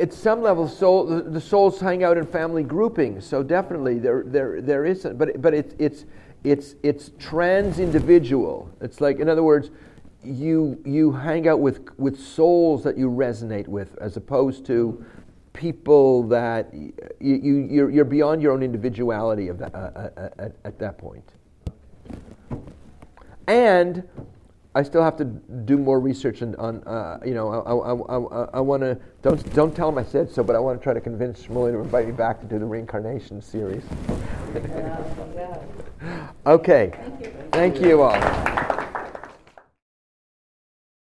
at 0.00 0.12
some 0.12 0.42
level, 0.42 0.68
soul, 0.68 1.06
the, 1.06 1.22
the 1.22 1.40
souls 1.40 1.80
hang 1.80 2.04
out 2.04 2.16
in 2.18 2.26
family 2.26 2.62
groupings. 2.62 3.26
So 3.26 3.42
definitely, 3.42 3.98
there, 3.98 4.22
there, 4.26 4.60
there 4.60 4.84
is. 4.84 5.06
But, 5.14 5.40
but 5.42 5.54
it's, 5.54 5.74
it's, 5.78 6.04
it's, 6.44 6.74
it's 6.82 7.10
trans 7.18 7.78
individual. 7.78 8.70
It's 8.80 9.00
like, 9.00 9.18
in 9.18 9.28
other 9.28 9.42
words, 9.42 9.70
you, 10.22 10.80
you 10.84 11.12
hang 11.12 11.48
out 11.48 11.60
with, 11.60 11.88
with 11.98 12.18
souls 12.18 12.82
that 12.84 12.98
you 12.98 13.10
resonate 13.10 13.68
with, 13.68 13.96
as 14.00 14.16
opposed 14.16 14.66
to 14.66 15.04
people 15.52 16.22
that 16.28 16.72
you, 16.72 16.92
you, 17.20 17.56
you're, 17.70 17.90
you're 17.90 18.04
beyond 18.04 18.40
your 18.42 18.52
own 18.52 18.62
individuality 18.62 19.48
of 19.48 19.58
that, 19.58 19.74
uh, 19.74 19.78
uh, 19.78 20.10
uh, 20.16 20.28
at, 20.38 20.52
at 20.64 20.78
that 20.78 20.98
point. 20.98 21.24
And 23.46 24.06
I 24.78 24.84
still 24.84 25.02
have 25.02 25.16
to 25.16 25.24
do 25.24 25.76
more 25.76 25.98
research 25.98 26.40
on, 26.40 26.54
on 26.54 26.84
uh, 26.84 27.18
you 27.26 27.34
know, 27.34 27.48
I, 27.48 27.72
I, 27.72 28.16
I, 28.16 28.58
I 28.58 28.60
want 28.60 28.84
to, 28.84 28.96
don't, 29.22 29.52
don't 29.52 29.74
tell 29.74 29.88
him 29.88 29.98
I 29.98 30.04
said 30.04 30.30
so, 30.30 30.44
but 30.44 30.54
I 30.54 30.60
want 30.60 30.78
to 30.78 30.84
try 30.84 30.94
to 30.94 31.00
convince 31.00 31.42
Shmuley 31.42 31.72
to 31.72 31.80
invite 31.80 32.06
me 32.06 32.12
back 32.12 32.38
to 32.42 32.46
do 32.46 32.60
the 32.60 32.64
reincarnation 32.64 33.42
series. 33.42 33.82
Okay. 36.46 36.92
Thank 36.94 37.20
you. 37.20 37.32
Thank 37.50 37.80
you 37.80 38.02
all. 38.02 38.84